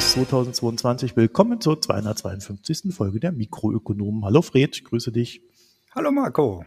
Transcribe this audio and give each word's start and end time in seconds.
16. 0.00 0.22
August 0.32 0.56
2022. 0.56 1.14
Willkommen 1.14 1.60
zur 1.60 1.78
252. 1.78 2.94
Folge 2.94 3.20
der 3.20 3.32
Mikroökonomen. 3.32 4.24
Hallo 4.24 4.40
Fred, 4.40 4.74
ich 4.74 4.84
grüße 4.84 5.12
dich. 5.12 5.42
Hallo 5.94 6.10
Marco. 6.10 6.64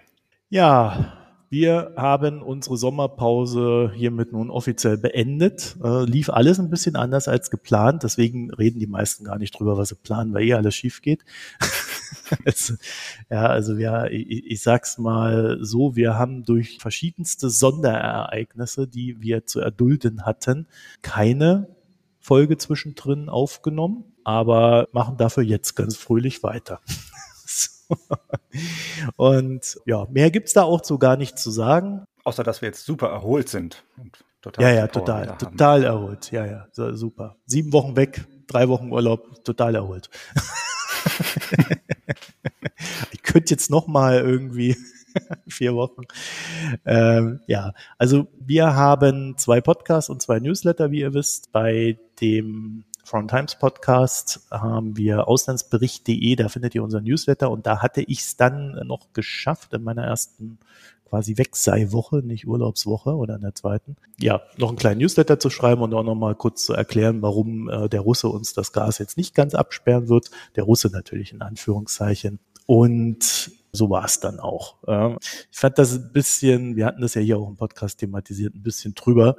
Ja, 0.49 1.17
wir 1.49 1.93
haben 1.97 2.43
unsere 2.43 2.77
Sommerpause 2.77 3.91
hiermit 3.95 4.33
nun 4.33 4.51
offiziell 4.51 4.97
beendet. 4.97 5.75
Äh, 5.83 6.05
lief 6.05 6.29
alles 6.29 6.59
ein 6.59 6.69
bisschen 6.69 6.95
anders 6.95 7.27
als 7.27 7.49
geplant. 7.49 8.03
Deswegen 8.03 8.53
reden 8.53 8.79
die 8.79 8.87
meisten 8.87 9.23
gar 9.23 9.39
nicht 9.39 9.57
drüber, 9.57 9.77
was 9.77 9.89
sie 9.89 9.95
planen, 9.95 10.31
weil 10.35 10.43
eh 10.43 10.53
alles 10.53 10.75
schief 10.75 11.01
geht. 11.01 11.25
ja, 13.31 13.47
also 13.47 13.75
ja, 13.77 14.05
ich, 14.05 14.45
ich 14.45 14.61
sag's 14.61 14.99
mal 14.99 15.57
so, 15.59 15.95
wir 15.95 16.19
haben 16.19 16.45
durch 16.45 16.77
verschiedenste 16.77 17.49
Sonderereignisse, 17.49 18.87
die 18.87 19.21
wir 19.21 19.47
zu 19.47 19.59
erdulden 19.59 20.23
hatten, 20.23 20.67
keine 21.01 21.67
Folge 22.23 22.57
zwischendrin 22.57 23.27
aufgenommen, 23.27 24.05
aber 24.23 24.87
machen 24.93 25.17
dafür 25.17 25.43
jetzt 25.43 25.75
ganz 25.75 25.97
fröhlich 25.97 26.41
weiter. 26.41 26.79
Und 29.17 29.77
ja, 29.85 30.07
mehr 30.09 30.31
gibt's 30.31 30.53
da 30.53 30.63
auch 30.63 30.85
so 30.85 30.97
gar 30.97 31.17
nicht 31.17 31.37
zu 31.37 31.51
sagen. 31.51 32.05
Außer, 32.23 32.43
dass 32.43 32.61
wir 32.61 32.69
jetzt 32.69 32.85
super 32.85 33.09
erholt 33.09 33.49
sind. 33.49 33.83
ja, 34.57 34.71
ja, 34.71 34.87
total, 34.87 35.37
total 35.37 35.83
erholt. 35.83 36.31
Ja, 36.31 36.45
ja, 36.45 36.67
so, 36.71 36.95
super. 36.95 37.35
Sieben 37.45 37.73
Wochen 37.73 37.97
weg, 37.97 38.25
drei 38.47 38.69
Wochen 38.69 38.89
Urlaub, 38.89 39.43
total 39.43 39.75
erholt. 39.75 40.09
ich 43.11 43.21
könnte 43.21 43.53
jetzt 43.53 43.69
noch 43.69 43.87
mal 43.87 44.19
irgendwie 44.19 44.77
vier 45.47 45.75
Wochen. 45.75 46.03
Ähm, 46.85 47.39
ja, 47.47 47.73
also 47.97 48.27
wir 48.39 48.75
haben 48.75 49.37
zwei 49.37 49.61
Podcasts 49.61 50.09
und 50.09 50.21
zwei 50.21 50.39
Newsletter, 50.39 50.91
wie 50.91 51.01
ihr 51.01 51.13
wisst. 51.13 51.51
Bei 51.51 51.97
dem 52.21 52.83
Foreign 53.03 53.27
Times 53.27 53.55
Podcast 53.55 54.47
haben 54.49 54.95
wir 54.95 55.27
auslandsbericht.de, 55.27 56.35
da 56.35 56.47
findet 56.47 56.73
ihr 56.73 56.83
unser 56.83 57.01
Newsletter 57.01 57.51
und 57.51 57.67
da 57.67 57.81
hatte 57.81 58.01
ich 58.01 58.21
es 58.21 58.37
dann 58.37 58.79
noch 58.87 59.11
geschafft 59.13 59.73
in 59.73 59.83
meiner 59.83 60.03
ersten 60.03 60.57
quasi 61.13 61.37
Wegsei-Woche, 61.37 62.23
nicht 62.23 62.47
Urlaubswoche 62.47 63.15
oder 63.15 63.35
in 63.35 63.41
der 63.41 63.53
zweiten, 63.53 63.97
ja, 64.19 64.41
noch 64.57 64.69
einen 64.69 64.79
kleinen 64.79 64.99
Newsletter 64.99 65.37
zu 65.37 65.51
schreiben 65.51 65.83
und 65.83 65.93
auch 65.93 66.03
nochmal 66.03 66.33
kurz 66.33 66.65
zu 66.65 66.73
erklären, 66.73 67.21
warum 67.21 67.69
äh, 67.69 67.87
der 67.87 68.01
Russe 68.01 68.29
uns 68.29 68.53
das 68.53 68.71
Gas 68.71 68.97
jetzt 68.97 69.15
nicht 69.15 69.35
ganz 69.35 69.53
absperren 69.53 70.09
wird. 70.09 70.31
Der 70.55 70.63
Russe 70.63 70.89
natürlich 70.89 71.31
in 71.31 71.43
Anführungszeichen. 71.43 72.39
Und 72.65 73.51
so 73.73 73.89
war 73.89 74.05
es 74.05 74.19
dann 74.19 74.39
auch. 74.39 74.77
Ich 75.51 75.59
fand 75.59 75.77
das 75.79 75.93
ein 75.93 76.11
bisschen, 76.13 76.75
wir 76.75 76.85
hatten 76.85 77.01
das 77.01 77.15
ja 77.15 77.21
hier 77.21 77.39
auch 77.39 77.49
im 77.49 77.55
Podcast 77.55 77.99
thematisiert, 77.99 78.55
ein 78.55 78.61
bisschen 78.61 78.93
drüber. 78.93 79.35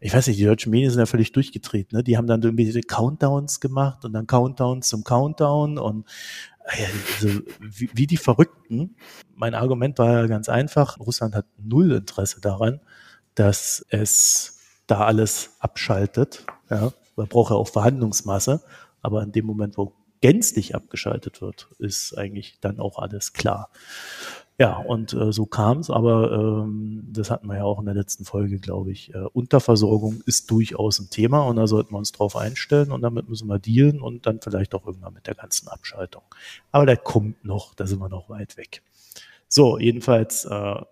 Ich 0.00 0.12
weiß 0.12 0.26
nicht, 0.26 0.38
die 0.38 0.44
deutschen 0.44 0.70
Medien 0.70 0.90
sind 0.90 0.98
ja 0.98 1.06
völlig 1.06 1.32
durchgedreht. 1.32 1.92
Ne? 1.92 2.02
Die 2.02 2.16
haben 2.16 2.26
dann 2.26 2.42
irgendwie 2.42 2.64
diese 2.64 2.80
Countdowns 2.80 3.60
gemacht 3.60 4.04
und 4.04 4.12
dann 4.12 4.26
Countdowns 4.26 4.88
zum 4.88 5.04
Countdown 5.04 5.78
und 5.78 6.06
also, 6.68 7.40
wie, 7.60 7.90
wie 7.94 8.06
die 8.06 8.16
Verrückten. 8.16 8.96
Mein 9.34 9.54
Argument 9.54 9.98
war 9.98 10.12
ja 10.12 10.26
ganz 10.26 10.48
einfach. 10.48 10.98
Russland 11.00 11.34
hat 11.34 11.46
null 11.56 11.92
Interesse 11.92 12.40
daran, 12.40 12.80
dass 13.34 13.86
es 13.88 14.58
da 14.86 15.04
alles 15.04 15.56
abschaltet. 15.60 16.44
Ja, 16.68 16.92
man 17.16 17.28
braucht 17.28 17.50
ja 17.50 17.56
auch 17.56 17.68
Verhandlungsmasse. 17.68 18.60
Aber 19.00 19.22
in 19.22 19.32
dem 19.32 19.46
Moment, 19.46 19.78
wo 19.78 19.94
gänzlich 20.20 20.74
abgeschaltet 20.74 21.40
wird, 21.40 21.68
ist 21.78 22.16
eigentlich 22.16 22.58
dann 22.60 22.80
auch 22.80 22.98
alles 22.98 23.32
klar. 23.32 23.70
Ja, 24.60 24.76
und 24.76 25.12
äh, 25.12 25.32
so 25.32 25.46
kam 25.46 25.78
es, 25.78 25.88
aber 25.88 26.32
ähm, 26.32 27.04
das 27.12 27.30
hatten 27.30 27.46
wir 27.46 27.58
ja 27.58 27.62
auch 27.62 27.78
in 27.78 27.84
der 27.84 27.94
letzten 27.94 28.24
Folge, 28.24 28.58
glaube 28.58 28.90
ich. 28.90 29.14
Äh, 29.14 29.18
Unterversorgung 29.32 30.20
ist 30.26 30.50
durchaus 30.50 30.98
ein 30.98 31.10
Thema 31.10 31.42
und 31.42 31.54
da 31.54 31.68
sollten 31.68 31.92
wir 31.92 31.98
uns 31.98 32.10
drauf 32.10 32.34
einstellen 32.34 32.90
und 32.90 33.02
damit 33.02 33.28
müssen 33.28 33.46
wir 33.46 33.60
dealen 33.60 34.00
und 34.00 34.26
dann 34.26 34.40
vielleicht 34.42 34.74
auch 34.74 34.84
irgendwann 34.84 35.14
mit 35.14 35.28
der 35.28 35.36
ganzen 35.36 35.68
Abschaltung. 35.68 36.22
Aber 36.72 36.86
der 36.86 36.96
kommt 36.96 37.44
noch, 37.44 37.74
da 37.74 37.86
sind 37.86 38.00
wir 38.00 38.08
noch 38.08 38.28
weit 38.30 38.56
weg. 38.56 38.82
So, 39.46 39.78
jedenfalls 39.78 40.44
äh, 40.44 40.82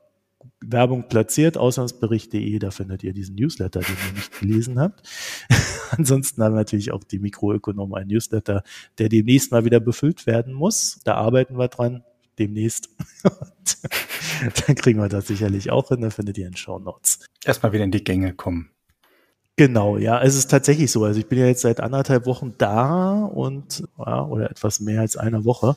Werbung 0.60 1.08
platziert, 1.08 1.56
auslandsbericht.de, 1.56 2.58
da 2.58 2.70
findet 2.70 3.02
ihr 3.02 3.12
diesen 3.12 3.36
Newsletter, 3.36 3.80
den 3.80 3.96
ihr 4.08 4.12
nicht 4.14 4.40
gelesen 4.40 4.78
habt. 4.78 5.02
Ansonsten 5.90 6.42
haben 6.42 6.54
wir 6.54 6.58
natürlich 6.58 6.92
auch 6.92 7.04
die 7.04 7.18
Mikroökonomen 7.18 7.94
ein 7.96 8.08
Newsletter, 8.08 8.62
der 8.98 9.08
demnächst 9.08 9.52
mal 9.52 9.64
wieder 9.64 9.80
befüllt 9.80 10.26
werden 10.26 10.52
muss. 10.52 11.00
Da 11.04 11.14
arbeiten 11.14 11.58
wir 11.58 11.68
dran, 11.68 12.02
demnächst. 12.38 12.88
dann 14.66 14.74
kriegen 14.76 15.00
wir 15.00 15.08
das 15.08 15.26
sicherlich 15.26 15.70
auch 15.70 15.88
hin, 15.88 16.00
da 16.00 16.10
findet 16.10 16.38
ihr 16.38 16.46
in 16.46 16.56
Show 16.56 16.78
Notes. 16.78 17.26
Erstmal 17.44 17.72
wieder 17.72 17.84
in 17.84 17.90
die 17.90 18.04
Gänge 18.04 18.34
kommen. 18.34 18.70
Genau, 19.58 19.96
ja, 19.96 20.20
es 20.20 20.36
ist 20.36 20.50
tatsächlich 20.50 20.92
so. 20.92 21.04
Also 21.04 21.18
ich 21.18 21.28
bin 21.28 21.38
ja 21.38 21.46
jetzt 21.46 21.62
seit 21.62 21.80
anderthalb 21.80 22.26
Wochen 22.26 22.54
da 22.58 23.24
und 23.24 23.88
ja, 23.98 24.22
oder 24.26 24.50
etwas 24.50 24.80
mehr 24.80 25.00
als 25.00 25.16
einer 25.16 25.46
Woche 25.46 25.76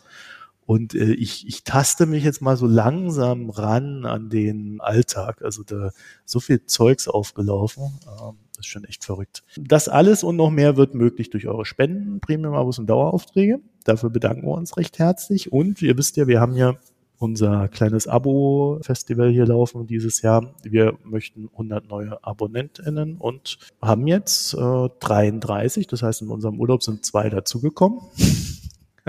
und 0.69 0.93
äh, 0.93 1.13
ich, 1.13 1.47
ich 1.47 1.63
taste 1.63 2.05
mich 2.05 2.23
jetzt 2.23 2.43
mal 2.43 2.55
so 2.55 2.67
langsam 2.67 3.49
ran 3.49 4.05
an 4.05 4.29
den 4.29 4.79
Alltag. 4.81 5.41
Also 5.41 5.63
da 5.63 5.89
so 6.25 6.39
viel 6.39 6.67
Zeugs 6.67 7.07
aufgelaufen. 7.07 7.85
Ähm, 8.05 8.35
das 8.55 8.67
ist 8.67 8.67
schon 8.67 8.83
echt 8.83 9.03
verrückt. 9.03 9.41
Das 9.59 9.89
alles 9.89 10.23
und 10.23 10.35
noch 10.35 10.51
mehr 10.51 10.77
wird 10.77 10.93
möglich 10.93 11.31
durch 11.31 11.47
eure 11.47 11.65
Spenden, 11.65 12.19
Premium-Abos 12.19 12.77
und 12.77 12.85
Daueraufträge. 12.85 13.61
Dafür 13.83 14.11
bedanken 14.11 14.43
wir 14.43 14.51
uns 14.51 14.77
recht 14.77 14.99
herzlich. 14.99 15.51
Und 15.51 15.81
ihr 15.81 15.97
wisst 15.97 16.17
ja, 16.17 16.27
wir 16.27 16.39
haben 16.39 16.55
ja 16.55 16.75
unser 17.17 17.67
kleines 17.67 18.07
Abo-Festival 18.07 19.31
hier 19.31 19.47
laufen 19.47 19.87
dieses 19.87 20.21
Jahr. 20.21 20.53
Wir 20.61 20.99
möchten 21.03 21.49
100 21.53 21.89
neue 21.89 22.23
AbonnentInnen 22.23 23.17
und 23.17 23.57
haben 23.81 24.05
jetzt 24.05 24.53
äh, 24.53 24.89
33. 24.99 25.87
Das 25.87 26.03
heißt, 26.03 26.21
in 26.21 26.29
unserem 26.29 26.59
Urlaub 26.59 26.83
sind 26.83 27.03
zwei 27.03 27.27
dazugekommen. 27.31 28.01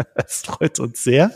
Es 0.15 0.43
freut 0.43 0.81
uns 0.81 1.03
sehr. 1.03 1.31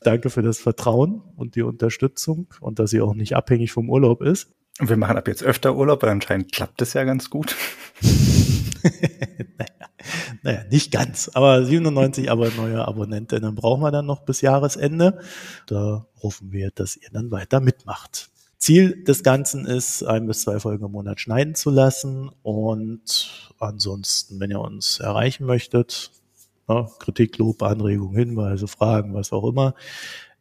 Danke 0.00 0.30
für 0.30 0.42
das 0.42 0.58
Vertrauen 0.58 1.22
und 1.36 1.56
die 1.56 1.62
Unterstützung 1.62 2.46
und 2.60 2.78
dass 2.78 2.90
sie 2.90 3.00
auch 3.00 3.14
nicht 3.14 3.34
abhängig 3.34 3.72
vom 3.72 3.90
Urlaub 3.90 4.22
ist. 4.22 4.50
Und 4.80 4.88
wir 4.88 4.96
machen 4.96 5.16
ab 5.16 5.26
jetzt 5.26 5.42
öfter 5.42 5.74
Urlaub, 5.74 6.02
weil 6.02 6.10
anscheinend 6.10 6.52
klappt 6.52 6.80
es 6.82 6.92
ja 6.92 7.02
ganz 7.02 7.30
gut. 7.30 7.56
naja, 8.02 9.88
naja, 10.42 10.64
nicht 10.70 10.92
ganz, 10.92 11.30
aber 11.34 11.64
97 11.64 12.30
aber 12.30 12.50
neue 12.50 12.86
Abonnentinnen 12.86 13.56
brauchen 13.56 13.82
wir 13.82 13.90
dann 13.90 14.06
noch 14.06 14.20
bis 14.20 14.40
Jahresende. 14.40 15.18
Da 15.66 16.06
hoffen 16.22 16.52
wir, 16.52 16.70
dass 16.72 16.96
ihr 16.96 17.08
dann 17.12 17.32
weiter 17.32 17.58
mitmacht. 17.58 18.30
Ziel 18.58 19.04
des 19.04 19.22
Ganzen 19.22 19.66
ist, 19.66 20.02
ein 20.02 20.26
bis 20.26 20.42
zwei 20.42 20.60
Folgen 20.60 20.84
im 20.84 20.92
Monat 20.92 21.20
schneiden 21.20 21.54
zu 21.54 21.70
lassen. 21.70 22.30
Und 22.42 23.52
ansonsten, 23.58 24.38
wenn 24.40 24.50
ihr 24.50 24.60
uns 24.60 25.00
erreichen 25.00 25.46
möchtet, 25.46 26.10
ja, 26.68 26.88
Kritik, 26.98 27.38
Lob, 27.38 27.62
Anregungen, 27.62 28.16
Hinweise, 28.16 28.68
Fragen, 28.68 29.14
was 29.14 29.32
auch 29.32 29.48
immer. 29.48 29.74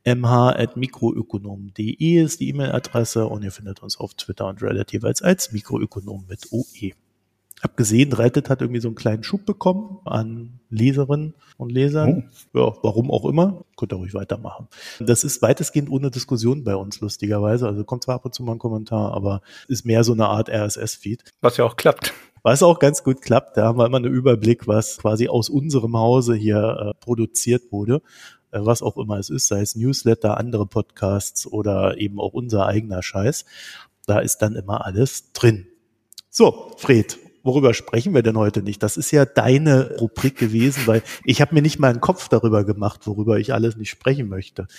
mh.mikroökonom.de 0.06 2.24
ist 2.24 2.40
die 2.40 2.50
E-Mail-Adresse 2.50 3.28
und 3.28 3.44
ihr 3.44 3.52
findet 3.52 3.84
uns 3.84 4.00
auf 4.00 4.14
Twitter 4.14 4.48
und 4.48 4.62
Reddit 4.62 4.92
jeweils 4.92 5.22
als 5.22 5.52
Mikroökonom 5.52 6.26
mit 6.28 6.52
OE. 6.52 6.92
Hab 7.62 7.76
gesehen, 7.76 8.14
Reddit 8.14 8.52
hat 8.52 8.62
irgendwie 8.62 8.82
so 8.82 8.88
einen 8.88 8.96
kleinen 8.96 9.24
Schub 9.24 9.46
bekommen 9.46 9.98
an 10.06 10.60
Leserinnen 10.70 11.34
und 11.58 11.72
Lesern. 11.72 12.30
Oh. 12.54 12.60
Ja, 12.60 12.74
warum 12.84 13.10
auch 13.10 13.26
immer. 13.26 13.66
Könnt 13.78 13.94
ihr 13.94 13.96
ruhig 13.96 14.14
weitermachen. 14.14 14.68
Das 15.00 15.24
ist 15.24 15.42
weitestgehend 15.42 15.90
ohne 15.90 16.12
Diskussion 16.12 16.64
bei 16.64 16.76
uns, 16.76 17.02
lustigerweise. 17.02 17.68
Also 17.68 17.84
kommt 17.84 18.04
zwar 18.04 18.16
ab 18.16 18.26
und 18.26 18.36
zu 18.36 18.44
mal 18.44 18.54
ein 18.54 18.60
Kommentar, 18.60 19.12
aber 19.12 19.42
ist 19.68 19.86
mehr 19.86 20.04
so 20.04 20.14
eine 20.14 20.28
Art 20.28 20.50
RSS-Feed. 20.50 21.24
Was 21.42 21.58
ja 21.58 21.66
auch 21.66 21.78
klappt. 21.78 22.14
Was 22.48 22.64
auch 22.64 22.80
ganz 22.80 23.04
gut 23.04 23.22
klappt, 23.22 23.58
da 23.58 23.66
haben 23.66 23.78
wir 23.78 23.86
immer 23.86 23.98
einen 23.98 24.14
Überblick, 24.14 24.68
was 24.68 25.00
quasi 25.00 25.28
aus 25.28 25.50
unserem 25.50 25.98
Hause 25.98 26.34
hier 26.34 26.78
äh, 26.80 26.94
produziert 26.94 27.74
wurde, 27.74 28.02
äh, 28.52 28.60
was 28.62 28.82
auch 28.82 28.96
immer 28.96 29.18
es 29.18 29.30
ist, 29.30 29.48
sei 29.48 29.60
es 29.60 29.76
Newsletter, 29.76 30.38
andere 30.38 30.66
Podcasts 30.66 31.46
oder 31.46 31.98
eben 31.98 32.22
auch 32.22 32.32
unser 32.32 32.66
eigener 32.66 33.04
Scheiß. 33.04 33.44
Da 34.06 34.20
ist 34.20 34.38
dann 34.38 34.56
immer 34.56 34.86
alles 34.86 35.34
drin. 35.34 35.68
So, 36.30 36.72
Fred, 36.78 37.20
worüber 37.44 37.74
sprechen 37.74 38.14
wir 38.14 38.24
denn 38.24 38.38
heute 38.38 38.64
nicht? 38.64 38.82
Das 38.82 38.96
ist 38.96 39.12
ja 39.12 39.26
deine 39.26 39.98
Rubrik 39.98 40.38
gewesen, 40.38 40.84
weil 40.88 41.04
ich 41.26 41.42
habe 41.42 41.54
mir 41.54 41.62
nicht 41.62 41.80
mal 41.80 41.90
einen 41.90 42.00
Kopf 42.00 42.30
darüber 42.30 42.64
gemacht, 42.64 43.08
worüber 43.08 43.40
ich 43.40 43.54
alles 43.54 43.76
nicht 43.76 43.90
sprechen 43.90 44.30
möchte. 44.30 44.68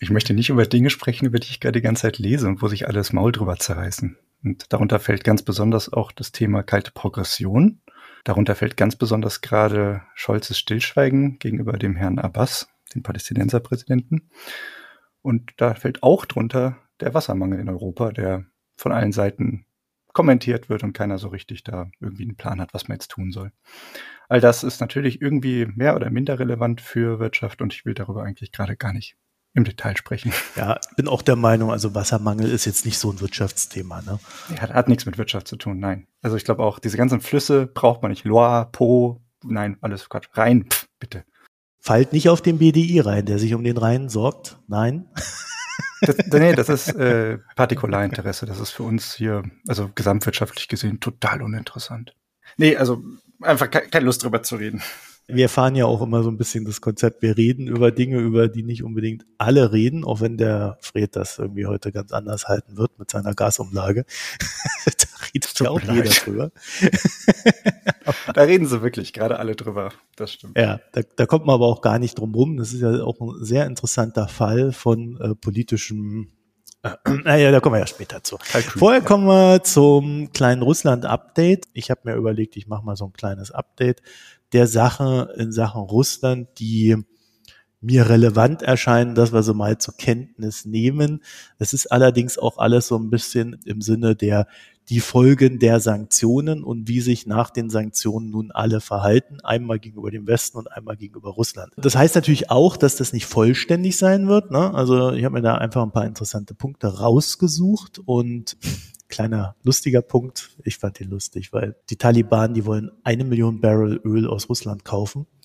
Ich 0.00 0.10
möchte 0.10 0.34
nicht 0.34 0.50
über 0.50 0.66
Dinge 0.66 0.90
sprechen, 0.90 1.26
über 1.26 1.38
die 1.38 1.46
ich 1.46 1.60
gerade 1.60 1.78
die 1.78 1.82
ganze 1.82 2.02
Zeit 2.02 2.18
lese 2.18 2.48
und 2.48 2.60
wo 2.60 2.66
sich 2.66 2.88
alles 2.88 3.12
Maul 3.12 3.30
drüber 3.30 3.56
zerreißen. 3.56 4.16
Und 4.42 4.72
darunter 4.72 5.00
fällt 5.00 5.24
ganz 5.24 5.42
besonders 5.42 5.92
auch 5.92 6.12
das 6.12 6.32
Thema 6.32 6.62
kalte 6.62 6.92
Progression. 6.92 7.80
Darunter 8.24 8.54
fällt 8.54 8.76
ganz 8.76 8.96
besonders 8.96 9.40
gerade 9.40 10.02
Scholzes 10.14 10.58
Stillschweigen 10.58 11.38
gegenüber 11.38 11.72
dem 11.72 11.96
Herrn 11.96 12.18
Abbas, 12.18 12.68
dem 12.94 13.02
Palästinenserpräsidenten. 13.02 14.30
Und 15.22 15.52
da 15.56 15.74
fällt 15.74 16.02
auch 16.02 16.24
drunter 16.24 16.78
der 17.00 17.14
Wassermangel 17.14 17.60
in 17.60 17.68
Europa, 17.68 18.12
der 18.12 18.44
von 18.76 18.92
allen 18.92 19.12
Seiten 19.12 19.66
kommentiert 20.12 20.68
wird 20.68 20.82
und 20.82 20.94
keiner 20.94 21.18
so 21.18 21.28
richtig 21.28 21.64
da 21.64 21.90
irgendwie 22.00 22.24
einen 22.24 22.36
Plan 22.36 22.60
hat, 22.60 22.74
was 22.74 22.88
man 22.88 22.96
jetzt 22.96 23.10
tun 23.10 23.30
soll. 23.30 23.52
All 24.28 24.40
das 24.40 24.64
ist 24.64 24.80
natürlich 24.80 25.20
irgendwie 25.20 25.66
mehr 25.66 25.94
oder 25.94 26.10
minder 26.10 26.38
relevant 26.38 26.80
für 26.80 27.18
Wirtschaft 27.18 27.62
und 27.62 27.72
ich 27.72 27.84
will 27.84 27.94
darüber 27.94 28.22
eigentlich 28.24 28.52
gerade 28.52 28.76
gar 28.76 28.92
nicht 28.92 29.16
im 29.54 29.64
Detail 29.64 29.96
sprechen. 29.96 30.32
Ja, 30.56 30.78
bin 30.96 31.08
auch 31.08 31.22
der 31.22 31.36
Meinung, 31.36 31.70
also 31.70 31.94
Wassermangel 31.94 32.50
ist 32.50 32.64
jetzt 32.64 32.84
nicht 32.84 32.98
so 32.98 33.10
ein 33.10 33.20
Wirtschaftsthema. 33.20 34.02
Ne? 34.02 34.18
Ja, 34.54 34.68
hat, 34.68 34.88
nichts 34.88 35.06
mit 35.06 35.18
Wirtschaft 35.18 35.48
zu 35.48 35.56
tun, 35.56 35.78
nein. 35.78 36.06
Also 36.22 36.36
ich 36.36 36.44
glaube 36.44 36.62
auch, 36.62 36.78
diese 36.78 36.96
ganzen 36.96 37.20
Flüsse 37.20 37.66
braucht 37.66 38.02
man 38.02 38.10
nicht. 38.10 38.24
Loire, 38.24 38.68
Po, 38.70 39.20
nein, 39.44 39.76
alles 39.80 40.08
Quatsch. 40.08 40.28
Rhein, 40.34 40.66
pff, 40.70 40.86
bitte. 40.98 41.24
Fallt 41.80 42.12
nicht 42.12 42.28
auf 42.28 42.42
den 42.42 42.58
BDI 42.58 43.00
rein, 43.00 43.26
der 43.26 43.38
sich 43.38 43.54
um 43.54 43.64
den 43.64 43.76
Rhein 43.76 44.08
sorgt. 44.08 44.58
Nein. 44.68 45.08
Das, 46.02 46.16
nee, 46.32 46.54
das 46.54 46.68
ist 46.68 46.88
äh, 46.94 47.38
Partikularinteresse. 47.56 48.46
Das 48.46 48.60
ist 48.60 48.70
für 48.70 48.82
uns 48.82 49.14
hier, 49.14 49.42
also 49.66 49.90
gesamtwirtschaftlich 49.94 50.68
gesehen, 50.68 51.00
total 51.00 51.42
uninteressant. 51.42 52.14
Nee, 52.56 52.76
also 52.76 53.02
einfach 53.40 53.70
ke 53.70 53.88
keine 53.88 54.06
Lust 54.06 54.22
drüber 54.22 54.42
zu 54.42 54.56
reden 54.56 54.82
wir 55.30 55.50
fahren 55.50 55.76
ja 55.76 55.84
auch 55.84 56.00
immer 56.00 56.22
so 56.22 56.30
ein 56.30 56.38
bisschen 56.38 56.64
das 56.64 56.80
Konzept, 56.80 57.20
wir 57.20 57.36
reden 57.36 57.68
über 57.68 57.92
Dinge, 57.92 58.18
über 58.18 58.48
die 58.48 58.62
nicht 58.62 58.82
unbedingt 58.82 59.26
alle 59.36 59.72
reden, 59.72 60.02
auch 60.04 60.22
wenn 60.22 60.38
der 60.38 60.78
Fred 60.80 61.14
das 61.16 61.38
irgendwie 61.38 61.66
heute 61.66 61.92
ganz 61.92 62.12
anders 62.12 62.48
halten 62.48 62.78
wird 62.78 62.98
mit 62.98 63.10
seiner 63.10 63.34
Gasumlage. 63.34 64.06
da 64.86 65.26
redet 65.34 65.60
ja 65.60 65.68
auch 65.68 65.82
leid. 65.82 65.96
jeder 65.96 66.10
drüber. 66.10 66.50
da 68.34 68.42
reden 68.42 68.66
sie 68.66 68.80
wirklich 68.80 69.12
gerade 69.12 69.38
alle 69.38 69.54
drüber, 69.54 69.92
das 70.16 70.32
stimmt. 70.32 70.56
Ja, 70.56 70.80
da, 70.92 71.02
da 71.16 71.26
kommt 71.26 71.44
man 71.44 71.54
aber 71.54 71.66
auch 71.66 71.82
gar 71.82 71.98
nicht 71.98 72.18
drum 72.18 72.34
rum. 72.34 72.56
Das 72.56 72.72
ist 72.72 72.80
ja 72.80 73.02
auch 73.02 73.20
ein 73.20 73.44
sehr 73.44 73.66
interessanter 73.66 74.28
Fall 74.28 74.72
von 74.72 75.20
äh, 75.20 75.34
politischem 75.34 76.32
naja, 77.24 77.50
da 77.50 77.58
kommen 77.58 77.74
wir 77.74 77.80
ja 77.80 77.86
später 77.86 78.22
zu. 78.22 78.36
Kalkül, 78.36 78.78
Vorher 78.78 79.00
kommen 79.02 79.26
wir 79.26 79.64
zum 79.64 80.32
kleinen 80.32 80.62
Russland-Update. 80.62 81.66
Ich 81.72 81.90
habe 81.90 82.02
mir 82.04 82.14
überlegt, 82.14 82.56
ich 82.56 82.68
mache 82.68 82.84
mal 82.84 82.96
so 82.96 83.06
ein 83.06 83.12
kleines 83.12 83.50
Update 83.50 84.00
der 84.52 84.66
Sache 84.66 85.34
in 85.36 85.52
Sachen 85.52 85.82
Russland, 85.82 86.48
die 86.58 86.96
mir 87.80 88.08
relevant 88.08 88.62
erscheinen, 88.62 89.14
dass 89.14 89.32
wir 89.32 89.42
so 89.42 89.54
mal 89.54 89.78
zur 89.78 89.96
Kenntnis 89.96 90.64
nehmen. 90.64 91.22
Es 91.58 91.72
ist 91.72 91.86
allerdings 91.92 92.36
auch 92.38 92.58
alles 92.58 92.88
so 92.88 92.96
ein 92.96 93.10
bisschen 93.10 93.58
im 93.64 93.80
Sinne 93.80 94.16
der 94.16 94.46
die 94.88 95.00
Folgen 95.00 95.58
der 95.58 95.80
Sanktionen 95.80 96.64
und 96.64 96.88
wie 96.88 97.00
sich 97.00 97.26
nach 97.26 97.50
den 97.50 97.68
Sanktionen 97.68 98.30
nun 98.30 98.50
alle 98.50 98.80
verhalten, 98.80 99.38
einmal 99.42 99.78
gegenüber 99.78 100.10
dem 100.10 100.26
Westen 100.26 100.56
und 100.56 100.72
einmal 100.72 100.96
gegenüber 100.96 101.30
Russland. 101.30 101.72
Das 101.76 101.94
heißt 101.94 102.14
natürlich 102.14 102.50
auch, 102.50 102.76
dass 102.76 102.96
das 102.96 103.12
nicht 103.12 103.26
vollständig 103.26 103.98
sein 103.98 104.28
wird. 104.28 104.50
Ne? 104.50 104.72
Also 104.72 105.12
ich 105.12 105.24
habe 105.24 105.34
mir 105.34 105.42
da 105.42 105.56
einfach 105.56 105.82
ein 105.82 105.92
paar 105.92 106.06
interessante 106.06 106.54
Punkte 106.54 107.00
rausgesucht 107.00 108.00
und 108.06 108.56
kleiner 109.08 109.56
lustiger 109.62 110.02
Punkt. 110.02 110.56
Ich 110.64 110.78
fand 110.78 111.00
den 111.00 111.10
lustig, 111.10 111.52
weil 111.52 111.76
die 111.90 111.96
Taliban, 111.96 112.54
die 112.54 112.64
wollen 112.64 112.90
eine 113.04 113.24
Million 113.24 113.60
Barrel 113.60 114.00
Öl 114.04 114.26
aus 114.26 114.48
Russland 114.48 114.84
kaufen. 114.84 115.26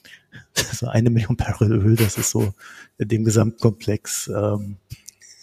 So 0.56 0.88
eine 0.88 1.10
Million 1.10 1.38
Barrel 1.38 1.72
Öl, 1.72 1.96
das 1.96 2.18
ist 2.18 2.32
so 2.32 2.54
in 2.98 3.08
dem 3.08 3.24
Gesamtkomplex 3.24 4.30
ähm, 4.36 4.78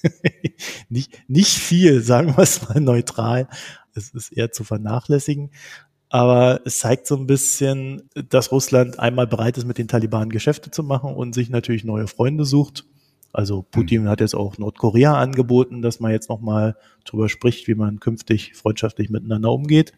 nicht, 0.88 1.19
nicht 1.28 1.52
viel, 1.52 2.02
sagen 2.02 2.37
wir 2.37 2.43
es 2.43 2.69
mal 2.69 2.81
neutral. 2.81 3.49
Es 3.94 4.11
ist 4.11 4.32
eher 4.32 4.52
zu 4.52 4.64
vernachlässigen. 4.64 5.50
Aber 6.08 6.61
es 6.64 6.81
zeigt 6.81 7.06
so 7.06 7.17
ein 7.17 7.26
bisschen, 7.26 8.08
dass 8.28 8.50
Russland 8.50 8.99
einmal 8.99 9.28
bereit 9.28 9.56
ist, 9.58 9.67
mit 9.67 9.78
den 9.78 9.88
Taliban 9.88 10.31
Geschäfte 10.31 10.70
zu 10.70 10.82
machen 10.82 11.14
und 11.14 11.34
sich 11.34 11.50
natürlich 11.50 11.84
neue 11.84 12.08
Freunde 12.08 12.44
sucht. 12.44 12.84
Also 13.32 13.62
Putin 13.62 14.09
hat 14.09 14.21
jetzt 14.21 14.35
auch 14.35 14.59
Nordkorea 14.59 15.15
angeboten, 15.15 15.82
dass 15.82 16.00
man 16.00 16.12
jetzt 16.12 16.29
nochmal 16.29 16.77
drüber 17.05 17.29
spricht, 17.29 17.69
wie 17.69 17.75
man 17.75 18.00
künftig 18.00 18.55
freundschaftlich 18.55 19.11
miteinander 19.11 19.53
umgeht. 19.53 19.93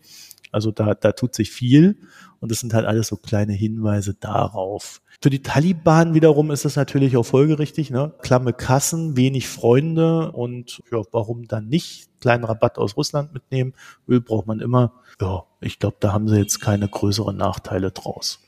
Also 0.53 0.71
da, 0.71 0.95
da 0.95 1.13
tut 1.13 1.35
sich 1.35 1.51
viel 1.51 1.97
und 2.41 2.51
das 2.51 2.61
sind 2.61 2.75
halt 2.75 2.85
alles 2.85 3.09
so 3.09 3.17
kleine 3.17 3.55
Hinweise 3.55 4.15
darauf. 4.15 5.01
Für 5.23 5.31
die 5.31 5.43
Taliban 5.43 6.15
wiederum 6.15 6.51
ist 6.51 6.65
das 6.67 6.77
natürlich 6.77 7.17
auch 7.17 7.23
folgerichtig, 7.23 7.91
ne? 7.91 8.13
Klamme 8.21 8.53
Kassen, 8.53 9.17
wenig 9.17 9.49
Freunde 9.49 10.33
und 10.33 10.83
ja, 10.91 11.01
warum 11.13 11.49
dann 11.49 11.69
nicht 11.69 12.09
kleinen 12.21 12.45
Rabatt 12.45 12.77
aus 12.77 12.97
Russland 12.97 13.33
mitnehmen? 13.33 13.73
Öl 14.07 14.21
braucht 14.21 14.47
man 14.47 14.61
immer. 14.61 14.93
Ja, 15.21 15.45
ich 15.61 15.79
glaube, 15.79 15.97
da 16.01 16.13
haben 16.13 16.29
sie 16.29 16.37
jetzt 16.37 16.61
keine 16.61 16.89
größeren 16.89 17.37
Nachteile 17.37 17.93
draus. 17.93 18.41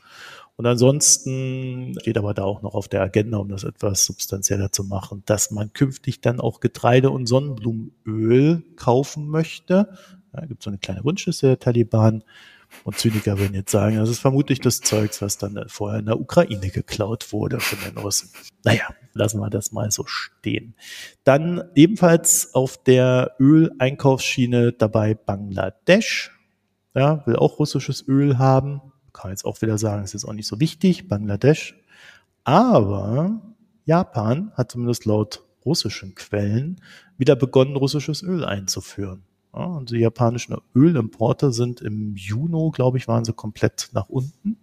Und 0.56 0.66
ansonsten 0.66 1.96
steht 2.00 2.16
aber 2.16 2.32
da 2.32 2.44
auch 2.44 2.62
noch 2.62 2.74
auf 2.74 2.86
der 2.86 3.02
Agenda, 3.02 3.38
um 3.38 3.48
das 3.48 3.64
etwas 3.64 4.04
substanzieller 4.04 4.70
zu 4.70 4.84
machen, 4.84 5.22
dass 5.26 5.50
man 5.50 5.72
künftig 5.72 6.20
dann 6.20 6.40
auch 6.40 6.60
Getreide 6.60 7.10
und 7.10 7.26
Sonnenblumenöl 7.26 8.62
kaufen 8.76 9.28
möchte. 9.28 9.88
Da 10.32 10.46
gibt 10.46 10.60
es 10.60 10.64
so 10.64 10.70
eine 10.70 10.78
kleine 10.78 11.04
Wunschliste 11.04 11.48
der 11.48 11.58
Taliban. 11.58 12.22
Und 12.82 12.98
Zyniker 12.98 13.38
würden 13.38 13.54
jetzt 13.54 13.70
sagen, 13.70 13.96
das 13.96 14.08
ist 14.08 14.18
vermutlich 14.18 14.60
das 14.60 14.80
Zeugs, 14.80 15.22
was 15.22 15.38
dann 15.38 15.64
vorher 15.68 16.00
in 16.00 16.06
der 16.06 16.20
Ukraine 16.20 16.70
geklaut 16.70 17.32
wurde 17.32 17.60
von 17.60 17.78
den 17.86 17.96
Russen. 17.98 18.30
Naja, 18.64 18.88
lassen 19.12 19.38
wir 19.38 19.50
das 19.50 19.70
mal 19.70 19.90
so 19.92 20.04
stehen. 20.06 20.74
Dann 21.22 21.62
ebenfalls 21.76 22.54
auf 22.54 22.82
der 22.82 23.36
Öleinkaufsschiene 23.38 24.72
dabei 24.72 25.14
Bangladesch. 25.14 26.32
Ja, 26.94 27.24
will 27.26 27.36
auch 27.36 27.58
russisches 27.58 28.06
Öl 28.08 28.38
haben 28.38 28.80
kann 29.14 29.30
jetzt 29.30 29.46
auch 29.46 29.62
wieder 29.62 29.78
sagen, 29.78 30.02
es 30.02 30.14
ist 30.14 30.26
auch 30.26 30.34
nicht 30.34 30.46
so 30.46 30.60
wichtig, 30.60 31.08
Bangladesch. 31.08 31.74
Aber 32.44 33.40
Japan 33.86 34.52
hat 34.54 34.72
zumindest 34.72 35.06
laut 35.06 35.42
russischen 35.64 36.14
Quellen 36.14 36.82
wieder 37.16 37.36
begonnen, 37.36 37.76
russisches 37.76 38.22
Öl 38.22 38.44
einzuführen. 38.44 39.22
Ja, 39.54 39.64
und 39.64 39.90
die 39.90 39.98
japanischen 39.98 40.56
Ölimporte 40.74 41.52
sind 41.52 41.80
im 41.80 42.16
Juni, 42.16 42.72
glaube 42.72 42.98
ich, 42.98 43.06
waren 43.06 43.24
sie 43.24 43.32
komplett 43.32 43.90
nach 43.92 44.08
unten 44.08 44.58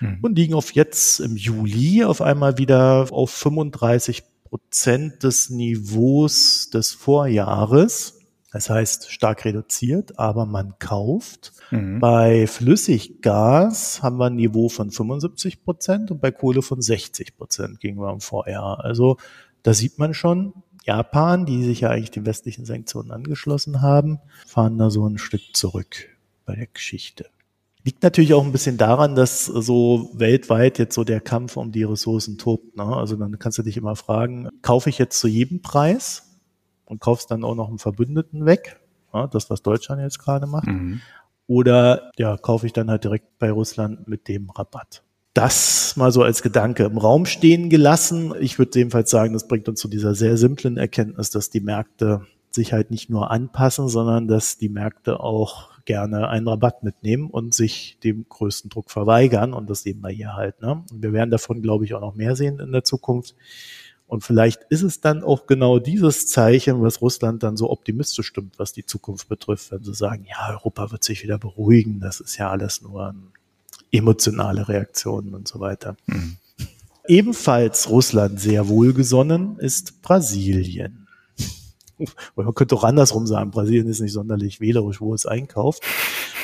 mhm. 0.00 0.18
und 0.20 0.36
liegen 0.36 0.54
auf 0.54 0.74
jetzt 0.74 1.20
im 1.20 1.36
Juli 1.36 2.02
auf 2.04 2.20
einmal 2.20 2.58
wieder 2.58 3.06
auf 3.12 3.30
35 3.30 4.24
Prozent 4.44 5.22
des 5.22 5.50
Niveaus 5.50 6.70
des 6.70 6.92
Vorjahres. 6.92 8.15
Das 8.56 8.70
heißt, 8.70 9.12
stark 9.12 9.44
reduziert, 9.44 10.18
aber 10.18 10.46
man 10.46 10.78
kauft. 10.78 11.52
Mhm. 11.70 12.00
Bei 12.00 12.46
Flüssiggas 12.46 14.02
haben 14.02 14.16
wir 14.16 14.28
ein 14.28 14.36
Niveau 14.36 14.70
von 14.70 14.90
75 14.90 15.62
Prozent 15.62 16.10
und 16.10 16.22
bei 16.22 16.30
Kohle 16.30 16.62
von 16.62 16.80
60 16.80 17.36
Prozent 17.36 17.80
gegenüber 17.80 18.10
dem 18.10 18.22
Vorjahr. 18.22 18.82
Also 18.82 19.18
da 19.62 19.74
sieht 19.74 19.98
man 19.98 20.14
schon, 20.14 20.54
Japan, 20.86 21.44
die 21.44 21.64
sich 21.64 21.80
ja 21.80 21.90
eigentlich 21.90 22.12
den 22.12 22.24
westlichen 22.24 22.64
Sanktionen 22.64 23.10
angeschlossen 23.10 23.82
haben, 23.82 24.20
fahren 24.46 24.78
da 24.78 24.88
so 24.88 25.06
ein 25.06 25.18
Stück 25.18 25.54
zurück 25.54 26.08
bei 26.46 26.56
der 26.56 26.68
Geschichte. 26.68 27.26
Liegt 27.84 28.02
natürlich 28.02 28.32
auch 28.32 28.44
ein 28.46 28.52
bisschen 28.52 28.78
daran, 28.78 29.16
dass 29.16 29.44
so 29.44 30.08
weltweit 30.14 30.78
jetzt 30.78 30.94
so 30.94 31.04
der 31.04 31.20
Kampf 31.20 31.58
um 31.58 31.72
die 31.72 31.84
Ressourcen 31.84 32.38
tobt. 32.38 32.74
Ne? 32.74 32.84
Also 32.84 33.16
dann 33.16 33.38
kannst 33.38 33.58
du 33.58 33.62
dich 33.62 33.76
immer 33.76 33.96
fragen, 33.96 34.48
kaufe 34.62 34.88
ich 34.88 34.96
jetzt 34.96 35.20
zu 35.20 35.28
jedem 35.28 35.60
Preis? 35.60 36.25
Und 36.86 37.00
kaufst 37.00 37.30
dann 37.30 37.44
auch 37.44 37.54
noch 37.54 37.68
einen 37.68 37.78
Verbündeten 37.78 38.46
weg. 38.46 38.80
Ja, 39.12 39.26
das, 39.26 39.50
was 39.50 39.62
Deutschland 39.62 40.00
jetzt 40.00 40.18
gerade 40.18 40.46
macht. 40.46 40.66
Mhm. 40.66 41.00
Oder 41.46 42.10
ja, 42.16 42.36
kaufe 42.36 42.66
ich 42.66 42.72
dann 42.72 42.90
halt 42.90 43.04
direkt 43.04 43.38
bei 43.38 43.50
Russland 43.50 44.08
mit 44.08 44.28
dem 44.28 44.50
Rabatt. 44.50 45.02
Das 45.34 45.94
mal 45.96 46.10
so 46.10 46.22
als 46.22 46.42
Gedanke 46.42 46.84
im 46.84 46.98
Raum 46.98 47.26
stehen 47.26 47.68
gelassen. 47.68 48.34
Ich 48.40 48.58
würde 48.58 48.78
jedenfalls 48.78 49.10
sagen, 49.10 49.34
das 49.34 49.46
bringt 49.46 49.68
uns 49.68 49.80
zu 49.80 49.88
dieser 49.88 50.14
sehr 50.14 50.38
simplen 50.38 50.76
Erkenntnis, 50.76 51.30
dass 51.30 51.50
die 51.50 51.60
Märkte 51.60 52.22
sich 52.50 52.72
halt 52.72 52.90
nicht 52.90 53.10
nur 53.10 53.30
anpassen, 53.30 53.88
sondern 53.88 54.28
dass 54.28 54.56
die 54.58 54.70
Märkte 54.70 55.20
auch 55.20 55.76
gerne 55.84 56.28
einen 56.28 56.48
Rabatt 56.48 56.82
mitnehmen 56.82 57.30
und 57.30 57.54
sich 57.54 57.98
dem 58.02 58.26
größten 58.28 58.70
Druck 58.70 58.90
verweigern. 58.90 59.54
Und 59.54 59.70
das 59.70 59.82
sehen 59.82 60.00
wir 60.00 60.10
hier 60.10 60.34
halt. 60.34 60.60
Ne? 60.60 60.84
Und 60.90 61.02
wir 61.02 61.12
werden 61.12 61.30
davon, 61.30 61.62
glaube 61.62 61.84
ich, 61.84 61.94
auch 61.94 62.00
noch 62.00 62.14
mehr 62.14 62.34
sehen 62.34 62.58
in 62.58 62.72
der 62.72 62.82
Zukunft. 62.82 63.36
Und 64.06 64.22
vielleicht 64.22 64.62
ist 64.70 64.82
es 64.82 65.00
dann 65.00 65.24
auch 65.24 65.46
genau 65.46 65.78
dieses 65.78 66.28
Zeichen, 66.28 66.80
was 66.80 67.00
Russland 67.00 67.42
dann 67.42 67.56
so 67.56 67.70
optimistisch 67.70 68.26
stimmt, 68.26 68.58
was 68.58 68.72
die 68.72 68.86
Zukunft 68.86 69.28
betrifft, 69.28 69.72
wenn 69.72 69.82
sie 69.82 69.94
sagen, 69.94 70.26
ja, 70.28 70.50
Europa 70.50 70.92
wird 70.92 71.02
sich 71.02 71.24
wieder 71.24 71.38
beruhigen, 71.38 71.98
das 71.98 72.20
ist 72.20 72.36
ja 72.36 72.50
alles 72.50 72.82
nur 72.82 73.14
emotionale 73.90 74.68
Reaktionen 74.68 75.34
und 75.34 75.48
so 75.48 75.58
weiter. 75.58 75.96
Mhm. 76.06 76.36
Ebenfalls 77.08 77.88
Russland 77.88 78.40
sehr 78.40 78.68
wohlgesonnen 78.68 79.58
ist 79.58 80.02
Brasilien. 80.02 81.05
Man 82.36 82.54
könnte 82.54 82.74
auch 82.74 82.84
andersrum 82.84 83.26
sagen, 83.26 83.50
Brasilien 83.50 83.88
ist 83.88 84.00
nicht 84.00 84.12
sonderlich 84.12 84.60
wählerisch, 84.60 85.00
wo 85.00 85.14
es 85.14 85.26
einkauft. 85.26 85.82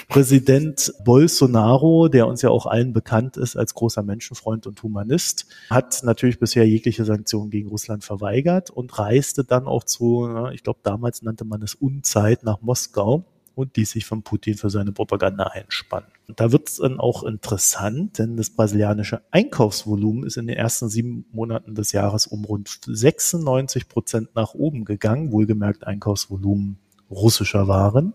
Präsident 0.09 0.93
Bolsonaro, 1.05 2.09
der 2.09 2.27
uns 2.27 2.43
ja 2.43 2.51
auch 2.51 2.67
allen 2.67 2.93
bekannt 2.93 3.37
ist 3.37 3.57
als 3.57 3.75
großer 3.75 4.03
Menschenfreund 4.03 4.67
und 4.67 4.83
Humanist, 4.83 5.47
hat 5.71 6.03
natürlich 6.03 6.39
bisher 6.39 6.67
jegliche 6.67 7.05
Sanktionen 7.05 7.51
gegen 7.51 7.69
Russland 7.69 8.05
verweigert 8.05 8.71
und 8.71 8.99
reiste 8.99 9.45
dann 9.45 9.67
auch 9.67 9.85
zu, 9.85 10.29
ich 10.53 10.63
glaube 10.63 10.81
damals 10.83 11.23
nannte 11.23 11.45
man 11.45 11.63
es 11.63 11.75
Unzeit, 11.75 12.43
nach 12.43 12.61
Moskau 12.61 13.25
und 13.55 13.77
ließ 13.77 13.91
sich 13.91 14.07
von 14.07 14.23
Putin 14.23 14.57
für 14.57 14.71
seine 14.71 14.93
Propaganda 14.93 15.45
einspannen. 15.45 16.09
Und 16.29 16.41
da 16.41 16.53
wird 16.53 16.69
es 16.69 16.77
dann 16.77 17.01
auch 17.01 17.25
interessant, 17.25 18.19
denn 18.19 18.37
das 18.37 18.51
brasilianische 18.51 19.23
Einkaufsvolumen 19.31 20.25
ist 20.25 20.37
in 20.37 20.47
den 20.47 20.57
ersten 20.57 20.89
sieben 20.89 21.27
Monaten 21.33 21.75
des 21.75 21.93
Jahres 21.93 22.27
um 22.27 22.45
rund 22.45 22.81
96 22.87 23.89
Prozent 23.89 24.35
nach 24.35 24.55
oben 24.55 24.85
gegangen, 24.85 25.33
wohlgemerkt 25.33 25.87
Einkaufsvolumen 25.87 26.79
russischer 27.11 27.69
Waren 27.69 28.15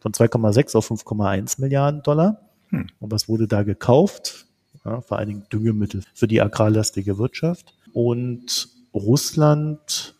von 0.00 0.12
2,6 0.12 0.76
auf 0.76 0.90
5,1 0.90 1.60
Milliarden 1.60 2.02
Dollar. 2.02 2.40
Hm. 2.68 2.88
Und 2.98 3.12
was 3.12 3.28
wurde 3.28 3.46
da 3.46 3.62
gekauft? 3.62 4.46
Ja, 4.84 5.00
vor 5.00 5.18
allen 5.18 5.28
Dingen 5.28 5.46
Düngemittel 5.52 6.02
für 6.12 6.26
die 6.26 6.42
agrarlastige 6.42 7.18
Wirtschaft. 7.18 7.74
Und 7.92 8.68
Russland 8.92 10.16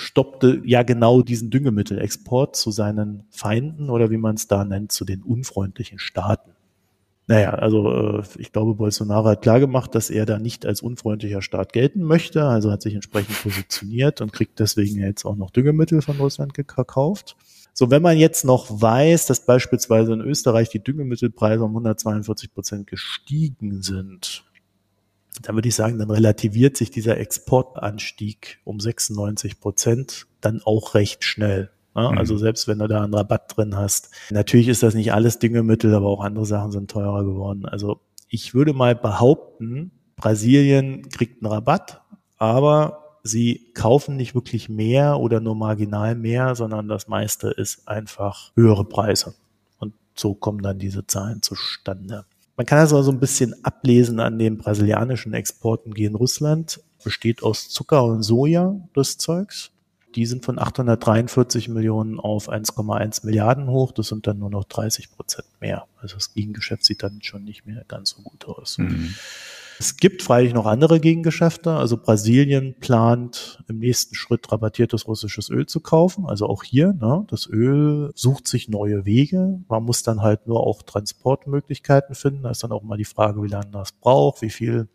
stoppte 0.00 0.60
ja 0.64 0.82
genau 0.82 1.22
diesen 1.22 1.50
Düngemittelexport 1.50 2.56
zu 2.56 2.70
seinen 2.70 3.24
Feinden 3.30 3.90
oder 3.90 4.10
wie 4.10 4.16
man 4.16 4.34
es 4.34 4.48
da 4.48 4.64
nennt, 4.64 4.92
zu 4.92 5.04
den 5.04 5.22
unfreundlichen 5.22 5.98
Staaten. 5.98 6.52
Naja, 7.26 7.50
also 7.50 7.92
äh, 7.92 8.22
ich 8.38 8.50
glaube, 8.52 8.74
Bolsonaro 8.74 9.28
hat 9.28 9.42
klargemacht, 9.42 9.94
dass 9.94 10.10
er 10.10 10.26
da 10.26 10.40
nicht 10.40 10.66
als 10.66 10.82
unfreundlicher 10.82 11.42
Staat 11.42 11.72
gelten 11.72 12.02
möchte, 12.02 12.44
also 12.44 12.72
hat 12.72 12.82
sich 12.82 12.94
entsprechend 12.94 13.40
positioniert 13.42 14.20
und 14.20 14.32
kriegt 14.32 14.58
deswegen 14.58 14.98
jetzt 14.98 15.24
auch 15.24 15.36
noch 15.36 15.50
Düngemittel 15.50 16.02
von 16.02 16.16
Russland 16.16 16.54
gekauft. 16.54 17.36
So, 17.72 17.90
wenn 17.90 18.02
man 18.02 18.18
jetzt 18.18 18.44
noch 18.44 18.66
weiß, 18.68 19.26
dass 19.26 19.46
beispielsweise 19.46 20.12
in 20.12 20.20
Österreich 20.20 20.70
die 20.70 20.82
Düngemittelpreise 20.82 21.62
um 21.62 21.70
142 21.70 22.52
Prozent 22.52 22.86
gestiegen 22.88 23.80
sind, 23.82 24.44
dann 25.42 25.54
würde 25.54 25.68
ich 25.68 25.74
sagen, 25.74 25.98
dann 25.98 26.10
relativiert 26.10 26.76
sich 26.76 26.90
dieser 26.90 27.18
Exportanstieg 27.18 28.60
um 28.64 28.80
96 28.80 29.60
Prozent 29.60 30.26
dann 30.40 30.60
auch 30.64 30.94
recht 30.94 31.24
schnell. 31.24 31.70
Ja, 31.94 32.12
mhm. 32.12 32.18
also 32.18 32.36
selbst 32.36 32.68
wenn 32.68 32.78
du 32.78 32.88
da 32.88 33.02
einen 33.02 33.14
Rabatt 33.14 33.56
drin 33.56 33.76
hast. 33.76 34.10
Natürlich 34.30 34.68
ist 34.68 34.82
das 34.82 34.94
nicht 34.94 35.12
alles 35.12 35.38
Düngemittel, 35.38 35.94
aber 35.94 36.08
auch 36.08 36.22
andere 36.22 36.46
Sachen 36.46 36.72
sind 36.72 36.90
teurer 36.90 37.24
geworden. 37.24 37.66
Also 37.66 38.00
ich 38.28 38.54
würde 38.54 38.72
mal 38.72 38.94
behaupten, 38.94 39.90
Brasilien 40.16 41.08
kriegt 41.08 41.42
einen 41.42 41.52
Rabatt, 41.52 42.02
aber 42.36 43.18
sie 43.22 43.72
kaufen 43.74 44.16
nicht 44.16 44.34
wirklich 44.34 44.68
mehr 44.68 45.18
oder 45.18 45.40
nur 45.40 45.56
marginal 45.56 46.14
mehr, 46.14 46.54
sondern 46.54 46.88
das 46.88 47.08
meiste 47.08 47.50
ist 47.50 47.88
einfach 47.88 48.52
höhere 48.54 48.84
Preise. 48.84 49.34
Und 49.78 49.94
so 50.14 50.34
kommen 50.34 50.62
dann 50.62 50.78
diese 50.78 51.06
Zahlen 51.06 51.42
zustande. 51.42 52.24
Man 52.60 52.66
kann 52.66 52.80
also 52.80 53.00
so 53.00 53.10
ein 53.10 53.18
bisschen 53.18 53.54
ablesen 53.64 54.20
an 54.20 54.38
den 54.38 54.58
brasilianischen 54.58 55.32
Exporten 55.32 55.94
gegen 55.94 56.14
Russland. 56.14 56.78
Besteht 57.02 57.42
aus 57.42 57.70
Zucker 57.70 58.04
und 58.04 58.22
Soja, 58.22 58.76
das 58.92 59.16
Zeugs. 59.16 59.70
Die 60.14 60.26
sind 60.26 60.44
von 60.44 60.58
843 60.58 61.70
Millionen 61.70 62.20
auf 62.20 62.50
1,1 62.50 63.24
Milliarden 63.24 63.70
hoch. 63.70 63.92
Das 63.92 64.08
sind 64.08 64.26
dann 64.26 64.40
nur 64.40 64.50
noch 64.50 64.64
30 64.64 65.10
Prozent 65.10 65.46
mehr. 65.60 65.86
Also 66.02 66.16
das 66.16 66.34
Gegengeschäft 66.34 66.84
sieht 66.84 67.02
dann 67.02 67.22
schon 67.22 67.44
nicht 67.44 67.64
mehr 67.64 67.82
ganz 67.88 68.10
so 68.10 68.20
gut 68.20 68.44
aus. 68.44 68.76
Mhm. 68.76 69.14
Es 69.80 69.96
gibt 69.96 70.22
freilich 70.22 70.52
noch 70.52 70.66
andere 70.66 71.00
Gegengeschäfte. 71.00 71.72
Also 71.72 71.96
Brasilien 71.96 72.74
plant 72.80 73.64
im 73.66 73.78
nächsten 73.78 74.14
Schritt 74.14 74.52
rabattiertes 74.52 75.08
russisches 75.08 75.48
Öl 75.48 75.64
zu 75.64 75.80
kaufen. 75.80 76.26
Also 76.26 76.46
auch 76.48 76.64
hier, 76.64 76.92
ne, 76.92 77.24
das 77.30 77.46
Öl 77.46 78.10
sucht 78.14 78.46
sich 78.46 78.68
neue 78.68 79.06
Wege. 79.06 79.58
Man 79.68 79.84
muss 79.84 80.02
dann 80.02 80.20
halt 80.20 80.46
nur 80.46 80.66
auch 80.66 80.82
Transportmöglichkeiten 80.82 82.14
finden. 82.14 82.42
Da 82.42 82.50
ist 82.50 82.62
dann 82.62 82.72
auch 82.72 82.82
mal 82.82 82.98
die 82.98 83.06
Frage, 83.06 83.42
wie 83.42 83.48
lange 83.48 83.70
das 83.70 83.92
braucht, 83.92 84.42
wie 84.42 84.50
viel 84.50 84.88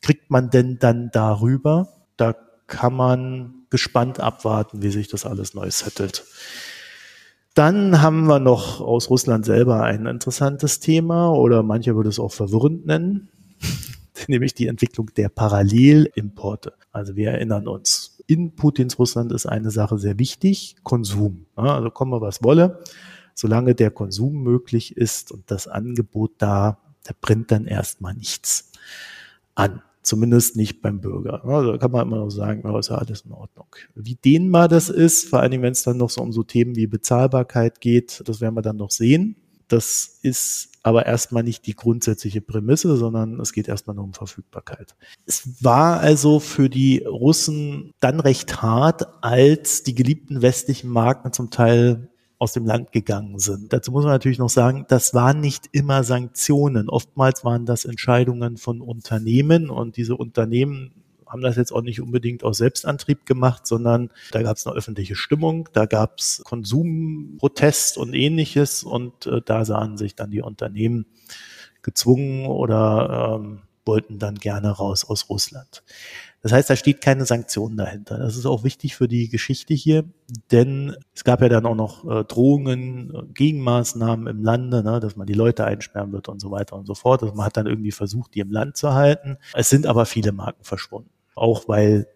kriegt 0.00 0.30
man 0.30 0.48
denn 0.48 0.78
dann 0.78 1.10
darüber. 1.12 1.88
Da 2.16 2.34
kann 2.66 2.94
man 2.94 3.66
gespannt 3.68 4.20
abwarten, 4.20 4.80
wie 4.80 4.90
sich 4.90 5.08
das 5.08 5.26
alles 5.26 5.52
neu 5.52 5.70
settelt. 5.70 6.24
Dann 7.52 8.00
haben 8.00 8.24
wir 8.26 8.38
noch 8.38 8.80
aus 8.80 9.10
Russland 9.10 9.44
selber 9.44 9.82
ein 9.82 10.06
interessantes 10.06 10.80
Thema 10.80 11.30
oder 11.30 11.62
manche 11.62 11.94
würde 11.94 12.08
es 12.08 12.18
auch 12.18 12.32
verwirrend 12.32 12.86
nennen. 12.86 13.28
Nämlich 14.30 14.54
die 14.54 14.66
Entwicklung 14.66 15.10
der 15.16 15.28
Parallelimporte. 15.28 16.72
Also 16.92 17.16
wir 17.16 17.30
erinnern 17.30 17.68
uns, 17.68 18.22
in 18.26 18.54
Putins 18.54 18.98
Russland 18.98 19.32
ist 19.32 19.46
eine 19.46 19.70
Sache 19.70 19.98
sehr 19.98 20.18
wichtig, 20.18 20.76
Konsum. 20.82 21.46
Also 21.56 21.90
kommen 21.90 22.12
wir 22.12 22.20
was 22.20 22.42
wolle, 22.42 22.82
solange 23.34 23.74
der 23.74 23.90
Konsum 23.90 24.42
möglich 24.42 24.96
ist 24.96 25.32
und 25.32 25.50
das 25.50 25.66
Angebot 25.68 26.32
da, 26.38 26.78
da 27.04 27.12
brennt 27.20 27.50
dann 27.50 27.66
erstmal 27.66 28.14
nichts 28.14 28.72
an. 29.54 29.82
Zumindest 30.02 30.56
nicht 30.56 30.80
beim 30.80 31.00
Bürger. 31.00 31.44
Also 31.44 31.76
kann 31.76 31.90
man 31.90 32.06
immer 32.06 32.16
noch 32.16 32.30
sagen, 32.30 32.62
ja, 32.64 32.78
ist 32.78 32.88
ja 32.88 32.96
alles 32.96 33.20
in 33.20 33.32
Ordnung. 33.32 33.66
Wie 33.94 34.14
dehnbar 34.14 34.66
das 34.66 34.88
ist, 34.88 35.28
vor 35.28 35.40
allem 35.40 35.60
wenn 35.60 35.72
es 35.72 35.82
dann 35.82 35.98
noch 35.98 36.08
so 36.08 36.22
um 36.22 36.32
so 36.32 36.42
Themen 36.42 36.74
wie 36.74 36.86
Bezahlbarkeit 36.86 37.80
geht, 37.80 38.22
das 38.24 38.40
werden 38.40 38.54
wir 38.54 38.62
dann 38.62 38.78
noch 38.78 38.90
sehen. 38.90 39.36
Das 39.70 40.18
ist 40.22 40.68
aber 40.82 41.06
erstmal 41.06 41.44
nicht 41.44 41.66
die 41.66 41.76
grundsätzliche 41.76 42.40
Prämisse, 42.40 42.96
sondern 42.96 43.38
es 43.38 43.52
geht 43.52 43.68
erstmal 43.68 43.94
nur 43.94 44.04
um 44.04 44.14
Verfügbarkeit. 44.14 44.96
Es 45.26 45.62
war 45.62 46.00
also 46.00 46.40
für 46.40 46.68
die 46.68 47.04
Russen 47.04 47.92
dann 48.00 48.18
recht 48.18 48.62
hart, 48.62 49.06
als 49.22 49.84
die 49.84 49.94
geliebten 49.94 50.42
westlichen 50.42 50.90
Marken 50.90 51.32
zum 51.32 51.50
Teil 51.50 52.08
aus 52.38 52.52
dem 52.52 52.64
Land 52.64 52.90
gegangen 52.90 53.38
sind. 53.38 53.72
Dazu 53.72 53.92
muss 53.92 54.04
man 54.04 54.14
natürlich 54.14 54.38
noch 54.38 54.48
sagen, 54.48 54.86
das 54.88 55.14
waren 55.14 55.40
nicht 55.40 55.68
immer 55.72 56.02
Sanktionen. 56.02 56.88
Oftmals 56.88 57.44
waren 57.44 57.66
das 57.66 57.84
Entscheidungen 57.84 58.56
von 58.56 58.80
Unternehmen 58.80 59.70
und 59.70 59.98
diese 59.98 60.16
Unternehmen 60.16 60.99
haben 61.30 61.42
das 61.42 61.56
jetzt 61.56 61.72
auch 61.72 61.82
nicht 61.82 62.00
unbedingt 62.00 62.44
aus 62.44 62.58
Selbstantrieb 62.58 63.24
gemacht, 63.24 63.66
sondern 63.66 64.10
da 64.32 64.42
gab 64.42 64.56
es 64.56 64.66
eine 64.66 64.76
öffentliche 64.76 65.14
Stimmung, 65.14 65.68
da 65.72 65.86
gab 65.86 66.18
es 66.18 66.42
Konsumprotest 66.44 67.96
und 67.98 68.14
ähnliches 68.14 68.82
und 68.82 69.26
äh, 69.26 69.40
da 69.44 69.64
sahen 69.64 69.96
sich 69.96 70.16
dann 70.16 70.30
die 70.30 70.42
Unternehmen 70.42 71.06
gezwungen 71.82 72.46
oder 72.46 73.38
ähm, 73.40 73.62
wollten 73.86 74.18
dann 74.18 74.36
gerne 74.36 74.70
raus 74.70 75.04
aus 75.04 75.28
Russland. 75.28 75.82
Das 76.42 76.52
heißt, 76.52 76.70
da 76.70 76.76
steht 76.76 77.02
keine 77.02 77.26
Sanktion 77.26 77.76
dahinter. 77.76 78.16
Das 78.16 78.36
ist 78.36 78.46
auch 78.46 78.64
wichtig 78.64 78.96
für 78.96 79.08
die 79.08 79.28
Geschichte 79.28 79.74
hier, 79.74 80.04
denn 80.50 80.96
es 81.14 81.22
gab 81.24 81.42
ja 81.42 81.50
dann 81.50 81.66
auch 81.66 81.74
noch 81.74 82.08
äh, 82.08 82.24
Drohungen, 82.24 83.14
äh, 83.14 83.22
Gegenmaßnahmen 83.34 84.26
im 84.26 84.42
Lande, 84.42 84.82
ne, 84.82 85.00
dass 85.00 85.16
man 85.16 85.26
die 85.26 85.34
Leute 85.34 85.64
einsperren 85.64 86.12
wird 86.12 86.28
und 86.28 86.40
so 86.40 86.50
weiter 86.50 86.76
und 86.76 86.86
so 86.86 86.94
fort. 86.94 87.22
Also 87.22 87.34
man 87.34 87.44
hat 87.44 87.58
dann 87.58 87.66
irgendwie 87.66 87.92
versucht, 87.92 88.34
die 88.34 88.40
im 88.40 88.50
Land 88.50 88.76
zu 88.76 88.94
halten. 88.94 89.36
Es 89.52 89.68
sind 89.68 89.86
aber 89.86 90.06
viele 90.06 90.32
Marken 90.32 90.64
verschwunden 90.64 91.10
auch 91.34 91.68
weil 91.68 92.06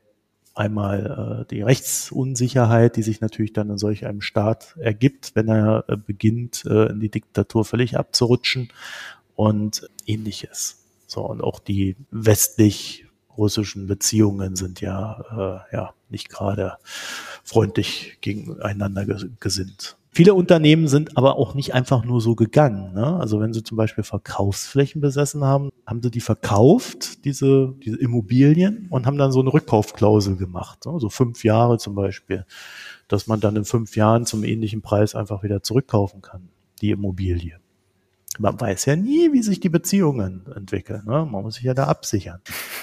einmal 0.55 1.45
äh, 1.47 1.51
die 1.51 1.63
Rechtsunsicherheit, 1.63 2.97
die 2.97 3.03
sich 3.03 3.21
natürlich 3.21 3.53
dann 3.53 3.71
in 3.71 3.79
solch 3.79 4.07
einem 4.07 4.21
Staat 4.21 4.77
ergibt, 4.79 5.33
wenn 5.35 5.49
er 5.49 5.85
äh, 5.89 5.97
beginnt, 5.97 6.65
äh, 6.67 6.87
in 6.91 7.01
die 7.01 7.11
Diktatur 7.11 7.65
völlig 7.65 7.99
abzurutschen 7.99 8.71
und 9.35 9.89
ähnliches. 10.07 10.85
So, 11.07 11.27
und 11.27 11.43
auch 11.43 11.59
die 11.59 11.97
westlich 12.11 13.07
russischen 13.37 13.87
Beziehungen 13.87 14.57
sind 14.57 14.81
ja, 14.81 15.65
äh, 15.71 15.77
ja 15.77 15.95
nicht 16.09 16.29
gerade 16.29 16.79
freundlich 17.43 18.19
gegeneinander 18.21 19.07
gesinnt. 19.41 19.97
Viele 20.17 20.35
Unternehmen 20.35 20.87
sind 20.87 21.17
aber 21.17 21.37
auch 21.37 21.55
nicht 21.55 21.75
einfach 21.75 22.05
nur 22.05 22.21
so 22.21 22.37
gegangen. 22.37 22.95
Ne? 22.95 23.17
Also 23.19 23.41
wenn 23.41 23.53
sie 23.53 23.65
zum 23.65 23.77
Beispiel 23.77 24.05
Verkaufsflächen 24.05 25.01
besessen 25.01 25.43
haben, 25.43 25.71
haben 25.89 26.01
sie 26.05 26.11
die 26.13 26.21
verkauft, 26.21 27.25
diese, 27.25 27.75
diese 27.85 27.99
Immobilien, 27.99 28.87
und 28.91 29.07
haben 29.07 29.19
dann 29.19 29.33
so 29.33 29.41
eine 29.41 29.53
Rückkaufklausel 29.53 30.37
gemacht. 30.37 30.87
Ne? 30.87 31.01
So 31.01 31.09
fünf 31.09 31.43
Jahre 31.43 31.79
zum 31.79 31.97
Beispiel, 31.97 32.47
dass 33.09 33.27
man 33.27 33.41
dann 33.41 33.57
in 33.57 33.65
fünf 33.65 33.97
Jahren 33.97 34.25
zum 34.25 34.45
ähnlichen 34.45 34.83
Preis 34.83 35.17
einfach 35.17 35.43
wieder 35.43 35.65
zurückkaufen 35.65 36.23
kann, 36.23 36.49
die 36.81 36.93
Immobilie 36.93 37.59
man 38.39 38.61
weiß 38.61 38.87
ja 38.87 38.97
nie, 38.97 39.33
wie 39.33 39.43
sich 39.43 39.61
die 39.61 39.69
Beziehungen 39.69 40.45
entwickeln. 40.55 41.03
Ne? 41.07 41.27
Man 41.31 41.43
muss 41.43 41.57
sich 41.57 41.65
ja 41.65 41.75
da 41.75 41.85
absichern. 41.85 42.41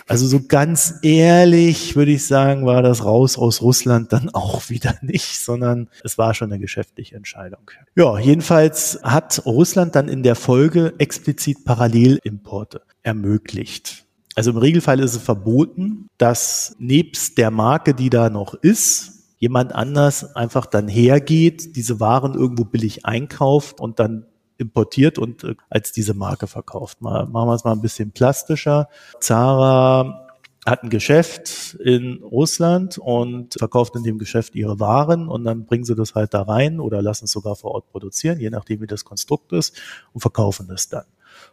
Also 0.08 0.28
so 0.28 0.42
ganz 0.48 0.96
ehrlich 1.02 1.96
würde 1.96 2.12
ich 2.12 2.26
sagen, 2.26 2.66
war 2.66 2.82
das 2.82 3.04
raus 3.04 3.38
aus 3.38 3.62
Russland 3.62 4.14
dann 4.14 4.30
auch 4.30 4.62
wieder 4.70 4.96
nicht, 5.02 5.40
sondern 5.40 5.90
es 6.04 6.18
war 6.18 6.34
schon 6.34 6.52
eine 6.52 6.60
geschäftliche 6.60 7.16
Entscheidung. 7.16 7.72
Ja, 7.96 8.18
jedenfalls 8.20 9.00
hat 9.04 9.46
Russland 9.46 9.96
dann 9.96 10.08
in 10.08 10.24
der 10.24 10.36
Folge 10.36 10.94
explizit 10.98 11.66
Parallelimporte 11.66 12.82
ermöglicht. 13.04 14.06
Also 14.36 14.52
im 14.52 14.58
Regelfall 14.58 15.00
ist 15.02 15.16
es 15.16 15.22
verboten, 15.22 16.08
dass 16.18 16.76
nebst 16.80 17.38
der 17.38 17.52
Marke, 17.52 17.94
die 17.94 18.10
da 18.10 18.30
noch 18.30 18.54
ist, 18.54 19.22
jemand 19.42 19.74
anders 19.74 20.36
einfach 20.36 20.68
dann 20.68 20.88
hergeht, 20.88 21.76
diese 21.76 22.00
Waren 22.00 22.36
irgendwo 22.36 22.64
billig 22.64 23.06
einkauft 23.06 23.82
und 23.82 24.00
dann 24.00 24.26
importiert 24.62 25.18
und 25.18 25.44
äh, 25.44 25.56
als 25.70 25.92
diese 25.92 26.14
Marke 26.14 26.48
verkauft. 26.48 27.02
Mal, 27.02 27.26
machen 27.26 27.50
wir 27.50 27.56
es 27.56 27.64
mal 27.64 27.74
ein 27.74 27.82
bisschen 27.82 28.12
plastischer. 28.12 28.88
Zara 29.20 30.28
hat 30.66 30.84
ein 30.84 30.90
Geschäft 30.90 31.76
in 31.84 32.22
Russland 32.24 33.00
und 33.00 33.56
verkauft 33.58 33.96
in 33.96 34.04
dem 34.04 34.20
Geschäft 34.20 34.56
ihre 34.56 34.80
Waren 34.80 35.28
und 35.28 35.44
dann 35.44 35.66
bringen 35.66 35.84
sie 35.84 35.96
das 35.96 36.14
halt 36.14 36.34
da 36.34 36.44
rein 36.44 36.80
oder 36.80 37.02
lassen 37.02 37.26
es 37.26 37.32
sogar 37.32 37.56
vor 37.56 37.72
Ort 37.72 37.90
produzieren, 37.92 38.40
je 38.40 38.52
nachdem 38.52 38.82
wie 38.82 38.88
das 38.88 39.04
Konstrukt 39.04 39.52
ist 39.54 39.76
und 40.14 40.22
verkaufen 40.22 40.68
das 40.68 40.88
dann. 40.88 41.06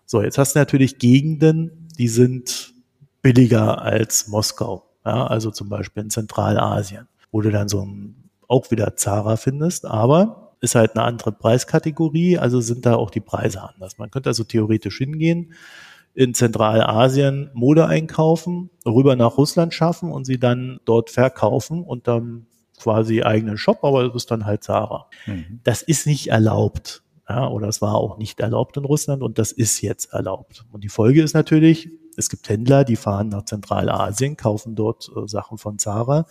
So, 0.05 0.23
jetzt 0.23 0.37
hast 0.37 0.55
du 0.55 0.59
natürlich 0.59 0.99
Gegenden, 0.99 1.89
die 1.99 2.09
sind 2.09 2.75
billiger 3.23 3.81
als 3.81 4.29
Moskau, 4.29 4.85
ja, 5.07 5.27
also 5.27 5.51
zum 5.51 5.71
Beispiel 5.71 6.03
in 6.03 6.11
Zentralasien, 6.11 7.09
wo 7.33 7.41
du 7.41 7.51
dann 7.51 7.69
so 7.69 7.81
ein, 7.81 8.31
auch 8.47 8.71
wieder 8.71 8.97
Zara 8.97 9.37
findest, 9.37 9.87
aber 9.87 10.48
ist 10.61 10.75
halt 10.75 10.97
eine 10.97 11.05
andere 11.05 11.33
Preiskategorie, 11.33 12.39
also 12.39 12.61
sind 12.61 12.87
da 12.87 12.97
auch 12.97 13.11
die 13.11 13.21
Preise 13.21 13.63
anders. 13.63 13.99
Man 13.99 14.11
könnte 14.11 14.31
also 14.31 14.45
theoretisch 14.45 14.99
hingehen, 14.99 15.53
in 16.15 16.35
Zentralasien 16.35 17.51
Mode 17.55 17.87
einkaufen, 17.87 18.71
rüber 18.85 19.15
nach 19.15 19.39
Russland 19.39 19.73
schaffen 19.73 20.11
und 20.11 20.25
sie 20.25 20.39
dann 20.39 20.81
dort 20.85 21.11
verkaufen 21.11 21.85
und 21.85 22.09
dann 22.09 22.47
quasi 22.79 23.23
eigenen 23.23 23.57
Shop, 23.57 23.85
aber 23.85 24.05
das 24.05 24.15
ist 24.17 24.31
dann 24.31 24.47
halt 24.47 24.65
Zara. 24.65 25.09
Mhm. 25.27 25.61
Das 25.65 25.83
ist 25.83 26.07
nicht 26.07 26.29
erlaubt. 26.29 27.03
Ja, 27.29 27.49
oder 27.49 27.69
es 27.69 27.83
war 27.83 27.95
auch 27.95 28.17
nicht 28.17 28.41
erlaubt 28.41 28.77
in 28.79 28.85
Russland 28.85 29.23
und 29.23 29.39
das 29.39 29.53
ist 29.53 29.83
jetzt 29.83 30.13
erlaubt. 30.13 30.65
Und 30.73 30.83
die 30.83 30.89
Folge 30.89 31.23
ist 31.23 31.35
natürlich, 31.35 31.91
es 32.17 32.31
gibt 32.31 32.49
Händler, 32.49 32.85
die 32.85 32.97
fahren 32.97 33.29
nach 33.29 33.45
Zentralasien, 33.45 34.37
kaufen 34.37 34.75
dort 34.75 35.11
äh, 35.15 35.29
Sachen 35.29 35.59
von 35.59 35.79
Zara 35.79 36.27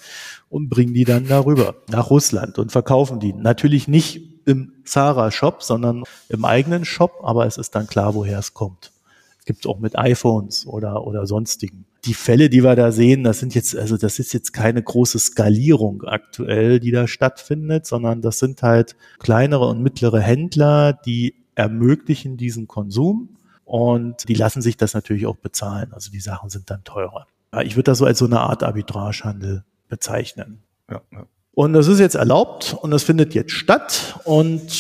und 0.50 0.70
bringen 0.70 0.94
die 0.94 1.06
dann 1.06 1.28
darüber 1.28 1.76
nach 1.90 2.10
Russland 2.10 2.58
und 2.58 2.72
verkaufen 2.72 3.20
die. 3.20 3.34
Natürlich 3.34 3.88
nicht 3.88 4.22
im 4.46 4.74
Zara-Shop, 4.86 5.62
sondern 5.62 6.04
im 6.30 6.46
eigenen 6.46 6.84
Shop, 6.84 7.20
aber 7.22 7.46
es 7.46 7.58
ist 7.58 7.76
dann 7.76 7.88
klar, 7.88 8.16
woher 8.16 8.40
es 8.40 8.54
kommt. 8.54 8.92
Es 9.40 9.46
gibt 9.46 9.68
auch 9.68 9.80
mit 9.80 9.98
iPhones 9.98 10.66
oder, 10.66 11.06
oder 11.06 11.28
sonstigen 11.28 11.86
die 12.06 12.14
Fälle, 12.14 12.50
die 12.50 12.64
wir 12.64 12.76
da 12.76 12.92
sehen, 12.92 13.24
das 13.24 13.40
sind 13.40 13.56
jetzt, 13.56 13.76
also 13.76 13.98
das 13.98 14.20
ist 14.20 14.34
jetzt 14.34 14.54
keine 14.54 14.82
große 14.82 15.20
Skalierung 15.20 16.04
aktuell, 16.04 16.80
die 16.80 16.92
da 16.92 17.08
stattfindet, 17.08 17.86
sondern 17.86 18.22
das 18.22 18.40
sind 18.40 18.64
halt 18.64 18.96
kleinere 19.20 19.68
und 19.68 19.82
mittlere 19.82 20.20
Händler, 20.20 20.94
die 20.94 21.36
ermöglichen 21.56 22.38
diesen 22.38 22.68
Konsum 22.68 23.38
und 23.66 24.30
die 24.30 24.36
lassen 24.36 24.62
sich 24.62 24.78
das 24.78 24.94
natürlich 24.94 25.26
auch 25.26 25.36
bezahlen. 25.38 25.92
Also 25.92 26.12
die 26.12 26.20
Sachen 26.20 26.50
sind 26.50 26.70
dann 26.70 26.84
teurer. 26.84 27.28
Ich 27.64 27.76
würde 27.76 27.92
das 27.92 27.98
so 27.98 28.06
als 28.06 28.20
so 28.20 28.26
eine 28.26 28.40
Art 28.40 28.64
Arbitragehandel 28.64 29.64
bezeichnen. 29.90 30.64
Ja, 30.90 31.02
ja. 31.12 31.26
Und 31.54 31.74
das 31.74 31.88
ist 31.88 32.00
jetzt 32.00 32.16
erlaubt 32.16 32.78
und 32.80 32.92
das 32.92 33.02
findet 33.02 33.34
jetzt 33.34 33.52
statt 33.52 34.20
und 34.26 34.72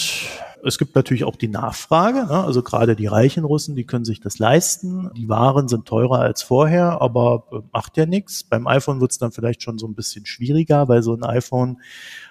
es 0.63 0.77
gibt 0.77 0.95
natürlich 0.95 1.23
auch 1.23 1.35
die 1.35 1.47
Nachfrage, 1.47 2.25
ne? 2.25 2.43
also 2.43 2.63
gerade 2.63 2.95
die 2.95 3.07
reichen 3.07 3.43
Russen, 3.43 3.75
die 3.75 3.85
können 3.85 4.05
sich 4.05 4.19
das 4.19 4.39
leisten. 4.39 5.09
Die 5.15 5.29
Waren 5.29 5.67
sind 5.67 5.85
teurer 5.85 6.19
als 6.19 6.41
vorher, 6.41 7.01
aber 7.01 7.47
äh, 7.51 7.59
macht 7.71 7.97
ja 7.97 8.05
nichts. 8.05 8.43
Beim 8.43 8.67
iPhone 8.67 9.01
wird 9.01 9.11
es 9.11 9.17
dann 9.17 9.31
vielleicht 9.31 9.63
schon 9.63 9.77
so 9.77 9.87
ein 9.87 9.95
bisschen 9.95 10.25
schwieriger, 10.25 10.87
weil 10.87 11.03
so 11.03 11.13
ein 11.13 11.23
iPhone 11.23 11.81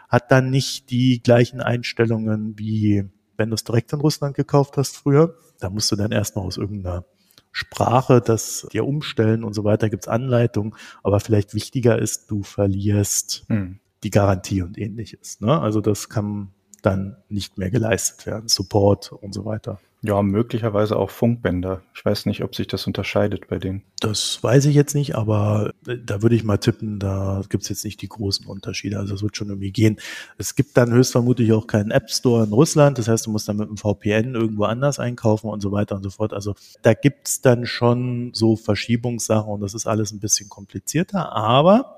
hat 0.09 0.31
dann 0.31 0.51
nicht 0.51 0.91
die 0.91 1.23
gleichen 1.23 1.61
Einstellungen 1.61 2.59
wie 2.59 3.09
wenn 3.37 3.51
du 3.51 3.55
es 3.55 3.65
direkt 3.65 3.93
in 3.93 4.01
Russland 4.01 4.35
gekauft 4.35 4.77
hast 4.77 4.97
früher. 4.97 5.37
Da 5.61 5.71
musst 5.71 5.91
du 5.93 5.97
dann 5.97 6.13
erstmal 6.13 6.47
aus 6.47 6.57
irgendeiner 6.57 7.05
Sprache 7.53 8.21
das 8.21 8.67
dir 8.73 8.87
umstellen 8.87 9.43
und 9.43 9.55
so 9.55 9.65
weiter, 9.65 9.89
gibt's 9.89 10.09
Anleitungen, 10.09 10.75
aber 11.03 11.21
vielleicht 11.21 11.55
wichtiger 11.55 11.99
ist, 11.99 12.31
du 12.31 12.43
verlierst 12.43 13.47
hm. 13.49 13.81
die 14.03 14.11
Garantie 14.11 14.63
und 14.63 14.77
ähnliches. 14.77 15.41
Ne? 15.41 15.59
Also 15.59 15.81
das 15.81 16.09
kann 16.11 16.53
dann 16.87 17.17
nicht 17.29 17.59
mehr 17.59 17.71
geleistet 17.71 18.27
werden. 18.27 18.49
Support 18.49 19.13
und 19.13 19.35
so 19.35 19.45
weiter. 19.45 19.81
Ja, 20.03 20.23
möglicherweise 20.23 20.97
auch 20.97 21.11
Funkbänder. 21.11 21.83
Ich 21.93 22.05
weiß 22.05 22.27
nicht, 22.27 22.45
ob 22.45 22.55
sich 22.55 22.69
das 22.69 22.87
unterscheidet 22.87 23.49
bei 23.49 23.59
denen. 23.59 23.83
Das 23.99 24.39
weiß 24.41 24.67
ich 24.67 24.77
jetzt 24.77 24.95
nicht, 24.95 25.17
aber 25.17 25.73
da 25.85 26.23
würde 26.23 26.37
ich 26.37 26.45
mal 26.45 26.59
tippen, 26.59 27.01
da 27.01 27.43
gibt 27.49 27.65
es 27.65 27.71
jetzt 27.71 27.85
nicht 27.85 28.03
die 28.03 28.09
großen 28.09 28.47
Unterschiede. 28.47 28.99
Also 29.01 29.15
es 29.15 29.23
wird 29.23 29.37
schon 29.37 29.49
irgendwie 29.49 29.73
gehen. 29.73 29.99
Es 30.39 30.55
gibt 30.55 30.77
dann 30.77 30.93
höchstvermutlich 30.93 31.53
auch 31.53 31.67
keinen 31.67 31.91
App 31.91 32.09
Store 32.09 32.45
in 32.45 32.53
Russland. 32.53 32.99
Das 32.99 33.09
heißt, 33.09 33.27
du 33.27 33.31
musst 33.31 33.49
dann 33.49 33.57
mit 33.57 33.67
einem 33.67 33.79
VPN 33.79 34.35
irgendwo 34.37 34.65
anders 34.65 35.01
einkaufen 35.01 35.49
und 35.49 35.61
so 35.61 35.73
weiter 35.73 35.97
und 35.97 36.05
so 36.05 36.11
fort. 36.11 36.33
Also 36.33 36.55
da 36.83 36.95
gibt 36.95 37.27
es 37.27 37.41
dann 37.41 37.67
schon 37.67 38.31
so 38.33 38.55
Verschiebungssachen 38.55 39.51
und 39.51 39.61
das 39.61 39.75
ist 39.75 39.89
alles 39.89 40.13
ein 40.13 40.21
bisschen 40.21 40.49
komplizierter. 40.49 41.33
Aber 41.33 41.96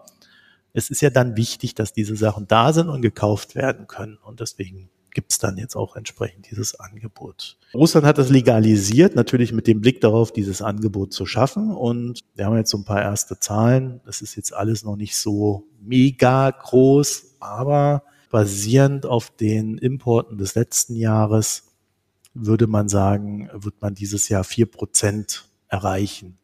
es 0.72 0.90
ist 0.90 1.00
ja 1.00 1.10
dann 1.10 1.36
wichtig, 1.36 1.74
dass 1.74 1.92
diese 1.92 2.16
Sachen 2.16 2.46
da 2.46 2.72
sind 2.72 2.88
und 2.88 3.02
gekauft 3.02 3.54
werden 3.54 3.86
können. 3.86 4.18
Und 4.22 4.40
deswegen 4.40 4.90
gibt 5.12 5.32
es 5.32 5.38
dann 5.38 5.56
jetzt 5.56 5.74
auch 5.74 5.96
entsprechend 5.96 6.50
dieses 6.50 6.78
Angebot. 6.78 7.58
Russland 7.74 8.06
hat 8.06 8.18
das 8.18 8.28
legalisiert, 8.28 9.16
natürlich 9.16 9.52
mit 9.52 9.66
dem 9.66 9.80
Blick 9.80 10.00
darauf, 10.00 10.32
dieses 10.32 10.62
Angebot 10.62 11.12
zu 11.12 11.26
schaffen. 11.26 11.72
Und 11.72 12.20
wir 12.34 12.46
haben 12.46 12.56
jetzt 12.56 12.70
so 12.70 12.78
ein 12.78 12.84
paar 12.84 13.02
erste 13.02 13.40
Zahlen. 13.40 14.00
Das 14.04 14.20
ist 14.22 14.36
jetzt 14.36 14.54
alles 14.54 14.84
noch 14.84 14.96
nicht 14.96 15.16
so 15.16 15.66
mega 15.80 16.50
groß, 16.50 17.36
aber 17.40 18.04
basierend 18.30 19.06
auf 19.06 19.30
den 19.30 19.78
Importen 19.78 20.38
des 20.38 20.54
letzten 20.54 20.94
Jahres 20.94 21.64
würde 22.34 22.66
man 22.66 22.88
sagen, 22.88 23.48
wird 23.52 23.80
man 23.80 23.94
dieses 23.94 24.28
Jahr 24.28 24.44
vier 24.44 24.66
Prozent 24.66 25.48
erreichen 25.68 26.38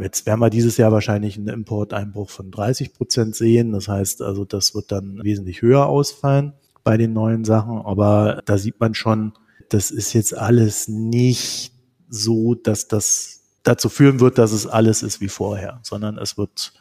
jetzt 0.00 0.26
werden 0.26 0.40
wir 0.40 0.50
dieses 0.50 0.76
Jahr 0.76 0.92
wahrscheinlich 0.92 1.36
einen 1.36 1.48
Importeinbruch 1.48 2.30
von 2.30 2.50
30 2.50 2.94
Prozent 2.94 3.34
sehen. 3.34 3.72
Das 3.72 3.88
heißt 3.88 4.22
also, 4.22 4.44
das 4.44 4.74
wird 4.74 4.92
dann 4.92 5.22
wesentlich 5.22 5.62
höher 5.62 5.86
ausfallen 5.86 6.52
bei 6.84 6.96
den 6.96 7.12
neuen 7.12 7.44
Sachen. 7.44 7.78
Aber 7.78 8.42
da 8.44 8.58
sieht 8.58 8.78
man 8.78 8.94
schon, 8.94 9.32
das 9.68 9.90
ist 9.90 10.12
jetzt 10.12 10.36
alles 10.36 10.86
nicht 10.86 11.72
so, 12.08 12.54
dass 12.54 12.86
das 12.86 13.40
dazu 13.64 13.88
führen 13.88 14.20
wird, 14.20 14.38
dass 14.38 14.52
es 14.52 14.66
alles 14.66 15.02
ist 15.02 15.20
wie 15.20 15.28
vorher, 15.28 15.80
sondern 15.82 16.18
es 16.18 16.38
wird 16.38 16.72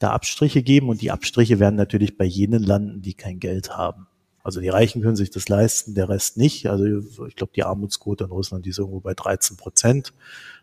da 0.00 0.10
Abstriche 0.10 0.64
geben 0.64 0.88
und 0.88 1.00
die 1.00 1.12
Abstriche 1.12 1.60
werden 1.60 1.76
natürlich 1.76 2.18
bei 2.18 2.24
jenen 2.24 2.64
landen, 2.64 3.02
die 3.02 3.14
kein 3.14 3.38
Geld 3.38 3.76
haben. 3.76 4.08
Also 4.42 4.60
die 4.60 4.68
Reichen 4.68 5.02
können 5.02 5.14
sich 5.14 5.30
das 5.30 5.48
leisten, 5.48 5.94
der 5.94 6.08
Rest 6.08 6.36
nicht. 6.36 6.66
Also 6.66 6.84
ich 7.28 7.36
glaube, 7.36 7.52
die 7.54 7.62
Armutsquote 7.62 8.24
in 8.24 8.30
Russland 8.30 8.66
die 8.66 8.70
ist 8.70 8.78
irgendwo 8.78 8.98
bei 8.98 9.14
13 9.14 9.56
Prozent. 9.56 10.12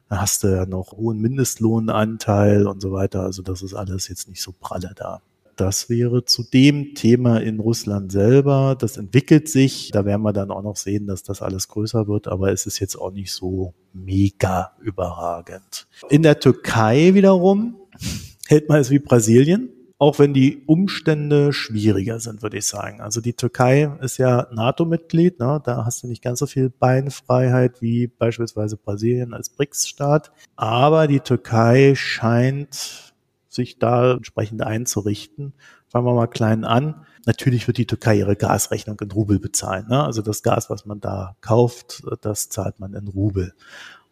Da 0.09 0.21
hast 0.21 0.43
du 0.43 0.47
ja 0.47 0.65
noch 0.65 0.93
hohen 0.93 1.19
Mindestlohnanteil 1.19 2.65
und 2.67 2.81
so 2.81 2.91
weiter. 2.91 3.21
Also 3.21 3.43
das 3.43 3.61
ist 3.61 3.75
alles 3.75 4.07
jetzt 4.07 4.27
nicht 4.27 4.41
so 4.41 4.51
pralle 4.51 4.93
da. 4.95 5.21
Das 5.55 5.89
wäre 5.89 6.25
zu 6.25 6.43
dem 6.43 6.95
Thema 6.95 7.41
in 7.41 7.59
Russland 7.59 8.11
selber. 8.11 8.75
Das 8.79 8.97
entwickelt 8.97 9.49
sich. 9.49 9.91
Da 9.91 10.05
werden 10.05 10.21
wir 10.23 10.33
dann 10.33 10.51
auch 10.51 10.63
noch 10.63 10.77
sehen, 10.77 11.05
dass 11.05 11.21
das 11.21 11.41
alles 11.41 11.67
größer 11.67 12.07
wird. 12.07 12.27
Aber 12.27 12.51
es 12.51 12.65
ist 12.65 12.79
jetzt 12.79 12.95
auch 12.95 13.11
nicht 13.11 13.31
so 13.31 13.73
mega 13.93 14.71
überragend. 14.81 15.87
In 16.09 16.23
der 16.23 16.39
Türkei 16.39 17.13
wiederum 17.13 17.75
hält 18.47 18.67
man 18.67 18.79
es 18.79 18.89
wie 18.89 18.99
Brasilien 18.99 19.69
auch 19.99 20.17
wenn 20.17 20.33
die 20.33 20.63
Umstände 20.65 21.51
schwieriger 21.51 22.21
sind, 22.21 22.41
würde 22.41 22.57
ich 22.57 22.65
sagen. 22.65 23.01
Also 23.01 23.19
die 23.19 23.33
Türkei 23.33 23.91
ist 24.01 24.17
ja 24.17 24.47
NATO-Mitglied, 24.49 25.39
ne? 25.39 25.61
da 25.63 25.85
hast 25.85 26.01
du 26.01 26.07
nicht 26.07 26.23
ganz 26.23 26.39
so 26.39 26.47
viel 26.47 26.69
Beinfreiheit 26.69 27.81
wie 27.81 28.07
beispielsweise 28.07 28.77
Brasilien 28.77 29.33
als 29.33 29.49
BRICS-Staat. 29.49 30.31
Aber 30.55 31.07
die 31.07 31.19
Türkei 31.19 31.95
scheint 31.95 33.13
sich 33.49 33.77
da 33.77 34.13
entsprechend 34.13 34.61
einzurichten. 34.61 35.53
Fangen 35.89 36.05
wir 36.05 36.13
mal 36.13 36.27
klein 36.27 36.63
an. 36.63 37.05
Natürlich 37.25 37.67
wird 37.67 37.77
die 37.77 37.87
Türkei 37.87 38.19
ihre 38.19 38.37
Gasrechnung 38.37 38.97
in 39.01 39.11
Rubel 39.11 39.37
bezahlen. 39.37 39.87
Ne? 39.89 40.01
Also 40.01 40.21
das 40.21 40.43
Gas, 40.43 40.69
was 40.69 40.85
man 40.85 41.01
da 41.01 41.35
kauft, 41.41 42.03
das 42.21 42.47
zahlt 42.47 42.79
man 42.79 42.93
in 42.93 43.09
Rubel. 43.09 43.53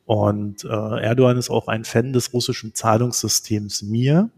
Und 0.06 0.66
äh, 0.66 0.68
Erdogan 0.68 1.38
ist 1.38 1.50
auch 1.50 1.70
ein 1.70 1.86
Fan 1.86 2.12
des 2.12 2.34
russischen 2.34 2.74
Zahlungssystems 2.74 3.84
Mir. 3.84 4.32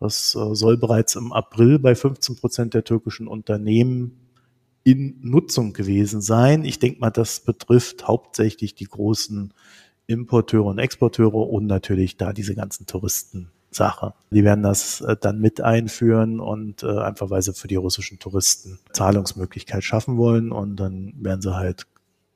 Das 0.00 0.34
äh, 0.34 0.54
soll 0.54 0.76
bereits 0.76 1.16
im 1.16 1.32
April 1.32 1.78
bei 1.78 1.94
15 1.94 2.36
Prozent 2.36 2.74
der 2.74 2.84
türkischen 2.84 3.28
Unternehmen 3.28 4.26
in 4.84 5.18
Nutzung 5.22 5.72
gewesen 5.72 6.20
sein. 6.20 6.64
Ich 6.64 6.78
denke 6.78 7.00
mal, 7.00 7.10
das 7.10 7.40
betrifft 7.40 8.06
hauptsächlich 8.06 8.74
die 8.74 8.84
großen 8.84 9.52
Importeure 10.06 10.66
und 10.66 10.78
Exporteure 10.78 11.48
und 11.48 11.66
natürlich 11.66 12.16
da 12.16 12.32
diese 12.32 12.54
ganzen 12.54 12.86
Touristensache. 12.86 14.14
Die 14.30 14.44
werden 14.44 14.62
das 14.62 15.00
äh, 15.00 15.16
dann 15.20 15.40
mit 15.40 15.60
einführen 15.60 16.38
und 16.38 16.82
äh, 16.82 16.98
einfach 16.98 17.30
weil 17.30 17.42
sie 17.42 17.52
für 17.52 17.68
die 17.68 17.76
russischen 17.76 18.18
Touristen 18.18 18.78
Zahlungsmöglichkeit 18.92 19.82
schaffen 19.82 20.16
wollen 20.16 20.52
und 20.52 20.76
dann 20.76 21.14
werden 21.16 21.42
sie 21.42 21.56
halt 21.56 21.86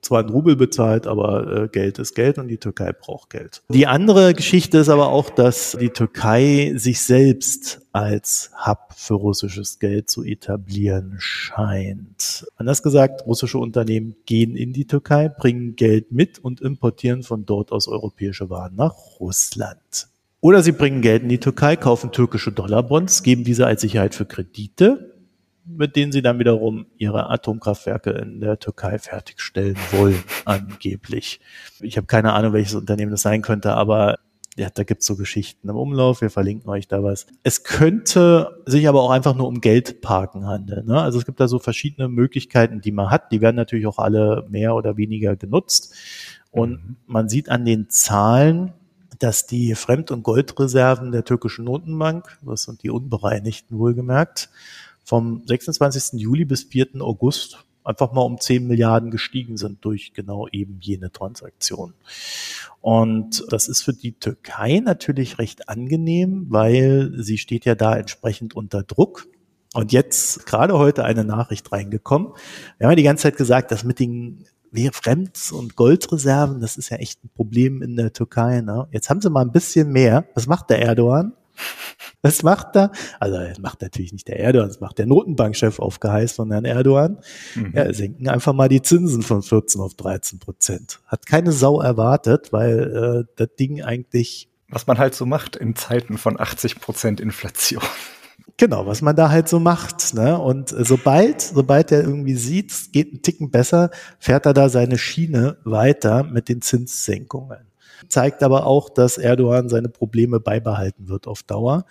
zwar 0.02 0.22
ein 0.22 0.28
Rubel 0.28 0.56
bezahlt, 0.56 1.06
aber 1.06 1.64
äh, 1.64 1.68
Geld 1.68 1.98
ist 1.98 2.14
Geld 2.14 2.38
und 2.38 2.48
die 2.48 2.58
Türkei 2.58 2.92
braucht 2.92 3.30
Geld. 3.30 3.62
Die 3.68 3.86
andere 3.86 4.34
Geschichte 4.34 4.78
ist 4.78 4.88
aber 4.88 5.08
auch, 5.08 5.30
dass 5.30 5.76
die 5.80 5.90
Türkei 5.90 6.72
sich 6.76 7.02
selbst 7.02 7.82
als 7.92 8.50
Hub 8.66 8.92
für 8.96 9.14
russisches 9.14 9.78
Geld 9.78 10.08
zu 10.08 10.22
etablieren 10.22 11.16
scheint. 11.18 12.46
Anders 12.56 12.82
gesagt, 12.82 13.26
russische 13.26 13.58
Unternehmen 13.58 14.16
gehen 14.26 14.56
in 14.56 14.72
die 14.72 14.86
Türkei, 14.86 15.28
bringen 15.28 15.76
Geld 15.76 16.12
mit 16.12 16.38
und 16.38 16.60
importieren 16.60 17.22
von 17.22 17.46
dort 17.46 17.72
aus 17.72 17.88
europäische 17.88 18.50
Waren 18.50 18.76
nach 18.76 18.94
Russland. 19.18 20.08
Oder 20.40 20.62
sie 20.62 20.72
bringen 20.72 21.02
Geld 21.02 21.22
in 21.22 21.28
die 21.28 21.38
Türkei, 21.38 21.76
kaufen 21.76 22.12
türkische 22.12 22.50
Dollarbonds, 22.50 23.22
geben 23.22 23.44
diese 23.44 23.66
als 23.66 23.82
Sicherheit 23.82 24.14
für 24.14 24.24
Kredite 24.24 25.19
mit 25.64 25.96
denen 25.96 26.12
sie 26.12 26.22
dann 26.22 26.38
wiederum 26.38 26.86
ihre 26.96 27.30
Atomkraftwerke 27.30 28.10
in 28.10 28.40
der 28.40 28.58
Türkei 28.58 28.98
fertigstellen 28.98 29.76
wollen, 29.92 30.22
angeblich. 30.44 31.40
Ich 31.80 31.96
habe 31.96 32.06
keine 32.06 32.32
Ahnung, 32.32 32.52
welches 32.52 32.74
Unternehmen 32.74 33.10
das 33.10 33.22
sein 33.22 33.42
könnte, 33.42 33.74
aber 33.74 34.18
ja, 34.56 34.68
da 34.68 34.82
gibt's 34.82 35.06
so 35.06 35.16
Geschichten 35.16 35.68
im 35.68 35.76
Umlauf, 35.76 36.20
wir 36.20 36.30
verlinken 36.30 36.68
euch 36.70 36.88
da 36.88 37.02
was. 37.02 37.26
Es 37.44 37.62
könnte 37.62 38.62
sich 38.66 38.88
aber 38.88 39.02
auch 39.02 39.10
einfach 39.10 39.34
nur 39.34 39.46
um 39.46 39.60
Geldparken 39.60 40.46
handeln. 40.46 40.86
Ne? 40.86 41.00
Also 41.00 41.18
es 41.18 41.24
gibt 41.24 41.40
da 41.40 41.48
so 41.48 41.58
verschiedene 41.58 42.08
Möglichkeiten, 42.08 42.80
die 42.80 42.92
man 42.92 43.10
hat. 43.10 43.30
Die 43.32 43.40
werden 43.40 43.56
natürlich 43.56 43.86
auch 43.86 43.98
alle 43.98 44.46
mehr 44.50 44.74
oder 44.74 44.96
weniger 44.96 45.36
genutzt. 45.36 45.94
Und 46.50 46.72
mhm. 46.72 46.96
man 47.06 47.28
sieht 47.28 47.48
an 47.48 47.64
den 47.64 47.88
Zahlen, 47.90 48.72
dass 49.20 49.46
die 49.46 49.74
Fremd- 49.74 50.10
und 50.10 50.22
Goldreserven 50.22 51.12
der 51.12 51.24
türkischen 51.24 51.66
Notenbank, 51.66 52.38
das 52.42 52.64
sind 52.64 52.82
die 52.82 52.90
unbereinigten 52.90 53.78
wohlgemerkt, 53.78 54.50
vom 55.04 55.42
26. 55.46 56.20
Juli 56.20 56.44
bis 56.44 56.64
4. 56.64 57.00
August 57.00 57.64
einfach 57.84 58.12
mal 58.12 58.22
um 58.22 58.38
10 58.38 58.66
Milliarden 58.66 59.10
gestiegen 59.10 59.56
sind 59.56 59.84
durch 59.84 60.12
genau 60.12 60.46
eben 60.52 60.78
jene 60.80 61.10
Transaktion. 61.10 61.94
Und 62.80 63.44
das 63.50 63.68
ist 63.68 63.82
für 63.82 63.92
die 63.92 64.12
Türkei 64.12 64.80
natürlich 64.80 65.38
recht 65.38 65.68
angenehm, 65.68 66.46
weil 66.48 67.12
sie 67.16 67.38
steht 67.38 67.64
ja 67.64 67.74
da 67.74 67.96
entsprechend 67.96 68.54
unter 68.54 68.82
Druck. 68.82 69.26
Und 69.72 69.92
jetzt 69.92 70.46
gerade 70.46 70.78
heute 70.78 71.04
eine 71.04 71.24
Nachricht 71.24 71.70
reingekommen. 71.70 72.32
Wir 72.78 72.86
haben 72.86 72.92
ja 72.92 72.96
die 72.96 73.02
ganze 73.04 73.24
Zeit 73.24 73.36
gesagt, 73.36 73.70
dass 73.70 73.84
mit 73.84 74.00
den 74.00 74.44
Fremd- 74.92 75.52
und 75.52 75.76
Goldreserven, 75.76 76.60
das 76.60 76.76
ist 76.76 76.90
ja 76.90 76.96
echt 76.96 77.24
ein 77.24 77.30
Problem 77.34 77.82
in 77.82 77.96
der 77.96 78.12
Türkei. 78.12 78.60
Ne? 78.62 78.88
Jetzt 78.90 79.10
haben 79.10 79.20
sie 79.20 79.30
mal 79.30 79.42
ein 79.42 79.52
bisschen 79.52 79.90
mehr. 79.90 80.26
Was 80.34 80.46
macht 80.46 80.70
der 80.70 80.82
Erdogan? 80.82 81.34
Was 82.22 82.42
macht 82.42 82.76
er? 82.76 82.92
Also 83.18 83.38
das 83.38 83.58
macht 83.58 83.80
natürlich 83.80 84.12
nicht 84.12 84.28
der 84.28 84.40
Erdogan, 84.40 84.68
das 84.68 84.80
macht 84.80 84.98
der 84.98 85.06
Notenbankchef 85.06 85.78
auf 85.78 86.00
Geheiß 86.00 86.32
von 86.32 86.50
Herrn 86.50 86.64
Erdogan. 86.64 87.18
Mhm. 87.54 87.72
Ja, 87.74 87.92
senken 87.92 88.28
einfach 88.28 88.52
mal 88.52 88.68
die 88.68 88.82
Zinsen 88.82 89.22
von 89.22 89.42
14 89.42 89.80
auf 89.80 89.94
13 89.94 90.38
Prozent. 90.38 91.00
Hat 91.06 91.26
keine 91.26 91.52
Sau 91.52 91.80
erwartet, 91.80 92.52
weil 92.52 93.24
äh, 93.26 93.32
das 93.36 93.48
Ding 93.58 93.82
eigentlich. 93.82 94.48
Was 94.68 94.86
man 94.86 94.98
halt 94.98 95.14
so 95.14 95.26
macht 95.26 95.56
in 95.56 95.74
Zeiten 95.74 96.18
von 96.18 96.38
80 96.38 96.80
Prozent 96.80 97.20
Inflation. 97.20 97.82
Genau, 98.56 98.86
was 98.86 99.00
man 99.00 99.16
da 99.16 99.30
halt 99.30 99.48
so 99.48 99.58
macht. 99.58 100.12
Ne? 100.12 100.38
Und 100.38 100.72
äh, 100.72 100.84
sobald, 100.84 101.40
sobald 101.40 101.90
er 101.92 102.02
irgendwie 102.02 102.34
sieht, 102.34 102.70
es 102.70 102.92
geht 102.92 103.10
einen 103.10 103.22
Ticken 103.22 103.50
besser, 103.50 103.90
fährt 104.18 104.44
er 104.44 104.52
da 104.52 104.68
seine 104.68 104.98
Schiene 104.98 105.56
weiter 105.64 106.24
mit 106.24 106.48
den 106.50 106.60
Zinssenkungen 106.60 107.69
zeigt 108.08 108.42
aber 108.42 108.66
auch, 108.66 108.88
dass 108.88 109.18
Erdogan 109.18 109.68
seine 109.68 109.88
Probleme 109.88 110.40
beibehalten 110.40 111.08
wird 111.08 111.26
auf 111.26 111.42
Dauer. 111.42 111.84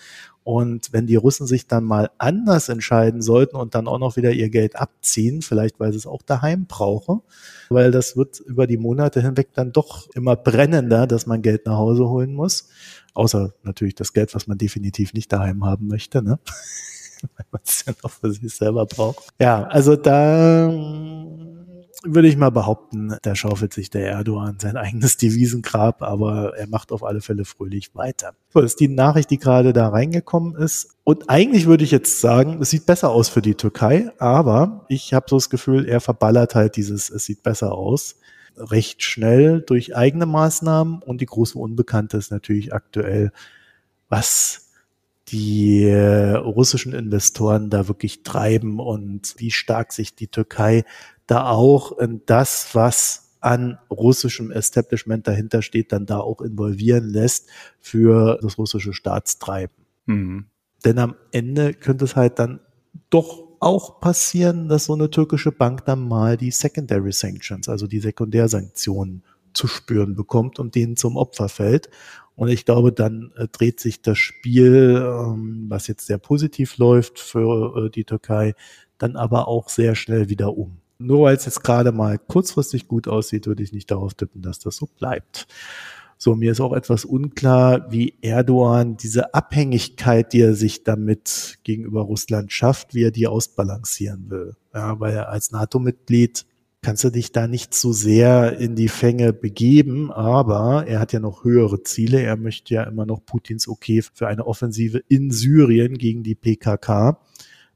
Und 0.43 0.91
wenn 0.93 1.06
die 1.06 1.15
Russen 1.15 1.45
sich 1.45 1.67
dann 1.67 1.84
mal 1.84 2.10
anders 2.17 2.69
entscheiden 2.69 3.22
sollten 3.22 3.56
und 3.56 3.76
dann 3.76 3.88
auch 3.88 4.00
noch 4.00 4.15
wieder 4.15 4.32
ihr 4.32 4.50
Geld 4.50 4.76
abziehen, 4.78 5.43
vielleicht 5.43 5.80
weil 5.80 5.91
sie 5.91 6.00
es 6.00 6.08
auch 6.08 6.24
daheim 6.24 6.65
brauchen, 6.65 7.22
weil 7.69 7.91
das 7.91 8.17
wird 8.17 8.39
über 8.39 8.65
die 8.65 8.78
Monate 8.78 9.22
hinweg 9.22 9.50
dann 9.54 9.72
doch 9.72 10.10
immer 10.15 10.36
brennender, 10.36 11.06
dass 11.06 11.28
man 11.28 11.43
Geld 11.43 11.67
nach 11.67 11.78
Hause 11.78 12.10
holen 12.10 12.34
muss. 12.34 12.69
Außer 13.13 13.54
natürlich 13.62 13.93
das 13.93 14.13
Geld, 14.13 14.34
was 14.34 14.48
man 14.48 14.58
definitiv 14.58 15.13
nicht 15.13 15.32
daheim 15.32 15.65
haben 15.65 15.88
möchte, 15.88 16.24
ne? 16.24 16.39
weil 17.36 17.45
man 17.52 17.62
es 17.63 17.86
ja 17.86 17.93
noch 18.02 18.12
für 18.12 18.32
sich 18.32 18.52
selber 18.52 18.86
braucht. 18.86 19.30
Ja, 19.39 19.65
also 19.65 19.95
da 19.95 20.67
würde 22.03 22.27
ich 22.27 22.38
mal 22.38 22.49
behaupten, 22.49 23.15
da 23.21 23.35
schaufelt 23.35 23.73
sich 23.73 23.89
der 23.89 24.09
Erdogan 24.09 24.57
sein 24.59 24.77
eigenes 24.77 25.17
Devisengrab, 25.17 26.01
aber 26.01 26.57
er 26.57 26.67
macht 26.67 26.91
auf 26.91 27.03
alle 27.03 27.21
Fälle 27.21 27.45
fröhlich 27.45 27.93
weiter. 27.93 28.33
So, 28.53 28.62
das 28.62 28.71
ist 28.71 28.79
die 28.79 28.88
Nachricht, 28.88 29.29
die 29.31 29.38
gerade 29.38 29.73
da 29.73 29.89
reingekommen 29.89 30.55
ist. 30.55 30.95
Und 31.03 31.29
eigentlich 31.29 31.65
würde 31.65 31.83
ich 31.83 31.91
jetzt 31.91 32.21
sagen, 32.21 32.59
es 32.62 32.69
sieht 32.69 32.85
besser 32.85 33.09
aus 33.09 33.27
für 33.29 33.41
die 33.41 33.55
Türkei, 33.55 34.12
aber 34.17 34.85
ich 34.88 35.13
habe 35.13 35.25
so 35.29 35.35
das 35.35 35.49
Gefühl, 35.49 35.88
er 35.88 35.99
verballert 35.99 36.55
halt 36.55 36.77
dieses, 36.77 37.09
es 37.09 37.25
sieht 37.25 37.43
besser 37.43 37.73
aus, 37.73 38.15
recht 38.55 39.03
schnell 39.03 39.62
durch 39.62 39.95
eigene 39.95 40.25
Maßnahmen. 40.25 41.01
Und 41.01 41.21
die 41.21 41.25
große 41.25 41.57
Unbekannte 41.57 42.17
ist 42.17 42.31
natürlich 42.31 42.73
aktuell, 42.73 43.31
was 44.07 44.69
die 45.27 45.83
äh, 45.83 46.31
russischen 46.31 46.93
Investoren 46.93 47.69
da 47.69 47.88
wirklich 47.88 48.23
treiben 48.23 48.79
und 48.79 49.35
wie 49.38 49.51
stark 49.51 49.93
sich 49.93 50.15
die 50.15 50.27
Türkei 50.27 50.83
da 51.29 51.49
auch 51.49 51.97
in 51.99 52.21
das, 52.25 52.73
was 52.73 53.35
an 53.39 53.77
russischem 53.89 54.51
Establishment 54.51 55.27
dahinter 55.27 55.61
steht, 55.61 55.91
dann 55.91 56.05
da 56.05 56.19
auch 56.19 56.41
involvieren 56.41 57.07
lässt 57.09 57.49
für 57.79 58.39
das 58.41 58.57
russische 58.57 58.93
Staatstreiben. 58.93 59.75
Mhm. 60.07 60.45
Denn 60.83 60.97
am 60.97 61.15
Ende 61.31 61.73
könnte 61.73 62.05
es 62.05 62.15
halt 62.15 62.39
dann 62.39 62.59
doch 63.09 63.47
auch 63.59 63.99
passieren, 63.99 64.69
dass 64.69 64.85
so 64.85 64.93
eine 64.93 65.09
türkische 65.09 65.51
Bank 65.51 65.85
dann 65.85 66.07
mal 66.07 66.37
die 66.37 66.51
Secondary 66.51 67.11
Sanctions, 67.11 67.69
also 67.69 67.87
die 67.87 67.99
Sekundärsanktionen 67.99 69.23
zu 69.53 69.67
spüren 69.67 70.15
bekommt 70.15 70.59
und 70.59 70.75
denen 70.75 70.95
zum 70.95 71.17
Opfer 71.17 71.49
fällt. 71.49 71.89
Und 72.35 72.47
ich 72.47 72.65
glaube, 72.65 72.93
dann 72.93 73.33
äh, 73.35 73.47
dreht 73.51 73.79
sich 73.79 74.01
das 74.01 74.17
Spiel, 74.17 74.95
ähm, 74.95 75.65
was 75.67 75.87
jetzt 75.87 76.07
sehr 76.07 76.17
positiv 76.17 76.77
läuft 76.77 77.19
für 77.19 77.85
äh, 77.85 77.89
die 77.89 78.05
Türkei, 78.05 78.53
dann 78.97 79.17
aber 79.17 79.47
auch 79.47 79.69
sehr 79.69 79.95
schnell 79.95 80.29
wieder 80.29 80.57
um. 80.57 80.77
Nur 80.99 81.21
weil 81.21 81.35
es 81.38 81.45
jetzt 81.45 81.63
gerade 81.63 81.93
mal 81.93 82.19
kurzfristig 82.19 82.88
gut 82.88 83.07
aussieht, 83.07 83.47
würde 83.47 83.63
ich 83.63 83.71
nicht 83.71 83.89
darauf 83.89 84.13
tippen, 84.13 84.41
dass 84.41 84.59
das 84.59 84.75
so 84.75 84.85
bleibt. 84.85 85.47
So, 86.17 86.35
mir 86.35 86.51
ist 86.51 86.59
auch 86.59 86.73
etwas 86.73 87.05
unklar, 87.05 87.89
wie 87.89 88.15
Erdogan 88.21 88.97
diese 88.97 89.33
Abhängigkeit, 89.33 90.33
die 90.33 90.41
er 90.41 90.53
sich 90.53 90.83
damit 90.83 91.59
gegenüber 91.63 92.01
Russland 92.01 92.51
schafft, 92.51 92.93
wie 92.93 93.03
er 93.03 93.12
die 93.12 93.27
ausbalancieren 93.27 94.29
will. 94.29 94.57
Ja, 94.73 94.99
weil 94.99 95.17
als 95.19 95.51
NATO-Mitglied 95.53 96.45
kannst 96.81 97.05
du 97.05 97.09
dich 97.09 97.31
da 97.31 97.47
nicht 97.47 97.73
so 97.73 97.93
sehr 97.93 98.59
in 98.59 98.75
die 98.75 98.89
Fänge 98.89 99.31
begeben, 99.31 100.12
aber 100.12 100.85
er 100.88 100.99
hat 100.99 101.13
ja 101.13 101.21
noch 101.21 101.45
höhere 101.45 101.83
Ziele. 101.83 102.21
Er 102.21 102.35
möchte 102.35 102.73
ja 102.73 102.83
immer 102.83 103.05
noch 103.05 103.25
Putins 103.25 103.69
Okay 103.69 104.01
für 104.13 104.27
eine 104.27 104.45
Offensive 104.45 105.01
in 105.07 105.31
Syrien 105.31 105.97
gegen 105.97 106.23
die 106.23 106.35
PKK. 106.35 107.21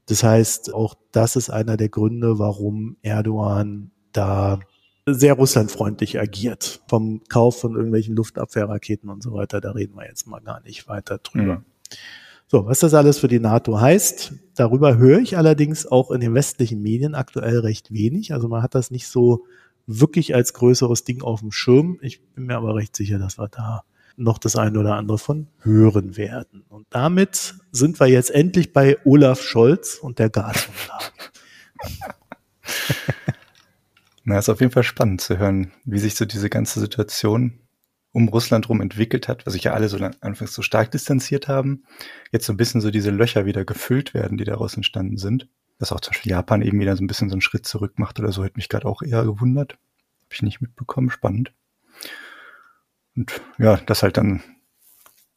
Das 0.06 0.22
heißt, 0.22 0.74
auch 0.74 0.94
das 1.12 1.36
ist 1.36 1.50
einer 1.50 1.76
der 1.76 1.88
Gründe, 1.88 2.38
warum 2.38 2.96
Erdogan 3.02 3.90
da 4.12 4.60
sehr 5.06 5.34
russlandfreundlich 5.34 6.18
agiert. 6.18 6.82
Vom 6.88 7.22
Kauf 7.28 7.60
von 7.60 7.74
irgendwelchen 7.74 8.16
Luftabwehrraketen 8.16 9.10
und 9.10 9.22
so 9.22 9.32
weiter, 9.32 9.60
da 9.60 9.72
reden 9.72 9.96
wir 9.96 10.06
jetzt 10.06 10.26
mal 10.26 10.40
gar 10.40 10.60
nicht 10.62 10.88
weiter 10.88 11.18
drüber. 11.18 11.56
Mhm. 11.56 11.64
So, 12.46 12.66
was 12.66 12.80
das 12.80 12.94
alles 12.94 13.18
für 13.18 13.28
die 13.28 13.40
NATO 13.40 13.80
heißt, 13.80 14.34
darüber 14.54 14.96
höre 14.96 15.18
ich 15.18 15.36
allerdings 15.36 15.86
auch 15.86 16.10
in 16.10 16.20
den 16.20 16.34
westlichen 16.34 16.82
Medien 16.82 17.14
aktuell 17.14 17.58
recht 17.60 17.92
wenig. 17.92 18.32
Also 18.32 18.48
man 18.48 18.62
hat 18.62 18.74
das 18.74 18.90
nicht 18.90 19.08
so 19.08 19.46
wirklich 19.86 20.34
als 20.34 20.52
größeres 20.54 21.04
Ding 21.04 21.22
auf 21.22 21.40
dem 21.40 21.52
Schirm. 21.52 21.98
Ich 22.00 22.22
bin 22.34 22.46
mir 22.46 22.56
aber 22.56 22.74
recht 22.74 22.94
sicher, 22.94 23.18
dass 23.18 23.38
wir 23.38 23.48
da 23.48 23.82
noch 24.16 24.38
das 24.38 24.56
eine 24.56 24.78
oder 24.78 24.96
andere 24.96 25.18
von 25.18 25.48
hören 25.60 26.16
werden. 26.16 26.64
Und 26.68 26.86
damit 26.90 27.54
sind 27.72 28.00
wir 28.00 28.06
jetzt 28.06 28.30
endlich 28.30 28.72
bei 28.72 28.98
Olaf 29.04 29.42
Scholz 29.42 29.96
und 29.96 30.18
der 30.18 30.30
Gasumlage. 30.30 31.12
Na, 34.24 34.38
ist 34.38 34.48
auf 34.48 34.60
jeden 34.60 34.72
Fall 34.72 34.84
spannend 34.84 35.20
zu 35.20 35.38
hören, 35.38 35.72
wie 35.84 35.98
sich 35.98 36.14
so 36.14 36.24
diese 36.24 36.48
ganze 36.48 36.80
Situation 36.80 37.60
um 38.12 38.28
Russland 38.28 38.68
rum 38.68 38.80
entwickelt 38.80 39.28
hat, 39.28 39.44
was 39.44 39.54
sich 39.54 39.64
ja 39.64 39.74
alle 39.74 39.88
so 39.88 39.98
anfangs 40.20 40.54
so 40.54 40.62
stark 40.62 40.92
distanziert 40.92 41.48
haben. 41.48 41.84
Jetzt 42.30 42.46
so 42.46 42.52
ein 42.52 42.56
bisschen 42.56 42.80
so 42.80 42.90
diese 42.90 43.10
Löcher 43.10 43.44
wieder 43.44 43.64
gefüllt 43.64 44.14
werden, 44.14 44.38
die 44.38 44.44
daraus 44.44 44.76
entstanden 44.76 45.18
sind. 45.18 45.48
Dass 45.78 45.90
auch 45.90 46.00
zum 46.00 46.12
Beispiel 46.12 46.30
Japan 46.30 46.62
eben 46.62 46.78
wieder 46.78 46.96
so 46.96 47.02
ein 47.02 47.08
bisschen 47.08 47.28
so 47.28 47.34
einen 47.34 47.40
Schritt 47.40 47.66
zurück 47.66 47.98
macht 47.98 48.20
oder 48.20 48.30
so, 48.30 48.44
hätte 48.44 48.56
mich 48.56 48.68
gerade 48.68 48.86
auch 48.86 49.02
eher 49.02 49.24
gewundert. 49.24 49.72
Habe 49.72 50.32
ich 50.32 50.42
nicht 50.42 50.60
mitbekommen. 50.60 51.10
Spannend. 51.10 51.52
Und 53.16 53.40
ja, 53.58 53.76
dass 53.76 54.02
halt 54.02 54.16
dann 54.16 54.42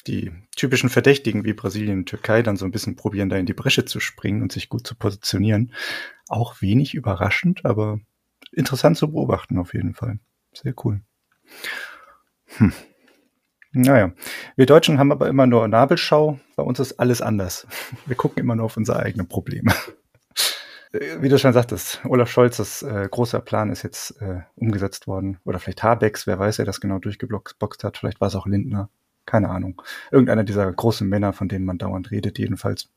die 0.07 0.31
typischen 0.55 0.89
Verdächtigen 0.89 1.43
wie 1.43 1.53
Brasilien 1.53 1.99
und 1.99 2.05
Türkei 2.05 2.41
dann 2.41 2.57
so 2.57 2.65
ein 2.65 2.71
bisschen 2.71 2.95
probieren, 2.95 3.29
da 3.29 3.35
in 3.35 3.45
die 3.45 3.53
Bresche 3.53 3.85
zu 3.85 3.99
springen 3.99 4.41
und 4.41 4.51
sich 4.51 4.69
gut 4.69 4.87
zu 4.87 4.95
positionieren. 4.95 5.73
Auch 6.29 6.61
wenig 6.61 6.93
überraschend, 6.93 7.65
aber 7.65 7.99
interessant 8.51 8.97
zu 8.97 9.11
beobachten 9.11 9.57
auf 9.57 9.73
jeden 9.73 9.93
Fall. 9.93 10.19
Sehr 10.53 10.73
cool. 10.83 11.01
Hm. 12.57 12.73
Naja, 13.73 14.13
wir 14.55 14.65
Deutschen 14.65 14.97
haben 14.97 15.11
aber 15.11 15.27
immer 15.27 15.45
nur 15.45 15.67
Nabelschau. 15.67 16.39
Bei 16.55 16.63
uns 16.63 16.79
ist 16.79 16.99
alles 16.99 17.21
anders. 17.21 17.67
Wir 18.05 18.15
gucken 18.15 18.41
immer 18.41 18.55
nur 18.55 18.65
auf 18.65 18.77
unsere 18.77 18.99
eigenen 18.99 19.27
Probleme. 19.27 19.73
Äh, 20.91 21.21
wie 21.21 21.29
du 21.29 21.37
schon 21.37 21.53
sagtest, 21.53 22.01
Olaf 22.05 22.29
Scholz, 22.29 22.81
äh, 22.81 23.07
großer 23.09 23.39
Plan 23.39 23.71
ist 23.71 23.83
jetzt 23.83 24.21
äh, 24.21 24.41
umgesetzt 24.55 25.07
worden. 25.07 25.39
Oder 25.45 25.59
vielleicht 25.59 25.83
Habecks, 25.83 26.27
wer 26.27 26.39
weiß, 26.39 26.57
wer 26.59 26.65
das 26.65 26.81
genau 26.81 26.99
durchgeboxt 26.99 27.83
hat. 27.83 27.97
Vielleicht 27.97 28.21
war 28.21 28.27
es 28.27 28.35
auch 28.35 28.47
Lindner. 28.47 28.89
Keine 29.25 29.49
Ahnung. 29.49 29.81
Irgendeiner 30.11 30.43
dieser 30.43 30.71
großen 30.71 31.07
Männer, 31.07 31.33
von 31.33 31.49
denen 31.49 31.65
man 31.65 31.77
dauernd 31.77 32.11
redet, 32.11 32.39
jedenfalls. 32.39 32.89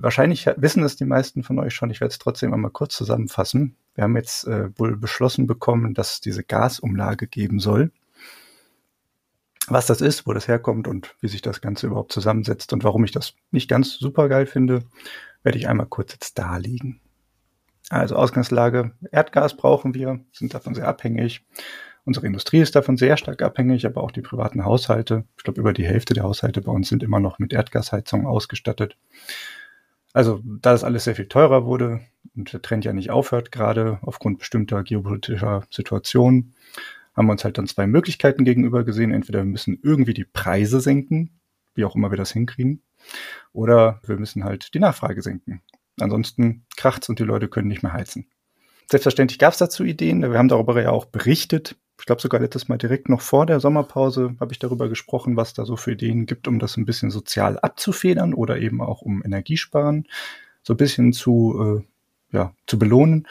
Wahrscheinlich 0.00 0.46
wissen 0.56 0.82
es 0.84 0.96
die 0.96 1.04
meisten 1.04 1.42
von 1.42 1.58
euch 1.58 1.74
schon. 1.74 1.90
Ich 1.90 2.00
werde 2.00 2.12
es 2.12 2.18
trotzdem 2.18 2.54
einmal 2.54 2.70
kurz 2.70 2.96
zusammenfassen. 2.96 3.76
Wir 3.94 4.04
haben 4.04 4.16
jetzt 4.16 4.46
äh, 4.46 4.70
wohl 4.78 4.96
beschlossen 4.96 5.46
bekommen, 5.46 5.92
dass 5.92 6.14
es 6.14 6.20
diese 6.20 6.44
Gasumlage 6.44 7.26
geben 7.26 7.58
soll. 7.58 7.90
Was 9.68 9.86
das 9.86 10.00
ist, 10.00 10.26
wo 10.26 10.32
das 10.32 10.46
herkommt 10.46 10.86
und 10.86 11.16
wie 11.20 11.28
sich 11.28 11.42
das 11.42 11.60
Ganze 11.60 11.88
überhaupt 11.88 12.12
zusammensetzt 12.12 12.72
und 12.72 12.84
warum 12.84 13.04
ich 13.04 13.10
das 13.10 13.34
nicht 13.50 13.68
ganz 13.68 13.94
super 13.94 14.28
geil 14.28 14.46
finde, 14.46 14.84
werde 15.42 15.58
ich 15.58 15.68
einmal 15.68 15.86
kurz 15.86 16.12
jetzt 16.12 16.38
darlegen. 16.38 17.00
Also 17.88 18.16
Ausgangslage, 18.16 18.92
Erdgas 19.12 19.56
brauchen 19.56 19.94
wir, 19.94 20.20
sind 20.32 20.54
davon 20.54 20.74
sehr 20.74 20.88
abhängig. 20.88 21.44
Unsere 22.04 22.26
Industrie 22.26 22.60
ist 22.60 22.76
davon 22.76 22.96
sehr 22.96 23.16
stark 23.16 23.42
abhängig, 23.42 23.86
aber 23.86 24.02
auch 24.02 24.10
die 24.10 24.22
privaten 24.22 24.64
Haushalte. 24.64 25.24
Ich 25.36 25.44
glaube, 25.44 25.60
über 25.60 25.72
die 25.72 25.86
Hälfte 25.86 26.14
der 26.14 26.24
Haushalte 26.24 26.60
bei 26.60 26.72
uns 26.72 26.88
sind 26.88 27.02
immer 27.02 27.20
noch 27.20 27.38
mit 27.38 27.52
Erdgasheizung 27.52 28.26
ausgestattet. 28.26 28.96
Also, 30.12 30.40
da 30.44 30.72
das 30.72 30.84
alles 30.84 31.04
sehr 31.04 31.14
viel 31.14 31.28
teurer 31.28 31.66
wurde 31.66 32.00
und 32.36 32.52
der 32.52 32.62
Trend 32.62 32.84
ja 32.84 32.92
nicht 32.92 33.10
aufhört, 33.10 33.52
gerade 33.52 33.98
aufgrund 34.02 34.38
bestimmter 34.38 34.82
geopolitischer 34.82 35.64
Situationen, 35.70 36.54
haben 37.14 37.26
wir 37.26 37.32
uns 37.32 37.44
halt 37.44 37.58
dann 37.58 37.66
zwei 37.66 37.86
Möglichkeiten 37.86 38.44
gegenüber 38.44 38.84
gesehen. 38.84 39.12
Entweder 39.12 39.40
wir 39.40 39.44
müssen 39.44 39.78
irgendwie 39.82 40.14
die 40.14 40.24
Preise 40.24 40.80
senken, 40.80 41.30
wie 41.74 41.84
auch 41.84 41.96
immer 41.96 42.10
wir 42.10 42.18
das 42.18 42.32
hinkriegen, 42.32 42.82
oder 43.52 44.00
wir 44.06 44.16
müssen 44.16 44.44
halt 44.44 44.74
die 44.74 44.78
Nachfrage 44.80 45.22
senken. 45.22 45.60
Ansonsten 46.00 46.64
kracht's 46.76 47.08
und 47.08 47.18
die 47.18 47.24
Leute 47.24 47.48
können 47.48 47.68
nicht 47.68 47.82
mehr 47.82 47.92
heizen. 47.92 48.26
Selbstverständlich 48.90 49.38
gab 49.38 49.52
es 49.52 49.58
dazu 49.58 49.84
Ideen. 49.84 50.22
Wir 50.22 50.38
haben 50.38 50.48
darüber 50.48 50.80
ja 50.80 50.90
auch 50.90 51.06
berichtet. 51.06 51.76
Ich 51.98 52.06
glaube 52.06 52.20
sogar 52.20 52.40
letztes 52.40 52.68
Mal 52.68 52.78
direkt 52.78 53.08
noch 53.08 53.20
vor 53.20 53.46
der 53.46 53.58
Sommerpause 53.58 54.36
habe 54.38 54.52
ich 54.52 54.58
darüber 54.58 54.88
gesprochen, 54.88 55.36
was 55.36 55.54
da 55.54 55.64
so 55.64 55.76
für 55.76 55.92
Ideen 55.92 56.26
gibt, 56.26 56.46
um 56.46 56.58
das 56.58 56.76
ein 56.76 56.84
bisschen 56.84 57.10
sozial 57.10 57.58
abzufedern 57.58 58.34
oder 58.34 58.58
eben 58.58 58.80
auch 58.82 59.02
um 59.02 59.24
Energiesparen 59.24 60.06
so 60.62 60.74
ein 60.74 60.76
bisschen 60.76 61.12
zu, 61.12 61.82
äh, 62.32 62.36
ja, 62.36 62.52
zu 62.66 62.78
belohnen. 62.78 63.26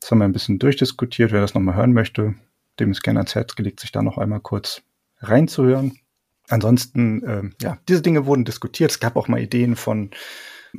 Das 0.00 0.10
haben 0.10 0.18
wir 0.18 0.24
ein 0.24 0.32
bisschen 0.32 0.58
durchdiskutiert. 0.58 1.32
Wer 1.32 1.40
das 1.40 1.54
nochmal 1.54 1.76
hören 1.76 1.92
möchte, 1.92 2.34
dem 2.78 2.90
ist 2.90 3.02
gerne 3.02 3.20
ans 3.20 3.34
Herz 3.34 3.56
gelegt, 3.56 3.80
sich 3.80 3.92
da 3.92 4.02
noch 4.02 4.18
einmal 4.18 4.40
kurz 4.40 4.82
reinzuhören. 5.20 5.98
Ansonsten, 6.48 7.22
äh, 7.24 7.50
ja, 7.62 7.78
diese 7.88 8.02
Dinge 8.02 8.26
wurden 8.26 8.44
diskutiert. 8.44 8.90
Es 8.90 9.00
gab 9.00 9.16
auch 9.16 9.28
mal 9.28 9.40
Ideen 9.40 9.76
von 9.76 10.10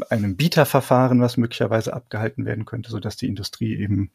einem 0.09 0.35
Bieterverfahren, 0.35 1.21
was 1.21 1.37
möglicherweise 1.37 1.93
abgehalten 1.93 2.45
werden 2.45 2.65
könnte, 2.65 2.91
sodass 2.91 3.17
die 3.17 3.27
Industrie 3.27 3.75
eben, 3.77 4.11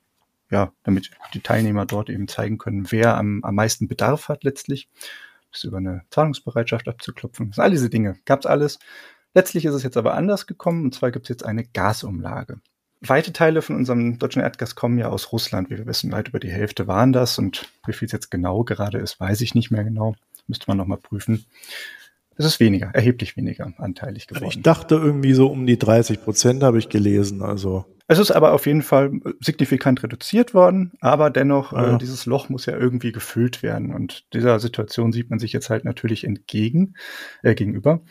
ja, 0.50 0.72
damit 0.82 1.10
die 1.32 1.40
Teilnehmer 1.40 1.86
dort 1.86 2.10
eben 2.10 2.28
zeigen 2.28 2.58
können, 2.58 2.90
wer 2.90 3.16
am, 3.16 3.42
am 3.42 3.54
meisten 3.54 3.88
Bedarf 3.88 4.28
hat 4.28 4.44
letztlich, 4.44 4.88
das 5.52 5.64
über 5.64 5.78
eine 5.78 6.02
Zahlungsbereitschaft 6.10 6.88
abzuklopfen. 6.88 7.50
Das 7.50 7.58
all 7.58 7.70
diese 7.70 7.90
Dinge 7.90 8.16
gab's 8.24 8.46
alles. 8.46 8.78
Letztlich 9.34 9.64
ist 9.64 9.74
es 9.74 9.82
jetzt 9.82 9.96
aber 9.96 10.14
anders 10.14 10.46
gekommen, 10.46 10.84
und 10.84 10.94
zwar 10.94 11.10
gibt 11.10 11.26
es 11.26 11.30
jetzt 11.30 11.44
eine 11.44 11.64
Gasumlage. 11.64 12.60
Weite 13.00 13.32
Teile 13.32 13.60
von 13.62 13.76
unserem 13.76 14.18
deutschen 14.18 14.40
Erdgas 14.40 14.76
kommen 14.76 14.98
ja 14.98 15.08
aus 15.08 15.32
Russland, 15.32 15.70
wie 15.70 15.76
wir 15.76 15.86
wissen. 15.86 16.12
Weit 16.12 16.28
über 16.28 16.40
die 16.40 16.50
Hälfte 16.50 16.86
waren 16.86 17.12
das 17.12 17.38
und 17.38 17.68
wie 17.86 17.92
viel 17.92 18.06
es 18.06 18.12
jetzt 18.12 18.30
genau 18.30 18.64
gerade 18.64 18.98
ist, 18.98 19.20
weiß 19.20 19.40
ich 19.42 19.54
nicht 19.54 19.70
mehr 19.70 19.84
genau. 19.84 20.14
Müsste 20.46 20.66
man 20.68 20.78
nochmal 20.78 20.98
prüfen. 20.98 21.44
Es 22.36 22.44
ist 22.44 22.60
weniger, 22.60 22.88
erheblich 22.88 23.36
weniger 23.36 23.72
anteilig 23.78 24.26
geworden. 24.26 24.48
Ich 24.48 24.62
dachte 24.62 24.96
irgendwie 24.96 25.34
so 25.34 25.48
um 25.48 25.66
die 25.66 25.78
30 25.78 26.22
Prozent 26.22 26.62
habe 26.62 26.78
ich 26.78 26.88
gelesen. 26.88 27.42
Also 27.42 27.84
es 28.06 28.18
ist 28.18 28.30
aber 28.30 28.52
auf 28.52 28.66
jeden 28.66 28.82
Fall 28.82 29.12
signifikant 29.40 30.02
reduziert 30.02 30.52
worden, 30.52 30.92
aber 31.00 31.30
dennoch, 31.30 31.72
äh, 31.72 31.76
ja. 31.76 31.94
äh, 31.94 31.98
dieses 31.98 32.26
Loch 32.26 32.50
muss 32.50 32.66
ja 32.66 32.76
irgendwie 32.76 33.12
gefüllt 33.12 33.62
werden. 33.62 33.94
Und 33.94 34.26
dieser 34.34 34.60
Situation 34.60 35.12
sieht 35.12 35.30
man 35.30 35.38
sich 35.38 35.52
jetzt 35.52 35.70
halt 35.70 35.84
natürlich 35.84 36.24
entgegen, 36.24 36.94
äh, 37.42 37.54
gegenüber. 37.54 38.02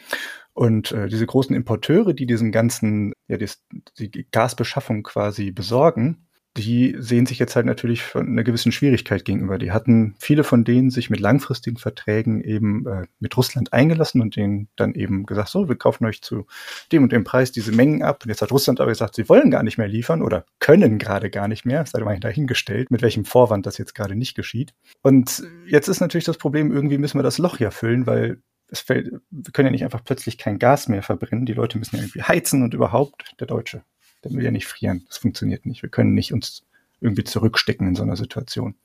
Und 0.54 0.92
äh, 0.92 1.08
diese 1.08 1.26
großen 1.26 1.56
Importeure, 1.56 2.14
die 2.14 2.26
diesen 2.26 2.52
ganzen, 2.52 3.14
ja, 3.28 3.38
die, 3.38 4.10
die 4.10 4.28
Gasbeschaffung 4.32 5.04
quasi 5.04 5.52
besorgen, 5.52 6.28
die 6.58 6.96
sehen 7.00 7.26
sich 7.26 7.40
jetzt 7.40 7.56
halt 7.56 7.66
natürlich 7.66 8.04
von 8.04 8.28
einer 8.28 8.44
gewissen 8.44 8.72
Schwierigkeit 8.72 9.26
gegenüber. 9.26 9.58
Die 9.58 9.72
hatten 9.72 10.16
viele 10.20 10.44
von 10.44 10.64
denen 10.64 10.92
sich 10.92 11.10
mit 11.10 11.20
langfristigen 11.20 11.78
Verträgen 11.78 12.42
eben 12.42 12.86
äh, 12.86 13.08
mit 13.20 13.36
Russland 13.36 13.74
eingelassen 13.74 14.22
und 14.22 14.36
denen 14.36 14.68
dann 14.76 14.94
eben 14.94 15.26
gesagt, 15.26 15.50
so, 15.50 15.68
wir 15.68 15.76
kaufen 15.76 16.06
euch 16.06 16.22
zu 16.22 16.46
dem 16.92 17.04
und 17.04 17.12
dem 17.12 17.24
Preis 17.24 17.52
diese 17.52 17.72
Mengen 17.72 18.04
ab. 18.04 18.24
Und 18.24 18.30
jetzt 18.30 18.42
hat 18.44 18.52
Russland 18.52 18.80
aber 18.82 18.92
gesagt, 18.92 19.16
sie 19.16 19.30
wollen 19.30 19.50
gar 19.50 19.64
nicht 19.64 19.80
mehr 19.80 19.88
liefern 19.88 20.22
oder 20.22 20.46
können 20.60 21.00
gerade 21.00 21.32
gar 21.32 21.48
nicht 21.48 21.66
mehr. 21.66 21.82
Das 21.82 21.92
sei 21.92 22.00
mal 22.02 22.20
dahingestellt, 22.20 22.92
mit 22.92 23.02
welchem 23.02 23.26
Vorwand 23.26 23.66
das 23.66 23.80
jetzt 23.80 23.96
gerade 23.96 24.16
nicht 24.16 24.36
geschieht. 24.36 24.76
Und 25.02 25.44
jetzt 25.68 25.88
ist 25.88 26.02
natürlich 26.02 26.26
das 26.26 26.38
Problem, 26.38 26.72
irgendwie 26.72 27.00
müssen 27.00 27.18
wir 27.18 27.24
das 27.24 27.40
Loch 27.40 27.60
ja 27.60 27.72
füllen, 27.72 28.06
weil 28.06 28.42
es 28.68 28.82
fällt, 28.82 29.12
wir 29.30 29.52
können 29.54 29.68
ja 29.68 29.72
nicht 29.72 29.84
einfach 29.84 30.04
plötzlich 30.04 30.38
kein 30.38 30.60
Gas 30.60 30.88
mehr 30.88 31.04
verbrennen. 31.04 31.46
Die 31.46 31.54
Leute 31.54 31.78
müssen 31.78 31.96
ja 31.96 32.04
irgendwie 32.04 32.24
heizen 32.24 32.64
und 32.64 32.74
überhaupt 32.74 33.36
der 33.40 33.48
Deutsche, 33.48 33.84
will 34.32 34.44
ja 34.44 34.52
nicht 34.52 34.68
frieren. 34.68 35.04
Das 35.08 35.18
funktioniert 35.18 35.66
nicht. 35.66 35.82
Wir 35.82 35.90
können 35.90 36.14
nicht 36.14 36.34
uns 36.34 36.64
irgendwie 37.02 37.24
zurückstecken 37.24 37.88
in 37.88 37.96
so 37.96 38.04
einer 38.04 38.16
Situation. 38.16 38.76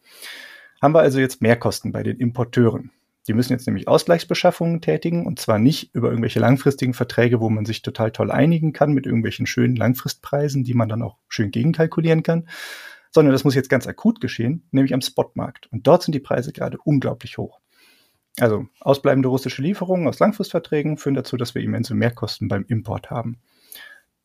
Haben 0.83 0.95
wir 0.95 1.01
also 1.01 1.21
jetzt 1.21 1.41
Mehrkosten 1.41 1.93
bei 1.93 2.03
den 2.03 2.19
Importeuren. 2.19 2.91
Die 3.27 3.35
müssen 3.35 3.53
jetzt 3.53 3.67
nämlich 3.67 3.89
Ausgleichsbeschaffungen 3.89 4.81
tätigen 4.81 5.27
und 5.27 5.39
zwar 5.39 5.59
nicht 5.59 5.95
über 5.95 6.09
irgendwelche 6.09 6.41
langfristigen 6.41 6.95
Verträge, 6.95 7.41
wo 7.41 7.51
man 7.51 7.67
sich 7.67 7.83
total 7.83 8.11
toll 8.11 8.31
einigen 8.31 8.73
kann 8.73 8.93
mit 8.93 9.05
irgendwelchen 9.05 9.47
schönen 9.47 9.77
Langfristpreisen, 9.77 10.65
die 10.65 10.75
man 10.75 10.89
dann 10.89 11.03
auch 11.03 11.19
schön 11.29 11.51
gegenkalkulieren 11.51 12.23
kann, 12.23 12.49
sondern 13.11 13.33
das 13.33 13.45
muss 13.45 13.55
jetzt 13.55 13.69
ganz 13.69 13.87
akut 13.87 14.21
geschehen, 14.21 14.67
nämlich 14.71 14.95
am 14.95 15.03
Spotmarkt. 15.03 15.67
Und 15.71 15.87
dort 15.87 16.05
sind 16.05 16.15
die 16.15 16.21
Preise 16.21 16.53
gerade 16.53 16.79
unglaublich 16.83 17.37
hoch. 17.37 17.61
Also 18.41 18.67
ausbleibende 18.81 19.29
russische 19.29 19.63
Lieferungen 19.63 20.09
aus 20.09 20.21
Langfristverträgen 20.21 20.97
führen 20.97 21.15
dazu, 21.15 21.37
dass 21.37 21.55
wir 21.55 21.63
immense 21.63 21.95
Mehrkosten 21.95 22.49
beim 22.49 22.65
Import 22.69 23.11
haben. 23.11 23.39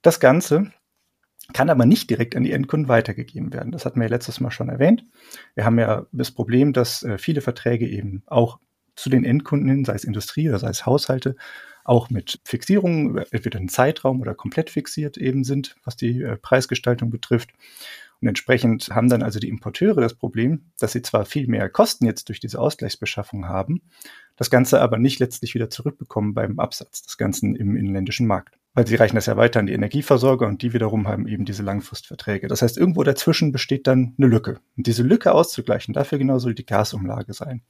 Das 0.02 0.20
Ganze 0.20 0.72
kann 1.52 1.70
aber 1.70 1.86
nicht 1.86 2.10
direkt 2.10 2.36
an 2.36 2.44
die 2.44 2.54
Endkunden 2.54 2.88
weitergegeben 2.88 3.52
werden. 3.52 3.72
Das 3.72 3.86
hatten 3.86 4.00
wir 4.00 4.08
letztes 4.08 4.40
Mal 4.40 4.52
schon 4.52 4.70
erwähnt. 4.70 5.04
Wir 5.56 5.66
haben 5.66 5.78
ja 5.78 6.06
das 6.12 6.32
Problem, 6.32 6.72
dass 6.72 7.04
äh, 7.04 7.18
viele 7.18 7.42
Verträge 7.42 7.88
eben 7.88 8.24
auch 8.28 8.60
zu 8.96 9.10
den 9.10 9.26
Endkunden 9.26 9.68
hin, 9.68 9.86
sei 9.86 9.96
es 9.96 10.04
Industrie 10.04 10.48
oder 10.48 10.60
sei 10.60 10.70
es 10.70 10.86
Haushalte, 10.86 11.36
auch 11.84 12.10
mit 12.10 12.40
Fixierungen, 12.46 13.18
entweder 13.32 13.60
einen 13.60 13.68
Zeitraum 13.68 14.22
oder 14.22 14.36
komplett 14.36 14.70
fixiert 14.70 15.18
eben 15.18 15.44
sind, 15.44 15.76
was 15.84 15.98
die 15.98 16.22
äh, 16.22 16.38
Preisgestaltung 16.38 17.10
betrifft. 17.10 17.50
Und 18.22 18.30
entsprechend 18.30 18.90
haben 18.92 19.10
dann 19.10 19.22
also 19.22 19.40
die 19.40 19.50
Importeure 19.50 20.00
das 20.00 20.14
Problem, 20.14 20.72
dass 20.80 20.94
sie 20.94 21.02
zwar 21.02 21.26
viel 21.26 21.48
mehr 21.48 21.68
Kosten 21.70 22.06
jetzt 22.06 22.30
durch 22.30 22.40
diese 22.40 22.58
Ausgleichsbeschaffung 22.58 23.50
haben, 23.50 23.82
das 24.38 24.50
Ganze 24.50 24.80
aber 24.80 24.98
nicht 24.98 25.20
letztlich 25.20 25.56
wieder 25.56 25.70
zurückbekommen 25.70 26.34
beim 26.34 26.58
Absatz 26.58 27.02
des 27.02 27.18
Ganzen 27.18 27.54
im 27.54 27.76
inländischen 27.76 28.26
Markt. 28.26 28.58
Weil 28.74 28.88
sie 28.88 28.96
reichen 28.96 29.16
das 29.16 29.28
ja 29.28 29.38
weiter 29.38 29.60
an 29.60 29.68
die 29.68 29.74
Energieversorger 29.74 30.48
und 30.48 30.62
die 30.64 30.74
wiederum 30.74 31.08
haben 31.08 31.28
eben 31.28 31.46
diese 31.46 31.62
Langfristverträge. 31.62 32.48
Das 32.48 32.64
heißt, 32.64 32.78
irgendwo 32.78 33.04
dazwischen 33.04 33.52
besteht 33.52 33.86
dann 33.86 34.16
eine 34.18 34.28
Lücke. 34.28 34.60
Und 34.76 34.88
diese 34.88 35.04
Lücke 35.04 35.32
auszugleichen, 35.32 35.94
dafür 35.94 36.18
genau 36.18 36.40
soll 36.40 36.56
die 36.56 36.66
Gasumlage 36.66 37.34
sein. 37.34 37.62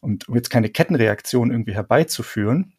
Und 0.00 0.28
um 0.28 0.34
jetzt 0.34 0.50
keine 0.50 0.70
Kettenreaktion 0.70 1.50
irgendwie 1.50 1.74
herbeizuführen, 1.74 2.74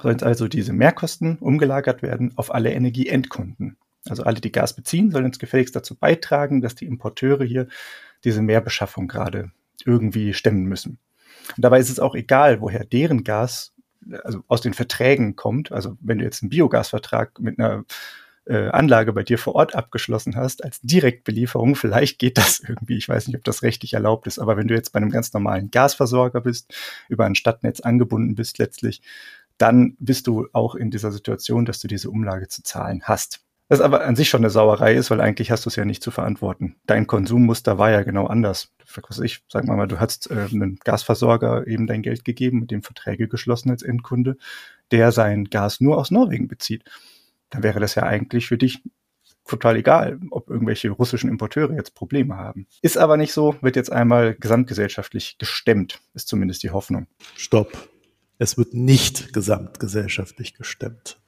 sollen 0.00 0.22
also 0.22 0.48
diese 0.48 0.72
Mehrkosten 0.72 1.38
umgelagert 1.38 2.02
werden 2.02 2.32
auf 2.36 2.52
alle 2.52 2.72
Energieendkunden. 2.72 3.76
Also 4.06 4.22
alle, 4.24 4.40
die 4.40 4.52
Gas 4.52 4.74
beziehen, 4.74 5.10
sollen 5.10 5.24
uns 5.24 5.38
gefälligst 5.38 5.74
dazu 5.74 5.94
beitragen, 5.94 6.60
dass 6.60 6.74
die 6.74 6.86
Importeure 6.86 7.44
hier 7.44 7.68
diese 8.24 8.42
Mehrbeschaffung 8.42 9.08
gerade 9.08 9.52
irgendwie 9.84 10.34
stemmen 10.34 10.64
müssen. 10.64 10.98
Und 11.56 11.64
dabei 11.64 11.78
ist 11.78 11.90
es 11.90 12.00
auch 12.00 12.14
egal, 12.14 12.60
woher 12.60 12.84
deren 12.84 13.24
Gas, 13.24 13.73
also 14.22 14.42
aus 14.48 14.60
den 14.60 14.74
Verträgen 14.74 15.36
kommt. 15.36 15.72
Also 15.72 15.96
wenn 16.00 16.18
du 16.18 16.24
jetzt 16.24 16.42
einen 16.42 16.50
Biogasvertrag 16.50 17.38
mit 17.40 17.58
einer 17.58 17.84
äh, 18.46 18.68
Anlage 18.68 19.12
bei 19.12 19.22
dir 19.22 19.38
vor 19.38 19.54
Ort 19.54 19.74
abgeschlossen 19.74 20.36
hast, 20.36 20.64
als 20.64 20.80
Direktbelieferung, 20.82 21.74
vielleicht 21.76 22.18
geht 22.18 22.38
das 22.38 22.60
irgendwie, 22.60 22.96
ich 22.96 23.08
weiß 23.08 23.26
nicht, 23.26 23.36
ob 23.36 23.44
das 23.44 23.62
rechtlich 23.62 23.94
erlaubt 23.94 24.26
ist, 24.26 24.38
aber 24.38 24.56
wenn 24.56 24.68
du 24.68 24.74
jetzt 24.74 24.92
bei 24.92 24.98
einem 24.98 25.10
ganz 25.10 25.32
normalen 25.32 25.70
Gasversorger 25.70 26.40
bist, 26.40 26.74
über 27.08 27.24
ein 27.24 27.34
Stadtnetz 27.34 27.80
angebunden 27.80 28.34
bist 28.34 28.58
letztlich, 28.58 29.02
dann 29.58 29.96
bist 29.98 30.26
du 30.26 30.48
auch 30.52 30.74
in 30.74 30.90
dieser 30.90 31.12
Situation, 31.12 31.64
dass 31.64 31.78
du 31.80 31.88
diese 31.88 32.10
Umlage 32.10 32.48
zu 32.48 32.62
zahlen 32.62 33.02
hast. 33.04 33.44
Das 33.74 33.80
aber 33.80 34.04
an 34.04 34.14
sich 34.14 34.28
schon 34.28 34.42
eine 34.42 34.50
Sauerei 34.50 34.94
ist, 34.94 35.10
weil 35.10 35.20
eigentlich 35.20 35.50
hast 35.50 35.64
du 35.64 35.68
es 35.68 35.74
ja 35.74 35.84
nicht 35.84 36.00
zu 36.00 36.12
verantworten. 36.12 36.76
Dein 36.86 37.08
Konsummuster 37.08 37.76
war 37.76 37.90
ja 37.90 38.04
genau 38.04 38.28
anders. 38.28 38.72
Was 39.08 39.18
ich, 39.18 39.42
sag 39.48 39.64
mal, 39.64 39.88
du 39.88 39.98
hast 39.98 40.30
äh, 40.30 40.46
einen 40.52 40.76
Gasversorger 40.76 41.66
eben 41.66 41.88
dein 41.88 42.02
Geld 42.02 42.24
gegeben, 42.24 42.60
mit 42.60 42.70
dem 42.70 42.84
Verträge 42.84 43.26
geschlossen 43.26 43.70
als 43.70 43.82
Endkunde, 43.82 44.36
der 44.92 45.10
sein 45.10 45.46
Gas 45.46 45.80
nur 45.80 45.98
aus 45.98 46.12
Norwegen 46.12 46.46
bezieht. 46.46 46.84
Dann 47.50 47.64
wäre 47.64 47.80
das 47.80 47.96
ja 47.96 48.04
eigentlich 48.04 48.46
für 48.46 48.58
dich 48.58 48.80
total 49.44 49.74
egal, 49.74 50.20
ob 50.30 50.50
irgendwelche 50.50 50.90
russischen 50.90 51.28
Importeure 51.28 51.74
jetzt 51.74 51.96
Probleme 51.96 52.36
haben. 52.36 52.68
Ist 52.80 52.96
aber 52.96 53.16
nicht 53.16 53.32
so, 53.32 53.56
wird 53.60 53.74
jetzt 53.74 53.90
einmal 53.90 54.36
gesamtgesellschaftlich 54.36 55.36
gestemmt, 55.36 56.00
ist 56.14 56.28
zumindest 56.28 56.62
die 56.62 56.70
Hoffnung. 56.70 57.08
Stopp. 57.34 57.88
Es 58.38 58.56
wird 58.56 58.72
nicht 58.72 59.32
gesamtgesellschaftlich 59.32 60.54
gestemmt 60.54 61.18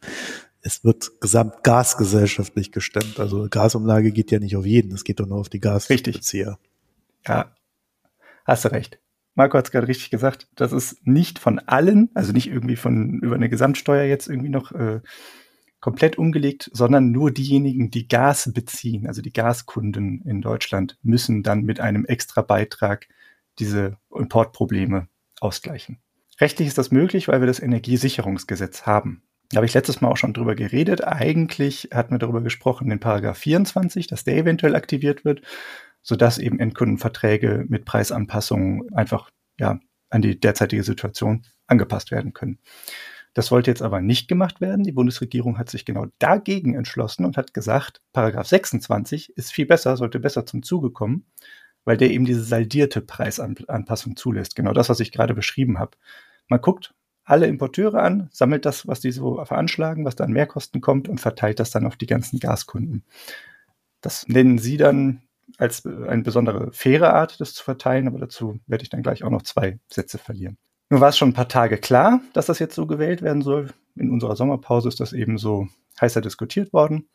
es 0.66 0.82
wird 0.84 1.20
gesamtgasgesellschaftlich 1.20 2.72
gestemmt. 2.72 3.20
Also 3.20 3.46
Gasumlage 3.48 4.10
geht 4.10 4.32
ja 4.32 4.40
nicht 4.40 4.56
auf 4.56 4.66
jeden, 4.66 4.92
es 4.92 5.04
geht 5.04 5.20
doch 5.20 5.26
nur 5.26 5.38
auf 5.38 5.48
die 5.48 5.60
Gasbezieher. 5.60 6.58
Ja, 7.26 7.54
hast 8.44 8.64
du 8.64 8.72
recht. 8.72 8.98
Marco 9.36 9.56
hat 9.56 9.66
es 9.66 9.70
gerade 9.70 9.86
richtig 9.86 10.10
gesagt, 10.10 10.48
das 10.56 10.72
ist 10.72 11.06
nicht 11.06 11.38
von 11.38 11.60
allen, 11.60 12.10
also 12.14 12.32
nicht 12.32 12.48
irgendwie 12.48 12.76
von 12.76 13.20
über 13.20 13.36
eine 13.36 13.48
Gesamtsteuer 13.48 14.04
jetzt 14.04 14.28
irgendwie 14.28 14.48
noch 14.48 14.72
äh, 14.72 15.02
komplett 15.78 16.18
umgelegt, 16.18 16.70
sondern 16.72 17.12
nur 17.12 17.30
diejenigen, 17.30 17.90
die 17.90 18.08
Gas 18.08 18.50
beziehen, 18.52 19.06
also 19.06 19.22
die 19.22 19.32
Gaskunden 19.32 20.22
in 20.22 20.40
Deutschland, 20.40 20.98
müssen 21.02 21.42
dann 21.42 21.62
mit 21.62 21.78
einem 21.80 22.06
extra 22.06 22.42
Beitrag 22.42 23.06
diese 23.58 23.98
Importprobleme 24.12 25.06
ausgleichen. 25.38 25.98
Rechtlich 26.40 26.68
ist 26.68 26.78
das 26.78 26.90
möglich, 26.90 27.28
weil 27.28 27.40
wir 27.40 27.46
das 27.46 27.60
Energiesicherungsgesetz 27.60 28.82
haben. 28.82 29.22
Da 29.50 29.56
habe 29.56 29.66
ich 29.66 29.74
letztes 29.74 30.00
Mal 30.00 30.08
auch 30.08 30.16
schon 30.16 30.32
drüber 30.32 30.54
geredet. 30.54 31.04
Eigentlich 31.04 31.90
hatten 31.92 32.12
wir 32.12 32.18
darüber 32.18 32.40
gesprochen, 32.40 32.88
den 32.88 33.00
Paragraph 33.00 33.38
24, 33.38 34.06
dass 34.06 34.24
der 34.24 34.36
eventuell 34.36 34.74
aktiviert 34.74 35.24
wird, 35.24 35.42
sodass 36.02 36.38
eben 36.38 36.58
Endkundenverträge 36.58 37.64
mit 37.68 37.84
Preisanpassungen 37.84 38.92
einfach 38.94 39.30
ja, 39.58 39.78
an 40.10 40.22
die 40.22 40.38
derzeitige 40.38 40.82
Situation 40.82 41.44
angepasst 41.66 42.10
werden 42.10 42.32
können. 42.32 42.58
Das 43.34 43.50
wollte 43.50 43.70
jetzt 43.70 43.82
aber 43.82 44.00
nicht 44.00 44.28
gemacht 44.28 44.62
werden. 44.62 44.82
Die 44.82 44.92
Bundesregierung 44.92 45.58
hat 45.58 45.68
sich 45.68 45.84
genau 45.84 46.06
dagegen 46.18 46.74
entschlossen 46.74 47.26
und 47.26 47.36
hat 47.36 47.52
gesagt, 47.52 48.00
Paragraph 48.14 48.46
26 48.46 49.36
ist 49.36 49.52
viel 49.52 49.66
besser, 49.66 49.96
sollte 49.98 50.18
besser 50.20 50.46
zum 50.46 50.62
Zuge 50.62 50.90
kommen, 50.90 51.26
weil 51.84 51.98
der 51.98 52.10
eben 52.10 52.24
diese 52.24 52.42
saldierte 52.42 53.02
Preisanpassung 53.02 54.16
zulässt. 54.16 54.56
Genau 54.56 54.72
das, 54.72 54.88
was 54.88 55.00
ich 55.00 55.12
gerade 55.12 55.34
beschrieben 55.34 55.78
habe. 55.78 55.98
Man 56.48 56.62
guckt, 56.62 56.94
alle 57.26 57.46
Importeure 57.46 58.02
an, 58.02 58.28
sammelt 58.32 58.64
das, 58.64 58.86
was 58.86 59.00
die 59.00 59.10
so 59.10 59.44
veranschlagen, 59.44 60.04
was 60.04 60.16
dann 60.16 60.32
Mehrkosten 60.32 60.80
kommt 60.80 61.08
und 61.08 61.20
verteilt 61.20 61.60
das 61.60 61.70
dann 61.70 61.86
auf 61.86 61.96
die 61.96 62.06
ganzen 62.06 62.38
Gaskunden. 62.38 63.04
Das 64.00 64.28
nennen 64.28 64.58
sie 64.58 64.76
dann 64.76 65.22
als 65.58 65.84
eine 65.84 66.22
besondere 66.22 66.72
faire 66.72 67.12
Art, 67.12 67.40
das 67.40 67.52
zu 67.52 67.64
verteilen, 67.64 68.06
aber 68.06 68.18
dazu 68.18 68.60
werde 68.66 68.84
ich 68.84 68.90
dann 68.90 69.02
gleich 69.02 69.24
auch 69.24 69.30
noch 69.30 69.42
zwei 69.42 69.78
Sätze 69.92 70.18
verlieren. 70.18 70.56
Nun 70.88 71.00
war 71.00 71.08
es 71.08 71.18
schon 71.18 71.30
ein 71.30 71.34
paar 71.34 71.48
Tage 71.48 71.78
klar, 71.78 72.20
dass 72.32 72.46
das 72.46 72.60
jetzt 72.60 72.76
so 72.76 72.86
gewählt 72.86 73.22
werden 73.22 73.42
soll. 73.42 73.70
In 73.96 74.10
unserer 74.10 74.36
Sommerpause 74.36 74.88
ist 74.88 75.00
das 75.00 75.12
eben 75.12 75.36
so 75.36 75.66
heißer 76.00 76.20
diskutiert 76.20 76.72
worden. 76.72 77.08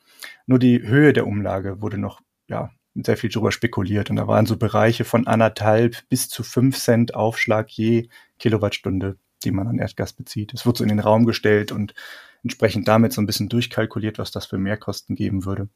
Nur 0.45 0.59
die 0.59 0.81
Höhe 0.81 1.13
der 1.13 1.25
Umlage 1.25 1.81
wurde 1.81 1.97
noch 1.97 2.19
ja, 2.47 2.71
sehr 2.95 3.15
viel 3.15 3.29
drüber 3.29 3.53
spekuliert. 3.53 4.09
Und 4.09 4.17
da 4.17 4.27
waren 4.27 4.45
so 4.45 4.57
Bereiche 4.57 5.05
von 5.05 5.25
anderthalb 5.25 6.07
bis 6.09 6.27
zu 6.27 6.43
fünf 6.43 6.77
Cent 6.77 7.15
Aufschlag 7.15 7.69
je 7.69 8.09
Kilowattstunde, 8.39 9.17
die 9.43 9.51
man 9.51 9.67
an 9.67 9.79
Erdgas 9.79 10.13
bezieht. 10.13 10.53
Es 10.53 10.65
wurde 10.65 10.79
so 10.79 10.83
in 10.83 10.89
den 10.89 10.99
Raum 10.99 11.25
gestellt 11.25 11.71
und 11.71 11.93
entsprechend 12.43 12.87
damit 12.87 13.13
so 13.13 13.21
ein 13.21 13.25
bisschen 13.25 13.49
durchkalkuliert, 13.49 14.17
was 14.17 14.31
das 14.31 14.45
für 14.45 14.57
Mehrkosten 14.57 15.15
geben 15.15 15.45
würde. 15.45 15.69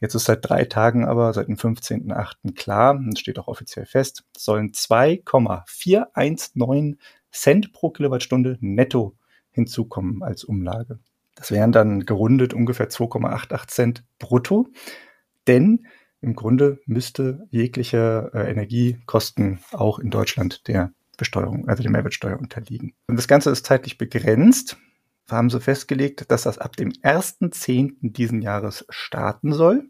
Jetzt 0.00 0.14
ist 0.14 0.24
seit 0.24 0.48
drei 0.48 0.64
Tagen 0.64 1.04
aber, 1.04 1.32
seit 1.32 1.48
dem 1.48 1.56
15.8. 1.56 2.54
klar, 2.54 2.94
und 2.94 3.18
steht 3.18 3.38
auch 3.38 3.48
offiziell 3.48 3.86
fest, 3.86 4.24
sollen 4.36 4.74
2,419 4.74 6.98
Cent 7.30 7.72
pro 7.72 7.90
Kilowattstunde 7.90 8.58
netto 8.60 9.16
hinzukommen 9.50 10.22
als 10.22 10.44
Umlage. 10.44 10.98
Das 11.34 11.50
wären 11.50 11.72
dann 11.72 12.04
gerundet 12.04 12.52
ungefähr 12.52 12.90
2,88 12.90 13.68
Cent 13.68 14.04
brutto, 14.18 14.68
denn 15.46 15.86
im 16.20 16.36
Grunde 16.36 16.78
müsste 16.86 17.46
jegliche 17.50 18.30
äh, 18.34 18.50
Energiekosten 18.50 19.60
auch 19.72 19.98
in 19.98 20.10
Deutschland 20.10 20.68
der 20.68 20.92
Besteuerung, 21.22 21.68
also 21.68 21.84
der 21.84 21.92
Mehrwertsteuer 21.92 22.38
unterliegen. 22.38 22.94
Und 23.06 23.16
das 23.16 23.28
Ganze 23.28 23.50
ist 23.50 23.64
zeitlich 23.64 23.96
begrenzt. 23.96 24.76
Wir 25.28 25.38
haben 25.38 25.50
so 25.50 25.60
festgelegt, 25.60 26.28
dass 26.32 26.42
das 26.42 26.58
ab 26.58 26.74
dem 26.76 26.90
1.10. 26.90 27.94
diesen 28.00 28.42
Jahres 28.42 28.84
starten 28.88 29.52
soll 29.52 29.88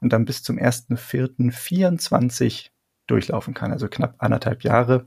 und 0.00 0.12
dann 0.12 0.26
bis 0.26 0.42
zum 0.42 0.58
1.4.24 0.58 2.66
durchlaufen 3.06 3.54
kann, 3.54 3.72
also 3.72 3.88
knapp 3.88 4.16
anderthalb 4.18 4.64
Jahre 4.64 5.06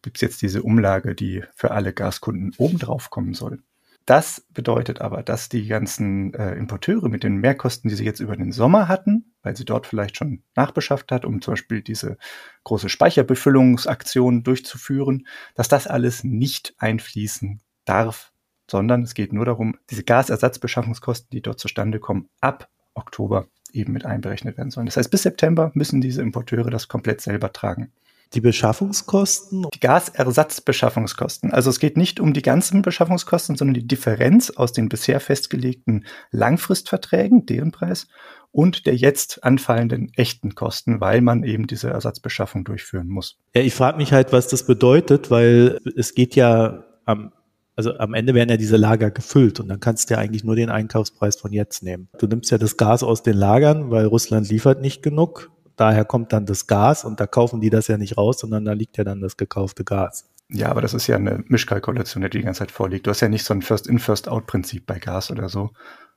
gibt 0.00 0.16
es 0.16 0.22
jetzt 0.22 0.40
diese 0.40 0.62
Umlage, 0.62 1.14
die 1.14 1.44
für 1.54 1.72
alle 1.72 1.92
Gaskunden 1.92 2.54
obendrauf 2.58 3.10
kommen 3.10 3.34
soll. 3.34 3.62
Das 4.06 4.46
bedeutet 4.52 5.00
aber, 5.00 5.24
dass 5.24 5.48
die 5.48 5.66
ganzen 5.66 6.32
äh, 6.34 6.54
Importeure 6.54 7.08
mit 7.08 7.24
den 7.24 7.38
Mehrkosten, 7.38 7.88
die 7.90 7.96
sie 7.96 8.04
jetzt 8.04 8.20
über 8.20 8.36
den 8.36 8.52
Sommer 8.52 8.86
hatten, 8.86 9.34
weil 9.42 9.56
sie 9.56 9.64
dort 9.64 9.84
vielleicht 9.88 10.16
schon 10.16 10.44
nachbeschafft 10.54 11.10
hat, 11.10 11.24
um 11.24 11.42
zum 11.42 11.52
Beispiel 11.52 11.82
diese 11.82 12.16
große 12.62 12.88
Speicherbefüllungsaktion 12.88 14.44
durchzuführen, 14.44 15.26
dass 15.56 15.66
das 15.66 15.88
alles 15.88 16.22
nicht 16.22 16.74
einfließen 16.78 17.60
darf, 17.84 18.32
sondern 18.70 19.02
es 19.02 19.14
geht 19.14 19.32
nur 19.32 19.44
darum, 19.44 19.76
diese 19.90 20.04
Gasersatzbeschaffungskosten, 20.04 21.30
die 21.32 21.42
dort 21.42 21.58
zustande 21.58 21.98
kommen, 21.98 22.28
ab 22.40 22.68
Oktober 22.94 23.48
eben 23.72 23.92
mit 23.92 24.04
einberechnet 24.04 24.56
werden 24.56 24.70
sollen. 24.70 24.86
Das 24.86 24.96
heißt, 24.96 25.10
bis 25.10 25.24
September 25.24 25.72
müssen 25.74 26.00
diese 26.00 26.22
Importeure 26.22 26.70
das 26.70 26.86
komplett 26.86 27.20
selber 27.20 27.52
tragen. 27.52 27.92
Die 28.34 28.40
Beschaffungskosten? 28.40 29.66
Die 29.72 29.80
Gasersatzbeschaffungskosten. 29.80 31.52
Also 31.52 31.70
es 31.70 31.78
geht 31.78 31.96
nicht 31.96 32.20
um 32.20 32.32
die 32.32 32.42
ganzen 32.42 32.82
Beschaffungskosten, 32.82 33.56
sondern 33.56 33.74
die 33.74 33.86
Differenz 33.86 34.50
aus 34.50 34.72
den 34.72 34.88
bisher 34.88 35.20
festgelegten 35.20 36.06
Langfristverträgen, 36.30 37.46
deren 37.46 37.72
Preis, 37.72 38.08
und 38.52 38.86
der 38.86 38.96
jetzt 38.96 39.44
anfallenden 39.44 40.10
echten 40.16 40.54
Kosten, 40.54 41.00
weil 41.00 41.20
man 41.20 41.44
eben 41.44 41.66
diese 41.66 41.90
Ersatzbeschaffung 41.90 42.64
durchführen 42.64 43.08
muss. 43.08 43.38
Ja, 43.54 43.62
ich 43.62 43.74
frage 43.74 43.98
mich 43.98 44.12
halt, 44.12 44.32
was 44.32 44.48
das 44.48 44.66
bedeutet, 44.66 45.30
weil 45.30 45.78
es 45.96 46.14
geht 46.14 46.34
ja 46.36 46.84
am 47.04 47.32
also 47.76 47.98
am 47.98 48.14
Ende 48.14 48.32
werden 48.32 48.48
ja 48.48 48.56
diese 48.56 48.78
Lager 48.78 49.10
gefüllt 49.10 49.60
und 49.60 49.68
dann 49.68 49.80
kannst 49.80 50.08
du 50.08 50.14
ja 50.14 50.20
eigentlich 50.20 50.42
nur 50.42 50.56
den 50.56 50.70
Einkaufspreis 50.70 51.36
von 51.36 51.52
jetzt 51.52 51.82
nehmen. 51.82 52.08
Du 52.18 52.26
nimmst 52.26 52.50
ja 52.50 52.56
das 52.56 52.78
Gas 52.78 53.02
aus 53.02 53.22
den 53.22 53.36
Lagern, 53.36 53.90
weil 53.90 54.06
Russland 54.06 54.48
liefert 54.48 54.80
nicht 54.80 55.02
genug 55.02 55.50
daher 55.76 56.04
kommt 56.04 56.32
dann 56.32 56.46
das 56.46 56.66
Gas 56.66 57.04
und 57.04 57.20
da 57.20 57.26
kaufen 57.26 57.60
die 57.60 57.70
das 57.70 57.88
ja 57.88 57.98
nicht 57.98 58.16
raus, 58.16 58.38
sondern 58.40 58.64
da 58.64 58.72
liegt 58.72 58.96
ja 58.96 59.04
dann 59.04 59.20
das 59.20 59.36
gekaufte 59.36 59.84
Gas. 59.84 60.28
Ja, 60.48 60.68
aber 60.68 60.80
das 60.80 60.94
ist 60.94 61.06
ja 61.06 61.16
eine 61.16 61.44
Mischkalkulation, 61.48 62.22
die 62.22 62.30
die 62.30 62.42
ganze 62.42 62.60
Zeit 62.60 62.70
vorliegt. 62.70 63.06
Du 63.06 63.10
hast 63.10 63.20
ja 63.20 63.28
nicht 63.28 63.44
so 63.44 63.52
ein 63.52 63.62
First-in, 63.62 63.98
First-out-Prinzip 63.98 64.86
bei 64.86 64.98
Gas 64.98 65.30
oder 65.30 65.48
so, 65.48 65.70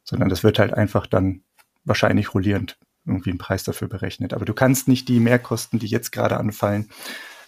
sondern 0.04 0.30
das 0.30 0.43
wird 0.43 0.60
halt 0.60 0.74
einfach 0.74 1.08
dann 1.08 1.41
wahrscheinlich 1.84 2.34
rollierend 2.34 2.78
irgendwie 3.06 3.32
einen 3.32 3.39
Preis 3.39 3.63
dafür 3.63 3.88
berechnet. 3.88 4.34
Aber 4.34 4.45
du 4.45 4.54
kannst 4.54 4.88
nicht 4.88 5.08
die 5.08 5.19
Mehrkosten, 5.19 5.80
die 5.80 5.88
jetzt 5.88 6.12
gerade 6.12 6.38
anfallen, 6.38 6.89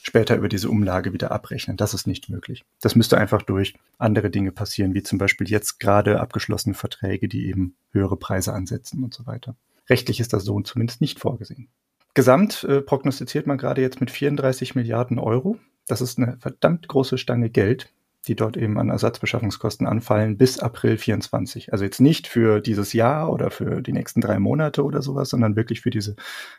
später 0.01 0.35
über 0.35 0.49
diese 0.49 0.69
Umlage 0.69 1.13
wieder 1.13 1.31
abrechnen. 1.31 1.77
Das 1.77 1.93
ist 1.93 2.07
nicht 2.07 2.29
möglich. 2.29 2.63
Das 2.81 2.95
müsste 2.95 3.17
einfach 3.17 3.43
durch 3.43 3.75
andere 3.99 4.31
Dinge 4.31 4.51
passieren, 4.51 4.95
wie 4.95 5.03
zum 5.03 5.19
Beispiel 5.19 5.47
jetzt 5.47 5.79
gerade 5.79 6.19
abgeschlossene 6.19 6.73
Verträge, 6.73 7.27
die 7.27 7.47
eben 7.47 7.75
höhere 7.91 8.17
Preise 8.17 8.53
ansetzen 8.53 9.03
und 9.03 9.13
so 9.13 9.27
weiter. 9.27 9.55
Rechtlich 9.89 10.19
ist 10.19 10.33
das 10.33 10.43
so 10.43 10.59
zumindest 10.61 11.01
nicht 11.01 11.19
vorgesehen. 11.19 11.67
Gesamt 12.13 12.65
äh, 12.65 12.81
prognostiziert 12.81 13.47
man 13.47 13.57
gerade 13.57 13.81
jetzt 13.81 14.01
mit 14.01 14.11
34 14.11 14.75
Milliarden 14.75 15.17
Euro. 15.17 15.57
Das 15.87 16.01
ist 16.01 16.17
eine 16.17 16.37
verdammt 16.39 16.87
große 16.87 17.17
Stange 17.17 17.49
Geld, 17.49 17.93
die 18.27 18.35
dort 18.35 18.57
eben 18.57 18.77
an 18.77 18.89
Ersatzbeschaffungskosten 18.89 19.87
anfallen 19.87 20.37
bis 20.37 20.59
April 20.59 20.97
24. 20.97 21.71
Also 21.71 21.85
jetzt 21.85 22.01
nicht 22.01 22.27
für 22.27 22.59
dieses 22.59 22.91
Jahr 22.93 23.31
oder 23.31 23.49
für 23.49 23.81
die 23.81 23.93
nächsten 23.93 24.19
drei 24.19 24.39
Monate 24.39 24.83
oder 24.83 25.01
sowas, 25.01 25.29
sondern 25.29 25.55
wirklich 25.55 25.81
für 25.81 25.89
diese 25.89 26.15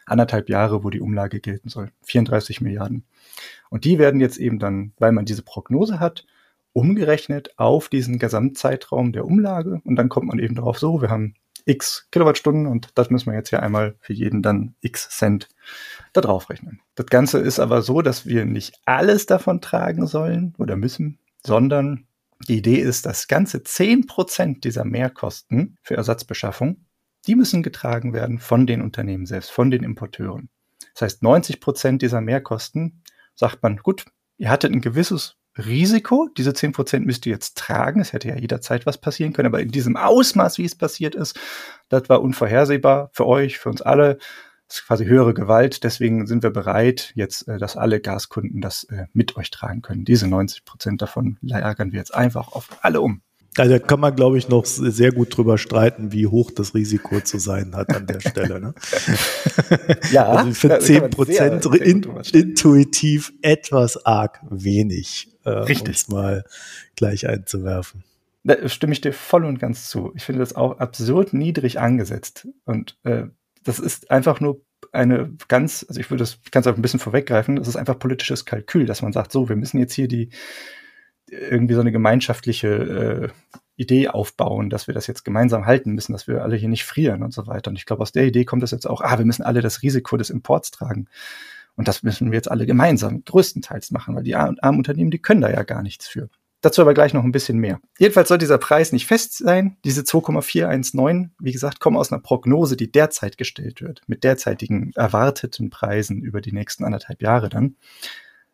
anderthalb 0.07 0.49
Jahre, 0.49 0.85
wo 0.85 0.91
die 0.91 1.01
Umlage 1.01 1.41
gelten 1.41 1.69
soll. 1.69 1.91
34 2.05 2.63
Milliarden. 2.63 3.05
Und 3.69 3.85
die 3.85 3.99
werden 3.99 4.21
jetzt 4.21 4.39
eben 4.39 4.59
dann, 4.59 4.93
weil 4.99 5.13
man 5.13 5.27
diese 5.27 5.43
Prognose 5.43 6.01
hat, 6.01 6.25
umgerechnet 6.73 7.59
auf 7.59 7.91
diesen 7.91 8.19
Gesamtzeitraum 8.19 9.13
der 9.13 9.27
Umlage. 9.27 9.83
Und 9.85 9.97
dann 9.97 10.09
kommt 10.09 10.29
man 10.29 10.39
eben 10.39 10.55
darauf 10.55 10.79
so, 10.79 11.03
wir 11.03 11.11
haben 11.11 11.35
x 11.65 12.09
Kilowattstunden 12.11 12.67
und 12.67 12.91
das 12.95 13.11
müssen 13.11 13.31
wir 13.31 13.37
jetzt 13.37 13.51
hier 13.51 13.63
einmal 13.63 13.95
für 14.01 14.13
jeden 14.13 14.43
dann 14.43 14.75
x 14.81 15.09
Cent 15.11 15.49
da 16.13 16.21
drauf 16.21 16.51
rechnen. 16.51 16.81
Das 16.95 17.07
Ganze 17.07 17.39
ist 17.39 17.59
aber 17.59 17.83
so, 17.83 18.03
dass 18.03 18.27
wir 18.27 18.45
nicht 18.45 18.81
alles 18.85 19.27
davon 19.27 19.61
tragen 19.61 20.07
sollen 20.07 20.55
oder 20.59 20.77
müssen, 20.77 21.19
sondern 21.45 22.07
die 22.49 22.59
Idee 22.59 22.79
ist, 22.79 23.07
dass 23.07 23.29
ganze 23.29 23.63
zehn 23.63 24.07
Prozent 24.07 24.65
dieser 24.65 24.85
Mehrkosten 24.85 25.79
für 25.83 25.97
Ersatzbeschaffung, 25.97 26.85
die 27.27 27.37
müssen 27.37 27.63
getragen 27.63 28.13
werden 28.13 28.39
von 28.39 28.67
den 28.67 28.83
Unternehmen 28.83 29.27
selbst, 29.27 29.51
von 29.51 29.71
den 29.71 29.85
Importeuren. 29.85 30.49
Das 30.95 31.03
heißt, 31.03 31.23
90 31.23 31.61
Prozent 31.61 32.03
dieser 32.03 32.21
Mehrkosten 32.21 33.03
sagt 33.35 33.63
man, 33.63 33.77
gut, 33.77 34.05
ihr 34.39 34.51
hattet 34.51 34.73
ein 34.73 34.81
gewisses 34.81 35.37
Risiko. 35.59 36.29
Diese 36.37 36.55
zehn 36.55 36.73
Prozent 36.73 37.07
müsst 37.07 37.27
ihr 37.27 37.33
jetzt 37.33 37.57
tragen. 37.57 38.01
Es 38.01 38.13
hätte 38.13 38.29
ja 38.29 38.37
jederzeit 38.37 38.87
was 38.87 38.99
passieren 38.99 39.33
können, 39.33 39.47
aber 39.47 39.61
in 39.61 39.71
diesem 39.71 39.97
Ausmaß, 39.97 40.59
wie 40.59 40.65
es 40.65 40.75
passiert 40.75 41.15
ist, 41.15 41.39
das 41.89 42.09
war 42.09 42.23
unvorhersehbar 42.23 43.11
für 43.13 43.27
euch, 43.27 43.59
für 43.59 43.69
uns 43.69 43.83
alle. 43.83 44.19
Das 44.69 44.79
ist 44.79 44.87
quasi 44.87 45.05
höhere 45.05 45.35
Gewalt. 45.35 45.85
Deswegen 45.85 46.27
sind 46.27 46.43
wir 46.43 46.51
bereit, 46.51 47.13
jetzt, 47.15 47.47
äh, 47.47 47.59
dass 47.59 47.77
alle 47.77 48.01
Gaskunden 48.01 48.63
das 48.63 48.85
äh, 48.85 49.07
mit 49.13 49.37
euch 49.37 49.51
tragen 49.51 49.83
können. 49.83 50.05
Diese 50.05 50.27
90 50.29 50.65
Prozent 50.65 51.03
davon 51.03 51.37
lagern 51.43 51.93
wir 51.93 51.99
jetzt 51.99 52.15
einfach 52.15 52.53
auf 52.53 52.69
alle 52.81 53.03
um. 53.03 53.21
Also 53.59 53.73
da 53.73 53.79
kann 53.79 54.01
man, 54.01 54.17
glaube 54.17 54.39
ich, 54.39 54.49
noch 54.49 54.65
sehr 54.65 55.13
gut 55.13 55.37
drüber 55.37 55.59
streiten, 55.59 56.11
wie 56.11 56.27
hoch 56.27 56.51
das 56.51 56.75
Risiko 56.75 57.21
zu 57.21 57.39
sein 57.39 57.77
hat 57.77 57.95
an 57.95 58.07
der 58.07 58.21
Stelle. 58.21 58.61
Ne? 58.61 58.75
ja, 60.11 60.27
also 60.27 60.53
finde 60.55 60.79
10 60.79 61.11
Prozent 61.11 61.67
in, 61.67 62.03
intuitiv 62.33 63.35
etwas 63.43 64.07
arg 64.07 64.41
wenig, 64.49 65.32
äh, 65.45 65.51
Richtig. 65.51 65.89
um 65.89 65.93
es 65.93 66.09
mal 66.09 66.45
gleich 66.97 67.29
einzuwerfen. 67.29 68.05
Da 68.45 68.69
stimme 68.69 68.93
ich 68.93 69.01
dir 69.01 69.13
voll 69.13 69.45
und 69.45 69.59
ganz 69.59 69.89
zu. 69.89 70.13
Ich 70.17 70.25
finde 70.25 70.41
das 70.41 70.57
auch 70.57 70.79
absurd 70.79 71.33
niedrig 71.33 71.79
angesetzt. 71.79 72.49
Und 72.65 72.97
äh, 73.05 73.25
das 73.63 73.79
ist 73.79 74.11
einfach 74.11 74.41
nur 74.41 74.61
eine 74.91 75.33
ganz, 75.49 75.87
also 75.89 76.01
ich 76.01 76.11
würde 76.11 76.23
das 76.23 76.39
ganz 76.51 76.67
auch 76.67 76.75
ein 76.75 76.83
bisschen 76.83 77.01
vorweggreifen, 77.01 77.57
das 77.57 77.69
ist 77.69 77.77
einfach 77.77 77.99
politisches 77.99 78.45
Kalkül, 78.45 78.87
dass 78.87 79.03
man 79.03 79.13
sagt, 79.13 79.31
so, 79.31 79.49
wir 79.49 79.57
müssen 79.57 79.79
jetzt 79.79 79.95
hier 79.95 80.09
die 80.09 80.31
irgendwie 81.29 81.75
so 81.75 81.81
eine 81.81 81.93
gemeinschaftliche 81.93 82.69
äh, 82.69 83.29
Idee 83.77 84.09
aufbauen, 84.09 84.69
dass 84.69 84.87
wir 84.87 84.95
das 84.95 85.07
jetzt 85.07 85.25
gemeinsam 85.25 85.65
halten 85.65 85.93
müssen, 85.93 86.13
dass 86.13 86.29
wir 86.29 86.43
alle 86.43 86.57
hier 86.57 86.69
nicht 86.69 86.85
frieren 86.85 87.23
und 87.23 87.33
so 87.33 87.47
weiter. 87.47 87.71
Und 87.71 87.77
ich 87.77 87.87
glaube, 87.87 88.03
aus 88.03 88.13
der 88.13 88.27
Idee 88.27 88.45
kommt 88.45 88.63
das 88.63 88.71
jetzt 88.71 88.87
auch, 88.87 89.01
ah, 89.01 89.19
wir 89.19 89.25
müssen 89.25 89.43
alle 89.43 89.63
das 89.63 89.83
Risiko 89.83 90.17
des 90.17 90.31
Imports 90.31 90.71
tragen. 90.71 91.09
Und 91.77 91.89
das 91.89 92.03
müssen 92.03 92.31
wir 92.31 92.37
jetzt 92.37 92.51
alle 92.51 92.67
gemeinsam 92.67 93.25
größtenteils 93.25 93.91
machen, 93.91 94.15
weil 94.15 94.25
die 94.25 94.35
armen 94.35 94.59
Unternehmen, 94.61 95.11
die 95.11 95.21
können 95.21 95.41
da 95.41 95.51
ja 95.51 95.63
gar 95.63 95.83
nichts 95.83 96.07
für. 96.07 96.29
Dazu 96.61 96.81
aber 96.81 96.95
gleich 96.95 97.13
noch 97.13 97.25
ein 97.25 97.33
bisschen 97.33 97.59
mehr. 97.59 97.81
Jedenfalls 97.99 98.29
soll 98.29 98.39
dieser 98.39 98.59
Preis 98.59 98.93
nicht 98.93 99.07
fest 99.07 99.37
sein. 99.37 99.79
Diese 99.85 100.05
2,419, 100.05 101.33
wie 101.41 101.53
gesagt, 101.53 101.81
kommen 101.81 101.97
aus 101.97 102.13
einer 102.13 102.23
Prognose, 102.23 102.77
die 102.77 102.93
derzeit 102.93 103.37
gestellt 103.37 103.81
wird, 103.81 104.03
mit 104.07 104.23
derzeitigen 104.23 104.93
erwarteten 104.95 105.71
Preisen 105.71 106.23
über 106.23 106.41
die 106.41 106.53
nächsten 106.53 106.85
anderthalb 106.85 107.21
Jahre 107.21 107.49
dann. 107.49 107.77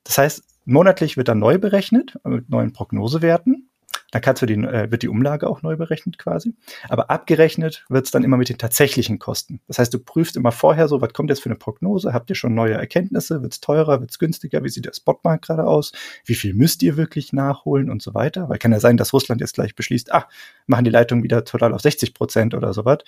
Das 0.04 0.16
heißt, 0.16 0.42
Monatlich 0.70 1.16
wird 1.16 1.28
dann 1.28 1.38
neu 1.38 1.56
berechnet 1.56 2.18
mit 2.24 2.50
neuen 2.50 2.74
Prognosewerten. 2.74 3.67
Da 4.10 4.20
kannst 4.20 4.40
du 4.40 4.46
die, 4.46 4.54
äh, 4.54 4.90
wird 4.90 5.02
die 5.02 5.08
Umlage 5.08 5.48
auch 5.48 5.62
neu 5.62 5.76
berechnet 5.76 6.18
quasi. 6.18 6.54
Aber 6.88 7.10
abgerechnet 7.10 7.84
wird 7.88 8.06
es 8.06 8.10
dann 8.10 8.24
immer 8.24 8.38
mit 8.38 8.48
den 8.48 8.56
tatsächlichen 8.56 9.18
Kosten. 9.18 9.60
Das 9.66 9.78
heißt, 9.78 9.92
du 9.92 9.98
prüfst 9.98 10.36
immer 10.36 10.52
vorher 10.52 10.88
so, 10.88 11.00
was 11.00 11.12
kommt 11.12 11.28
jetzt 11.28 11.42
für 11.42 11.50
eine 11.50 11.58
Prognose? 11.58 12.14
Habt 12.14 12.30
ihr 12.30 12.36
schon 12.36 12.54
neue 12.54 12.74
Erkenntnisse? 12.74 13.42
Wird 13.42 13.52
es 13.52 13.60
teurer? 13.60 14.00
Wird 14.00 14.10
es 14.10 14.18
günstiger? 14.18 14.64
Wie 14.64 14.70
sieht 14.70 14.86
der 14.86 14.94
Spotmarkt 14.94 15.44
gerade 15.46 15.64
aus? 15.64 15.92
Wie 16.24 16.34
viel 16.34 16.54
müsst 16.54 16.82
ihr 16.82 16.96
wirklich 16.96 17.32
nachholen 17.32 17.90
und 17.90 18.00
so 18.00 18.14
weiter? 18.14 18.48
Weil 18.48 18.58
kann 18.58 18.72
ja 18.72 18.80
sein, 18.80 18.96
dass 18.96 19.12
Russland 19.12 19.40
jetzt 19.40 19.54
gleich 19.54 19.74
beschließt, 19.74 20.12
ah, 20.12 20.28
machen 20.66 20.84
die 20.84 20.90
Leitungen 20.90 21.22
wieder 21.22 21.44
total 21.44 21.74
auf 21.74 21.82
60 21.82 22.14
Prozent 22.14 22.54
oder 22.54 22.72
sowas. 22.72 22.98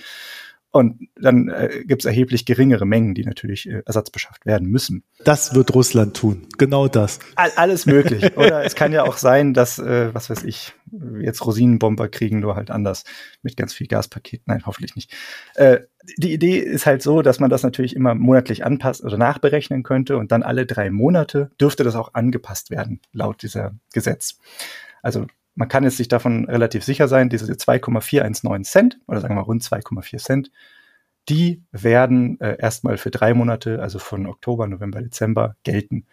Und 0.72 1.08
dann 1.20 1.48
äh, 1.48 1.82
gibt 1.84 2.02
es 2.02 2.06
erheblich 2.06 2.46
geringere 2.46 2.86
Mengen, 2.86 3.14
die 3.14 3.24
natürlich 3.24 3.68
äh, 3.68 3.82
ersatzbeschafft 3.86 4.46
werden 4.46 4.68
müssen. 4.68 5.02
Das 5.24 5.52
wird 5.54 5.74
Russland 5.74 6.16
tun, 6.16 6.46
genau 6.58 6.86
das. 6.86 7.18
All, 7.34 7.50
alles 7.56 7.86
möglich. 7.86 8.36
Oder 8.36 8.64
es 8.64 8.76
kann 8.76 8.92
ja 8.92 9.02
auch 9.02 9.16
sein, 9.16 9.52
dass, 9.52 9.80
äh, 9.80 10.14
was 10.14 10.30
weiß 10.30 10.44
ich, 10.44 10.72
jetzt 11.20 11.44
Rosinenbomber 11.44 12.08
kriegen, 12.08 12.38
nur 12.38 12.54
halt 12.54 12.70
anders 12.70 13.04
mit 13.42 13.56
ganz 13.56 13.74
viel 13.74 13.88
Gaspaket. 13.88 14.42
Nein, 14.46 14.62
hoffentlich 14.64 14.94
nicht. 14.94 15.12
Äh, 15.56 15.80
die 16.16 16.32
Idee 16.32 16.58
ist 16.58 16.86
halt 16.86 17.02
so, 17.02 17.20
dass 17.20 17.40
man 17.40 17.50
das 17.50 17.64
natürlich 17.64 17.96
immer 17.96 18.14
monatlich 18.14 18.64
anpasst 18.64 19.02
oder 19.02 19.18
nachberechnen 19.18 19.82
könnte 19.82 20.16
und 20.18 20.30
dann 20.30 20.44
alle 20.44 20.66
drei 20.66 20.90
Monate 20.90 21.50
dürfte 21.60 21.82
das 21.82 21.96
auch 21.96 22.14
angepasst 22.14 22.70
werden, 22.70 23.00
laut 23.12 23.42
dieser 23.42 23.72
Gesetz. 23.92 24.38
Also 25.02 25.26
man 25.54 25.68
kann 25.68 25.84
jetzt 25.84 25.96
sich 25.96 26.08
davon 26.08 26.46
relativ 26.46 26.84
sicher 26.84 27.08
sein, 27.08 27.28
diese 27.28 27.56
2,419 27.56 28.64
Cent 28.64 29.00
oder 29.06 29.20
sagen 29.20 29.34
wir 29.34 29.42
rund 29.42 29.62
2,4 29.62 30.18
Cent, 30.18 30.50
die 31.28 31.62
werden 31.70 32.40
äh, 32.40 32.56
erstmal 32.58 32.96
für 32.96 33.10
drei 33.10 33.34
Monate, 33.34 33.80
also 33.80 33.98
von 33.98 34.26
Oktober, 34.26 34.66
November, 34.66 35.00
Dezember 35.00 35.56
gelten. 35.62 36.06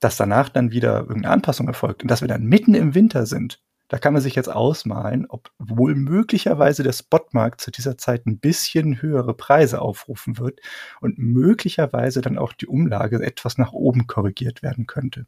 Dass 0.00 0.16
danach 0.16 0.48
dann 0.48 0.72
wieder 0.72 1.00
irgendeine 1.00 1.30
Anpassung 1.30 1.68
erfolgt 1.68 2.02
und 2.02 2.10
dass 2.10 2.22
wir 2.22 2.28
dann 2.28 2.44
mitten 2.44 2.74
im 2.74 2.94
Winter 2.94 3.26
sind, 3.26 3.60
da 3.92 3.98
kann 3.98 4.14
man 4.14 4.22
sich 4.22 4.34
jetzt 4.34 4.48
ausmalen, 4.48 5.26
ob 5.28 5.50
wohl 5.58 5.94
möglicherweise 5.94 6.82
der 6.82 6.94
Spotmarkt 6.94 7.60
zu 7.60 7.70
dieser 7.70 7.98
Zeit 7.98 8.26
ein 8.26 8.38
bisschen 8.38 9.02
höhere 9.02 9.34
Preise 9.34 9.82
aufrufen 9.82 10.38
wird 10.38 10.60
und 11.02 11.18
möglicherweise 11.18 12.22
dann 12.22 12.38
auch 12.38 12.54
die 12.54 12.66
Umlage 12.66 13.22
etwas 13.22 13.58
nach 13.58 13.72
oben 13.72 14.06
korrigiert 14.06 14.62
werden 14.62 14.86
könnte. 14.86 15.26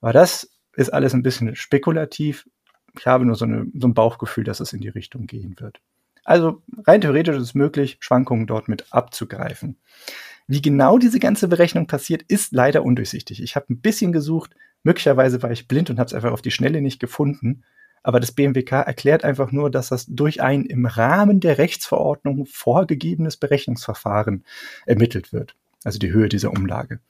Aber 0.00 0.14
das 0.14 0.55
ist 0.76 0.90
alles 0.90 1.14
ein 1.14 1.22
bisschen 1.22 1.56
spekulativ. 1.56 2.48
Ich 2.98 3.06
habe 3.06 3.26
nur 3.26 3.34
so, 3.34 3.44
eine, 3.44 3.66
so 3.74 3.88
ein 3.88 3.94
Bauchgefühl, 3.94 4.44
dass 4.44 4.60
es 4.60 4.72
in 4.72 4.80
die 4.80 4.88
Richtung 4.88 5.26
gehen 5.26 5.56
wird. 5.58 5.80
Also 6.24 6.62
rein 6.86 7.00
theoretisch 7.00 7.36
ist 7.36 7.42
es 7.42 7.54
möglich, 7.54 7.98
Schwankungen 8.00 8.46
dort 8.46 8.68
mit 8.68 8.92
abzugreifen. 8.92 9.76
Wie 10.48 10.62
genau 10.62 10.98
diese 10.98 11.18
ganze 11.18 11.48
Berechnung 11.48 11.86
passiert, 11.86 12.22
ist 12.22 12.52
leider 12.52 12.84
undurchsichtig. 12.84 13.42
Ich 13.42 13.56
habe 13.56 13.66
ein 13.70 13.80
bisschen 13.80 14.12
gesucht, 14.12 14.54
möglicherweise 14.82 15.42
war 15.42 15.50
ich 15.50 15.68
blind 15.68 15.90
und 15.90 15.98
habe 15.98 16.06
es 16.06 16.14
einfach 16.14 16.32
auf 16.32 16.42
die 16.42 16.50
Schnelle 16.50 16.80
nicht 16.80 17.00
gefunden. 17.00 17.64
Aber 18.02 18.20
das 18.20 18.32
BMWK 18.32 18.72
erklärt 18.72 19.24
einfach 19.24 19.50
nur, 19.50 19.70
dass 19.70 19.88
das 19.88 20.06
durch 20.06 20.40
ein 20.40 20.64
im 20.64 20.86
Rahmen 20.86 21.40
der 21.40 21.58
Rechtsverordnung 21.58 22.46
vorgegebenes 22.46 23.36
Berechnungsverfahren 23.36 24.44
ermittelt 24.84 25.32
wird. 25.32 25.56
Also 25.82 25.98
die 25.98 26.12
Höhe 26.12 26.28
dieser 26.28 26.52
Umlage. 26.52 27.00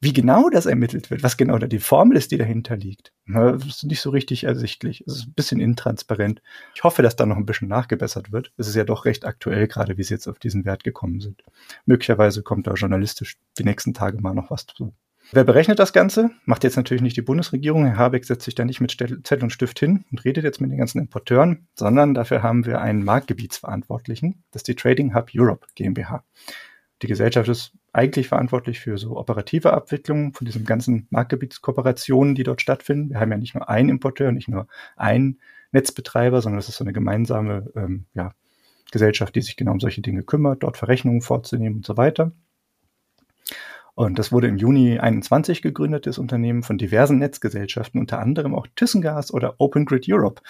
Wie 0.00 0.12
genau 0.12 0.48
das 0.48 0.66
ermittelt 0.66 1.10
wird, 1.10 1.24
was 1.24 1.36
genau 1.36 1.58
da 1.58 1.66
die 1.66 1.80
Formel 1.80 2.16
ist, 2.16 2.30
die 2.30 2.38
dahinter 2.38 2.76
liegt, 2.76 3.12
das 3.26 3.66
ist 3.66 3.84
nicht 3.84 4.00
so 4.00 4.10
richtig 4.10 4.44
ersichtlich. 4.44 5.02
Es 5.06 5.16
ist 5.16 5.26
ein 5.26 5.34
bisschen 5.34 5.58
intransparent. 5.58 6.40
Ich 6.74 6.84
hoffe, 6.84 7.02
dass 7.02 7.16
da 7.16 7.26
noch 7.26 7.36
ein 7.36 7.46
bisschen 7.46 7.66
nachgebessert 7.66 8.30
wird. 8.30 8.52
Es 8.56 8.68
ist 8.68 8.76
ja 8.76 8.84
doch 8.84 9.06
recht 9.06 9.24
aktuell, 9.24 9.66
gerade 9.66 9.98
wie 9.98 10.04
sie 10.04 10.14
jetzt 10.14 10.28
auf 10.28 10.38
diesen 10.38 10.64
Wert 10.64 10.84
gekommen 10.84 11.20
sind. 11.20 11.42
Möglicherweise 11.84 12.44
kommt 12.44 12.68
da 12.68 12.74
journalistisch 12.74 13.38
die 13.58 13.64
nächsten 13.64 13.92
Tage 13.92 14.20
mal 14.20 14.34
noch 14.34 14.52
was 14.52 14.66
zu. 14.66 14.94
Wer 15.32 15.44
berechnet 15.44 15.78
das 15.78 15.92
Ganze? 15.92 16.30
Macht 16.46 16.64
jetzt 16.64 16.76
natürlich 16.76 17.02
nicht 17.02 17.16
die 17.16 17.22
Bundesregierung. 17.22 17.84
Herr 17.84 17.98
Habeck 17.98 18.24
setzt 18.24 18.44
sich 18.44 18.54
da 18.54 18.64
nicht 18.64 18.80
mit 18.80 18.92
Zettel 18.92 19.42
und 19.42 19.50
Stift 19.50 19.78
hin 19.78 20.04
und 20.10 20.24
redet 20.24 20.44
jetzt 20.44 20.60
mit 20.60 20.70
den 20.70 20.78
ganzen 20.78 21.00
Importeuren, 21.00 21.68
sondern 21.74 22.14
dafür 22.14 22.42
haben 22.42 22.64
wir 22.64 22.80
einen 22.80 23.04
Marktgebietsverantwortlichen. 23.04 24.42
Das 24.52 24.60
ist 24.60 24.68
die 24.68 24.74
Trading 24.74 25.14
Hub 25.14 25.30
Europe 25.34 25.66
GmbH. 25.74 26.24
Die 27.02 27.06
Gesellschaft 27.06 27.48
ist 27.48 27.72
eigentlich 27.92 28.28
verantwortlich 28.28 28.80
für 28.80 28.98
so 28.98 29.16
operative 29.16 29.72
Abwicklung 29.72 30.34
von 30.34 30.44
diesen 30.44 30.64
ganzen 30.64 31.06
Marktgebietskooperationen, 31.10 32.34
die 32.34 32.42
dort 32.42 32.60
stattfinden. 32.60 33.10
Wir 33.10 33.20
haben 33.20 33.30
ja 33.30 33.38
nicht 33.38 33.54
nur 33.54 33.68
einen 33.68 33.88
Importeur, 33.88 34.32
nicht 34.32 34.48
nur 34.48 34.66
einen 34.96 35.38
Netzbetreiber, 35.70 36.42
sondern 36.42 36.58
es 36.58 36.68
ist 36.68 36.76
so 36.76 36.84
eine 36.84 36.92
gemeinsame 36.92 37.70
ähm, 37.76 38.06
ja, 38.14 38.32
Gesellschaft, 38.90 39.34
die 39.34 39.42
sich 39.42 39.56
genau 39.56 39.72
um 39.72 39.80
solche 39.80 40.02
Dinge 40.02 40.22
kümmert, 40.22 40.62
dort 40.62 40.76
Verrechnungen 40.76 41.22
vorzunehmen 41.22 41.76
und 41.76 41.86
so 41.86 41.96
weiter. 41.96 42.32
Und 43.94 44.18
das 44.18 44.30
wurde 44.30 44.46
im 44.46 44.56
Juni 44.56 44.98
21 44.98 45.60
gegründet, 45.60 46.06
das 46.06 46.18
Unternehmen 46.18 46.62
von 46.62 46.78
diversen 46.78 47.18
Netzgesellschaften, 47.18 48.00
unter 48.00 48.20
anderem 48.20 48.54
auch 48.54 48.68
ThyssenGas 48.76 49.32
oder 49.34 49.56
Open 49.58 49.86
Grid 49.86 50.06
Europe. 50.08 50.40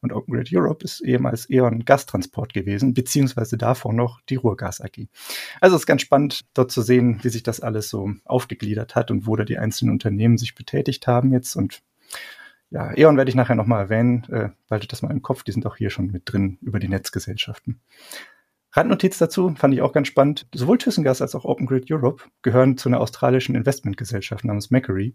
Und 0.00 0.12
Open 0.12 0.34
Grid 0.34 0.48
Europe 0.52 0.84
ist 0.84 1.00
ehemals 1.00 1.48
E.ON 1.50 1.84
Gastransport 1.84 2.52
gewesen, 2.52 2.94
beziehungsweise 2.94 3.56
davor 3.56 3.92
noch 3.92 4.20
die 4.22 4.36
Ruhrgas 4.36 4.80
AG. 4.80 5.08
Also 5.60 5.76
es 5.76 5.82
ist 5.82 5.86
ganz 5.86 6.02
spannend, 6.02 6.44
dort 6.54 6.70
zu 6.70 6.82
sehen, 6.82 7.18
wie 7.22 7.28
sich 7.28 7.42
das 7.42 7.60
alles 7.60 7.88
so 7.88 8.12
aufgegliedert 8.24 8.94
hat 8.94 9.10
und 9.10 9.26
wo 9.26 9.36
da 9.36 9.44
die 9.44 9.58
einzelnen 9.58 9.92
Unternehmen 9.92 10.38
sich 10.38 10.54
betätigt 10.54 11.06
haben 11.06 11.32
jetzt. 11.32 11.56
Und 11.56 11.82
ja, 12.70 12.96
E.ON 12.96 13.16
werde 13.16 13.28
ich 13.28 13.36
nachher 13.36 13.54
nochmal 13.54 13.84
erwähnen, 13.84 14.24
äh, 14.30 14.50
behaltet 14.68 14.92
das 14.92 15.02
mal 15.02 15.10
im 15.10 15.22
Kopf, 15.22 15.42
die 15.42 15.52
sind 15.52 15.66
auch 15.66 15.76
hier 15.76 15.90
schon 15.90 16.08
mit 16.08 16.22
drin 16.26 16.58
über 16.60 16.78
die 16.78 16.88
Netzgesellschaften. 16.88 17.80
Randnotiz 18.72 19.16
dazu 19.16 19.54
fand 19.56 19.72
ich 19.72 19.80
auch 19.80 19.92
ganz 19.92 20.08
spannend. 20.08 20.46
Sowohl 20.54 20.76
ThyssenGas 20.76 21.22
als 21.22 21.34
auch 21.34 21.46
Open 21.46 21.66
Grid 21.66 21.90
Europe 21.90 22.24
gehören 22.42 22.76
zu 22.76 22.88
einer 22.90 23.00
australischen 23.00 23.54
Investmentgesellschaft 23.54 24.44
namens 24.44 24.70
Macquarie 24.70 25.14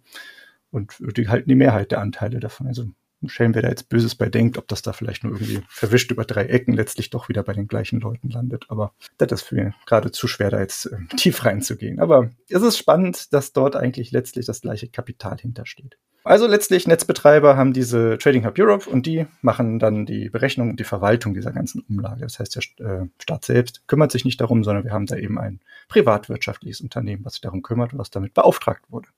und 0.71 0.95
die 1.15 1.27
halten 1.27 1.47
die 1.47 1.55
Mehrheit 1.55 1.91
der 1.91 1.99
Anteile 1.99 2.39
davon. 2.39 2.65
Also 2.65 2.85
Shane, 3.29 3.53
wer 3.55 3.61
da 3.61 3.69
jetzt 3.69 3.89
Böses 3.89 4.15
bei 4.15 4.29
denkt, 4.29 4.57
ob 4.57 4.67
das 4.67 4.81
da 4.81 4.93
vielleicht 4.93 5.23
nur 5.23 5.33
irgendwie 5.33 5.61
verwischt 5.69 6.11
über 6.11 6.25
drei 6.25 6.45
Ecken 6.45 6.73
letztlich 6.73 7.09
doch 7.09 7.29
wieder 7.29 7.43
bei 7.43 7.53
den 7.53 7.67
gleichen 7.67 7.99
Leuten 7.99 8.29
landet. 8.29 8.65
Aber 8.69 8.93
das 9.17 9.31
ist 9.31 9.41
für 9.43 9.55
mich 9.55 9.73
gerade 9.85 10.11
zu 10.11 10.27
schwer, 10.27 10.49
da 10.49 10.59
jetzt 10.59 10.85
äh, 10.87 10.97
tief 11.17 11.45
reinzugehen. 11.45 11.99
Aber 11.99 12.29
es 12.49 12.61
ist 12.61 12.77
spannend, 12.77 13.33
dass 13.33 13.53
dort 13.53 13.75
eigentlich 13.75 14.11
letztlich 14.11 14.45
das 14.45 14.61
gleiche 14.61 14.87
Kapital 14.87 15.37
hintersteht. 15.37 15.97
Also 16.23 16.45
letztlich 16.45 16.87
Netzbetreiber 16.87 17.57
haben 17.57 17.73
diese 17.73 18.17
Trading 18.19 18.45
Hub 18.45 18.59
Europe 18.59 18.87
und 18.87 19.07
die 19.07 19.25
machen 19.41 19.79
dann 19.79 20.05
die 20.05 20.29
Berechnung 20.29 20.69
und 20.69 20.79
die 20.79 20.83
Verwaltung 20.83 21.33
dieser 21.33 21.51
ganzen 21.51 21.81
Umlage. 21.89 22.21
Das 22.21 22.37
heißt, 22.39 22.55
der 22.77 22.85
äh, 22.85 23.07
Staat 23.19 23.45
selbst 23.45 23.87
kümmert 23.87 24.11
sich 24.11 24.23
nicht 24.23 24.39
darum, 24.39 24.63
sondern 24.63 24.83
wir 24.83 24.91
haben 24.91 25.07
da 25.07 25.15
eben 25.15 25.39
ein 25.39 25.61
privatwirtschaftliches 25.87 26.81
Unternehmen, 26.81 27.25
was 27.25 27.33
sich 27.33 27.41
darum 27.41 27.63
kümmert 27.63 27.93
und 27.93 27.99
was 27.99 28.11
damit 28.11 28.35
beauftragt 28.35 28.83
wurde. 28.89 29.09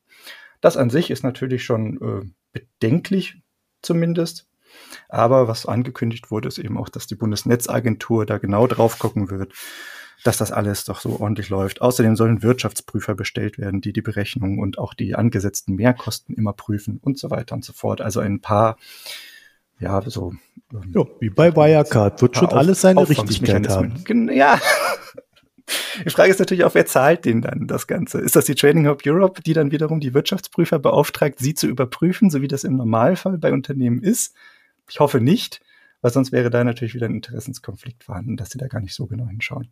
Das 0.62 0.78
an 0.78 0.90
sich 0.90 1.12
ist 1.12 1.24
natürlich 1.24 1.66
schon 1.66 1.98
äh, 2.02 2.26
bedenklich, 2.54 3.42
zumindest. 3.84 4.48
Aber 5.10 5.48
was 5.48 5.66
angekündigt 5.66 6.32
wurde, 6.32 6.48
ist 6.48 6.58
eben 6.58 6.78
auch, 6.78 6.90
dass 6.90 7.08
die 7.08 7.16
Bundesnetzagentur 7.16 8.26
da 8.26 8.38
genau 8.38 8.68
drauf 8.68 8.98
gucken 9.00 9.30
wird, 9.30 9.54
dass 10.24 10.38
das 10.38 10.52
alles 10.52 10.86
doch 10.86 11.00
so 11.00 11.20
ordentlich 11.20 11.50
läuft. 11.50 11.82
Außerdem 11.82 12.16
sollen 12.16 12.44
Wirtschaftsprüfer 12.44 13.14
bestellt 13.14 13.58
werden, 13.58 13.82
die 13.82 13.94
die 13.94 14.02
Berechnungen 14.02 14.60
und 14.60 14.78
auch 14.78 14.94
die 14.94 15.16
angesetzten 15.16 15.76
Mehrkosten 15.76 16.36
immer 16.36 16.54
prüfen 16.54 17.00
und 17.04 17.20
so 17.20 17.30
weiter 17.30 17.56
und 17.56 17.66
so 17.66 17.74
fort. 17.74 18.02
Also 18.02 18.20
ein 18.20 18.40
paar, 18.40 18.78
ja, 19.80 20.02
so. 20.02 20.34
Ähm, 20.72 20.92
ja, 20.96 21.04
wie 21.20 21.30
bei 21.30 21.56
Wirecard 21.56 22.22
wird 22.22 22.38
schon 22.38 22.50
alles 22.50 22.82
seine 22.82 23.08
Richtigkeit 23.08 23.70
haben. 23.70 24.30
Ja. 24.32 24.60
Die 26.06 26.10
Frage 26.10 26.32
ist 26.32 26.40
natürlich 26.40 26.64
auch, 26.64 26.76
wer 26.76 26.86
zahlt 26.86 27.26
den 27.26 27.42
dann 27.42 27.68
das 27.68 27.88
Ganze? 27.88 28.20
Ist 28.20 28.36
das 28.36 28.46
die 28.46 28.56
Trading 28.56 28.88
Hub 28.88 29.02
Europe, 29.06 29.42
die 29.42 29.54
dann 29.54 29.72
wiederum 29.72 30.00
die 30.00 30.14
Wirtschaftsprüfer 30.14 30.80
beauftragt, 30.80 31.40
sie 31.40 31.54
zu 31.54 31.68
überprüfen, 31.68 32.30
so 32.30 32.42
wie 32.42 32.48
das 32.48 32.64
im 32.64 32.76
Normalfall 32.76 33.38
bei 33.38 33.54
Unternehmen 33.54 34.02
ist? 34.02 34.36
Ich 34.90 35.00
hoffe 35.00 35.22
nicht, 35.22 35.62
weil 36.02 36.12
sonst 36.12 36.32
wäre 36.32 36.50
da 36.50 36.64
natürlich 36.64 36.96
wieder 36.96 37.06
ein 37.06 37.16
Interessenskonflikt 37.16 38.04
vorhanden, 38.04 38.36
dass 38.36 38.50
sie 38.50 38.58
da 38.58 38.68
gar 38.68 38.82
nicht 38.82 38.94
so 38.94 39.06
genau 39.06 39.28
hinschauen. 39.28 39.72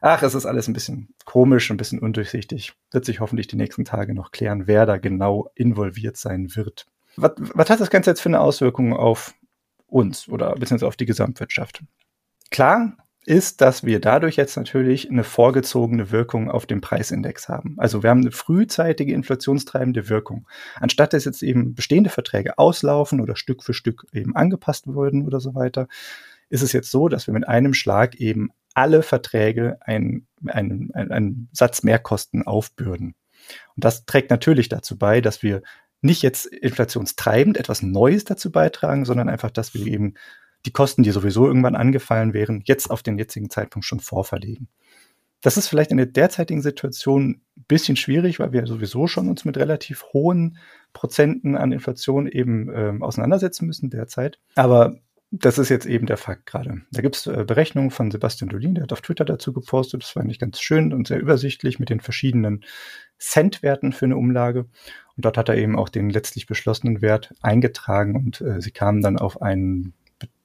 Ach, 0.00 0.22
es 0.22 0.34
ist 0.34 0.46
alles 0.46 0.68
ein 0.68 0.72
bisschen 0.72 1.14
komisch, 1.24 1.70
ein 1.70 1.76
bisschen 1.76 1.98
undurchsichtig. 1.98 2.72
Wird 2.92 3.04
sich 3.04 3.20
hoffentlich 3.20 3.46
die 3.46 3.56
nächsten 3.56 3.84
Tage 3.84 4.14
noch 4.14 4.30
klären, 4.30 4.66
wer 4.66 4.86
da 4.86 4.96
genau 4.96 5.50
involviert 5.54 6.16
sein 6.16 6.56
wird. 6.56 6.86
Was, 7.16 7.32
was 7.36 7.68
hat 7.68 7.80
das 7.80 7.90
Ganze 7.90 8.10
jetzt 8.10 8.20
für 8.20 8.30
eine 8.30 8.40
Auswirkung 8.40 8.94
auf 8.94 9.34
uns 9.86 10.28
oder 10.28 10.54
beziehungsweise 10.54 10.86
auf 10.88 10.96
die 10.96 11.06
Gesamtwirtschaft? 11.06 11.82
Klar, 12.50 12.96
ist, 13.26 13.60
dass 13.60 13.84
wir 13.84 14.00
dadurch 14.00 14.36
jetzt 14.36 14.56
natürlich 14.56 15.10
eine 15.10 15.24
vorgezogene 15.24 16.12
Wirkung 16.12 16.48
auf 16.48 16.64
den 16.64 16.80
Preisindex 16.80 17.48
haben. 17.48 17.74
Also 17.76 18.02
wir 18.02 18.10
haben 18.10 18.20
eine 18.20 18.30
frühzeitige 18.30 19.12
inflationstreibende 19.12 20.08
Wirkung. 20.08 20.46
Anstatt 20.76 21.12
dass 21.12 21.24
jetzt 21.24 21.42
eben 21.42 21.74
bestehende 21.74 22.08
Verträge 22.08 22.56
auslaufen 22.56 23.20
oder 23.20 23.34
Stück 23.34 23.64
für 23.64 23.74
Stück 23.74 24.06
eben 24.12 24.36
angepasst 24.36 24.86
wurden 24.86 25.26
oder 25.26 25.40
so 25.40 25.54
weiter, 25.54 25.88
ist 26.48 26.62
es 26.62 26.72
jetzt 26.72 26.90
so, 26.90 27.08
dass 27.08 27.26
wir 27.26 27.34
mit 27.34 27.48
einem 27.48 27.74
Schlag 27.74 28.14
eben 28.14 28.50
alle 28.74 29.02
Verträge 29.02 29.78
einen, 29.80 30.28
einen, 30.46 30.94
einen 30.94 31.48
Satz 31.52 31.82
Mehrkosten 31.82 32.46
aufbürden. 32.46 33.16
Und 33.74 33.84
das 33.84 34.04
trägt 34.06 34.30
natürlich 34.30 34.68
dazu 34.68 34.96
bei, 34.96 35.20
dass 35.20 35.42
wir 35.42 35.62
nicht 36.00 36.22
jetzt 36.22 36.46
inflationstreibend 36.46 37.56
etwas 37.56 37.82
Neues 37.82 38.24
dazu 38.24 38.52
beitragen, 38.52 39.04
sondern 39.04 39.28
einfach, 39.28 39.50
dass 39.50 39.74
wir 39.74 39.86
eben 39.86 40.14
die 40.64 40.72
Kosten, 40.72 41.02
die 41.02 41.10
sowieso 41.10 41.46
irgendwann 41.46 41.76
angefallen 41.76 42.32
wären, 42.32 42.62
jetzt 42.64 42.90
auf 42.90 43.02
den 43.02 43.18
jetzigen 43.18 43.50
Zeitpunkt 43.50 43.84
schon 43.84 44.00
vorverlegen. 44.00 44.68
Das 45.42 45.56
ist 45.56 45.68
vielleicht 45.68 45.90
in 45.90 45.98
der 45.98 46.06
derzeitigen 46.06 46.62
Situation 46.62 47.42
ein 47.56 47.64
bisschen 47.68 47.96
schwierig, 47.96 48.40
weil 48.40 48.52
wir 48.52 48.66
sowieso 48.66 49.06
schon 49.06 49.28
uns 49.28 49.44
mit 49.44 49.56
relativ 49.58 50.04
hohen 50.12 50.58
Prozenten 50.92 51.56
an 51.56 51.72
Inflation 51.72 52.26
eben 52.26 52.70
ähm, 52.74 53.02
auseinandersetzen 53.02 53.66
müssen 53.66 53.90
derzeit. 53.90 54.38
Aber 54.54 54.96
das 55.30 55.58
ist 55.58 55.68
jetzt 55.68 55.86
eben 55.86 56.06
der 56.06 56.16
Fakt 56.16 56.46
gerade. 56.46 56.82
Da 56.92 57.02
gibt 57.02 57.16
es 57.16 57.26
äh, 57.26 57.44
Berechnungen 57.46 57.90
von 57.90 58.10
Sebastian 58.10 58.48
Dolin, 58.48 58.74
der 58.74 58.84
hat 58.84 58.92
auf 58.92 59.02
Twitter 59.02 59.24
dazu 59.24 59.52
gepostet. 59.52 60.02
Das 60.02 60.16
war 60.16 60.22
eigentlich 60.22 60.38
ganz 60.38 60.60
schön 60.60 60.92
und 60.92 61.08
sehr 61.08 61.20
übersichtlich 61.20 61.78
mit 61.78 61.90
den 61.90 62.00
verschiedenen 62.00 62.64
Centwerten 63.18 63.92
für 63.92 64.06
eine 64.06 64.16
Umlage. 64.16 64.60
Und 65.16 65.24
dort 65.24 65.36
hat 65.36 65.48
er 65.48 65.56
eben 65.56 65.76
auch 65.76 65.88
den 65.88 66.10
letztlich 66.10 66.46
beschlossenen 66.46 67.02
Wert 67.02 67.34
eingetragen 67.42 68.16
und 68.16 68.40
äh, 68.40 68.60
sie 68.60 68.70
kamen 68.70 69.02
dann 69.02 69.18
auf 69.18 69.42
einen 69.42 69.94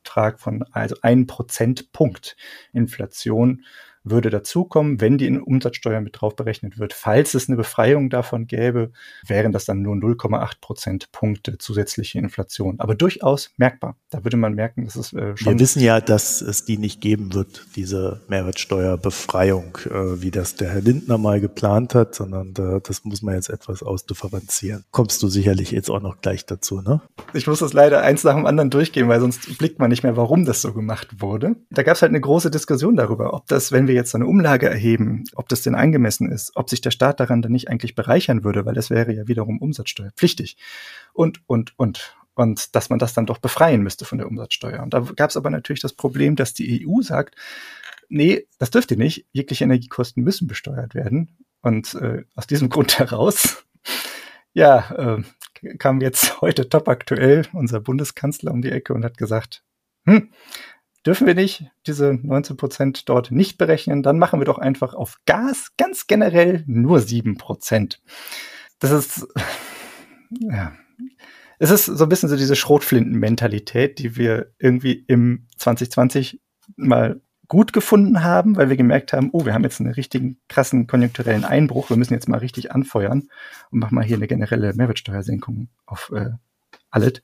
Betrag 0.03 0.39
von 0.39 0.63
also 0.71 0.95
ein 1.01 1.27
Prozentpunkt 1.27 2.35
Inflation 2.73 3.63
würde 4.03 4.29
dazukommen, 4.29 4.99
wenn 4.99 5.17
die 5.17 5.29
Umsatzsteuer 5.39 6.01
mit 6.01 6.19
drauf 6.19 6.35
berechnet 6.35 6.79
wird. 6.79 6.93
Falls 6.93 7.33
es 7.33 7.47
eine 7.47 7.57
Befreiung 7.57 8.09
davon 8.09 8.47
gäbe, 8.47 8.91
wären 9.25 9.51
das 9.51 9.65
dann 9.65 9.81
nur 9.81 9.95
0,8 9.95 10.53
Prozentpunkte 10.59 11.57
zusätzliche 11.57 12.19
Inflation. 12.19 12.79
Aber 12.79 12.95
durchaus 12.95 13.51
merkbar. 13.57 13.95
Da 14.09 14.23
würde 14.23 14.37
man 14.37 14.53
merken, 14.53 14.85
dass 14.85 14.95
es 14.95 15.13
äh, 15.13 15.37
schon. 15.37 15.53
Wir 15.53 15.59
wissen 15.59 15.81
ja, 15.81 16.01
dass 16.01 16.41
es 16.41 16.65
die 16.65 16.77
nicht 16.77 17.01
geben 17.01 17.33
wird, 17.33 17.65
diese 17.75 18.21
Mehrwertsteuerbefreiung, 18.27 19.77
äh, 19.85 20.21
wie 20.21 20.31
das 20.31 20.55
der 20.55 20.69
Herr 20.69 20.81
Lindner 20.81 21.17
mal 21.17 21.39
geplant 21.39 21.95
hat, 21.95 22.15
sondern 22.15 22.53
da, 22.53 22.79
das 22.79 23.03
muss 23.03 23.21
man 23.21 23.35
jetzt 23.35 23.49
etwas 23.49 23.83
ausdifferenzieren. 23.83 24.83
Kommst 24.91 25.21
du 25.21 25.27
sicherlich 25.27 25.71
jetzt 25.71 25.89
auch 25.89 26.01
noch 26.01 26.21
gleich 26.21 26.45
dazu, 26.45 26.81
ne? 26.81 27.01
Ich 27.33 27.47
muss 27.47 27.59
das 27.59 27.73
leider 27.73 28.01
eins 28.01 28.23
nach 28.23 28.35
dem 28.35 28.45
anderen 28.45 28.69
durchgehen, 28.69 29.07
weil 29.07 29.19
sonst 29.19 29.57
blickt 29.57 29.79
man 29.79 29.89
nicht 29.89 30.03
mehr, 30.03 30.17
warum 30.17 30.45
das 30.45 30.61
so 30.61 30.73
gemacht 30.73 31.21
wurde. 31.21 31.55
Da 31.69 31.83
gab 31.83 31.95
es 31.95 32.01
halt 32.01 32.11
eine 32.11 32.21
große 32.21 32.51
Diskussion 32.51 32.95
darüber, 32.95 33.33
ob 33.33 33.47
das, 33.47 33.71
wenn 33.71 33.87
wir 33.87 33.90
jetzt 33.93 34.15
eine 34.15 34.25
Umlage 34.25 34.69
erheben, 34.69 35.23
ob 35.35 35.49
das 35.49 35.61
denn 35.61 35.75
angemessen 35.75 36.31
ist, 36.31 36.51
ob 36.55 36.69
sich 36.69 36.81
der 36.81 36.91
Staat 36.91 37.19
daran 37.19 37.41
dann 37.41 37.51
nicht 37.51 37.69
eigentlich 37.69 37.95
bereichern 37.95 38.43
würde, 38.43 38.65
weil 38.65 38.73
das 38.73 38.89
wäre 38.89 39.13
ja 39.13 39.27
wiederum 39.27 39.59
umsatzsteuerpflichtig. 39.59 40.57
Und, 41.13 41.41
und, 41.47 41.77
und. 41.77 42.15
Und 42.33 42.75
dass 42.75 42.89
man 42.89 42.97
das 42.97 43.13
dann 43.13 43.25
doch 43.25 43.39
befreien 43.39 43.83
müsste 43.83 44.05
von 44.05 44.17
der 44.17 44.27
Umsatzsteuer. 44.27 44.81
Und 44.81 44.93
da 44.93 45.01
gab 45.01 45.29
es 45.29 45.37
aber 45.37 45.49
natürlich 45.49 45.81
das 45.81 45.93
Problem, 45.93 46.35
dass 46.35 46.53
die 46.53 46.87
EU 46.87 47.01
sagt, 47.01 47.35
nee, 48.07 48.47
das 48.57 48.71
dürft 48.71 48.91
ihr 48.91 48.97
nicht. 48.97 49.25
Jegliche 49.31 49.65
Energiekosten 49.65 50.23
müssen 50.23 50.47
besteuert 50.47 50.95
werden. 50.95 51.37
Und 51.61 51.93
äh, 51.95 52.23
aus 52.35 52.47
diesem 52.47 52.69
Grund 52.69 52.99
heraus, 52.99 53.65
ja, 54.53 55.17
äh, 55.17 55.77
kam 55.77 56.01
jetzt 56.01 56.41
heute 56.41 56.69
top 56.69 56.87
aktuell 56.87 57.45
unser 57.53 57.79
Bundeskanzler 57.79 58.51
um 58.51 58.61
die 58.61 58.71
Ecke 58.71 58.93
und 58.93 59.05
hat 59.05 59.17
gesagt, 59.17 59.63
hm, 60.05 60.31
dürfen 61.05 61.27
wir 61.27 61.35
nicht 61.35 61.65
diese 61.87 62.13
19 62.13 62.57
Prozent 62.57 63.09
dort 63.09 63.31
nicht 63.31 63.57
berechnen, 63.57 64.03
dann 64.03 64.19
machen 64.19 64.39
wir 64.39 64.45
doch 64.45 64.59
einfach 64.59 64.93
auf 64.93 65.17
Gas 65.25 65.71
ganz 65.77 66.07
generell 66.07 66.63
nur 66.67 66.99
7 66.99 67.37
Prozent. 67.37 68.01
Das 68.79 68.91
ist, 68.91 69.27
ja, 70.39 70.73
es 71.59 71.69
ist 71.69 71.85
so 71.85 72.03
ein 72.05 72.09
bisschen 72.09 72.29
so 72.29 72.35
diese 72.35 72.55
Schrotflinten-Mentalität, 72.55 73.99
die 73.99 74.15
wir 74.15 74.51
irgendwie 74.57 75.03
im 75.07 75.47
2020 75.57 76.41
mal 76.75 77.21
gut 77.47 77.73
gefunden 77.73 78.23
haben, 78.23 78.55
weil 78.55 78.69
wir 78.69 78.77
gemerkt 78.77 79.11
haben, 79.11 79.29
oh, 79.33 79.45
wir 79.45 79.53
haben 79.53 79.63
jetzt 79.63 79.81
einen 79.81 79.91
richtigen 79.91 80.39
krassen 80.47 80.87
konjunkturellen 80.87 81.43
Einbruch, 81.43 81.89
wir 81.89 81.97
müssen 81.97 82.13
jetzt 82.13 82.29
mal 82.29 82.37
richtig 82.37 82.71
anfeuern 82.71 83.27
und 83.71 83.79
machen 83.79 83.95
mal 83.95 84.05
hier 84.05 84.15
eine 84.15 84.27
generelle 84.27 84.73
Mehrwertsteuersenkung 84.73 85.67
auf 85.85 86.11
äh, 86.15 86.29
alles. 86.89 87.21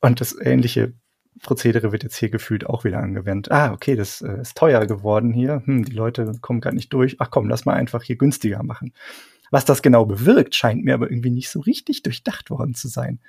Und 0.00 0.20
das 0.20 0.36
ähnliche 0.38 0.92
Prozedere 1.42 1.92
wird 1.92 2.02
jetzt 2.02 2.16
hier 2.16 2.30
gefühlt 2.30 2.66
auch 2.66 2.84
wieder 2.84 2.98
angewendet. 2.98 3.50
Ah, 3.50 3.72
okay, 3.72 3.96
das 3.96 4.22
äh, 4.22 4.40
ist 4.40 4.56
teuer 4.56 4.86
geworden 4.86 5.32
hier. 5.32 5.62
Hm, 5.64 5.84
die 5.84 5.92
Leute 5.92 6.32
kommen 6.40 6.60
gar 6.60 6.72
nicht 6.72 6.92
durch. 6.92 7.16
Ach 7.18 7.30
komm, 7.30 7.48
lass 7.48 7.64
mal 7.64 7.74
einfach 7.74 8.02
hier 8.02 8.16
günstiger 8.16 8.62
machen. 8.62 8.92
Was 9.50 9.64
das 9.64 9.82
genau 9.82 10.04
bewirkt, 10.04 10.54
scheint 10.54 10.84
mir 10.84 10.94
aber 10.94 11.10
irgendwie 11.10 11.30
nicht 11.30 11.48
so 11.48 11.60
richtig 11.60 12.02
durchdacht 12.02 12.50
worden 12.50 12.74
zu 12.74 12.88
sein. 12.88 13.20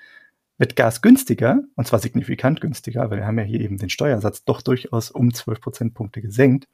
Wird 0.57 0.75
Gas 0.75 1.01
günstiger, 1.01 1.63
und 1.75 1.87
zwar 1.87 1.99
signifikant 1.99 2.59
günstiger, 2.59 3.09
weil 3.09 3.19
wir 3.19 3.25
haben 3.25 3.39
ja 3.39 3.45
hier 3.45 3.61
eben 3.61 3.77
den 3.77 3.89
Steuersatz 3.89 4.43
doch 4.43 4.61
durchaus 4.61 5.09
um 5.11 5.33
12 5.33 5.61
Prozentpunkte 5.61 6.21
gesenkt. 6.21 6.67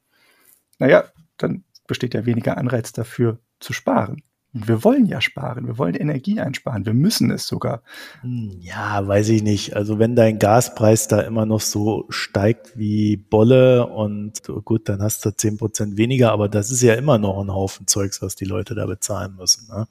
Naja, 0.79 1.05
dann 1.37 1.63
besteht 1.87 2.15
ja 2.15 2.25
weniger 2.25 2.57
Anreiz 2.57 2.93
dafür 2.93 3.39
zu 3.59 3.73
sparen. 3.73 4.23
Wir 4.57 4.85
wollen 4.85 5.05
ja 5.05 5.19
sparen, 5.19 5.67
wir 5.67 5.77
wollen 5.77 5.95
Energie 5.95 6.39
einsparen, 6.39 6.85
wir 6.85 6.93
müssen 6.93 7.29
es 7.29 7.45
sogar. 7.45 7.81
Hm, 8.21 8.55
ja, 8.61 9.05
weiß 9.05 9.27
ich 9.29 9.43
nicht. 9.43 9.75
Also 9.75 9.99
wenn 9.99 10.15
dein 10.15 10.39
Gaspreis 10.39 11.09
da 11.09 11.19
immer 11.19 11.45
noch 11.45 11.59
so 11.59 12.05
steigt 12.07 12.77
wie 12.77 13.17
Bolle 13.17 13.85
und 13.85 14.43
gut, 14.63 14.87
dann 14.87 15.01
hast 15.01 15.25
du 15.25 15.35
zehn 15.35 15.57
Prozent 15.57 15.97
weniger, 15.97 16.31
aber 16.31 16.47
das 16.47 16.71
ist 16.71 16.81
ja 16.81 16.93
immer 16.93 17.17
noch 17.17 17.37
ein 17.41 17.51
Haufen 17.51 17.85
Zeugs, 17.85 18.21
was 18.21 18.35
die 18.35 18.45
Leute 18.45 18.75
da 18.75 18.85
bezahlen 18.85 19.35
müssen. 19.35 19.67
Ne? 19.67 19.87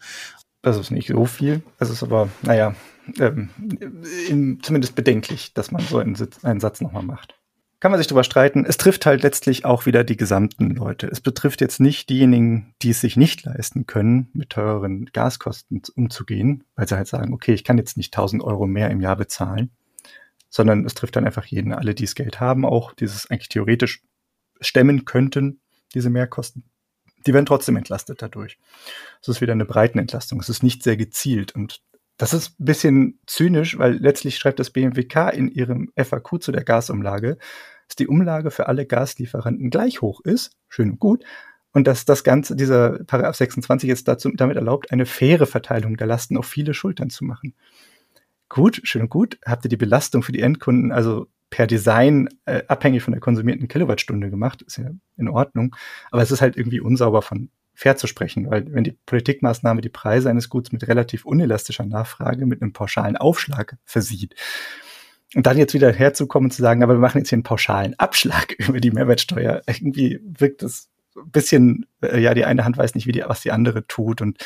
Das 0.63 0.79
ist 0.79 0.91
nicht 0.91 1.09
so 1.09 1.27
viel. 1.27 1.63
Das 1.79 1.91
ist 1.91 2.03
aber, 2.03 2.31
naja, 2.41 2.75
ähm, 3.19 3.51
zumindest 4.63 4.95
bedenklich, 4.95 5.53
dass 5.53 5.73
man 5.73 5.83
so 5.83 5.99
einen, 5.99 6.17
einen 6.43 6.61
Satz 6.61 6.81
nochmal 6.81 7.03
macht 7.03 7.39
kann 7.85 7.91
man 7.91 7.99
sich 7.99 8.07
darüber 8.07 8.25
streiten. 8.25 8.65
Es 8.65 8.79
trifft 8.79 9.05
halt 9.05 9.23
letztlich 9.23 9.67
auch 9.67 9.85
wieder 9.85 10.05
die 10.05 10.17
gesamten 10.17 10.71
Leute. 10.71 11.07
Es 11.07 11.21
betrifft 11.21 11.61
jetzt 11.61 11.81
nicht 11.81 12.09
diejenigen, 12.09 12.75
die 12.81 12.89
es 12.89 13.03
sich 13.03 13.19
nicht 13.19 13.45
leisten 13.45 13.85
können, 13.85 14.31
mit 14.33 14.49
teureren 14.49 15.05
Gaskosten 15.13 15.83
umzugehen, 15.95 16.65
weil 16.77 16.89
sie 16.89 16.97
halt 16.97 17.09
sagen, 17.09 17.35
okay, 17.35 17.53
ich 17.53 17.63
kann 17.63 17.77
jetzt 17.77 17.99
nicht 17.99 18.15
1000 18.17 18.43
Euro 18.43 18.67
mehr 18.67 18.89
im 18.89 19.03
Jahr 19.03 19.17
bezahlen, 19.17 19.71
sondern 20.49 20.87
es 20.87 20.95
trifft 20.95 21.15
dann 21.17 21.27
einfach 21.27 21.45
jeden, 21.45 21.75
alle, 21.75 21.95
die 21.95 22.05
das 22.05 22.15
Geld 22.15 22.41
haben, 22.41 22.65
auch 22.65 22.95
dieses 22.95 23.31
eigentlich 23.31 23.51
theoretisch 23.51 24.03
stemmen 24.63 25.05
könnten, 25.05 25.61
diese 25.93 26.09
Mehrkosten. 26.09 26.65
Die 27.27 27.35
werden 27.35 27.45
trotzdem 27.45 27.77
entlastet 27.77 28.23
dadurch. 28.23 28.57
Es 29.21 29.29
ist 29.29 29.43
wieder 29.43 29.53
eine 29.53 29.67
Breitenentlastung. 29.67 30.41
Es 30.41 30.49
ist 30.49 30.63
nicht 30.63 30.83
sehr 30.83 30.97
gezielt 30.97 31.55
und 31.55 31.83
das 32.17 32.33
ist 32.33 32.61
ein 32.61 32.65
bisschen 32.65 33.21
zynisch, 33.27 33.77
weil 33.79 33.95
letztlich 33.95 34.39
schreibt 34.39 34.61
das 34.61 34.71
BMWK 34.71 35.31
in 35.31 35.49
ihrem 35.49 35.93
FAQ 35.97 36.41
zu 36.41 36.53
der 36.53 36.65
Gasumlage, 36.65 37.39
dass 37.95 37.97
die 37.97 38.09
Umlage 38.09 38.51
für 38.51 38.67
alle 38.67 38.87
Gaslieferanten 38.87 39.71
gleich 39.71 40.03
hoch 40.03 40.21
ist, 40.21 40.57
schön 40.69 40.91
und 40.91 40.99
gut, 40.99 41.25
und 41.71 41.87
dass 41.87 42.05
das 42.05 42.25
Ganze, 42.25 42.57
dieser 42.57 43.05
Paragraph 43.05 43.37
26 43.37 43.89
jetzt 43.89 44.09
dazu, 44.09 44.33
damit 44.35 44.57
erlaubt, 44.57 44.91
eine 44.91 45.07
faire 45.07 45.47
Verteilung 45.47 45.97
der 45.97 46.09
Lasten 46.09 46.37
auf 46.37 46.47
viele 46.47 46.75
Schultern 46.75 47.11
zu 47.11 47.25
machen. 47.25 47.55
Gut, 48.49 48.81
schön 48.83 49.03
und 49.03 49.11
gut, 49.11 49.39
habt 49.47 49.65
ihr 49.65 49.69
die 49.69 49.77
Belastung 49.77 50.25
für 50.25 50.33
die 50.33 50.41
Endkunden 50.41 50.91
also 50.91 51.29
per 51.51 51.69
Design 51.69 52.29
äh, 52.47 52.63
abhängig 52.67 53.05
von 53.05 53.13
der 53.13 53.21
konsumierten 53.21 53.69
Kilowattstunde 53.69 54.29
gemacht, 54.29 54.63
ist 54.63 54.79
ja 54.79 54.91
in 55.17 55.29
Ordnung, 55.29 55.77
aber 56.11 56.23
es 56.23 56.33
ist 56.33 56.41
halt 56.41 56.57
irgendwie 56.57 56.81
unsauber 56.81 57.23
von 57.23 57.49
fair 57.75 57.97
zu 57.97 58.09
sprechen, 58.09 58.51
weil 58.51 58.73
wenn 58.73 58.83
die 58.83 58.99
Politikmaßnahme 59.07 59.83
die 59.83 59.89
Preise 59.89 60.31
eines 60.31 60.49
Guts 60.49 60.73
mit 60.73 60.89
relativ 60.89 61.25
unelastischer 61.25 61.87
Nachfrage 61.87 62.45
mit 62.47 62.61
einem 62.61 62.73
pauschalen 62.73 63.17
Aufschlag 63.17 63.77
versieht, 63.85 64.35
und 65.35 65.47
dann 65.47 65.59
jetzt 65.59 65.75
wieder 65.75 65.93
herzukommen 65.93 66.47
und 66.47 66.53
zu 66.53 66.63
sagen, 66.63 66.83
aber 66.83 66.95
wir 66.95 67.01
machen 67.01 67.19
jetzt 67.19 67.29
hier 67.29 67.37
einen 67.37 67.43
pauschalen 67.43 67.99
Abschlag 67.99 68.53
über 68.59 68.81
die 68.81 68.91
Mehrwertsteuer. 68.91 69.63
Irgendwie 69.67 70.21
wirkt 70.23 70.63
das 70.63 70.89
ein 71.17 71.31
bisschen, 71.31 71.87
äh, 72.03 72.21
ja, 72.21 72.35
die 72.35 72.45
eine 72.45 72.65
Hand 72.65 72.77
weiß 72.77 72.95
nicht, 72.95 73.07
wie 73.07 73.13
die, 73.13 73.25
was 73.27 73.41
die 73.41 73.53
andere 73.53 73.87
tut. 73.87 74.21
Und 74.21 74.39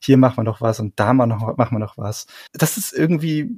hier 0.00 0.16
machen 0.16 0.38
wir 0.38 0.44
noch 0.44 0.60
was 0.60 0.80
und 0.80 0.98
da 0.98 1.12
machen 1.12 1.56
wir 1.56 1.78
noch 1.78 1.98
was. 1.98 2.26
Das 2.52 2.76
ist 2.76 2.92
irgendwie 2.92 3.50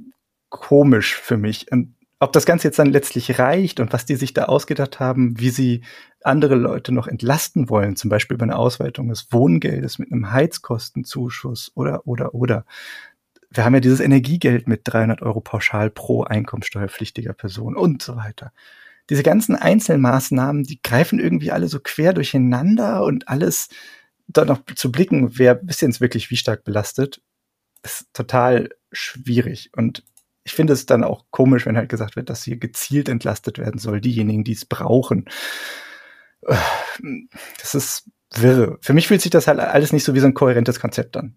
komisch 0.49 1.15
für 1.15 1.37
mich. 1.37 1.71
Und 1.71 1.95
ob 2.19 2.33
das 2.33 2.45
Ganze 2.45 2.67
jetzt 2.67 2.79
dann 2.79 2.91
letztlich 2.91 3.39
reicht 3.39 3.79
und 3.79 3.93
was 3.93 4.05
die 4.05 4.15
sich 4.15 4.33
da 4.33 4.45
ausgedacht 4.45 4.99
haben, 4.99 5.39
wie 5.39 5.51
sie 5.51 5.83
andere 6.21 6.55
Leute 6.55 6.91
noch 6.91 7.07
entlasten 7.07 7.69
wollen, 7.69 7.95
zum 7.95 8.09
Beispiel 8.09 8.35
über 8.35 8.43
eine 8.43 8.57
Ausweitung 8.57 9.07
des 9.07 9.31
Wohngeldes 9.31 9.99
mit 9.99 10.11
einem 10.11 10.31
Heizkostenzuschuss 10.31 11.71
oder, 11.75 12.05
oder, 12.05 12.35
oder 12.35 12.65
wir 13.49 13.65
haben 13.65 13.73
ja 13.73 13.79
dieses 13.79 13.99
Energiegeld 13.99 14.67
mit 14.67 14.81
300 14.83 15.21
Euro 15.21 15.41
pauschal 15.41 15.89
pro 15.89 16.23
einkommensteuerpflichtiger 16.23 17.33
Person 17.33 17.75
und 17.75 18.01
so 18.01 18.15
weiter. 18.15 18.51
Diese 19.09 19.23
ganzen 19.23 19.55
Einzelmaßnahmen, 19.55 20.63
die 20.63 20.81
greifen 20.81 21.19
irgendwie 21.19 21.51
alle 21.51 21.67
so 21.67 21.79
quer 21.79 22.13
durcheinander 22.13 23.03
und 23.03 23.27
alles 23.27 23.69
da 24.27 24.45
noch 24.45 24.63
zu 24.75 24.91
blicken, 24.91 25.39
wer 25.39 25.55
bis 25.55 25.81
jetzt 25.81 25.99
wirklich 25.99 26.29
wie 26.29 26.37
stark 26.37 26.63
belastet, 26.63 27.21
ist 27.83 28.05
total 28.13 28.69
schwierig. 28.91 29.71
Und 29.75 30.03
ich 30.43 30.53
finde 30.53 30.73
es 30.73 30.85
dann 30.85 31.03
auch 31.03 31.25
komisch, 31.31 31.65
wenn 31.65 31.77
halt 31.77 31.89
gesagt 31.89 32.15
wird, 32.15 32.29
dass 32.29 32.43
hier 32.43 32.57
gezielt 32.57 33.09
entlastet 33.09 33.57
werden 33.57 33.79
soll, 33.79 33.99
diejenigen, 34.01 34.43
die 34.43 34.51
es 34.51 34.65
brauchen. 34.65 35.25
Das 37.59 37.73
ist 37.73 38.09
wirre. 38.35 38.77
Für 38.81 38.93
mich 38.93 39.07
fühlt 39.07 39.21
sich 39.21 39.31
das 39.31 39.47
halt 39.47 39.59
alles 39.59 39.91
nicht 39.91 40.03
so 40.03 40.13
wie 40.13 40.19
so 40.19 40.27
ein 40.27 40.35
kohärentes 40.35 40.79
Konzept 40.79 41.17
an. 41.17 41.35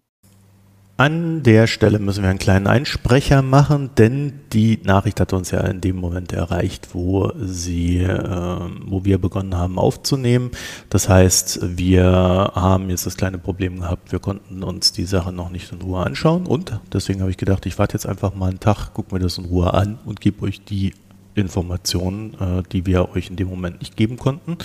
An 0.95 1.41
der 1.41 1.65
Stelle 1.65 1.97
müssen 1.97 2.21
wir 2.21 2.29
einen 2.29 2.37
kleinen 2.37 2.67
Einsprecher 2.67 3.41
machen, 3.41 3.89
denn 3.97 4.41
die 4.53 4.79
Nachricht 4.83 5.19
hat 5.19 5.33
uns 5.33 5.49
ja 5.49 5.61
in 5.61 5.81
dem 5.81 5.95
Moment 5.95 6.33
erreicht, 6.33 6.89
wo 6.93 7.31
sie, 7.35 7.97
äh, 7.97 8.59
wo 8.85 9.03
wir 9.03 9.17
begonnen 9.17 9.55
haben 9.57 9.79
aufzunehmen. 9.79 10.51
Das 10.89 11.09
heißt, 11.09 11.77
wir 11.77 12.51
haben 12.53 12.91
jetzt 12.91 13.07
das 13.07 13.17
kleine 13.17 13.39
Problem 13.39 13.79
gehabt, 13.79 14.11
wir 14.11 14.19
konnten 14.19 14.61
uns 14.61 14.91
die 14.91 15.05
Sache 15.05 15.33
noch 15.33 15.49
nicht 15.49 15.71
in 15.71 15.81
Ruhe 15.81 16.05
anschauen 16.05 16.45
und 16.45 16.79
deswegen 16.93 17.21
habe 17.21 17.31
ich 17.31 17.37
gedacht, 17.37 17.65
ich 17.65 17.79
warte 17.79 17.93
jetzt 17.93 18.05
einfach 18.05 18.35
mal 18.35 18.51
einen 18.51 18.59
Tag, 18.59 18.93
gucke 18.93 19.15
mir 19.15 19.19
das 19.19 19.39
in 19.39 19.45
Ruhe 19.45 19.73
an 19.73 19.97
und 20.05 20.21
gebe 20.21 20.45
euch 20.45 20.63
die 20.63 20.93
Informationen, 21.33 22.35
äh, 22.39 22.61
die 22.71 22.85
wir 22.85 23.15
euch 23.15 23.31
in 23.31 23.35
dem 23.35 23.49
Moment 23.49 23.79
nicht 23.79 23.97
geben 23.97 24.17
konnten, 24.17 24.57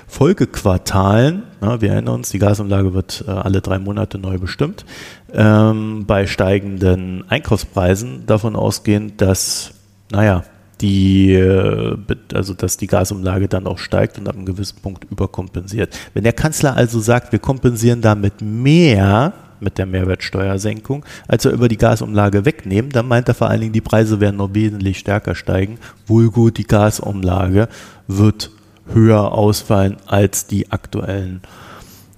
Folgequartalen, 0.07 1.43
na, 1.61 1.81
wir 1.81 1.91
erinnern 1.91 2.15
uns, 2.15 2.29
die 2.29 2.39
Gasumlage 2.39 2.95
wird 2.95 3.25
äh, 3.27 3.33
alle 3.33 3.61
drei 3.61 3.81
Monate 3.81 4.19
neu 4.19 4.39
bestimmt, 4.39 4.85
ähm, 5.33 6.05
bei 6.07 6.29
steigenden 6.29 7.25
Einkaufspreisen 7.29 8.25
davon 8.27 8.55
ausgehen, 8.55 9.17
dass, 9.17 9.73
naja, 10.13 10.45
die, 10.81 11.33
äh, 11.35 11.97
also 12.33 12.55
dass 12.55 12.77
die 12.77 12.87
Gasumlage 12.87 13.49
dann 13.49 13.67
auch 13.67 13.79
steigt 13.79 14.19
und 14.19 14.29
ab 14.29 14.35
einem 14.35 14.47
gewissen 14.47 14.81
Punkt 14.81 15.05
überkompensiert. 15.11 15.97
Wenn 16.15 16.25
der 16.25 16.33
Kanzler 16.33 16.77
also 16.77 17.01
sagt, 17.01 17.33
wir 17.33 17.39
kompensieren 17.39 18.01
damit 18.01 18.41
mehr 18.41 19.33
mit 19.61 19.79
der 19.79 19.87
Mehrwertsteuersenkung, 19.87 21.05
als 21.27 21.45
wir 21.45 21.53
über 21.53 21.69
die 21.69 21.79
Gasumlage 21.79 22.45
wegnehmen, 22.45 22.91
dann 22.91 23.09
meint 23.09 23.29
er 23.29 23.35
vor 23.35 23.49
allen 23.49 23.61
Dingen, 23.61 23.73
die 23.73 23.81
Preise 23.81 24.21
werden 24.21 24.37
noch 24.37 24.55
wesentlich 24.55 24.99
stärker 24.99 25.35
steigen. 25.35 25.79
Wohl 26.07 26.31
gut, 26.31 26.59
die 26.59 26.67
Gasumlage 26.67 27.69
wird 28.07 28.51
höher 28.93 29.33
ausfallen 29.33 29.97
als 30.07 30.47
die 30.47 30.71
aktuellen, 30.71 31.41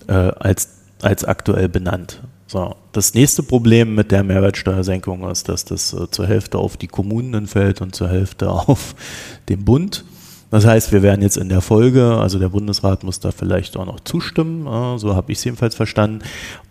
äh, 0.09 0.13
als, 0.13 0.71
als 1.03 1.25
aktuell 1.25 1.69
benannt. 1.69 2.21
So, 2.49 2.77
das 2.93 3.15
nächste 3.15 3.43
Problem 3.43 3.97
mit 3.97 4.13
der 4.13 4.23
Mehrwertsteuersenkung 4.23 5.29
ist, 5.29 5.49
dass 5.49 5.65
das 5.65 5.93
äh, 5.93 6.09
zur 6.11 6.27
Hälfte 6.27 6.59
auf 6.59 6.77
die 6.77 6.87
Kommunen 6.87 7.35
entfällt 7.35 7.81
und 7.81 7.95
zur 7.95 8.09
Hälfte 8.09 8.51
auf 8.51 8.95
den 9.49 9.65
Bund. 9.65 10.05
Das 10.51 10.65
heißt, 10.65 10.93
wir 10.93 11.03
werden 11.03 11.23
jetzt 11.23 11.37
in 11.37 11.49
der 11.49 11.61
Folge, 11.61 12.17
also 12.19 12.39
der 12.39 12.51
Bundesrat 12.51 13.03
muss 13.03 13.19
da 13.19 13.33
vielleicht 13.33 13.77
auch 13.77 13.85
noch 13.85 13.99
zustimmen, 14.01 14.97
so 14.97 15.17
habe 15.17 15.33
ich 15.33 15.39
es 15.39 15.45
jedenfalls 15.45 15.75
verstanden. 15.75 16.23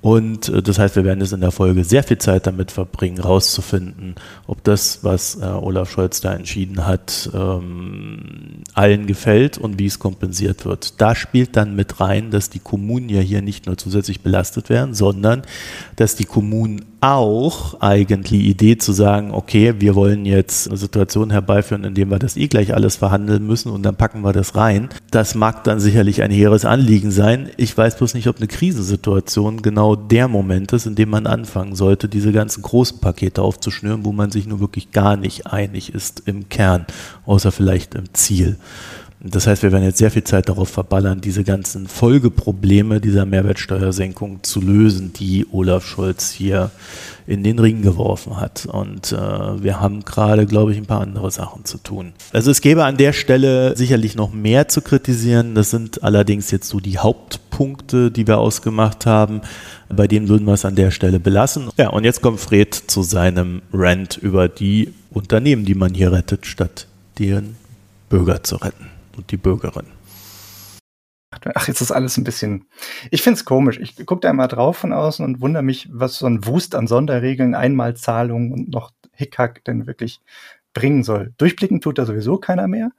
Und 0.06 0.50
äh, 0.50 0.62
das 0.62 0.78
heißt, 0.78 0.98
wir 0.98 1.04
werden 1.04 1.22
jetzt 1.22 1.34
in 1.34 1.42
der 1.42 1.50
Folge 1.50 1.84
sehr 1.84 2.04
viel 2.04 2.20
Zeit 2.20 2.46
damit 2.46 2.70
verbringen, 2.70 3.18
rauszufinden, 3.18 4.14
ob 4.46 4.64
das, 4.64 5.00
was 5.02 5.42
äh, 5.42 5.46
Olaf 5.46 5.90
Scholz 5.90 6.22
da 6.22 6.32
entschieden 6.36 6.86
hat, 6.86 7.28
ähm, 7.34 8.62
allen 8.76 9.08
gefällt 9.08 9.58
und 9.58 9.80
wie 9.80 9.88
es 9.88 9.98
kompensiert 9.98 10.64
wird. 10.64 11.02
Da 11.02 11.16
spielt 11.16 11.56
dann 11.56 11.76
mit 11.76 12.00
rein, 12.02 12.30
dass 12.30 12.52
die 12.52 12.60
Kommunen 12.60 13.10
ja 13.10 13.20
hier 13.20 13.42
nicht 13.42 13.66
nur 13.66 13.80
zusätzlich 13.80 14.22
belastet 14.22 14.70
werden, 14.70 14.94
sondern 14.94 15.42
dass 15.96 16.16
die 16.16 16.26
Kommunen 16.26 16.86
auch 17.02 17.82
eigentlich 17.82 18.42
Idee 18.42 18.78
zu 18.78 18.92
sagen, 18.92 19.32
okay, 19.32 19.76
wir 19.80 19.96
wollen 19.96 20.26
jetzt 20.26 20.68
eine 20.68 20.78
Situation 20.78 21.30
herbeiführen, 21.30 21.84
in 21.84 21.94
dem 21.94 22.10
wir 22.10 22.20
das 22.20 22.36
eh 22.36 22.48
gleich 22.48 22.74
alles 22.74 22.96
verhandeln 22.96 23.46
müssen 23.46 23.72
und 23.72 23.84
dann 23.84 23.96
packen 23.96 24.22
wir 24.22 24.34
das 24.34 24.56
rein. 24.56 24.90
Das 25.12 25.36
mag 25.36 25.64
dann 25.64 25.80
sicherlich 25.80 26.24
ein 26.24 26.32
hehres 26.32 26.66
Anliegen 26.66 27.12
sein. 27.12 27.50
Ich 27.58 27.78
weiß 27.78 27.98
bloß 27.98 28.16
nicht, 28.16 28.28
ob 28.28 28.38
eine 28.38 28.48
Krisensituation 28.48 29.62
genau 29.62 29.95
der 29.96 30.28
Moment 30.28 30.74
ist, 30.74 30.86
in 30.86 30.96
dem 30.96 31.10
man 31.10 31.28
anfangen 31.28 31.76
sollte, 31.76 32.08
diese 32.08 32.32
ganzen 32.32 32.62
großen 32.62 33.00
Pakete 33.00 33.42
aufzuschnüren, 33.42 34.06
wo 34.06 34.12
man 34.12 34.32
sich 34.32 34.48
nur 34.48 34.60
wirklich 34.60 34.92
gar 34.92 35.18
nicht 35.18 35.48
einig 35.48 35.94
ist 35.94 36.24
im 36.26 36.50
Kern, 36.50 36.86
außer 37.26 37.52
vielleicht 37.52 37.96
im 37.96 38.14
Ziel. 38.14 38.58
Das 39.22 39.48
heißt, 39.48 39.64
wir 39.64 39.72
werden 39.72 39.86
jetzt 39.86 39.98
sehr 39.98 40.12
viel 40.12 40.24
Zeit 40.24 40.50
darauf 40.50 40.70
verballern, 40.70 41.22
diese 41.22 41.44
ganzen 41.44 41.88
Folgeprobleme 41.88 43.00
dieser 43.00 43.26
Mehrwertsteuersenkung 43.26 44.44
zu 44.44 44.62
lösen, 44.62 45.14
die 45.14 45.48
Olaf 45.52 45.86
Scholz 45.86 46.32
hier 46.32 46.70
in 47.26 47.42
den 47.42 47.58
Ring 47.58 47.82
geworfen 47.82 48.40
hat. 48.40 48.66
Und 48.66 49.14
äh, 49.14 49.64
wir 49.64 49.80
haben 49.80 50.06
gerade, 50.06 50.46
glaube 50.46 50.74
ich, 50.74 50.78
ein 50.78 50.86
paar 50.86 51.02
andere 51.02 51.32
Sachen 51.32 51.66
zu 51.66 51.78
tun. 51.78 52.14
Also 52.34 52.52
es 52.52 52.62
gäbe 52.62 52.84
an 52.84 52.98
der 52.98 53.14
Stelle 53.14 53.76
sicherlich 53.76 54.16
noch 54.16 54.32
mehr 54.32 54.68
zu 54.68 54.82
kritisieren. 54.82 55.56
Das 55.56 55.72
sind 55.72 56.04
allerdings 56.04 56.52
jetzt 56.52 56.68
so 56.68 56.80
die 56.80 57.00
Hauptpunkte, 57.00 58.12
die 58.12 58.28
wir 58.28 58.38
ausgemacht 58.38 59.06
haben. 59.06 59.42
Bei 59.90 60.08
denen 60.08 60.28
würden 60.28 60.46
wir 60.46 60.54
es 60.54 60.66
an 60.66 60.76
der 60.76 60.92
Stelle 60.92 61.20
belassen. 61.20 61.70
Ja, 61.78 61.90
und 61.90 62.04
jetzt 62.04 62.22
kommt 62.22 62.42
Fred 62.42 62.76
zu 62.76 63.02
seinem 63.02 63.62
Rant 63.74 64.18
über 64.18 64.50
die 64.50 64.94
Unternehmen, 65.10 65.66
die 65.66 65.76
man 65.76 65.94
hier 65.94 66.12
rettet, 66.12 66.46
statt 66.46 66.88
deren 67.18 67.56
Bürger 68.10 68.44
zu 68.44 68.58
retten 68.58 68.95
und 69.18 69.32
die 69.32 69.38
Bürgerin. 69.38 69.88
Ach, 71.54 71.68
jetzt 71.68 71.82
ist 71.82 71.92
alles 71.92 72.18
ein 72.18 72.24
bisschen. 72.24 72.66
Ich 73.12 73.22
finde 73.22 73.38
es 73.38 73.46
komisch. 73.46 73.80
Ich 73.80 73.96
gucke 74.06 74.22
da 74.22 74.30
immer 74.30 74.48
drauf 74.48 74.78
von 74.78 74.94
außen 74.94 75.24
und 75.24 75.42
wundere 75.42 75.64
mich, 75.64 75.90
was 75.92 76.18
so 76.18 76.26
ein 76.26 76.46
Wust 76.46 76.76
an 76.76 76.88
Sonderregeln, 76.88 77.56
Einmalzahlungen 77.56 78.52
und 78.52 78.70
noch 78.70 78.92
Hickhack 79.14 79.64
denn 79.66 79.86
wirklich 79.86 80.22
bringen 80.74 81.04
soll. 81.04 81.34
Durchblicken 81.38 81.82
tut 81.82 81.98
da 81.98 82.06
sowieso 82.06 82.38
keiner 82.38 82.68
mehr. 82.68 82.92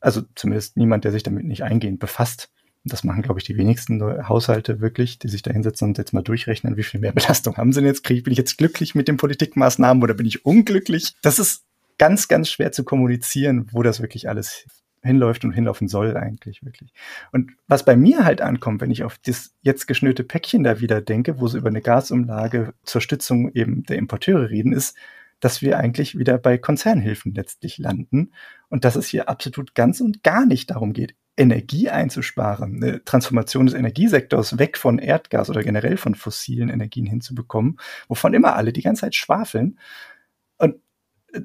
Also 0.00 0.22
zumindest 0.34 0.76
niemand, 0.76 1.04
der 1.04 1.12
sich 1.12 1.22
damit 1.22 1.44
nicht 1.44 1.64
eingehend 1.64 1.98
befasst. 1.98 2.50
Das 2.84 3.04
machen, 3.04 3.22
glaube 3.22 3.40
ich, 3.40 3.44
die 3.44 3.56
wenigsten 3.56 4.00
Haushalte 4.28 4.80
wirklich, 4.80 5.18
die 5.18 5.28
sich 5.28 5.42
da 5.42 5.52
hinsetzen 5.52 5.88
und 5.88 5.98
jetzt 5.98 6.12
mal 6.12 6.22
durchrechnen, 6.22 6.76
wie 6.76 6.84
viel 6.84 7.00
mehr 7.00 7.12
Belastung 7.12 7.56
haben 7.56 7.72
sie 7.72 7.80
denn 7.80 7.88
jetzt? 7.88 8.04
Krieg, 8.04 8.24
bin 8.24 8.32
ich 8.32 8.38
jetzt 8.38 8.56
glücklich 8.56 8.94
mit 8.94 9.08
den 9.08 9.16
Politikmaßnahmen 9.16 10.02
oder 10.02 10.14
bin 10.14 10.26
ich 10.26 10.44
unglücklich? 10.44 11.14
Das 11.22 11.38
ist 11.38 11.64
ganz, 11.98 12.28
ganz 12.28 12.48
schwer 12.48 12.72
zu 12.72 12.84
kommunizieren, 12.84 13.66
wo 13.72 13.82
das 13.82 14.00
wirklich 14.00 14.28
alles 14.28 14.66
hinläuft 15.02 15.44
und 15.44 15.52
hinlaufen 15.52 15.88
soll 15.88 16.16
eigentlich 16.16 16.64
wirklich. 16.64 16.92
Und 17.32 17.52
was 17.66 17.84
bei 17.84 17.96
mir 17.96 18.24
halt 18.24 18.40
ankommt, 18.40 18.80
wenn 18.80 18.90
ich 18.90 19.04
auf 19.04 19.18
das 19.18 19.54
jetzt 19.62 19.86
geschnürte 19.86 20.24
Päckchen 20.24 20.64
da 20.64 20.80
wieder 20.80 21.00
denke, 21.00 21.40
wo 21.40 21.48
sie 21.48 21.58
über 21.58 21.68
eine 21.68 21.82
Gasumlage 21.82 22.74
zur 22.82 23.00
Stützung 23.00 23.52
eben 23.54 23.84
der 23.84 23.98
Importeure 23.98 24.50
reden, 24.50 24.72
ist, 24.72 24.96
dass 25.40 25.62
wir 25.62 25.78
eigentlich 25.78 26.18
wieder 26.18 26.38
bei 26.38 26.58
Konzernhilfen 26.58 27.34
letztlich 27.34 27.78
landen 27.78 28.32
und 28.68 28.84
dass 28.84 28.96
es 28.96 29.06
hier 29.06 29.28
absolut 29.28 29.74
ganz 29.74 30.00
und 30.00 30.24
gar 30.24 30.46
nicht 30.46 30.70
darum 30.70 30.92
geht, 30.92 31.14
Energie 31.36 31.88
einzusparen, 31.88 32.82
eine 32.82 33.04
Transformation 33.04 33.66
des 33.66 33.74
Energiesektors 33.76 34.58
weg 34.58 34.76
von 34.76 34.98
Erdgas 34.98 35.48
oder 35.48 35.62
generell 35.62 35.96
von 35.96 36.16
fossilen 36.16 36.68
Energien 36.68 37.06
hinzubekommen, 37.06 37.78
wovon 38.08 38.34
immer 38.34 38.56
alle 38.56 38.72
die 38.72 38.82
ganze 38.82 39.02
Zeit 39.02 39.14
schwafeln, 39.14 39.78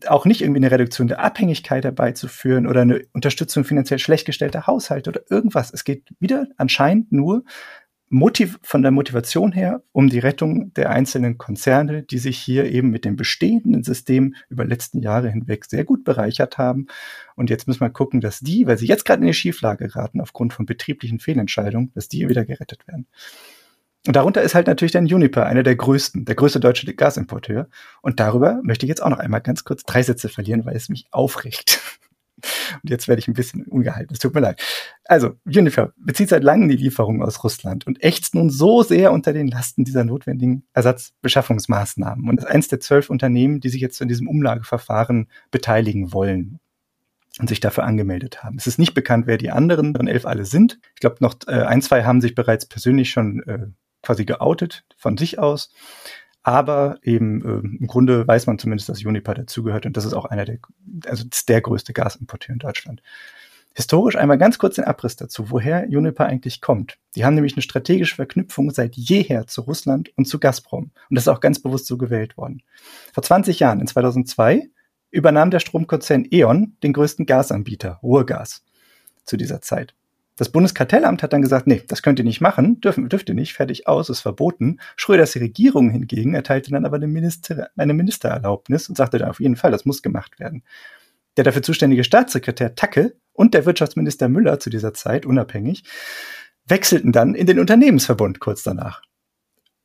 auch 0.08 0.26
nicht 0.26 0.42
irgendwie 0.42 0.60
eine 0.60 0.72
Reduktion 0.72 1.08
der 1.08 1.20
Abhängigkeit 1.20 1.84
herbeizuführen 1.84 2.68
oder 2.68 2.82
eine 2.82 3.06
Unterstützung 3.14 3.64
finanziell 3.64 4.00
schlecht 4.00 4.26
gestellter 4.26 4.66
Haushalte 4.68 5.10
oder 5.10 5.22
irgendwas. 5.30 5.74
Es 5.74 5.84
geht 5.84 6.04
wieder 6.20 6.48
anscheinend 6.58 7.12
nur 7.12 7.44
Motiv 8.14 8.60
von 8.62 8.84
der 8.84 8.92
Motivation 8.92 9.52
her 9.52 9.82
um 9.92 10.08
die 10.08 10.20
Rettung 10.20 10.72
der 10.76 10.92
einzelnen 10.92 11.40
Konzerne, 11.40 12.04
die 12.04 12.20
sich 12.20 12.38
hier 12.38 12.66
eben 12.66 12.92
mit 12.92 13.06
dem 13.06 13.16
bestehenden 13.16 13.82
System 13.84 14.36
über 14.50 14.66
letzten 14.66 15.00
Jahre 15.00 15.32
hinweg 15.32 15.66
sehr 15.66 15.84
gut 15.84 16.04
bereichert 16.04 16.60
haben. 16.60 16.86
Und 17.36 17.50
jetzt 17.50 17.68
müssen 17.68 17.82
wir 17.82 17.90
gucken, 17.90 18.22
dass 18.22 18.40
die, 18.40 18.68
weil 18.68 18.78
sie 18.78 18.86
jetzt 18.86 19.06
gerade 19.06 19.22
in 19.22 19.28
die 19.28 19.34
Schieflage 19.34 19.88
geraten 19.88 20.22
aufgrund 20.22 20.54
von 20.54 20.68
betrieblichen 20.68 21.20
Fehlentscheidungen, 21.20 21.92
dass 21.96 22.08
die 22.08 22.30
wieder 22.30 22.46
gerettet 22.46 22.88
werden. 22.88 23.08
Und 24.06 24.16
darunter 24.16 24.41
ist 24.41 24.54
halt 24.54 24.68
natürlich 24.68 24.91
dann 24.91 25.06
Uniper, 25.06 25.45
einer 25.45 25.64
der 25.64 25.78
größten, 25.78 26.26
der 26.26 26.36
größte 26.36 26.60
deutsche 26.60 26.93
Gasimporteur. 26.93 27.70
Und 28.01 28.20
darüber 28.20 28.60
möchte 28.64 28.86
ich 28.86 28.89
jetzt 28.89 29.01
auch 29.01 29.10
noch 29.10 29.20
einmal 29.20 29.41
ganz 29.41 29.64
kurz 29.64 29.84
drei 29.84 30.04
Sätze 30.04 30.28
verlieren, 30.28 30.66
weil 30.66 30.76
es 30.76 30.89
mich 30.89 31.08
aufregt. 31.12 31.80
Und 32.84 32.89
jetzt 32.89 33.08
werde 33.08 33.20
ich 33.20 33.30
ein 33.30 33.34
bisschen 33.34 33.64
ungehalten. 33.64 34.14
Es 34.14 34.20
tut 34.20 34.34
mir 34.34 34.41
leid. 34.41 34.62
Also, 35.06 35.36
Uniper 35.45 35.93
bezieht 35.95 36.28
seit 36.28 36.43
langem 36.43 36.68
die 36.68 36.76
Lieferungen 36.76 37.22
aus 37.22 37.41
Russland 37.43 37.88
und 37.88 38.04
ächzt 38.04 38.36
nun 38.36 38.49
so 38.49 38.84
sehr 38.84 39.14
unter 39.14 39.32
den 39.32 39.47
Lasten 39.47 39.86
dieser 39.86 40.04
notwendigen 40.04 40.66
Ersatzbeschaffungsmaßnahmen 40.74 42.28
und 42.28 42.39
ist 42.39 42.45
eins 42.47 42.68
der 42.68 42.82
zwölf 42.82 43.10
Unternehmen, 43.10 43.62
die 43.62 43.70
sich 43.70 43.80
jetzt 43.80 44.01
in 44.01 44.10
diesem 44.10 44.28
Umlageverfahren 44.28 45.30
beteiligen 45.51 46.12
wollen 46.12 46.60
und 47.39 47.47
sich 47.47 47.60
dafür 47.60 47.86
angemeldet 47.86 48.43
haben. 48.43 48.58
Es 48.58 48.68
ist 48.68 48.80
nicht 48.80 48.93
bekannt, 48.93 49.28
wer 49.28 49.38
die 49.38 49.51
anderen 49.51 49.95
elf 50.08 50.26
alle 50.26 50.45
sind. 50.45 50.80
Ich 50.95 50.99
glaube, 50.99 51.18
noch 51.20 51.36
äh, 51.47 51.64
ein, 51.64 51.82
zwei 51.82 52.04
haben 52.04 52.20
sich 52.20 52.36
bereits 52.36 52.66
persönlich 52.66 53.10
schon 53.12 53.41
äh, 53.43 53.68
quasi 54.04 54.26
geoutet 54.26 54.84
von 54.95 55.18
sich 55.18 55.39
aus. 55.39 55.74
Aber 56.43 56.99
eben 57.01 57.41
äh, 57.41 57.80
im 57.80 57.88
Grunde 57.88 58.28
weiß 58.28 58.47
man 58.47 58.60
zumindest, 58.60 58.89
dass 58.89 59.04
Uniper 59.04 59.34
dazugehört 59.34 59.86
und 59.86 59.95
das 59.97 60.06
ist 60.06 60.14
auch 60.14 60.26
einer 60.26 60.45
der, 60.45 60.60
also 61.08 61.26
der 61.47 61.62
größte 61.62 61.93
Gasimporteur 61.93 62.54
in 62.54 62.60
Deutschland. 62.60 63.01
Historisch 63.76 64.18
einmal 64.18 64.38
ganz 64.38 64.60
kurz 64.60 64.76
den 64.76 64.84
Abriss 64.84 65.16
dazu, 65.16 65.49
woher 65.49 65.88
Uniper 65.88 66.28
eigentlich 66.28 66.62
kommt. 66.62 66.99
Die 67.16 67.26
haben 67.26 67.34
nämlich 67.34 67.54
eine 67.54 67.64
strategische 67.64 68.16
Verknüpfung 68.16 68.70
seit 68.70 68.95
jeher 68.95 69.47
zu 69.47 69.62
Russland 69.62 70.12
und 70.16 70.28
zu 70.28 70.38
Gazprom. 70.39 70.91
Und 71.10 71.16
das 71.16 71.24
ist 71.24 71.28
auch 71.30 71.39
ganz 71.39 71.60
bewusst 71.60 71.88
so 71.88 71.97
gewählt 71.97 72.38
worden. 72.38 72.62
Vor 73.14 73.24
20 73.24 73.60
Jahren, 73.60 73.80
in 73.80 73.88
2002, 73.88 74.70
übernahm 75.10 75.49
der 75.49 75.60
Stromkonzern 75.60 76.28
E.ON 76.30 76.78
den 76.84 76.93
größten 76.93 77.26
Gasanbieter, 77.26 77.99
Ruhrgas, 78.04 78.64
zu 79.26 79.38
dieser 79.38 79.62
Zeit. 79.62 79.95
Das 80.36 80.50
Bundeskartellamt 80.50 81.22
hat 81.22 81.32
dann 81.32 81.44
gesagt, 81.44 81.68
nee, 81.68 81.84
das 81.88 82.02
könnt 82.02 82.18
ihr 82.18 82.26
nicht 82.26 82.42
machen, 82.42 82.82
dürfen, 82.82 83.08
dürft 83.08 83.30
ihr 83.30 83.36
nicht, 83.36 83.54
fertig 83.54 83.88
aus, 83.88 84.10
ist 84.10 84.22
verboten. 84.22 84.80
Schröders 84.96 85.36
Regierung 85.36 85.92
hingegen 85.92 86.34
erteilte 86.34 86.72
dann 86.72 86.86
aber 86.86 86.96
eine, 86.96 87.08
Minister, 87.08 87.70
eine 87.76 87.94
Ministererlaubnis 87.94 88.90
und 88.90 88.96
sagte 88.96 89.20
dann 89.20 89.30
auf 89.30 89.40
jeden 89.40 89.56
Fall, 89.56 89.72
das 89.72 89.86
muss 89.86 90.02
gemacht 90.02 90.40
werden. 90.40 90.64
Der 91.38 91.44
dafür 91.44 91.62
zuständige 91.62 92.04
Staatssekretär 92.04 92.74
Tacke 92.74 93.16
und 93.34 93.54
der 93.54 93.66
Wirtschaftsminister 93.66 94.28
Müller 94.28 94.60
zu 94.60 94.72
dieser 94.72 94.94
Zeit, 94.94 95.26
unabhängig, 95.26 95.84
wechselten 96.66 97.12
dann 97.12 97.36
in 97.36 97.46
den 97.46 97.60
Unternehmensverbund 97.60 98.40
kurz 98.40 98.64
danach. 98.64 99.02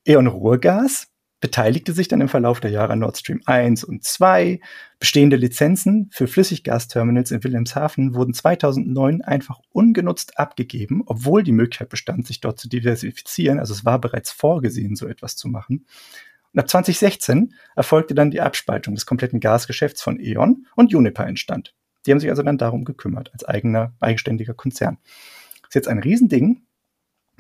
E.ON 0.07 0.27
Ruhrgas 0.27 1.08
beteiligte 1.41 1.93
sich 1.93 2.09
dann 2.09 2.21
im 2.21 2.29
Verlauf 2.29 2.61
der 2.61 2.71
Jahre 2.71 2.93
an 2.93 2.99
Nord 2.99 3.17
Stream 3.17 3.41
1 3.45 3.85
und 3.85 4.05
2. 4.05 4.61
Bestehende 4.99 5.37
Lizenzen 5.37 6.09
für 6.11 6.27
Flüssiggasterminals 6.27 7.31
in 7.31 7.45
Wilhelmshaven 7.45 8.15
wurden 8.15 8.35
2009 8.35 9.23
einfach 9.23 9.61
ungenutzt 9.71 10.39
abgegeben, 10.39 11.03
obwohl 11.07 11.43
die 11.43 11.53
Möglichkeit 11.53 11.91
bestand, 11.91 12.27
sich 12.27 12.41
dort 12.41 12.59
zu 12.59 12.69
diversifizieren. 12.69 13.61
Also 13.61 13.73
es 13.73 13.85
war 13.85 14.01
bereits 14.01 14.33
vorgesehen, 14.33 14.97
so 14.97 15.07
etwas 15.07 15.37
zu 15.37 15.49
machen. 15.49 15.87
Und 16.53 16.61
ab 16.61 16.69
2016 16.69 17.55
erfolgte 17.77 18.15
dann 18.15 18.31
die 18.31 18.41
Abspaltung 18.41 18.95
des 18.95 19.07
kompletten 19.07 19.39
Gasgeschäfts 19.39 20.03
von 20.03 20.19
E.ON 20.19 20.67
und 20.75 20.95
Uniper 20.95 21.27
entstand. 21.27 21.75
Die 22.07 22.11
haben 22.11 22.21
sich 22.21 22.31
also 22.31 22.43
dann 22.43 22.59
darum 22.59 22.85
gekümmert, 22.85 23.33
als 23.33 23.45
eigener, 23.45 23.95
eigenständiger 24.01 24.55
Konzern. 24.55 24.99
Das 25.61 25.71
ist 25.71 25.75
jetzt 25.75 25.89
ein 25.89 25.99
Riesending, 25.99 26.63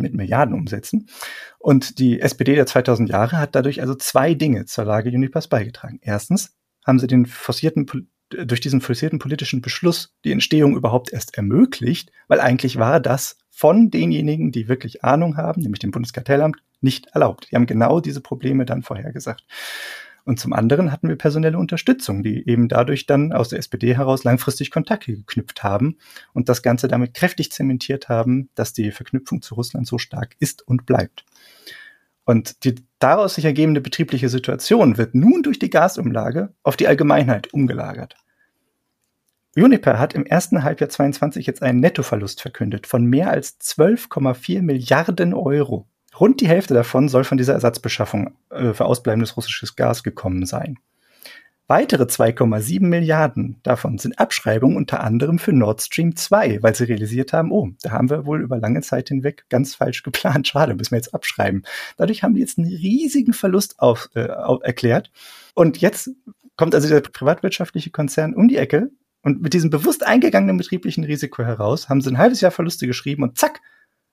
mit 0.00 0.14
Milliardenumsätzen. 0.14 1.08
Und 1.58 1.98
die 1.98 2.20
SPD 2.20 2.54
der 2.54 2.66
2000 2.66 3.08
Jahre 3.08 3.38
hat 3.38 3.54
dadurch 3.54 3.80
also 3.80 3.94
zwei 3.94 4.34
Dinge 4.34 4.64
zur 4.66 4.84
Lage 4.84 5.10
Unipers 5.10 5.48
beigetragen. 5.48 5.98
Erstens 6.02 6.56
haben 6.86 6.98
sie 6.98 7.06
den 7.06 7.26
forcierten, 7.26 7.86
durch 8.30 8.60
diesen 8.60 8.80
forcierten 8.80 9.18
politischen 9.18 9.60
Beschluss 9.60 10.14
die 10.24 10.32
Entstehung 10.32 10.76
überhaupt 10.76 11.12
erst 11.12 11.36
ermöglicht, 11.36 12.10
weil 12.28 12.40
eigentlich 12.40 12.78
war 12.78 13.00
das 13.00 13.38
von 13.50 13.90
denjenigen, 13.90 14.52
die 14.52 14.68
wirklich 14.68 15.04
Ahnung 15.04 15.36
haben, 15.36 15.62
nämlich 15.62 15.80
dem 15.80 15.90
Bundeskartellamt, 15.90 16.58
nicht 16.80 17.06
erlaubt. 17.08 17.48
Die 17.50 17.56
haben 17.56 17.66
genau 17.66 18.00
diese 18.00 18.20
Probleme 18.20 18.64
dann 18.64 18.82
vorhergesagt. 18.82 19.44
Und 20.28 20.38
zum 20.38 20.52
anderen 20.52 20.92
hatten 20.92 21.08
wir 21.08 21.16
personelle 21.16 21.56
Unterstützung, 21.56 22.22
die 22.22 22.46
eben 22.46 22.68
dadurch 22.68 23.06
dann 23.06 23.32
aus 23.32 23.48
der 23.48 23.60
SPD 23.60 23.96
heraus 23.96 24.24
langfristig 24.24 24.70
Kontakte 24.70 25.14
geknüpft 25.14 25.62
haben 25.62 25.96
und 26.34 26.50
das 26.50 26.60
Ganze 26.60 26.86
damit 26.86 27.14
kräftig 27.14 27.50
zementiert 27.50 28.10
haben, 28.10 28.50
dass 28.54 28.74
die 28.74 28.90
Verknüpfung 28.90 29.40
zu 29.40 29.54
Russland 29.54 29.86
so 29.86 29.96
stark 29.96 30.36
ist 30.38 30.68
und 30.68 30.84
bleibt. 30.84 31.24
Und 32.26 32.62
die 32.64 32.74
daraus 32.98 33.36
sich 33.36 33.46
ergebende 33.46 33.80
betriebliche 33.80 34.28
Situation 34.28 34.98
wird 34.98 35.14
nun 35.14 35.42
durch 35.42 35.58
die 35.58 35.70
Gasumlage 35.70 36.52
auf 36.62 36.76
die 36.76 36.88
Allgemeinheit 36.88 37.54
umgelagert. 37.54 38.14
Uniper 39.56 39.98
hat 39.98 40.12
im 40.12 40.26
ersten 40.26 40.62
Halbjahr 40.62 40.90
22 40.90 41.46
jetzt 41.46 41.62
einen 41.62 41.80
Nettoverlust 41.80 42.42
verkündet 42.42 42.86
von 42.86 43.06
mehr 43.06 43.30
als 43.30 43.58
12,4 43.60 44.60
Milliarden 44.60 45.32
Euro. 45.32 45.88
Rund 46.20 46.40
die 46.40 46.48
Hälfte 46.48 46.74
davon 46.74 47.08
soll 47.08 47.24
von 47.24 47.38
dieser 47.38 47.54
Ersatzbeschaffung 47.54 48.34
äh, 48.50 48.72
für 48.72 48.84
ausbleibendes 48.84 49.36
russisches 49.36 49.76
Gas 49.76 50.02
gekommen 50.02 50.46
sein. 50.46 50.78
Weitere 51.70 52.04
2,7 52.04 52.80
Milliarden 52.80 53.60
davon 53.62 53.98
sind 53.98 54.18
Abschreibungen 54.18 54.78
unter 54.78 55.04
anderem 55.04 55.38
für 55.38 55.52
Nord 55.52 55.82
Stream 55.82 56.16
2, 56.16 56.62
weil 56.62 56.74
sie 56.74 56.84
realisiert 56.84 57.34
haben, 57.34 57.52
oh, 57.52 57.68
da 57.82 57.90
haben 57.90 58.08
wir 58.08 58.24
wohl 58.24 58.40
über 58.40 58.56
lange 58.56 58.80
Zeit 58.80 59.08
hinweg 59.08 59.44
ganz 59.50 59.74
falsch 59.74 60.02
geplant. 60.02 60.48
Schade, 60.48 60.74
müssen 60.74 60.92
wir 60.92 60.98
jetzt 60.98 61.14
abschreiben. 61.14 61.64
Dadurch 61.98 62.22
haben 62.22 62.32
die 62.34 62.40
jetzt 62.40 62.58
einen 62.58 62.68
riesigen 62.68 63.34
Verlust 63.34 63.80
auf, 63.80 64.08
äh, 64.14 64.30
auf, 64.30 64.62
erklärt. 64.62 65.10
Und 65.54 65.76
jetzt 65.76 66.10
kommt 66.56 66.74
also 66.74 66.88
der 66.88 67.02
privatwirtschaftliche 67.02 67.90
Konzern 67.90 68.34
um 68.34 68.48
die 68.48 68.56
Ecke 68.56 68.90
und 69.22 69.42
mit 69.42 69.52
diesem 69.52 69.68
bewusst 69.68 70.06
eingegangenen 70.06 70.56
betrieblichen 70.56 71.04
Risiko 71.04 71.42
heraus 71.42 71.90
haben 71.90 72.00
sie 72.00 72.10
ein 72.10 72.18
halbes 72.18 72.40
Jahr 72.40 72.50
Verluste 72.50 72.86
geschrieben 72.86 73.24
und 73.24 73.36
zack, 73.36 73.60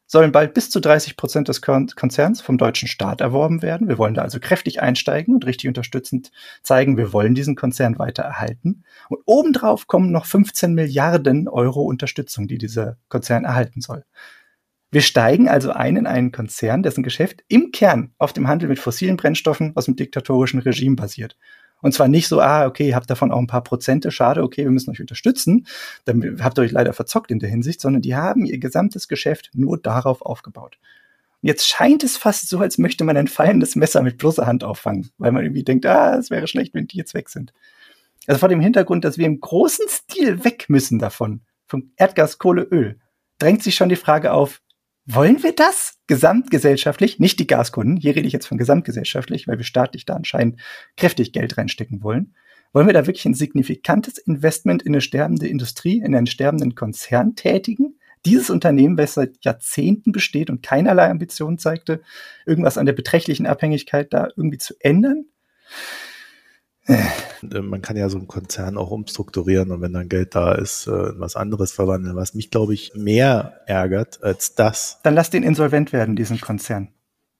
sollen 0.08 0.32
bald 0.32 0.54
bis 0.54 0.70
zu 0.70 0.80
30 0.80 1.18
Prozent 1.18 1.48
des 1.48 1.62
Konzerns 1.62 2.42
vom 2.42 2.58
deutschen 2.58 2.88
Staat 2.88 3.22
erworben 3.22 3.62
werden. 3.62 3.88
Wir 3.88 3.98
wollen 3.98 4.14
da 4.14 4.22
also 4.22 4.40
kräftig 4.40 4.82
einsteigen 4.82 5.34
und 5.34 5.46
richtig 5.46 5.68
unterstützend 5.68 6.32
zeigen, 6.62 6.98
wir 6.98 7.12
wollen 7.12 7.36
diesen 7.36 7.56
Konzern 7.56 7.98
weiter 7.98 8.24
erhalten. 8.24 8.84
Und 9.10 9.22
obendrauf 9.26 9.88
kommen 9.88 10.12
noch 10.12 10.26
15 10.26 10.74
Milliarden 10.74 11.48
Euro 11.48 11.82
Unterstützung, 11.82 12.48
die 12.48 12.58
dieser 12.58 12.98
Konzern 13.10 13.46
erhalten 13.46 13.82
soll. 13.82 14.06
Wir 14.92 15.02
steigen 15.02 15.50
also 15.50 15.72
ein 15.72 15.98
in 15.98 16.08
einen 16.08 16.32
Konzern, 16.32 16.84
dessen 16.84 17.04
Geschäft 17.04 17.44
im 17.48 17.72
Kern 17.72 18.14
auf 18.18 18.32
dem 18.32 18.48
Handel 18.48 18.70
mit 18.70 18.80
fossilen 18.80 19.18
Brennstoffen 19.18 19.76
aus 19.76 19.86
dem 19.86 19.96
diktatorischen 19.96 20.60
Regime 20.60 20.96
basiert. 20.96 21.36
Und 21.86 21.92
zwar 21.92 22.08
nicht 22.08 22.28
so, 22.28 22.42
ah, 22.42 22.66
okay, 22.66 22.88
ihr 22.88 22.96
habt 22.96 23.12
davon 23.12 23.32
auch 23.32 23.38
ein 23.38 23.46
paar 23.46 23.62
Prozente, 23.62 24.10
schade, 24.10 24.42
okay, 24.42 24.64
wir 24.64 24.72
müssen 24.72 24.90
euch 24.90 25.02
unterstützen. 25.02 25.68
Dann 26.06 26.40
habt 26.42 26.58
ihr 26.58 26.64
euch 26.64 26.72
leider 26.72 26.94
verzockt 26.94 27.30
in 27.30 27.38
der 27.38 27.48
Hinsicht, 27.48 27.80
sondern 27.80 28.02
die 28.02 28.16
haben 28.16 28.44
ihr 28.44 28.58
gesamtes 28.58 29.08
Geschäft 29.08 29.52
nur 29.54 29.78
darauf 29.78 30.24
aufgebaut. 30.24 30.80
Und 31.44 31.48
jetzt 31.48 31.68
scheint 31.68 32.04
es 32.04 32.18
fast 32.18 32.50
so, 32.50 32.58
als 32.58 32.80
möchte 32.80 33.04
man 33.04 33.18
ein 33.18 33.28
fallendes 33.28 33.76
Messer 33.76 34.02
mit 34.02 34.18
bloßer 34.18 34.48
Hand 34.48 34.64
auffangen, 34.64 35.12
weil 35.20 35.32
man 35.32 35.44
irgendwie 35.44 35.64
denkt, 35.64 35.86
ah, 35.86 36.18
es 36.18 36.32
wäre 36.32 36.48
schlecht, 36.48 36.74
wenn 36.74 36.88
die 36.88 36.98
jetzt 36.98 37.14
weg 37.14 37.30
sind. 37.30 37.54
Also 38.26 38.40
vor 38.40 38.50
dem 38.50 38.62
Hintergrund, 38.62 39.06
dass 39.06 39.20
wir 39.20 39.28
im 39.28 39.40
großen 39.40 39.86
Stil 39.88 40.44
weg 40.44 40.66
müssen 40.70 40.98
davon, 40.98 41.42
vom 41.68 41.92
Erdgas, 41.98 42.40
Kohle, 42.40 42.64
Öl, 42.64 42.98
drängt 43.38 43.62
sich 43.62 43.76
schon 43.76 43.90
die 43.90 43.96
Frage 43.96 44.34
auf, 44.34 44.60
wollen 45.06 45.44
wir 45.44 45.54
das 45.54 46.00
gesamtgesellschaftlich? 46.08 47.20
Nicht 47.20 47.40
die 47.40 47.48
Gaskunden, 47.48 47.98
hier 47.98 48.16
rede 48.16 48.28
ich 48.28 48.34
jetzt 48.34 48.48
von 48.48 48.58
gesamtgesellschaftlich, 48.58 49.48
weil 49.48 49.58
wir 49.58 49.66
staatlich 49.66 50.06
da 50.06 50.16
anscheinend 50.16 50.60
kräftig 50.98 51.32
Geld 51.32 51.58
reinstecken 51.58 52.02
wollen. 52.04 52.34
Wollen 52.74 52.88
wir 52.88 52.94
da 52.94 53.06
wirklich 53.08 53.26
ein 53.26 53.36
signifikantes 53.36 54.18
Investment 54.18 54.84
in 54.84 54.94
eine 54.94 55.02
sterbende 55.02 55.48
Industrie, 55.48 56.00
in 56.00 56.16
einen 56.16 56.28
sterbenden 56.28 56.76
Konzern 56.76 57.36
tätigen? 57.36 58.00
Dieses 58.26 58.50
Unternehmen, 58.50 58.98
das 58.98 59.14
seit 59.14 59.46
Jahrzehnten 59.46 60.12
besteht 60.12 60.50
und 60.50 60.64
keinerlei 60.64 61.10
Ambition 61.10 61.60
zeigte, 61.60 62.02
irgendwas 62.46 62.78
an 62.78 62.88
der 62.88 62.94
beträchtlichen 62.94 63.46
Abhängigkeit 63.46 64.12
da 64.12 64.30
irgendwie 64.36 64.58
zu 64.58 64.74
ändern? 64.80 65.26
Äh, 66.88 67.62
man 67.62 67.82
kann 67.82 67.98
ja 67.98 68.10
so 68.10 68.18
einen 68.18 68.28
Konzern 68.28 68.78
auch 68.78 68.92
umstrukturieren 68.92 69.72
und 69.72 69.82
wenn 69.82 69.94
dann 69.94 70.10
Geld 70.10 70.36
da 70.36 70.54
ist, 70.54 70.88
äh, 70.88 71.20
was 71.20 71.36
anderes 71.36 71.72
verwandeln, 71.72 72.16
was 72.16 72.34
mich, 72.34 72.52
glaube 72.52 72.74
ich, 72.74 72.94
mehr 72.96 73.62
ärgert 73.66 74.24
als 74.24 74.56
das. 74.56 75.00
Dann 75.04 75.16
lass 75.16 75.30
den 75.30 75.44
insolvent 75.44 75.94
werden, 75.94 76.16
diesen 76.16 76.40
Konzern 76.40 76.90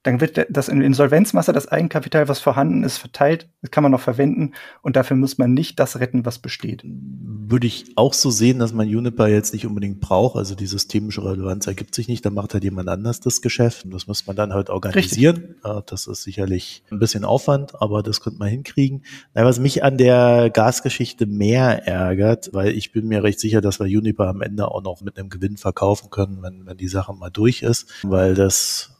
dann 0.06 0.20
wird 0.20 0.46
das 0.48 0.68
in 0.68 0.82
Insolvenzmasse, 0.82 1.52
das 1.52 1.66
Eigenkapital, 1.66 2.28
was 2.28 2.38
vorhanden 2.38 2.84
ist, 2.84 2.98
verteilt. 2.98 3.48
Das 3.60 3.72
kann 3.72 3.82
man 3.82 3.90
noch 3.90 4.00
verwenden 4.00 4.52
und 4.82 4.94
dafür 4.94 5.16
muss 5.16 5.36
man 5.36 5.52
nicht 5.52 5.80
das 5.80 5.98
retten, 5.98 6.24
was 6.24 6.38
besteht. 6.38 6.82
Würde 6.84 7.66
ich 7.66 7.86
auch 7.96 8.14
so 8.14 8.30
sehen, 8.30 8.60
dass 8.60 8.72
man 8.72 8.88
Juniper 8.88 9.26
jetzt 9.26 9.52
nicht 9.52 9.66
unbedingt 9.66 10.00
braucht. 10.00 10.36
Also 10.36 10.54
die 10.54 10.66
systemische 10.66 11.24
Relevanz 11.24 11.66
ergibt 11.66 11.94
sich 11.94 12.06
nicht. 12.06 12.24
Da 12.24 12.30
macht 12.30 12.54
halt 12.54 12.62
jemand 12.62 12.88
anders 12.88 13.20
das 13.20 13.40
Geschäft 13.40 13.84
und 13.84 13.92
das 13.92 14.06
muss 14.06 14.26
man 14.26 14.36
dann 14.36 14.52
halt 14.52 14.70
organisieren. 14.70 15.56
Ja, 15.64 15.80
das 15.80 16.06
ist 16.06 16.22
sicherlich 16.22 16.84
ein 16.90 17.00
bisschen 17.00 17.24
Aufwand, 17.24 17.80
aber 17.80 18.02
das 18.02 18.20
könnte 18.20 18.38
man 18.38 18.48
hinkriegen. 18.48 19.02
Was 19.34 19.58
mich 19.58 19.82
an 19.82 19.98
der 19.98 20.50
Gasgeschichte 20.50 21.26
mehr 21.26 21.86
ärgert, 21.86 22.50
weil 22.52 22.72
ich 22.76 22.92
bin 22.92 23.08
mir 23.08 23.24
recht 23.24 23.40
sicher, 23.40 23.60
dass 23.60 23.80
wir 23.80 23.86
Juniper 23.86 24.28
am 24.28 24.42
Ende 24.42 24.68
auch 24.68 24.82
noch 24.82 25.00
mit 25.00 25.18
einem 25.18 25.30
Gewinn 25.30 25.56
verkaufen 25.56 26.10
können, 26.10 26.42
wenn, 26.42 26.66
wenn 26.66 26.76
die 26.76 26.88
Sache 26.88 27.12
mal 27.12 27.30
durch 27.30 27.62
ist, 27.62 27.92
weil 28.04 28.34
das 28.34 28.92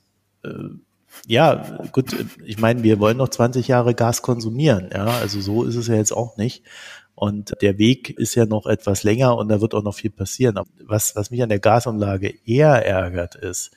äh, 0.43 0.49
ja, 1.27 1.79
gut, 1.93 2.15
ich 2.45 2.59
meine, 2.59 2.83
wir 2.83 3.01
wollen 3.01 3.17
noch 3.17 3.29
20 3.29 3.69
Jahre 3.69 3.95
Gas 3.95 4.23
konsumieren, 4.23 4.91
ja, 4.93 5.07
also 5.07 5.41
so 5.41 5.65
ist 5.65 5.77
es 5.77 5.89
ja 5.89 5.97
jetzt 5.97 6.13
auch 6.13 6.37
nicht. 6.37 6.63
Und 7.17 7.55
der 7.63 7.79
Weg 7.79 8.11
ist 8.11 8.35
ja 8.35 8.45
noch 8.45 8.67
etwas 8.67 9.03
länger 9.03 9.39
und 9.39 9.49
da 9.49 9.63
wird 9.63 9.75
auch 9.75 9.83
noch 9.83 9.95
viel 9.95 10.11
passieren. 10.11 10.61
Was, 10.85 11.17
was 11.17 11.31
mich 11.31 11.43
an 11.43 11.49
der 11.49 11.59
Gasanlage 11.59 12.35
eher 12.45 12.85
ärgert, 12.85 13.35
ist, 13.35 13.71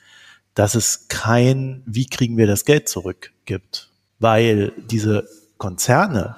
dass 0.55 0.75
es 0.75 1.07
kein, 1.07 1.81
wie 1.85 2.05
kriegen 2.05 2.35
wir 2.35 2.47
das 2.47 2.65
Geld 2.65 2.89
zurück 2.89 3.31
gibt. 3.45 3.91
Weil 4.19 4.73
diese 4.91 5.25
Konzerne, 5.57 6.35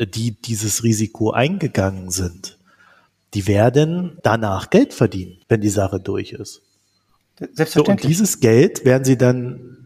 die 0.00 0.32
dieses 0.32 0.82
Risiko 0.82 1.30
eingegangen 1.30 2.10
sind, 2.10 2.58
die 3.34 3.46
werden 3.46 4.18
danach 4.24 4.70
Geld 4.70 4.92
verdienen, 4.92 5.38
wenn 5.48 5.60
die 5.60 5.68
Sache 5.68 6.00
durch 6.00 6.32
ist. 6.32 6.62
Selbstverständlich. 7.38 7.84
So, 7.86 7.90
und 7.92 8.02
dieses 8.02 8.40
Geld 8.40 8.84
werden 8.84 9.04
sie 9.04 9.16
dann 9.16 9.83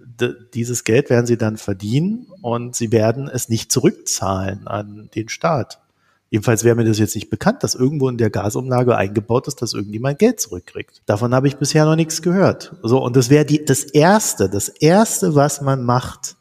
dieses 0.54 0.84
Geld 0.84 1.10
werden 1.10 1.26
sie 1.26 1.36
dann 1.36 1.56
verdienen 1.56 2.26
und 2.42 2.74
sie 2.76 2.92
werden 2.92 3.28
es 3.28 3.48
nicht 3.48 3.72
zurückzahlen 3.72 4.66
an 4.66 5.10
den 5.14 5.28
Staat. 5.28 5.80
Jedenfalls 6.30 6.62
wäre 6.62 6.76
mir 6.76 6.84
das 6.84 6.98
jetzt 6.98 7.14
nicht 7.14 7.30
bekannt, 7.30 7.62
dass 7.62 7.74
irgendwo 7.74 8.08
in 8.08 8.18
der 8.18 8.28
Gasumlage 8.28 8.96
eingebaut 8.96 9.48
ist, 9.48 9.62
dass 9.62 9.72
irgendjemand 9.72 10.18
Geld 10.18 10.40
zurückkriegt. 10.40 11.02
Davon 11.06 11.34
habe 11.34 11.48
ich 11.48 11.56
bisher 11.56 11.86
noch 11.86 11.96
nichts 11.96 12.20
gehört. 12.20 12.74
So, 12.82 13.02
und 13.02 13.16
das 13.16 13.30
wäre 13.30 13.46
die, 13.46 13.64
das 13.64 13.82
erste, 13.82 14.50
das 14.50 14.68
erste, 14.68 15.34
was 15.34 15.62
man 15.62 15.84
macht. 15.84 16.36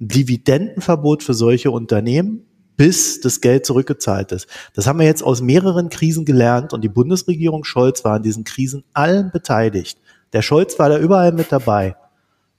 Ein 0.00 0.08
Dividendenverbot 0.08 1.22
für 1.22 1.34
solche 1.34 1.70
Unternehmen, 1.70 2.46
bis 2.76 3.20
das 3.20 3.40
Geld 3.40 3.64
zurückgezahlt 3.64 4.32
ist. 4.32 4.48
Das 4.74 4.86
haben 4.86 4.98
wir 4.98 5.06
jetzt 5.06 5.22
aus 5.22 5.40
mehreren 5.40 5.88
Krisen 5.88 6.24
gelernt 6.24 6.72
und 6.72 6.82
die 6.82 6.88
Bundesregierung 6.88 7.64
Scholz 7.64 8.04
war 8.04 8.14
an 8.14 8.22
diesen 8.22 8.42
Krisen 8.44 8.84
allen 8.92 9.30
beteiligt. 9.30 9.98
Der 10.32 10.42
Scholz 10.42 10.78
war 10.78 10.88
da 10.88 10.98
überall 10.98 11.32
mit 11.32 11.52
dabei. 11.52 11.96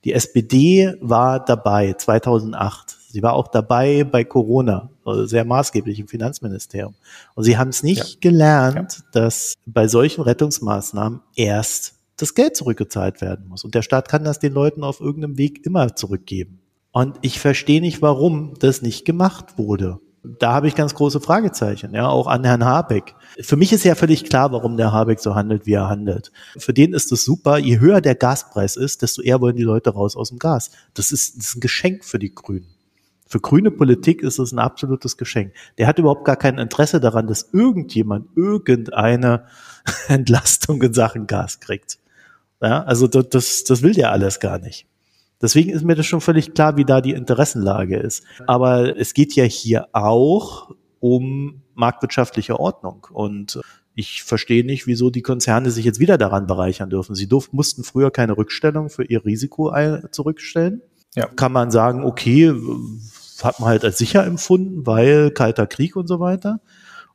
Die 0.04 0.14
SPD 0.14 0.96
war 1.02 1.44
dabei 1.44 1.94
2008. 1.94 2.98
Sie 3.10 3.24
war 3.24 3.34
auch 3.34 3.48
dabei 3.48 4.04
bei 4.04 4.24
Corona, 4.24 4.90
also 5.04 5.26
sehr 5.26 5.44
maßgeblich 5.44 6.00
im 6.00 6.08
Finanzministerium. 6.08 6.96
Und 7.36 7.44
sie 7.44 7.58
haben 7.58 7.70
es 7.70 7.84
nicht 7.84 8.08
ja. 8.08 8.18
gelernt, 8.22 9.00
ja. 9.00 9.06
dass 9.12 9.56
bei 9.66 9.88
solchen 9.88 10.22
Rettungsmaßnahmen 10.22 11.22
erst 11.36 11.96
das 12.18 12.36
Geld 12.36 12.56
zurückgezahlt 12.56 13.22
werden 13.22 13.48
muss. 13.48 13.64
Und 13.64 13.76
der 13.76 13.82
Staat 13.82 14.10
kann 14.10 14.24
das 14.24 14.40
den 14.40 14.54
Leuten 14.54 14.84
auf 14.84 15.02
irgendeinem 15.02 15.38
Weg 15.38 15.66
immer 15.66 15.96
zurückgeben. 15.96 16.60
Und 16.92 17.18
ich 17.22 17.40
verstehe 17.40 17.82
nicht, 17.82 18.02
warum 18.02 18.54
das 18.60 18.82
nicht 18.82 19.06
gemacht 19.06 19.58
wurde 19.58 20.00
da 20.38 20.54
habe 20.54 20.68
ich 20.68 20.76
ganz 20.76 20.94
große 20.94 21.20
Fragezeichen, 21.20 21.94
ja, 21.94 22.08
auch 22.08 22.28
an 22.28 22.44
Herrn 22.44 22.66
Habeck. 22.66 23.16
Für 23.42 23.56
mich 23.56 23.74
ist 23.74 23.84
ja 23.84 23.96
völlig 23.96 24.26
klar, 24.26 24.52
warum 24.52 24.78
der 24.78 24.92
Habeck 24.92 25.20
so 25.20 25.36
handelt, 25.36 25.66
wie 25.66 25.74
er 25.74 25.88
handelt. 25.88 26.32
Für 26.58 26.74
den 26.74 26.94
ist 26.94 27.12
es 27.12 27.24
super, 27.24 27.58
je 27.58 27.80
höher 27.80 28.02
der 28.02 28.16
Gaspreis 28.16 28.76
ist, 28.76 29.02
desto 29.02 29.22
eher 29.22 29.42
wollen 29.42 29.56
die 29.56 29.64
Leute 29.64 29.92
raus 29.92 30.16
aus 30.16 30.30
dem 30.30 30.40
Gas. 30.40 30.72
Das 30.94 31.12
ist, 31.12 31.38
das 31.38 31.48
ist 31.48 31.56
ein 31.56 31.62
Geschenk 31.62 32.06
für 32.06 32.20
die 32.20 32.34
Grünen. 32.34 32.68
Für 33.28 33.40
grüne 33.40 33.70
Politik 33.70 34.24
ist 34.24 34.40
es 34.40 34.52
ein 34.52 34.60
absolutes 34.60 35.16
Geschenk. 35.16 35.54
Der 35.78 35.86
hat 35.86 36.00
überhaupt 36.00 36.26
gar 36.26 36.36
kein 36.36 36.58
Interesse 36.58 37.00
daran, 37.00 37.28
dass 37.28 37.50
irgendjemand 37.54 38.28
irgendeine 38.36 39.46
Entlastung 40.08 40.82
in 40.82 40.94
Sachen 40.94 41.28
Gas 41.28 41.60
kriegt. 41.60 42.00
Ja, 42.62 42.84
also 42.84 43.08
das, 43.08 43.64
das 43.64 43.82
will 43.84 43.94
der 43.94 44.12
alles 44.12 44.40
gar 44.40 44.60
nicht. 44.60 44.88
Deswegen 45.42 45.70
ist 45.70 45.86
mir 45.86 45.96
das 45.96 46.06
schon 46.06 46.22
völlig 46.22 46.54
klar, 46.54 46.78
wie 46.78 46.86
da 46.86 47.02
die 47.02 47.14
Interessenlage 47.14 47.98
ist. 47.98 48.24
Aber 48.46 48.98
es 48.98 49.14
geht 49.14 49.36
ja 49.36 49.46
hier 49.46 49.88
auch 49.94 50.72
um 51.00 51.62
marktwirtschaftliche 51.76 52.60
Ordnung. 52.60 53.08
Und 53.12 53.60
ich 53.96 54.24
verstehe 54.24 54.66
nicht, 54.66 54.86
wieso 54.86 55.10
die 55.10 55.22
Konzerne 55.22 55.72
sich 55.72 55.86
jetzt 55.86 56.00
wieder 56.00 56.18
daran 56.18 56.48
bereichern 56.48 56.90
dürfen. 56.90 57.16
Sie 57.16 57.28
durften, 57.28 57.56
mussten 57.56 57.84
früher 57.84 58.12
keine 58.12 58.38
Rückstellung 58.38 58.90
für 58.90 59.04
ihr 59.04 59.26
Risiko 59.26 59.74
zurückstellen. 60.12 60.82
Ja. 61.16 61.28
Kann 61.28 61.52
man 61.52 61.72
sagen, 61.72 62.04
okay, 62.04 62.54
hat 63.42 63.60
man 63.60 63.70
halt 63.70 63.86
als 63.86 63.98
sicher 63.98 64.26
empfunden, 64.26 64.86
weil 64.86 65.32
kalter 65.32 65.68
Krieg 65.68 65.96
und 65.96 66.08
so 66.08 66.20
weiter 66.20 66.60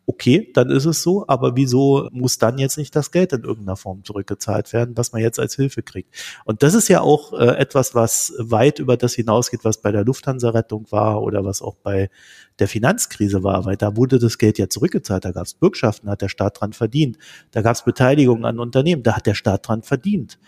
okay, 0.07 0.51
dann 0.53 0.71
ist 0.71 0.85
es 0.85 1.03
so, 1.03 1.25
aber 1.29 1.57
wieso 1.57 2.09
muss 2.13 2.39
dann 2.39 2.59
jetzt 2.59 2.77
nicht 2.77 2.95
das 2.95 3.11
Geld 3.11 3.33
in 3.33 3.43
irgendeiner 3.43 3.77
Form 3.77 4.05
zurückgezahlt 4.05 4.73
werden, 4.73 4.97
was 4.97 5.13
man 5.13 5.23
jetzt 5.23 5.39
als 5.39 5.55
Hilfe 5.55 5.83
kriegt? 5.83 6.15
Und 6.45 6.63
das 6.63 6.75
ist 6.75 6.89
ja 6.89 7.01
auch 7.01 7.33
äh, 7.33 7.57
etwas, 7.57 7.95
was 7.95 8.35
weit 8.39 8.79
über 8.79 8.97
das 8.97 9.15
hinausgeht, 9.15 9.65
was 9.65 9.81
bei 9.81 9.93
der 9.93 10.05
Lufthansa-Rettung 10.05 10.87
war 10.91 11.23
oder 11.23 11.45
was 11.45 11.63
auch 11.63 11.77
bei 11.77 12.11
der 12.59 12.69
Finanzkrise 12.69 13.43
war, 13.43 13.65
weil 13.65 13.77
da 13.77 13.97
wurde 13.97 14.19
das 14.19 14.39
Geld 14.39 14.59
ja 14.59 14.69
zurückgezahlt, 14.69 15.25
da 15.25 15.33
gab 15.33 15.47
es 15.47 15.55
Bürgschaften, 15.55 16.11
hat 16.11 16.23
der 16.23 16.29
Staat 16.29 16.61
dran 16.61 16.73
verdient, 16.73 17.19
da 17.51 17.63
gab 17.63 17.75
es 17.75 17.85
Beteiligungen 17.85 18.45
an 18.45 18.59
Unternehmen, 18.59 19.03
da 19.03 19.17
hat 19.17 19.27
der 19.27 19.35
Staat 19.35 19.67
dran 19.69 19.83
verdient. 19.83 20.39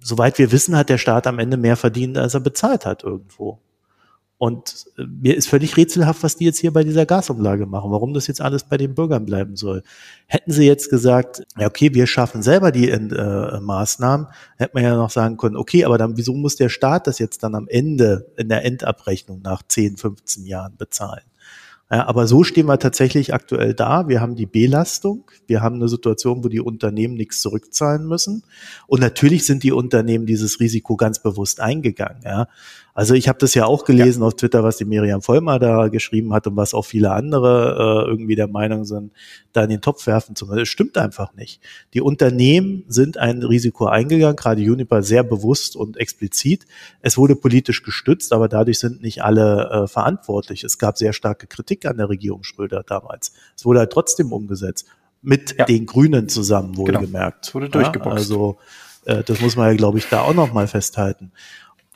Soweit 0.00 0.38
wir 0.38 0.50
wissen, 0.50 0.76
hat 0.76 0.88
der 0.88 0.98
Staat 0.98 1.26
am 1.26 1.38
Ende 1.38 1.56
mehr 1.56 1.76
verdient, 1.76 2.18
als 2.18 2.34
er 2.34 2.40
bezahlt 2.40 2.86
hat 2.86 3.04
irgendwo. 3.04 3.60
Und 4.42 4.86
äh, 4.98 5.04
mir 5.04 5.36
ist 5.36 5.46
völlig 5.46 5.76
rätselhaft, 5.76 6.24
was 6.24 6.34
die 6.34 6.46
jetzt 6.46 6.58
hier 6.58 6.72
bei 6.72 6.82
dieser 6.82 7.06
Gasumlage 7.06 7.64
machen, 7.64 7.92
warum 7.92 8.12
das 8.12 8.26
jetzt 8.26 8.40
alles 8.40 8.64
bei 8.64 8.76
den 8.76 8.92
Bürgern 8.92 9.24
bleiben 9.24 9.54
soll. 9.54 9.84
Hätten 10.26 10.50
sie 10.50 10.66
jetzt 10.66 10.90
gesagt, 10.90 11.44
ja, 11.56 11.68
okay, 11.68 11.94
wir 11.94 12.08
schaffen 12.08 12.42
selber 12.42 12.72
die 12.72 12.90
äh, 12.90 13.60
Maßnahmen, 13.60 14.26
hätte 14.56 14.72
man 14.74 14.82
ja 14.82 14.96
noch 14.96 15.10
sagen 15.10 15.36
können, 15.36 15.54
okay, 15.54 15.84
aber 15.84 15.96
dann 15.96 16.16
wieso 16.16 16.34
muss 16.34 16.56
der 16.56 16.70
Staat 16.70 17.06
das 17.06 17.20
jetzt 17.20 17.44
dann 17.44 17.54
am 17.54 17.68
Ende 17.68 18.32
in 18.36 18.48
der 18.48 18.64
Endabrechnung 18.64 19.42
nach 19.42 19.62
10, 19.62 19.96
15 19.96 20.44
Jahren 20.44 20.76
bezahlen? 20.76 21.22
Ja, 21.92 22.06
aber 22.06 22.26
so 22.26 22.42
stehen 22.42 22.66
wir 22.66 22.78
tatsächlich 22.78 23.34
aktuell 23.34 23.74
da. 23.74 24.08
Wir 24.08 24.22
haben 24.22 24.34
die 24.34 24.46
Belastung. 24.46 25.30
Wir 25.46 25.60
haben 25.60 25.74
eine 25.74 25.88
Situation, 25.88 26.42
wo 26.42 26.48
die 26.48 26.62
Unternehmen 26.62 27.14
nichts 27.14 27.42
zurückzahlen 27.42 28.08
müssen. 28.08 28.44
Und 28.86 29.00
natürlich 29.00 29.44
sind 29.44 29.62
die 29.62 29.72
Unternehmen 29.72 30.24
dieses 30.24 30.58
Risiko 30.58 30.96
ganz 30.96 31.22
bewusst 31.22 31.60
eingegangen. 31.60 32.22
Ja. 32.24 32.48
Also 32.94 33.14
ich 33.14 33.26
habe 33.28 33.38
das 33.38 33.54
ja 33.54 33.64
auch 33.64 33.84
gelesen 33.84 34.20
ja. 34.20 34.26
auf 34.26 34.34
Twitter, 34.34 34.62
was 34.62 34.76
die 34.76 34.84
Miriam 34.84 35.22
Vollmer 35.22 35.58
da 35.58 35.88
geschrieben 35.88 36.34
hat 36.34 36.46
und 36.46 36.56
was 36.56 36.74
auch 36.74 36.84
viele 36.84 37.12
andere 37.12 38.04
äh, 38.06 38.10
irgendwie 38.10 38.34
der 38.34 38.48
Meinung 38.48 38.84
sind, 38.84 39.12
da 39.52 39.64
in 39.64 39.70
den 39.70 39.80
Topf 39.80 40.06
werfen 40.06 40.36
zu 40.36 40.46
müssen. 40.46 40.58
Das 40.58 40.68
stimmt 40.68 40.98
einfach 40.98 41.32
nicht. 41.34 41.62
Die 41.94 42.02
Unternehmen 42.02 42.84
sind 42.88 43.16
ein 43.16 43.42
Risiko 43.42 43.86
eingegangen, 43.86 44.36
gerade 44.36 44.60
Uniper 44.60 45.02
sehr 45.02 45.22
bewusst 45.22 45.74
und 45.74 45.96
explizit. 45.96 46.66
Es 47.00 47.16
wurde 47.16 47.34
politisch 47.34 47.82
gestützt, 47.82 48.32
aber 48.32 48.48
dadurch 48.48 48.78
sind 48.78 49.00
nicht 49.00 49.24
alle 49.24 49.70
äh, 49.70 49.88
verantwortlich. 49.88 50.62
Es 50.62 50.76
gab 50.76 50.98
sehr 50.98 51.14
starke 51.14 51.46
Kritik 51.46 51.86
an 51.86 51.96
der 51.96 52.10
Regierung 52.10 52.44
Schröder 52.44 52.82
damals. 52.86 53.32
Es 53.56 53.64
wurde 53.64 53.80
halt 53.80 53.92
trotzdem 53.92 54.32
umgesetzt. 54.32 54.86
Mit 55.24 55.56
ja. 55.56 55.64
den 55.66 55.86
Grünen 55.86 56.28
zusammen, 56.28 56.76
wohlgemerkt. 56.76 57.46
Genau. 57.46 57.54
wurde 57.54 57.68
durchgeboxt. 57.70 58.06
Ja, 58.06 58.36
also 58.36 58.58
äh, 59.04 59.22
das 59.22 59.40
muss 59.40 59.54
man 59.56 59.68
ja, 59.68 59.74
glaube 59.76 59.98
ich, 59.98 60.08
da 60.08 60.22
auch 60.22 60.34
noch 60.34 60.52
mal 60.52 60.66
festhalten 60.66 61.30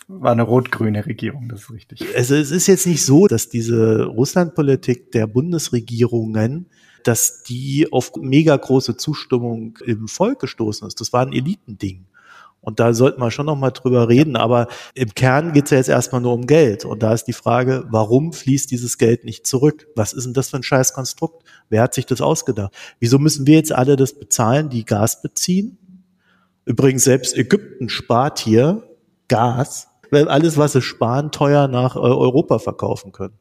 war 0.08 0.32
eine 0.32 0.42
rot-grüne 0.42 1.04
Regierung, 1.04 1.48
das 1.48 1.62
ist 1.62 1.70
richtig. 1.70 2.04
Also 2.14 2.36
es 2.36 2.50
ist 2.50 2.66
jetzt 2.66 2.86
nicht 2.86 3.04
so, 3.04 3.26
dass 3.26 3.48
diese 3.48 4.04
Russlandpolitik 4.04 5.10
der 5.12 5.26
Bundesregierungen, 5.26 6.66
dass 7.02 7.42
die 7.42 7.88
auf 7.92 8.12
mega 8.16 8.56
große 8.56 8.96
Zustimmung 8.96 9.78
im 9.84 10.08
Volk 10.08 10.40
gestoßen 10.40 10.86
ist. 10.86 11.00
Das 11.00 11.12
war 11.12 11.22
ein 11.22 11.32
Elitending. 11.32 12.06
Und 12.60 12.80
da 12.80 12.92
sollten 12.94 13.20
wir 13.20 13.30
schon 13.30 13.46
noch 13.46 13.56
mal 13.56 13.70
drüber 13.70 14.08
reden. 14.08 14.34
Aber 14.34 14.66
im 14.94 15.14
Kern 15.14 15.52
geht 15.52 15.66
es 15.66 15.70
ja 15.70 15.76
jetzt 15.76 15.88
erstmal 15.88 16.20
nur 16.20 16.34
um 16.34 16.48
Geld. 16.48 16.84
Und 16.84 17.00
da 17.00 17.12
ist 17.12 17.24
die 17.24 17.32
Frage, 17.32 17.84
warum 17.90 18.32
fließt 18.32 18.70
dieses 18.72 18.98
Geld 18.98 19.24
nicht 19.24 19.46
zurück? 19.46 19.86
Was 19.94 20.12
ist 20.12 20.24
denn 20.24 20.34
das 20.34 20.50
für 20.50 20.56
ein 20.56 20.64
scheiß 20.64 20.92
Konstrukt? 20.92 21.44
Wer 21.68 21.82
hat 21.82 21.94
sich 21.94 22.06
das 22.06 22.20
ausgedacht? 22.20 22.74
Wieso 22.98 23.20
müssen 23.20 23.46
wir 23.46 23.54
jetzt 23.54 23.70
alle 23.70 23.94
das 23.94 24.18
bezahlen, 24.18 24.68
die 24.68 24.84
Gas 24.84 25.22
beziehen? 25.22 25.78
Übrigens, 26.64 27.04
selbst 27.04 27.36
Ägypten 27.36 27.88
spart 27.88 28.40
hier 28.40 28.82
Gas 29.28 29.86
alles, 30.24 30.56
was 30.56 30.72
sie 30.72 30.82
sparen, 30.82 31.30
teuer 31.30 31.68
nach 31.68 31.96
äh, 31.96 32.00
Europa 32.00 32.58
verkaufen 32.58 33.12
können. 33.12 33.38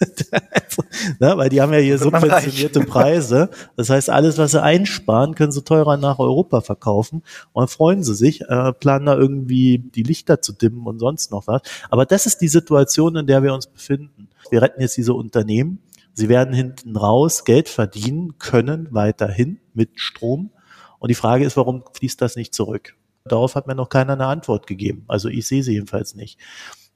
ne, 1.20 1.36
weil 1.36 1.48
die 1.48 1.60
haben 1.60 1.72
ja 1.72 1.78
hier 1.78 1.98
subventionierte 1.98 2.80
Preise. 2.80 3.50
Das 3.76 3.90
heißt, 3.90 4.10
alles, 4.10 4.38
was 4.38 4.52
sie 4.52 4.62
einsparen, 4.62 5.34
können 5.34 5.52
sie 5.52 5.62
teurer 5.62 5.96
nach 5.96 6.18
Europa 6.18 6.60
verkaufen. 6.60 7.22
Und 7.52 7.62
dann 7.62 7.68
freuen 7.68 8.02
sie 8.02 8.14
sich, 8.14 8.42
äh, 8.42 8.72
planen 8.72 9.06
da 9.06 9.16
irgendwie 9.16 9.78
die 9.78 10.02
Lichter 10.02 10.40
zu 10.40 10.52
dimmen 10.52 10.86
und 10.86 10.98
sonst 10.98 11.30
noch 11.30 11.46
was. 11.46 11.62
Aber 11.90 12.06
das 12.06 12.26
ist 12.26 12.40
die 12.40 12.48
Situation, 12.48 13.16
in 13.16 13.26
der 13.26 13.42
wir 13.42 13.52
uns 13.52 13.66
befinden. 13.66 14.28
Wir 14.50 14.62
retten 14.62 14.80
jetzt 14.80 14.96
diese 14.96 15.14
Unternehmen. 15.14 15.82
Sie 16.14 16.28
werden 16.28 16.54
hinten 16.54 16.96
raus 16.96 17.44
Geld 17.44 17.68
verdienen 17.68 18.38
können, 18.38 18.88
weiterhin 18.90 19.60
mit 19.74 20.00
Strom. 20.00 20.50
Und 20.98 21.08
die 21.08 21.14
Frage 21.14 21.44
ist, 21.44 21.56
warum 21.56 21.84
fließt 21.92 22.20
das 22.20 22.36
nicht 22.36 22.54
zurück? 22.54 22.94
Darauf 23.30 23.54
hat 23.54 23.66
mir 23.66 23.74
noch 23.74 23.88
keiner 23.88 24.14
eine 24.14 24.26
Antwort 24.26 24.66
gegeben. 24.66 25.04
Also 25.08 25.28
ich 25.28 25.46
sehe 25.46 25.62
sie 25.62 25.72
jedenfalls 25.72 26.14
nicht. 26.14 26.38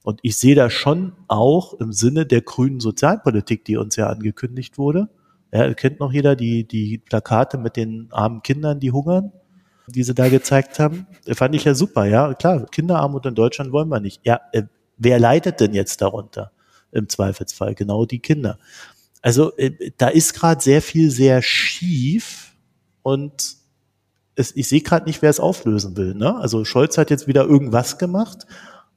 Und 0.03 0.19
ich 0.21 0.37
sehe 0.37 0.55
da 0.55 0.69
schon 0.69 1.13
auch 1.27 1.73
im 1.73 1.91
Sinne 1.91 2.25
der 2.25 2.41
grünen 2.41 2.79
Sozialpolitik, 2.79 3.65
die 3.65 3.77
uns 3.77 3.95
ja 3.95 4.07
angekündigt 4.07 4.77
wurde. 4.77 5.09
Ja, 5.51 5.73
kennt 5.73 5.99
noch 5.99 6.11
jeder 6.11 6.35
die, 6.35 6.67
die 6.67 6.97
Plakate 6.97 7.57
mit 7.57 7.75
den 7.75 8.09
armen 8.11 8.43
Kindern, 8.43 8.79
die 8.79 8.91
hungern, 8.91 9.31
die 9.87 10.03
sie 10.03 10.13
da 10.13 10.29
gezeigt 10.29 10.79
haben. 10.79 11.07
Fand 11.33 11.55
ich 11.55 11.63
ja 11.63 11.73
super, 11.73 12.05
ja. 12.05 12.33
Klar, 12.33 12.65
Kinderarmut 12.67 13.25
in 13.25 13.35
Deutschland 13.35 13.71
wollen 13.71 13.89
wir 13.89 13.99
nicht. 13.99 14.21
Ja, 14.23 14.41
äh, 14.51 14.63
wer 14.97 15.19
leidet 15.19 15.59
denn 15.59 15.73
jetzt 15.73 16.01
darunter? 16.01 16.51
Im 16.91 17.09
Zweifelsfall 17.09 17.73
genau 17.73 18.05
die 18.05 18.19
Kinder. 18.19 18.59
Also 19.21 19.55
äh, 19.57 19.91
da 19.97 20.09
ist 20.09 20.33
gerade 20.33 20.61
sehr 20.61 20.81
viel 20.81 21.09
sehr 21.09 21.41
schief 21.41 22.55
und 23.01 23.55
es, 24.35 24.55
ich 24.55 24.67
sehe 24.67 24.81
gerade 24.81 25.05
nicht, 25.05 25.21
wer 25.21 25.29
es 25.29 25.39
auflösen 25.39 25.97
will. 25.97 26.13
Ne? 26.13 26.35
Also 26.37 26.65
Scholz 26.65 26.97
hat 26.97 27.09
jetzt 27.09 27.27
wieder 27.27 27.45
irgendwas 27.45 27.97
gemacht, 27.97 28.45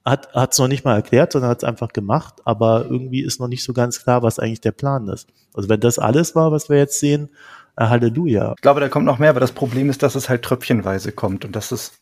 hat 0.05 0.53
es 0.53 0.59
noch 0.59 0.69
nicht 0.69 0.85
mal 0.85 0.95
erklärt, 0.95 1.33
sondern 1.33 1.51
hat 1.51 1.59
es 1.59 1.65
einfach 1.65 1.89
gemacht, 1.93 2.37
aber 2.45 2.87
irgendwie 2.89 3.23
ist 3.23 3.41
noch 3.41 3.49
nicht 3.49 3.63
so 3.63 3.73
ganz 3.73 4.03
klar, 4.03 4.23
was 4.23 4.39
eigentlich 4.39 4.61
der 4.61 4.73
Plan 4.73 5.09
ist. 5.09 5.29
Also 5.55 5.69
wenn 5.69 5.81
das 5.81 5.99
alles 5.99 6.35
war, 6.35 6.51
was 6.51 6.69
wir 6.69 6.79
jetzt 6.79 6.99
sehen, 6.99 7.29
äh, 7.77 7.85
Halleluja. 7.85 8.55
Ich 8.57 8.63
glaube, 8.63 8.81
da 8.81 8.89
kommt 8.89 9.05
noch 9.07 9.19
mehr, 9.19 9.31
aber 9.31 9.41
das 9.41 9.53
Problem 9.53 9.91
ist, 9.91 10.03
dass 10.03 10.15
es 10.15 10.29
halt 10.29 10.43
tröpfchenweise 10.43 11.13
kommt 11.13 11.45
und 11.45 11.55
das 11.55 11.73
ist. 11.73 11.95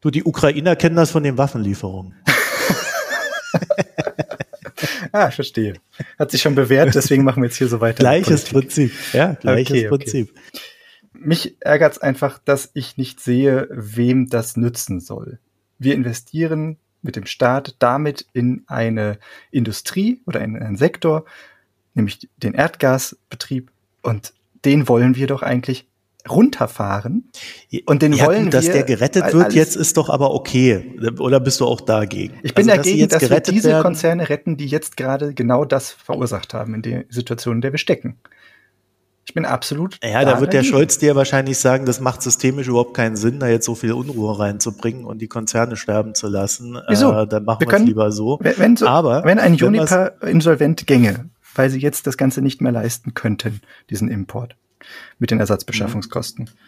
Du, 0.00 0.10
die 0.10 0.24
Ukrainer 0.24 0.76
kennen 0.76 0.96
das 0.96 1.10
von 1.10 1.22
den 1.22 1.36
Waffenlieferungen. 1.36 2.14
ah, 5.12 5.28
ich 5.28 5.34
verstehe. 5.34 5.74
Hat 6.18 6.30
sich 6.30 6.42
schon 6.42 6.54
bewährt, 6.54 6.94
deswegen 6.94 7.24
machen 7.24 7.42
wir 7.42 7.48
jetzt 7.48 7.56
hier 7.56 7.68
so 7.68 7.80
weiter. 7.80 7.98
Gleiches 7.98 8.44
Prinzip, 8.44 8.92
ja, 9.12 9.32
gleiches 9.32 9.70
okay, 9.70 9.88
Prinzip. 9.88 10.30
Okay 10.30 10.60
mich 11.24 11.56
ärgert 11.60 11.92
es 11.92 11.98
einfach, 11.98 12.38
dass 12.38 12.70
ich 12.74 12.96
nicht 12.96 13.20
sehe, 13.20 13.68
wem 13.70 14.28
das 14.28 14.56
nützen 14.56 15.00
soll. 15.00 15.38
Wir 15.78 15.94
investieren 15.94 16.78
mit 17.02 17.16
dem 17.16 17.26
Staat 17.26 17.76
damit 17.78 18.26
in 18.32 18.64
eine 18.66 19.18
Industrie 19.50 20.22
oder 20.26 20.40
in 20.40 20.56
einen 20.56 20.76
Sektor, 20.76 21.24
nämlich 21.94 22.28
den 22.36 22.54
Erdgasbetrieb. 22.54 23.70
Und 24.02 24.32
den 24.64 24.88
wollen 24.88 25.14
wir 25.14 25.26
doch 25.26 25.42
eigentlich 25.42 25.86
runterfahren. 26.28 27.30
Und 27.86 28.02
den 28.02 28.14
ja, 28.14 28.26
wollen 28.26 28.44
gut, 28.44 28.54
dass 28.54 28.66
wir, 28.66 28.72
der 28.72 28.82
gerettet 28.84 29.32
wird 29.32 29.52
jetzt 29.52 29.76
ist 29.76 29.96
doch 29.96 30.08
aber 30.08 30.32
okay. 30.32 30.96
Oder 31.18 31.40
bist 31.40 31.60
du 31.60 31.66
auch 31.66 31.80
dagegen? 31.80 32.38
Ich 32.42 32.54
bin 32.54 32.68
also, 32.70 32.82
dagegen, 32.82 33.08
dass, 33.08 33.20
dass 33.20 33.30
wir 33.30 33.40
diese 33.40 33.68
werden? 33.68 33.82
Konzerne 33.82 34.28
retten, 34.28 34.56
die 34.56 34.66
jetzt 34.66 34.96
gerade 34.96 35.34
genau 35.34 35.64
das 35.64 35.92
verursacht 35.92 36.54
haben 36.54 36.74
in 36.74 36.82
der 36.82 37.04
Situation, 37.10 37.56
in 37.56 37.60
der 37.60 37.72
wir 37.72 37.78
stecken. 37.78 38.16
Ich 39.26 39.32
bin 39.32 39.46
absolut. 39.46 39.98
Ja, 40.04 40.24
da 40.24 40.40
wird 40.40 40.52
der 40.52 40.62
Scholz 40.62 40.98
dir 40.98 41.16
wahrscheinlich 41.16 41.58
sagen, 41.58 41.86
das 41.86 41.98
macht 41.98 42.20
systemisch 42.20 42.68
überhaupt 42.68 42.94
keinen 42.94 43.16
Sinn, 43.16 43.40
da 43.40 43.48
jetzt 43.48 43.64
so 43.64 43.74
viel 43.74 43.92
Unruhe 43.92 44.38
reinzubringen 44.38 45.04
und 45.04 45.18
die 45.20 45.28
Konzerne 45.28 45.76
sterben 45.76 46.14
zu 46.14 46.28
lassen. 46.28 46.78
Wieso? 46.88 47.12
Äh, 47.12 47.26
dann 47.26 47.44
machen 47.44 47.66
wir 47.66 47.72
es 47.72 47.82
lieber 47.82 48.12
so. 48.12 48.38
Wenn, 48.42 48.76
so. 48.76 48.86
Aber 48.86 49.24
wenn 49.24 49.38
ein 49.38 49.54
Juniper 49.54 50.22
insolvent 50.22 50.86
gänge, 50.86 51.30
weil 51.54 51.70
sie 51.70 51.80
jetzt 51.80 52.06
das 52.06 52.16
Ganze 52.16 52.42
nicht 52.42 52.60
mehr 52.60 52.72
leisten 52.72 53.14
könnten, 53.14 53.60
diesen 53.88 54.08
Import 54.08 54.56
mit 55.18 55.30
den 55.30 55.40
Ersatzbeschaffungskosten. 55.40 56.44
Mhm. 56.44 56.58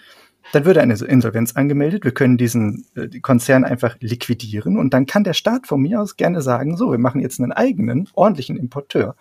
Dann 0.52 0.64
würde 0.64 0.80
eine 0.80 0.94
Insolvenz 0.94 1.56
angemeldet. 1.56 2.04
Wir 2.04 2.12
können 2.12 2.38
diesen 2.38 2.86
äh, 2.94 3.08
Konzern 3.20 3.64
einfach 3.64 3.96
liquidieren 4.00 4.78
und 4.78 4.94
dann 4.94 5.06
kann 5.06 5.24
der 5.24 5.34
Staat 5.34 5.66
von 5.66 5.80
mir 5.80 6.00
aus 6.00 6.16
gerne 6.16 6.40
sagen, 6.40 6.76
so, 6.76 6.92
wir 6.92 6.98
machen 6.98 7.20
jetzt 7.20 7.40
einen 7.40 7.52
eigenen, 7.52 8.08
ordentlichen 8.14 8.56
Importeur 8.56 9.16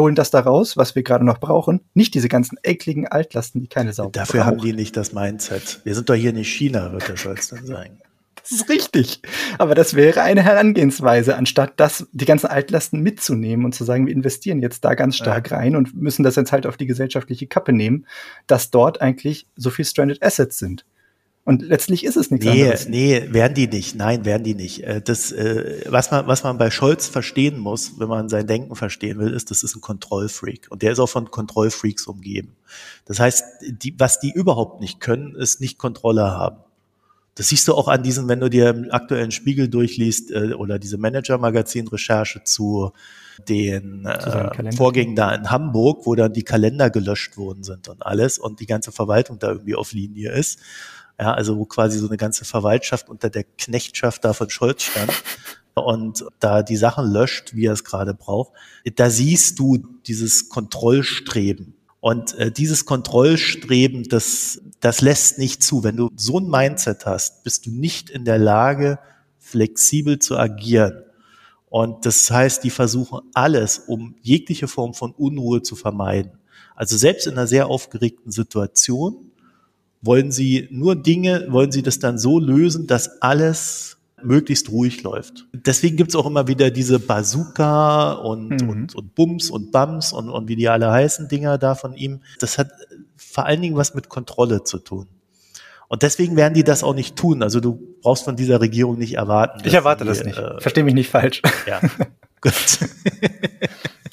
holen 0.00 0.14
das 0.14 0.30
da 0.30 0.40
raus, 0.40 0.76
was 0.76 0.94
wir 0.94 1.02
gerade 1.02 1.24
noch 1.24 1.38
brauchen. 1.38 1.80
Nicht 1.94 2.14
diese 2.14 2.28
ganzen 2.28 2.58
ekligen 2.62 3.06
Altlasten, 3.06 3.60
die 3.60 3.68
keine 3.68 3.92
Sau 3.92 4.10
Dafür 4.10 4.40
braucht. 4.40 4.46
haben 4.46 4.60
die 4.60 4.72
nicht 4.72 4.96
das 4.96 5.12
Mindset. 5.12 5.80
Wir 5.84 5.94
sind 5.94 6.08
doch 6.08 6.14
hier 6.14 6.32
nicht 6.32 6.52
China, 6.52 6.92
wird 6.92 7.08
der 7.08 7.16
Scholz 7.16 7.48
dann 7.48 7.66
sagen. 7.66 8.00
Das 8.42 8.52
ist 8.52 8.68
richtig. 8.68 9.20
Aber 9.58 9.74
das 9.74 9.94
wäre 9.94 10.22
eine 10.22 10.42
Herangehensweise, 10.42 11.36
anstatt 11.36 11.74
das, 11.76 12.06
die 12.12 12.24
ganzen 12.24 12.46
Altlasten 12.46 13.00
mitzunehmen 13.00 13.64
und 13.64 13.74
zu 13.74 13.84
sagen, 13.84 14.06
wir 14.06 14.14
investieren 14.14 14.60
jetzt 14.60 14.84
da 14.84 14.94
ganz 14.94 15.16
stark 15.16 15.50
ja. 15.50 15.58
rein 15.58 15.76
und 15.76 15.94
müssen 15.94 16.22
das 16.22 16.36
jetzt 16.36 16.52
halt 16.52 16.66
auf 16.66 16.76
die 16.76 16.86
gesellschaftliche 16.86 17.46
Kappe 17.46 17.72
nehmen, 17.72 18.06
dass 18.46 18.70
dort 18.70 19.00
eigentlich 19.00 19.46
so 19.56 19.70
viel 19.70 19.84
Stranded 19.84 20.22
Assets 20.22 20.58
sind. 20.58 20.84
Und 21.50 21.62
letztlich 21.62 22.04
ist 22.04 22.16
es 22.16 22.30
nichts 22.30 22.46
nee, 22.46 22.62
anderes. 22.62 22.88
Nee, 22.88 23.24
werden 23.32 23.54
die 23.54 23.66
nicht. 23.66 23.96
Nein, 23.96 24.24
werden 24.24 24.44
die 24.44 24.54
nicht. 24.54 24.84
Äh, 24.84 25.02
das, 25.02 25.32
äh, 25.32 25.82
was 25.88 26.12
man, 26.12 26.28
was 26.28 26.44
man 26.44 26.58
bei 26.58 26.70
Scholz 26.70 27.08
verstehen 27.08 27.58
muss, 27.58 27.98
wenn 27.98 28.06
man 28.06 28.28
sein 28.28 28.46
Denken 28.46 28.76
verstehen 28.76 29.18
will, 29.18 29.32
ist, 29.32 29.50
das 29.50 29.64
ist 29.64 29.74
ein 29.74 29.80
Kontrollfreak. 29.80 30.68
Und 30.70 30.82
der 30.82 30.92
ist 30.92 31.00
auch 31.00 31.08
von 31.08 31.32
Kontrollfreaks 31.32 32.06
umgeben. 32.06 32.54
Das 33.04 33.18
heißt, 33.18 33.44
die, 33.68 33.96
was 33.98 34.20
die 34.20 34.30
überhaupt 34.30 34.80
nicht 34.80 35.00
können, 35.00 35.34
ist 35.34 35.60
nicht 35.60 35.76
Kontrolle 35.76 36.22
haben. 36.22 36.58
Das 37.34 37.48
siehst 37.48 37.66
du 37.66 37.74
auch 37.74 37.88
an 37.88 38.04
diesen, 38.04 38.28
wenn 38.28 38.38
du 38.38 38.48
dir 38.48 38.68
im 38.68 38.92
aktuellen 38.92 39.32
Spiegel 39.32 39.66
durchliest 39.66 40.30
äh, 40.30 40.52
oder 40.52 40.78
diese 40.78 40.98
Manager-Magazin-Recherche 40.98 42.44
zu 42.44 42.92
den 43.48 44.04
äh, 44.04 44.70
Vorgängen 44.70 45.16
da 45.16 45.34
in 45.34 45.50
Hamburg, 45.50 46.06
wo 46.06 46.14
dann 46.14 46.32
die 46.32 46.44
Kalender 46.44 46.90
gelöscht 46.90 47.36
worden 47.36 47.64
sind 47.64 47.88
und 47.88 48.06
alles 48.06 48.38
und 48.38 48.60
die 48.60 48.66
ganze 48.66 48.92
Verwaltung 48.92 49.40
da 49.40 49.48
irgendwie 49.48 49.74
auf 49.74 49.92
Linie 49.92 50.30
ist. 50.30 50.60
Ja, 51.20 51.34
also 51.34 51.58
wo 51.58 51.66
quasi 51.66 51.98
so 51.98 52.06
eine 52.06 52.16
ganze 52.16 52.46
Verwaltschaft 52.46 53.10
unter 53.10 53.28
der 53.28 53.44
Knechtschaft 53.44 54.24
da 54.24 54.32
von 54.32 54.48
Scholz 54.48 54.84
stand 54.84 55.12
und 55.74 56.24
da 56.38 56.62
die 56.62 56.76
Sachen 56.76 57.12
löscht, 57.12 57.54
wie 57.54 57.66
er 57.66 57.74
es 57.74 57.84
gerade 57.84 58.14
braucht. 58.14 58.52
Da 58.96 59.10
siehst 59.10 59.58
du 59.58 59.76
dieses 60.06 60.48
Kontrollstreben 60.48 61.74
und 62.00 62.34
äh, 62.38 62.50
dieses 62.50 62.86
Kontrollstreben, 62.86 64.04
das, 64.04 64.62
das 64.80 65.02
lässt 65.02 65.38
nicht 65.38 65.62
zu. 65.62 65.84
Wenn 65.84 65.98
du 65.98 66.08
so 66.16 66.40
ein 66.40 66.48
Mindset 66.48 67.04
hast, 67.04 67.44
bist 67.44 67.66
du 67.66 67.70
nicht 67.70 68.08
in 68.08 68.24
der 68.24 68.38
Lage, 68.38 68.98
flexibel 69.38 70.18
zu 70.18 70.38
agieren. 70.38 71.02
Und 71.68 72.06
das 72.06 72.30
heißt, 72.30 72.64
die 72.64 72.70
versuchen 72.70 73.20
alles, 73.34 73.78
um 73.78 74.16
jegliche 74.22 74.68
Form 74.68 74.94
von 74.94 75.12
Unruhe 75.12 75.62
zu 75.62 75.76
vermeiden. 75.76 76.32
Also 76.74 76.96
selbst 76.96 77.26
in 77.26 77.34
einer 77.34 77.46
sehr 77.46 77.66
aufgeregten 77.66 78.32
Situation 78.32 79.29
wollen 80.02 80.32
sie 80.32 80.68
nur 80.70 80.96
Dinge, 80.96 81.46
wollen 81.50 81.72
sie 81.72 81.82
das 81.82 81.98
dann 81.98 82.18
so 82.18 82.38
lösen, 82.38 82.86
dass 82.86 83.20
alles 83.22 83.98
möglichst 84.22 84.70
ruhig 84.70 85.02
läuft. 85.02 85.46
Deswegen 85.52 85.96
gibt's 85.96 86.14
auch 86.14 86.26
immer 86.26 86.46
wieder 86.46 86.70
diese 86.70 86.98
Bazooka 86.98 88.12
und, 88.12 88.62
mhm. 88.62 88.68
und, 88.68 88.94
und 88.94 89.14
Bums 89.14 89.50
und 89.50 89.72
Bums 89.72 90.12
und, 90.12 90.28
und 90.28 90.48
wie 90.48 90.56
die 90.56 90.68
alle 90.68 90.90
heißen 90.90 91.28
Dinger 91.28 91.58
da 91.58 91.74
von 91.74 91.94
ihm. 91.94 92.20
Das 92.38 92.58
hat 92.58 92.70
vor 93.16 93.46
allen 93.46 93.62
Dingen 93.62 93.76
was 93.76 93.94
mit 93.94 94.08
Kontrolle 94.08 94.64
zu 94.64 94.78
tun. 94.78 95.06
Und 95.88 96.02
deswegen 96.02 96.36
werden 96.36 96.54
die 96.54 96.62
das 96.62 96.84
auch 96.84 96.94
nicht 96.94 97.16
tun. 97.16 97.42
Also 97.42 97.58
du 97.58 97.96
brauchst 98.02 98.24
von 98.24 98.36
dieser 98.36 98.60
Regierung 98.60 98.96
nicht 98.96 99.14
erwarten. 99.14 99.60
Ich 99.64 99.74
erwarte 99.74 100.04
die, 100.04 100.08
das 100.08 100.24
nicht. 100.24 100.38
Äh, 100.38 100.60
Versteh 100.60 100.84
mich 100.84 100.94
nicht 100.94 101.10
falsch. 101.10 101.42
Ja. 101.66 101.80
Gut. 102.40 102.54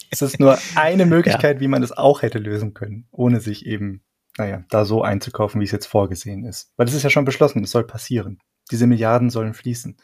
es 0.09 0.21
ist 0.21 0.39
nur 0.39 0.57
eine 0.75 1.05
Möglichkeit, 1.05 1.57
ja. 1.57 1.61
wie 1.61 1.67
man 1.67 1.81
das 1.81 1.91
auch 1.91 2.23
hätte 2.23 2.39
lösen 2.39 2.73
können, 2.73 3.05
ohne 3.11 3.39
sich 3.41 3.65
eben, 3.67 4.01
naja, 4.37 4.63
da 4.69 4.85
so 4.85 5.01
einzukaufen, 5.01 5.59
wie 5.61 5.65
es 5.65 5.71
jetzt 5.71 5.87
vorgesehen 5.87 6.45
ist. 6.45 6.71
Weil 6.77 6.85
das 6.85 6.95
ist 6.95 7.03
ja 7.03 7.09
schon 7.09 7.25
beschlossen, 7.25 7.63
es 7.63 7.71
soll 7.71 7.85
passieren. 7.85 8.39
Diese 8.71 8.87
Milliarden 8.87 9.29
sollen 9.29 9.53
fließen. 9.53 9.97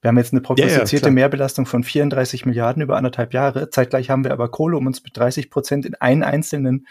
Wir 0.00 0.08
haben 0.08 0.18
jetzt 0.18 0.32
eine 0.32 0.40
prognostizierte 0.40 1.06
ja, 1.06 1.10
ja, 1.10 1.14
Mehrbelastung 1.14 1.66
von 1.66 1.84
34 1.84 2.46
Milliarden 2.46 2.82
über 2.82 2.96
anderthalb 2.96 3.34
Jahre. 3.34 3.68
Zeitgleich 3.70 4.08
haben 4.08 4.24
wir 4.24 4.32
aber 4.32 4.50
Kohle, 4.50 4.76
um 4.76 4.86
uns 4.86 5.02
mit 5.04 5.16
30 5.16 5.50
Prozent 5.50 5.84
in 5.84 5.94
einen 5.94 6.22
einzelnen 6.22 6.86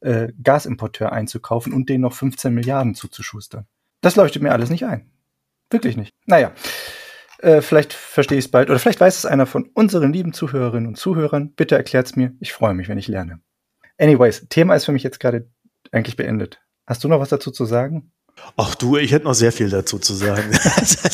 äh, 0.00 0.28
Gasimporteur 0.42 1.12
einzukaufen 1.12 1.72
und 1.72 1.88
denen 1.88 2.02
noch 2.02 2.12
15 2.12 2.54
Milliarden 2.54 2.94
zuzuschustern. 2.94 3.66
Das 4.00 4.16
leuchtet 4.16 4.42
mir 4.42 4.52
alles 4.52 4.70
nicht 4.70 4.84
ein. 4.84 5.10
Wirklich 5.70 5.96
nicht. 5.96 6.14
Naja, 6.26 6.52
äh, 7.38 7.62
vielleicht 7.62 7.92
verstehe 7.92 8.38
ich 8.38 8.44
es 8.44 8.50
bald 8.50 8.70
oder 8.70 8.78
vielleicht 8.78 9.00
weiß 9.00 9.18
es 9.18 9.26
einer 9.26 9.46
von 9.46 9.70
unseren 9.74 10.12
lieben 10.12 10.32
Zuhörerinnen 10.32 10.86
und 10.86 10.96
Zuhörern. 10.96 11.52
Bitte 11.54 11.76
erklärt 11.76 12.06
es 12.06 12.16
mir. 12.16 12.32
Ich 12.38 12.52
freue 12.52 12.74
mich, 12.74 12.88
wenn 12.88 12.98
ich 12.98 13.08
lerne. 13.08 13.40
Anyways, 13.98 14.46
Thema 14.48 14.74
ist 14.74 14.84
für 14.84 14.92
mich 14.92 15.02
jetzt 15.02 15.20
gerade 15.20 15.50
eigentlich 15.90 16.16
beendet. 16.16 16.60
Hast 16.86 17.04
du 17.04 17.08
noch 17.08 17.20
was 17.20 17.30
dazu 17.30 17.50
zu 17.50 17.64
sagen? 17.64 18.12
Ach 18.56 18.74
du, 18.74 18.96
ich 18.96 19.12
hätte 19.12 19.24
noch 19.26 19.34
sehr 19.34 19.52
viel 19.52 19.70
dazu 19.70 19.98
zu 19.98 20.14
sagen. 20.14 20.50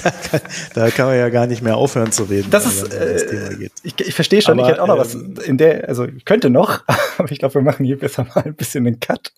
da, 0.03 0.11
kann, 0.31 0.41
da, 0.75 0.91
kann, 0.91 1.07
man 1.07 1.17
ja 1.17 1.29
gar 1.29 1.47
nicht 1.47 1.63
mehr 1.63 1.77
aufhören 1.77 2.13
zu 2.13 2.25
reden. 2.25 2.51
Das 2.51 2.67
ist, 2.67 2.93
äh, 2.93 3.69
das 3.69 3.71
ich, 3.83 4.01
ich 4.01 4.15
verstehe 4.15 4.41
schon, 4.41 4.59
aber, 4.59 4.69
ich 4.69 4.73
hätte 4.73 4.83
auch 4.83 4.87
noch 4.87 5.15
ähm, 5.15 5.37
was 5.37 5.45
in 5.45 5.59
der, 5.59 5.89
also 5.89 6.05
ich 6.05 6.25
könnte 6.25 6.51
noch, 6.51 6.85
aber 7.19 7.31
ich 7.31 7.39
glaube, 7.39 7.55
wir 7.55 7.63
machen 7.63 7.85
hier 7.85 7.99
besser 7.99 8.25
mal 8.25 8.45
ein 8.45 8.55
bisschen 8.55 8.87
einen 8.87 9.01
Cut. 9.01 9.33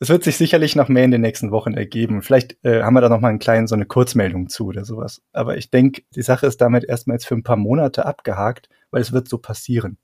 Es 0.00 0.08
wird 0.08 0.22
sich 0.22 0.36
sicherlich 0.36 0.76
noch 0.76 0.88
mehr 0.88 1.04
in 1.04 1.10
den 1.10 1.22
nächsten 1.22 1.50
Wochen 1.50 1.74
ergeben. 1.74 2.22
Vielleicht 2.22 2.56
äh, 2.64 2.82
haben 2.82 2.94
wir 2.94 3.00
da 3.00 3.08
noch 3.08 3.20
mal 3.20 3.28
einen 3.28 3.40
kleinen, 3.40 3.66
so 3.66 3.74
eine 3.74 3.86
Kurzmeldung 3.86 4.48
zu 4.48 4.66
oder 4.66 4.84
sowas. 4.84 5.22
Aber 5.32 5.56
ich 5.56 5.70
denke, 5.70 6.02
die 6.14 6.22
Sache 6.22 6.46
ist 6.46 6.60
damit 6.60 6.84
erstmal 6.84 7.16
jetzt 7.16 7.26
für 7.26 7.34
ein 7.34 7.42
paar 7.42 7.56
Monate 7.56 8.06
abgehakt, 8.06 8.68
weil 8.92 9.02
es 9.02 9.12
wird 9.12 9.28
so 9.28 9.38
passieren. 9.38 9.98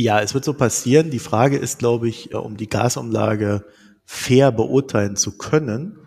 Ja, 0.00 0.20
es 0.20 0.32
wird 0.32 0.44
so 0.44 0.54
passieren. 0.54 1.10
Die 1.10 1.18
Frage 1.18 1.56
ist, 1.56 1.80
glaube 1.80 2.08
ich, 2.08 2.32
äh, 2.32 2.36
um 2.36 2.56
die 2.56 2.68
Gasumlage 2.68 3.64
fair 4.04 4.52
beurteilen 4.52 5.16
zu 5.16 5.36
können, 5.36 5.98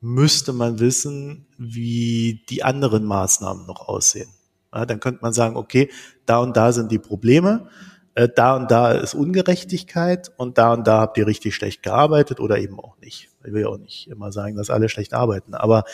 müsste 0.00 0.52
man 0.52 0.80
wissen, 0.80 1.46
wie 1.56 2.44
die 2.50 2.64
anderen 2.64 3.04
Maßnahmen 3.04 3.64
noch 3.64 3.86
aussehen. 3.86 4.28
Ja, 4.74 4.84
dann 4.84 4.98
könnte 4.98 5.20
man 5.22 5.32
sagen, 5.32 5.54
okay, 5.54 5.92
da 6.26 6.38
und 6.38 6.56
da 6.56 6.72
sind 6.72 6.90
die 6.90 6.98
Probleme, 6.98 7.68
äh, 8.16 8.28
da 8.28 8.56
und 8.56 8.68
da 8.72 8.90
ist 8.90 9.14
Ungerechtigkeit 9.14 10.32
und 10.36 10.58
da 10.58 10.72
und 10.72 10.84
da 10.84 11.02
habt 11.02 11.16
ihr 11.16 11.28
richtig 11.28 11.54
schlecht 11.54 11.84
gearbeitet 11.84 12.40
oder 12.40 12.58
eben 12.58 12.80
auch 12.80 12.98
nicht. 12.98 13.28
Ich 13.44 13.52
will 13.52 13.62
ja 13.62 13.68
auch 13.68 13.78
nicht 13.78 14.08
immer 14.08 14.32
sagen, 14.32 14.56
dass 14.56 14.70
alle 14.70 14.88
schlecht 14.88 15.14
arbeiten, 15.14 15.54
aber 15.54 15.84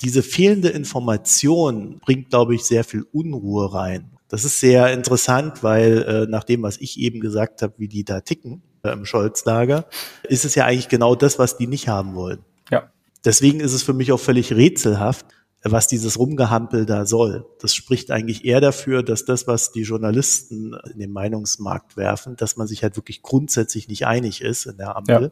diese 0.00 0.24
fehlende 0.24 0.70
Information 0.70 2.00
bringt, 2.00 2.30
glaube 2.30 2.56
ich, 2.56 2.64
sehr 2.64 2.82
viel 2.82 3.06
Unruhe 3.12 3.72
rein. 3.72 4.17
Das 4.28 4.44
ist 4.44 4.60
sehr 4.60 4.92
interessant, 4.92 5.62
weil 5.62 6.02
äh, 6.02 6.26
nach 6.30 6.44
dem, 6.44 6.62
was 6.62 6.76
ich 6.76 6.98
eben 6.98 7.20
gesagt 7.20 7.62
habe, 7.62 7.74
wie 7.78 7.88
die 7.88 8.04
da 8.04 8.20
ticken, 8.20 8.62
äh, 8.82 8.90
im 8.90 9.04
Scholz-Lager, 9.04 9.86
ist 10.24 10.44
es 10.44 10.54
ja 10.54 10.66
eigentlich 10.66 10.88
genau 10.88 11.14
das, 11.14 11.38
was 11.38 11.56
die 11.56 11.66
nicht 11.66 11.88
haben 11.88 12.14
wollen. 12.14 12.44
Ja. 12.70 12.92
Deswegen 13.24 13.60
ist 13.60 13.72
es 13.72 13.82
für 13.82 13.94
mich 13.94 14.12
auch 14.12 14.20
völlig 14.20 14.52
rätselhaft, 14.52 15.26
was 15.64 15.88
dieses 15.88 16.18
Rumgehampel 16.18 16.86
da 16.86 17.04
soll. 17.04 17.46
Das 17.60 17.74
spricht 17.74 18.10
eigentlich 18.10 18.44
eher 18.44 18.60
dafür, 18.60 19.02
dass 19.02 19.24
das, 19.24 19.46
was 19.46 19.72
die 19.72 19.82
Journalisten 19.82 20.76
in 20.92 20.98
den 20.98 21.10
Meinungsmarkt 21.10 21.96
werfen, 21.96 22.36
dass 22.36 22.56
man 22.56 22.66
sich 22.66 22.82
halt 22.82 22.96
wirklich 22.96 23.22
grundsätzlich 23.22 23.88
nicht 23.88 24.06
einig 24.06 24.40
ist 24.40 24.66
in 24.66 24.76
der 24.76 24.96
Ampel, 24.96 25.22
ja. 25.22 25.30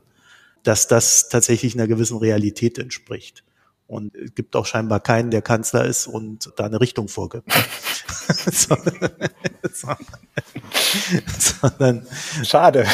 dass 0.65 0.89
das 0.89 1.29
tatsächlich 1.29 1.75
einer 1.75 1.87
gewissen 1.87 2.19
Realität 2.19 2.79
entspricht. 2.79 3.45
Und 3.87 4.15
es 4.17 4.35
gibt 4.35 4.57
auch 4.57 4.67
scheinbar 4.67 5.01
keinen, 5.01 5.31
der 5.31 5.43
Kanzler 5.43 5.85
ist 5.85 6.07
und 6.07 6.53
da 6.57 6.65
eine 6.65 6.81
Richtung 6.81 7.09
vorgibt. 7.09 7.53
sondern, 11.39 12.07
Schade 12.43 12.87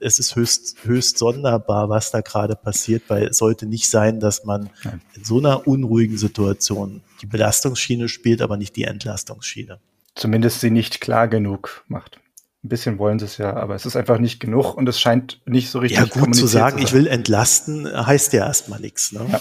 es 0.00 0.18
ist 0.18 0.36
höchst, 0.36 0.76
höchst 0.84 1.18
sonderbar, 1.18 1.88
was 1.88 2.10
da 2.10 2.20
gerade 2.20 2.56
passiert, 2.56 3.04
weil 3.08 3.28
es 3.28 3.38
sollte 3.38 3.66
nicht 3.66 3.88
sein, 3.88 4.20
dass 4.20 4.44
man 4.44 4.70
in 5.14 5.24
so 5.24 5.38
einer 5.38 5.66
unruhigen 5.66 6.18
Situation 6.18 7.02
die 7.20 7.26
Belastungsschiene 7.26 8.08
spielt, 8.08 8.42
aber 8.42 8.56
nicht 8.56 8.76
die 8.76 8.84
Entlastungsschiene. 8.84 9.80
Zumindest 10.14 10.60
sie 10.60 10.70
nicht 10.70 11.00
klar 11.00 11.28
genug 11.28 11.84
macht. 11.88 12.20
Ein 12.64 12.68
bisschen 12.68 12.98
wollen 12.98 13.18
sie 13.18 13.26
es 13.26 13.36
ja, 13.36 13.54
aber 13.54 13.74
es 13.74 13.86
ist 13.86 13.96
einfach 13.96 14.18
nicht 14.18 14.40
genug 14.40 14.74
und 14.74 14.88
es 14.88 15.00
scheint 15.00 15.40
nicht 15.46 15.70
so 15.70 15.78
richtig 15.78 15.98
Ja, 15.98 16.04
gut 16.06 16.34
zu 16.34 16.46
sagen, 16.46 16.78
zu 16.78 16.84
ich 16.84 16.92
will 16.92 17.06
entlasten, 17.06 17.86
heißt 18.06 18.32
ja 18.32 18.46
erstmal 18.46 18.80
nichts. 18.80 19.12
Ne? 19.12 19.26
Ja. 19.30 19.40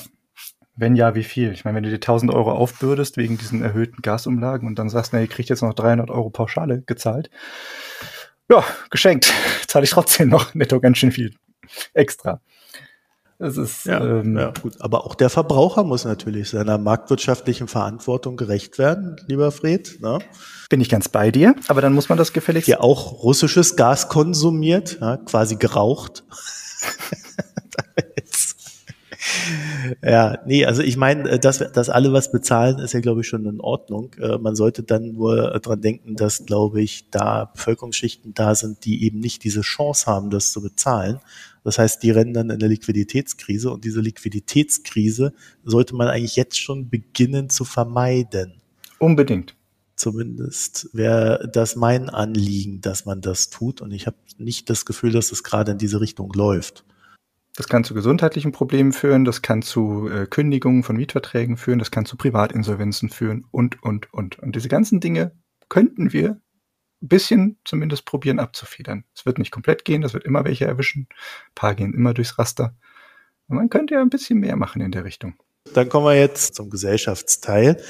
Wenn 0.75 0.95
ja, 0.95 1.15
wie 1.15 1.23
viel? 1.23 1.53
Ich 1.53 1.63
meine, 1.63 1.77
wenn 1.77 1.83
du 1.83 1.89
dir 1.89 1.95
1000 1.95 2.33
Euro 2.33 2.51
aufbürdest 2.51 3.17
wegen 3.17 3.37
diesen 3.37 3.61
erhöhten 3.61 4.01
Gasumlagen 4.01 4.67
und 4.67 4.77
dann 4.77 4.89
sagst, 4.89 5.13
na, 5.13 5.21
ihr 5.21 5.27
kriegt 5.27 5.49
jetzt 5.49 5.61
noch 5.61 5.73
300 5.73 6.09
Euro 6.09 6.29
Pauschale 6.29 6.81
gezahlt, 6.81 7.29
ja, 8.49 8.63
geschenkt. 8.89 9.33
Zahle 9.67 9.85
ich 9.85 9.91
trotzdem 9.91 10.29
noch 10.29 10.53
netto 10.53 10.79
ganz 10.79 10.97
schön 10.97 11.11
viel 11.11 11.35
extra. 11.93 12.41
Es 13.37 13.57
ist, 13.57 13.85
ja, 13.85 13.99
ähm, 13.99 14.37
ja, 14.37 14.53
gut. 14.61 14.79
Aber 14.79 15.05
auch 15.05 15.13
der 15.13 15.29
Verbraucher 15.29 15.83
muss 15.83 16.05
natürlich 16.05 16.49
seiner 16.49 16.77
marktwirtschaftlichen 16.77 17.67
Verantwortung 17.67 18.37
gerecht 18.37 18.77
werden, 18.77 19.17
lieber 19.27 19.51
Fred. 19.51 19.99
Ne? 19.99 20.19
Bin 20.69 20.79
ich 20.79 20.87
ganz 20.87 21.09
bei 21.09 21.31
dir, 21.31 21.53
aber 21.67 21.81
dann 21.81 21.93
muss 21.93 22.07
man 22.07 22.17
das 22.17 22.31
gefälligst. 22.31 22.69
Der 22.69 22.81
auch 22.81 23.23
russisches 23.23 23.75
Gas 23.75 24.07
konsumiert, 24.07 24.99
ja, 25.01 25.17
quasi 25.17 25.57
geraucht. 25.57 26.23
Ja, 30.03 30.39
nee, 30.45 30.65
also 30.65 30.81
ich 30.81 30.97
meine, 30.97 31.29
äh, 31.29 31.39
dass, 31.39 31.59
dass 31.59 31.89
alle 31.89 32.13
was 32.13 32.31
bezahlen, 32.31 32.79
ist 32.79 32.93
ja, 32.93 32.99
glaube 32.99 33.21
ich, 33.21 33.27
schon 33.27 33.45
in 33.45 33.59
Ordnung. 33.59 34.13
Äh, 34.19 34.37
man 34.37 34.55
sollte 34.55 34.83
dann 34.83 35.13
nur 35.13 35.59
dran 35.59 35.81
denken, 35.81 36.15
dass, 36.15 36.45
glaube 36.45 36.81
ich, 36.81 37.09
da 37.09 37.45
Bevölkerungsschichten 37.45 38.33
da 38.33 38.55
sind, 38.55 38.85
die 38.85 39.03
eben 39.03 39.19
nicht 39.19 39.43
diese 39.43 39.61
Chance 39.61 40.05
haben, 40.07 40.29
das 40.29 40.51
zu 40.51 40.61
bezahlen. 40.61 41.19
Das 41.63 41.79
heißt, 41.79 42.03
die 42.03 42.11
rennen 42.11 42.33
dann 42.33 42.49
in 42.49 42.57
eine 42.61 42.67
Liquiditätskrise 42.67 43.71
und 43.71 43.83
diese 43.85 43.99
Liquiditätskrise 43.99 45.33
sollte 45.63 45.95
man 45.95 46.07
eigentlich 46.07 46.35
jetzt 46.35 46.59
schon 46.59 46.89
beginnen 46.89 47.49
zu 47.49 47.65
vermeiden. 47.65 48.61
Unbedingt. 48.99 49.55
Zumindest 49.95 50.89
wäre 50.93 51.49
das 51.51 51.75
mein 51.75 52.09
Anliegen, 52.09 52.81
dass 52.81 53.05
man 53.05 53.21
das 53.21 53.49
tut 53.49 53.81
und 53.81 53.91
ich 53.91 54.07
habe 54.07 54.17
nicht 54.37 54.69
das 54.69 54.85
Gefühl, 54.85 55.11
dass 55.11 55.31
es 55.31 55.43
gerade 55.43 55.71
in 55.71 55.77
diese 55.77 56.01
Richtung 56.01 56.31
läuft. 56.33 56.83
Das 57.55 57.67
kann 57.69 57.83
zu 57.85 57.93
gesundheitlichen 57.93 58.51
Problemen 58.51 58.91
führen, 58.91 59.23
das 59.23 59.41
kann 59.41 59.61
zu 59.61 60.09
äh, 60.09 60.25
Kündigungen 60.27 60.83
von 60.83 60.97
Mietverträgen 60.97 61.55
führen, 61.55 61.79
das 61.79 61.89
kann 61.89 62.05
zu 62.05 62.17
Privatinsolvenzen 62.17 63.09
führen 63.09 63.45
und, 63.51 63.81
und, 63.81 64.13
und. 64.13 64.39
Und 64.39 64.55
diese 64.55 64.67
ganzen 64.67 64.99
Dinge 64.99 65.31
könnten 65.69 66.11
wir 66.11 66.41
ein 67.01 67.07
bisschen 67.07 67.57
zumindest 67.63 68.05
probieren 68.05 68.39
abzufedern. 68.39 69.05
Es 69.15 69.25
wird 69.25 69.37
nicht 69.39 69.51
komplett 69.51 69.85
gehen, 69.85 70.01
das 70.01 70.13
wird 70.13 70.25
immer 70.25 70.43
welche 70.43 70.65
erwischen. 70.65 71.07
Ein 71.09 71.55
paar 71.55 71.75
gehen 71.75 71.93
immer 71.93 72.13
durchs 72.13 72.37
Raster. 72.37 72.75
Und 73.47 73.57
man 73.57 73.69
könnte 73.69 73.93
ja 73.93 74.01
ein 74.01 74.09
bisschen 74.09 74.39
mehr 74.39 74.57
machen 74.57 74.81
in 74.81 74.91
der 74.91 75.05
Richtung. 75.05 75.35
Dann 75.73 75.87
kommen 75.87 76.05
wir 76.07 76.19
jetzt 76.19 76.55
zum 76.55 76.69
Gesellschaftsteil. 76.69 77.81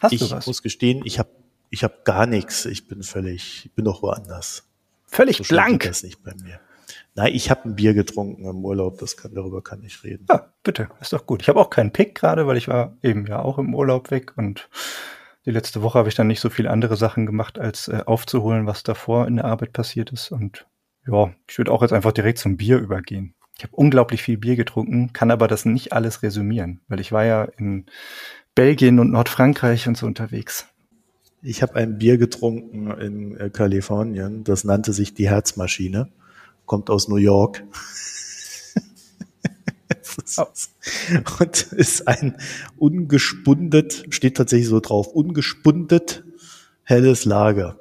Hast 0.00 0.12
ich 0.12 0.20
du 0.20 0.30
was? 0.30 0.46
muss 0.46 0.62
gestehen, 0.62 1.02
ich 1.04 1.18
habe 1.18 1.30
ich 1.70 1.82
hab 1.82 2.04
gar 2.04 2.26
nichts. 2.26 2.66
Ich 2.66 2.88
bin 2.88 3.02
völlig, 3.02 3.64
ich 3.64 3.72
bin 3.72 3.86
doch 3.86 4.02
woanders. 4.02 4.68
Völlig 5.06 5.38
So 5.38 5.44
blank. 5.44 5.84
das 5.84 6.02
nicht 6.02 6.22
bei 6.22 6.34
mir. 6.34 6.60
Nein, 7.14 7.34
ich 7.34 7.50
habe 7.50 7.68
ein 7.68 7.76
Bier 7.76 7.94
getrunken 7.94 8.44
im 8.44 8.64
Urlaub, 8.64 8.98
das 8.98 9.16
kann, 9.16 9.34
darüber 9.34 9.62
kann 9.62 9.82
ich 9.84 10.02
reden. 10.04 10.26
Ja, 10.28 10.52
bitte, 10.62 10.88
ist 11.00 11.12
doch 11.12 11.26
gut. 11.26 11.42
Ich 11.42 11.48
habe 11.48 11.60
auch 11.60 11.70
keinen 11.70 11.92
Pick 11.92 12.14
gerade, 12.14 12.46
weil 12.46 12.56
ich 12.56 12.68
war 12.68 12.96
eben 13.02 13.26
ja 13.26 13.40
auch 13.40 13.58
im 13.58 13.74
Urlaub 13.74 14.10
weg 14.10 14.32
und 14.36 14.68
die 15.44 15.50
letzte 15.50 15.82
Woche 15.82 15.98
habe 15.98 16.08
ich 16.08 16.14
dann 16.14 16.28
nicht 16.28 16.40
so 16.40 16.50
viele 16.50 16.70
andere 16.70 16.96
Sachen 16.96 17.26
gemacht, 17.26 17.58
als 17.58 17.88
äh, 17.88 18.02
aufzuholen, 18.06 18.66
was 18.66 18.82
davor 18.82 19.26
in 19.26 19.36
der 19.36 19.44
Arbeit 19.44 19.72
passiert 19.72 20.12
ist. 20.12 20.30
Und 20.30 20.66
ja, 21.06 21.32
ich 21.48 21.58
würde 21.58 21.72
auch 21.72 21.82
jetzt 21.82 21.92
einfach 21.92 22.12
direkt 22.12 22.38
zum 22.38 22.56
Bier 22.56 22.78
übergehen. 22.78 23.34
Ich 23.58 23.64
habe 23.64 23.76
unglaublich 23.76 24.22
viel 24.22 24.38
Bier 24.38 24.56
getrunken, 24.56 25.12
kann 25.12 25.30
aber 25.30 25.48
das 25.48 25.64
nicht 25.64 25.92
alles 25.92 26.22
resümieren, 26.22 26.80
weil 26.88 27.00
ich 27.00 27.12
war 27.12 27.24
ja 27.24 27.44
in 27.44 27.86
Belgien 28.54 28.98
und 28.98 29.10
Nordfrankreich 29.10 29.88
und 29.88 29.96
so 29.96 30.06
unterwegs. 30.06 30.66
Ich 31.42 31.60
habe 31.60 31.74
ein 31.74 31.98
Bier 31.98 32.18
getrunken 32.18 32.90
in 32.92 33.36
äh, 33.36 33.50
Kalifornien, 33.50 34.44
das 34.44 34.64
nannte 34.64 34.92
sich 34.92 35.14
die 35.14 35.28
Herzmaschine, 35.28 36.08
kommt 36.72 36.88
aus 36.88 37.06
New 37.06 37.16
York. 37.16 37.62
Es 40.00 40.16
ist- 40.38 40.70
Und 41.38 41.62
ist 41.72 42.08
ein 42.08 42.38
ungespundet, 42.78 44.06
steht 44.08 44.38
tatsächlich 44.38 44.68
so 44.68 44.80
drauf, 44.80 45.08
ungespundet 45.08 46.24
helles 46.82 47.26
Lager. 47.26 47.78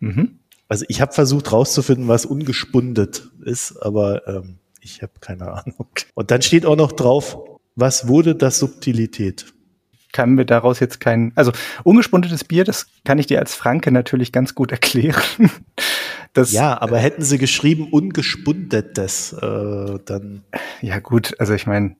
Mhm. 0.00 0.38
Also 0.68 0.84
ich 0.88 1.00
habe 1.00 1.14
versucht 1.14 1.50
rauszufinden, 1.50 2.08
was 2.08 2.26
ungespundet 2.26 3.30
ist, 3.42 3.78
aber 3.78 4.28
ähm, 4.28 4.58
ich 4.82 5.00
habe 5.00 5.12
keine 5.20 5.50
Ahnung. 5.50 5.86
Und 6.12 6.30
dann 6.30 6.42
steht 6.42 6.66
auch 6.66 6.76
noch 6.76 6.92
drauf, 6.92 7.38
was 7.74 8.06
wurde 8.06 8.34
das 8.34 8.58
Subtilität? 8.58 9.46
Kann 10.12 10.32
mir 10.34 10.44
daraus 10.44 10.78
jetzt 10.78 11.00
kein, 11.00 11.32
also 11.36 11.52
ungespundetes 11.84 12.44
Bier, 12.44 12.64
das 12.64 12.86
kann 13.04 13.18
ich 13.18 13.26
dir 13.28 13.38
als 13.38 13.54
Franke 13.54 13.90
natürlich 13.90 14.30
ganz 14.30 14.54
gut 14.54 14.72
erklären. 14.72 15.50
Das, 16.32 16.52
Ja, 16.52 16.80
aber 16.80 16.98
hätten 16.98 17.22
sie 17.22 17.38
geschrieben 17.38 17.88
ungespundetes, 17.90 19.32
äh, 19.32 19.98
dann 20.04 20.42
Ja, 20.80 21.00
gut, 21.00 21.34
also 21.38 21.54
ich 21.54 21.66
meine, 21.66 21.96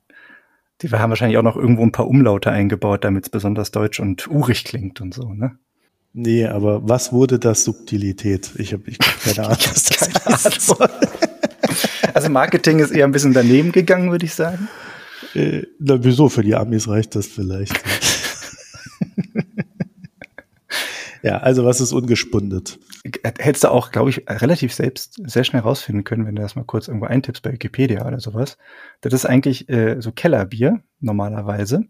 die 0.81 0.89
haben 0.89 1.09
wahrscheinlich 1.09 1.37
auch 1.37 1.43
noch 1.43 1.57
irgendwo 1.57 1.83
ein 1.83 1.91
paar 1.91 2.07
Umlaute 2.07 2.49
eingebaut, 2.49 3.03
damit 3.03 3.25
es 3.25 3.29
besonders 3.29 3.71
deutsch 3.71 3.99
und 3.99 4.27
urig 4.29 4.63
klingt 4.63 5.01
und 5.01 5.13
so, 5.13 5.33
ne? 5.33 5.57
nee, 6.13 6.45
aber 6.45 6.87
was 6.87 7.13
wurde 7.13 7.39
das 7.39 7.63
Subtilität? 7.63 8.51
Ich 8.55 8.73
habe 8.73 8.83
ich 8.87 8.97
hab 8.99 9.21
keine 9.23 9.47
Ahnung, 9.47 9.57
was 9.59 9.83
das 9.83 10.09
Keine 10.09 10.59
soll. 10.59 10.89
Also 12.13 12.29
Marketing 12.29 12.79
ist 12.79 12.91
eher 12.91 13.05
ein 13.05 13.13
bisschen 13.13 13.31
daneben 13.31 13.71
gegangen, 13.71 14.11
würde 14.11 14.25
ich 14.25 14.33
sagen. 14.33 14.67
Äh, 15.33 15.61
na, 15.79 16.03
wieso? 16.03 16.27
Für 16.27 16.43
die 16.43 16.55
Amis 16.55 16.89
reicht 16.89 17.15
das 17.15 17.27
vielleicht. 17.27 17.73
ja, 21.23 21.37
also 21.37 21.65
was 21.65 21.81
ist 21.81 21.93
ungespundet? 21.93 22.79
Hättest 23.23 23.63
du 23.63 23.71
auch, 23.71 23.91
glaube 23.91 24.09
ich, 24.09 24.23
relativ 24.27 24.73
selbst 24.73 25.21
sehr 25.25 25.43
schnell 25.43 25.61
rausfinden 25.61 26.03
können, 26.03 26.25
wenn 26.25 26.35
du 26.35 26.41
das 26.41 26.55
mal 26.55 26.63
kurz 26.63 26.87
irgendwo 26.87 27.07
eintippst 27.07 27.43
bei 27.43 27.51
Wikipedia 27.51 28.05
oder 28.05 28.19
sowas. 28.19 28.57
Das 29.01 29.13
ist 29.13 29.25
eigentlich 29.25 29.69
äh, 29.69 30.01
so 30.01 30.11
Kellerbier 30.11 30.81
normalerweise. 30.99 31.85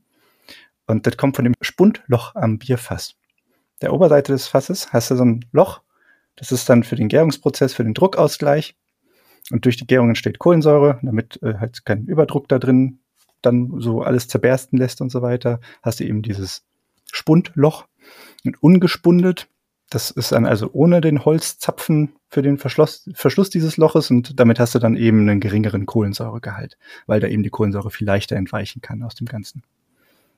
Und 0.87 1.07
das 1.07 1.17
kommt 1.17 1.35
von 1.35 1.45
dem 1.45 1.53
Spundloch 1.61 2.35
am 2.35 2.57
Bierfass. 2.57 3.15
Der 3.81 3.93
Oberseite 3.93 4.33
des 4.33 4.47
Fasses 4.47 4.91
hast 4.91 5.11
du 5.11 5.15
so 5.15 5.23
ein 5.23 5.45
Loch. 5.51 5.81
Das 6.35 6.51
ist 6.51 6.67
dann 6.69 6.83
für 6.83 6.95
den 6.95 7.07
Gärungsprozess, 7.07 7.73
für 7.73 7.83
den 7.83 7.93
Druckausgleich. 7.93 8.75
Und 9.51 9.65
durch 9.65 9.77
die 9.77 9.87
Gärung 9.87 10.09
entsteht 10.09 10.39
Kohlensäure, 10.39 10.99
damit 11.01 11.41
äh, 11.41 11.55
halt 11.55 11.85
kein 11.85 12.05
Überdruck 12.05 12.47
da 12.47 12.59
drin 12.59 12.99
dann 13.41 13.73
so 13.79 14.01
alles 14.01 14.27
zerbersten 14.27 14.77
lässt 14.77 15.01
und 15.01 15.11
so 15.11 15.21
weiter. 15.21 15.59
Hast 15.81 15.99
du 15.99 16.03
eben 16.03 16.21
dieses 16.21 16.63
Spundloch 17.11 17.85
und 18.43 18.61
ungespundet. 18.61 19.47
Das 19.89 20.09
ist 20.09 20.31
dann 20.31 20.45
also 20.45 20.69
ohne 20.71 21.01
den 21.01 21.25
Holzzapfen 21.25 22.13
für 22.29 22.41
den 22.41 22.57
Verschluss, 22.57 23.09
Verschluss 23.13 23.49
dieses 23.49 23.75
Loches 23.75 24.09
und 24.09 24.39
damit 24.39 24.59
hast 24.59 24.73
du 24.73 24.79
dann 24.79 24.95
eben 24.95 25.21
einen 25.21 25.41
geringeren 25.41 25.85
Kohlensäuregehalt, 25.85 26.77
weil 27.07 27.19
da 27.19 27.27
eben 27.27 27.43
die 27.43 27.49
Kohlensäure 27.49 27.91
viel 27.91 28.07
leichter 28.07 28.37
entweichen 28.37 28.81
kann 28.81 29.03
aus 29.03 29.15
dem 29.15 29.27
Ganzen. 29.27 29.63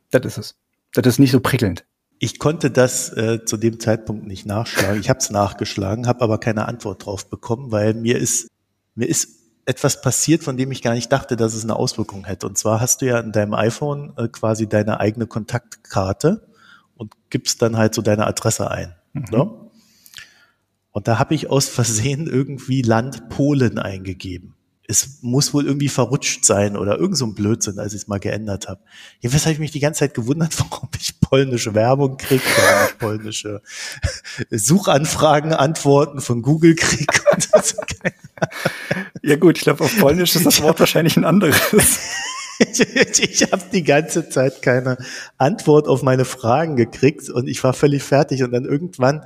Das 0.09 0.25
ist 0.25 0.37
es. 0.37 0.55
Das 0.93 1.05
ist 1.05 1.19
nicht 1.19 1.31
so 1.31 1.39
prickelnd. 1.39 1.85
Ich 2.19 2.39
konnte 2.39 2.71
das 2.71 3.11
äh, 3.13 3.45
zu 3.45 3.57
dem 3.57 3.79
Zeitpunkt 3.79 4.25
nicht 4.25 4.45
nachschlagen. 4.45 4.99
Ich 4.99 5.09
habe 5.09 5.19
es 5.19 5.29
nachgeschlagen, 5.29 6.07
habe 6.07 6.21
aber 6.21 6.39
keine 6.39 6.67
Antwort 6.67 7.05
drauf 7.05 7.29
bekommen, 7.29 7.71
weil 7.71 7.93
mir 7.93 8.17
ist 8.17 8.49
mir 8.95 9.07
ist 9.07 9.39
etwas 9.65 10.01
passiert, 10.01 10.43
von 10.43 10.57
dem 10.57 10.71
ich 10.71 10.81
gar 10.81 10.93
nicht 10.93 11.11
dachte, 11.11 11.35
dass 11.35 11.53
es 11.53 11.63
eine 11.63 11.75
Auswirkung 11.75 12.25
hätte. 12.25 12.47
Und 12.47 12.57
zwar 12.57 12.79
hast 12.79 13.01
du 13.01 13.05
ja 13.05 13.19
in 13.19 13.31
deinem 13.31 13.53
iPhone 13.53 14.13
äh, 14.17 14.27
quasi 14.27 14.67
deine 14.67 14.99
eigene 14.99 15.27
Kontaktkarte 15.27 16.47
und 17.03 17.13
gibst 17.29 17.61
dann 17.61 17.77
halt 17.77 17.93
so 17.93 18.01
deine 18.01 18.25
Adresse 18.25 18.71
ein. 18.71 18.95
Mhm. 19.13 19.25
Ne? 19.31 19.51
Und 20.91 21.07
da 21.07 21.19
habe 21.19 21.35
ich 21.35 21.49
aus 21.49 21.67
Versehen 21.67 22.27
irgendwie 22.27 22.81
Land 22.81 23.29
Polen 23.29 23.79
eingegeben. 23.79 24.55
Es 24.85 25.19
muss 25.21 25.53
wohl 25.53 25.65
irgendwie 25.65 25.87
verrutscht 25.87 26.43
sein 26.43 26.75
oder 26.75 26.99
irgend 26.99 27.17
so 27.17 27.25
ein 27.25 27.33
Blödsinn, 27.35 27.79
als 27.79 27.93
ich 27.93 28.01
es 28.01 28.07
mal 28.07 28.19
geändert 28.19 28.67
habe. 28.67 28.81
Jedenfalls 29.21 29.45
habe 29.45 29.53
ich 29.53 29.59
mich 29.59 29.71
die 29.71 29.79
ganze 29.79 29.99
Zeit 29.99 30.13
gewundert, 30.13 30.57
warum 30.59 30.89
ich 30.99 31.19
polnische 31.19 31.73
Werbung 31.73 32.17
kriege, 32.17 32.43
warum 32.43 32.87
ich 32.87 32.97
polnische 32.97 33.61
Suchanfragen, 34.51 35.53
Antworten 35.53 36.21
von 36.21 36.41
Google 36.41 36.75
kriege. 36.75 37.13
Ja 39.21 39.37
gut, 39.37 39.57
ich 39.57 39.63
glaube, 39.63 39.85
auf 39.85 39.97
Polnisch 39.99 40.35
ist 40.35 40.45
das 40.45 40.61
Wort 40.61 40.81
wahrscheinlich 40.81 41.15
ein 41.15 41.23
anderes. 41.23 41.99
ich 42.59 43.23
ich 43.23 43.51
habe 43.51 43.63
die 43.71 43.83
ganze 43.83 44.29
Zeit 44.29 44.61
keine 44.61 44.97
Antwort 45.37 45.87
auf 45.87 46.03
meine 46.03 46.25
Fragen 46.25 46.75
gekriegt 46.75 47.29
und 47.29 47.47
ich 47.47 47.63
war 47.63 47.73
völlig 47.73 48.03
fertig 48.03 48.43
und 48.43 48.51
dann 48.51 48.65
irgendwann 48.65 49.25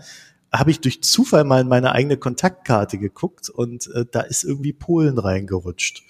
habe 0.51 0.71
ich 0.71 0.79
durch 0.79 1.03
Zufall 1.03 1.43
mal 1.43 1.61
in 1.61 1.67
meine 1.67 1.91
eigene 1.91 2.17
Kontaktkarte 2.17 2.97
geguckt 2.97 3.49
und 3.49 3.89
äh, 3.93 4.05
da 4.09 4.21
ist 4.21 4.43
irgendwie 4.43 4.73
Polen 4.73 5.17
reingerutscht. 5.17 6.03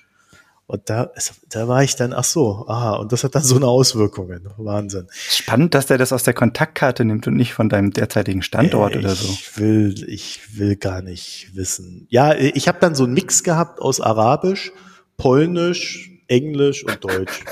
Und 0.68 0.90
da, 0.90 1.12
da 1.50 1.70
war 1.70 1.82
ich 1.82 1.96
dann, 1.96 2.12
ach 2.12 2.26
so, 2.26 2.66
aha, 2.68 2.96
und 2.96 3.14
das 3.14 3.24
hat 3.24 3.36
dann 3.36 3.44
so 3.44 3.56
eine 3.56 3.68
Auswirkungen. 3.68 4.50
Wahnsinn. 4.58 5.08
Spannend, 5.12 5.74
dass 5.74 5.86
der 5.86 5.98
das 5.98 6.12
aus 6.12 6.24
der 6.24 6.34
Kontaktkarte 6.34 7.06
nimmt 7.06 7.26
und 7.26 7.38
nicht 7.38 7.54
von 7.54 7.70
deinem 7.70 7.92
derzeitigen 7.92 8.42
Standort 8.42 8.94
Äh, 8.94 9.00
oder 9.00 9.16
so. 9.16 9.30
Ich 9.32 9.58
will, 9.58 10.04
ich 10.10 10.58
will 10.58 10.76
gar 10.76 11.02
nicht 11.02 11.52
wissen. 11.54 12.06
Ja, 12.10 12.36
ich 12.36 12.68
habe 12.68 12.80
dann 12.82 12.96
so 12.96 13.06
einen 13.06 13.14
Mix 13.14 13.44
gehabt 13.44 13.80
aus 13.80 14.02
Arabisch, 14.02 14.74
Polnisch, 15.16 16.17
Englisch 16.28 16.84
und 16.84 17.04
Deutsch. 17.04 17.44